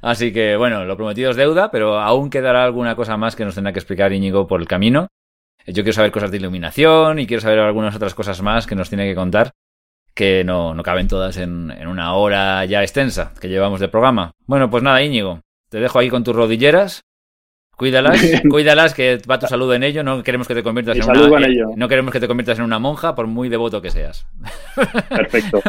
Así 0.03 0.33
que 0.33 0.57
bueno, 0.57 0.85
lo 0.85 0.97
prometido 0.97 1.31
es 1.31 1.37
deuda, 1.37 1.71
pero 1.71 1.99
aún 1.99 2.31
quedará 2.31 2.65
alguna 2.65 2.95
cosa 2.95 3.17
más 3.17 3.37
que 3.37 3.45
nos 3.45 3.55
tendrá 3.55 3.73
que 3.73 3.79
explicar 3.79 4.13
Íñigo 4.13 4.47
por 4.47 4.61
el 4.61 4.69
camino. 4.69 5.09
Yo 5.67 5.83
quiero 5.83 5.93
saber 5.93 6.11
cosas 6.11 6.31
de 6.31 6.39
iluminación 6.39 7.19
y 7.19 7.27
quiero 7.27 7.41
saber 7.41 7.59
algunas 7.59 7.95
otras 7.95 8.15
cosas 8.15 8.41
más 8.43 8.67
que 8.67 8.75
nos 8.75 8.89
tiene 8.89 9.07
que 9.07 9.15
contar 9.15 9.53
que 10.19 10.43
no, 10.43 10.75
no 10.75 10.83
caben 10.83 11.07
todas 11.07 11.37
en, 11.37 11.71
en 11.71 11.87
una 11.87 12.15
hora 12.15 12.65
ya 12.65 12.83
extensa 12.83 13.33
que 13.41 13.49
llevamos 13.49 13.79
de 13.79 13.87
programa. 13.87 14.33
Bueno, 14.47 14.69
pues 14.69 14.83
nada, 14.83 15.01
Íñigo, 15.01 15.43
te 15.69 15.79
dejo 15.79 16.01
ahí 16.01 16.11
con 16.11 16.25
tus 16.25 16.35
rodilleras. 16.35 17.03
Cuídalas, 17.79 18.21
cuídalas, 18.51 18.93
que 18.93 19.19
va 19.31 19.39
tu 19.39 19.47
salud 19.47 19.73
en 19.73 19.85
ello. 19.85 20.03
No 20.03 20.21
queremos 20.25 20.49
que 20.49 20.55
te 20.55 20.65
conviertas 20.65 20.97
Mi 20.97 21.01
en 21.01 21.07
salud 21.07 21.29
una, 21.29 21.31
va 21.31 21.39
en 21.39 21.45
eh, 21.45 21.55
ello. 21.55 21.67
no 21.77 21.89
queremos 21.89 22.13
que 22.13 22.19
te 22.19 22.27
conviertas 22.27 22.59
en 22.59 22.65
una 22.65 22.81
monja, 22.81 23.15
por 23.15 23.29
muy 23.29 23.49
devoto 23.49 23.81
que 23.81 23.91
seas. 23.91 24.27
Perfecto. 25.09 25.61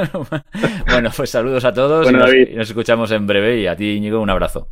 bueno, 0.89 1.11
pues 1.15 1.29
saludos 1.29 1.63
a 1.65 1.71
todos 1.71 2.05
Bueno, 2.05 2.17
y, 2.17 2.21
nos, 2.21 2.29
David. 2.31 2.47
y 2.51 2.55
nos 2.55 2.67
escuchamos 2.67 3.11
en 3.11 3.27
breve. 3.27 3.59
Y 3.61 3.67
a 3.67 3.75
ti, 3.75 3.91
Íñigo, 3.91 4.19
un 4.21 4.29
abrazo. 4.31 4.69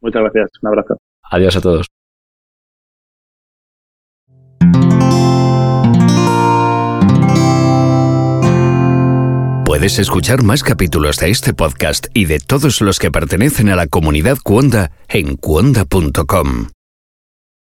Muchas 0.00 0.22
gracias. 0.22 0.50
Un 0.62 0.68
abrazo. 0.68 0.96
Adiós 1.30 1.56
a 1.56 1.60
todos. 1.60 1.86
Puedes 9.86 10.00
escuchar 10.00 10.42
más 10.42 10.64
capítulos 10.64 11.18
de 11.18 11.30
este 11.30 11.54
podcast 11.54 12.08
y 12.12 12.24
de 12.24 12.40
todos 12.40 12.80
los 12.80 12.98
que 12.98 13.12
pertenecen 13.12 13.68
a 13.68 13.76
la 13.76 13.86
comunidad 13.86 14.36
Cuonda 14.42 14.90
en 15.08 15.36
cuonda.com. 15.36 16.75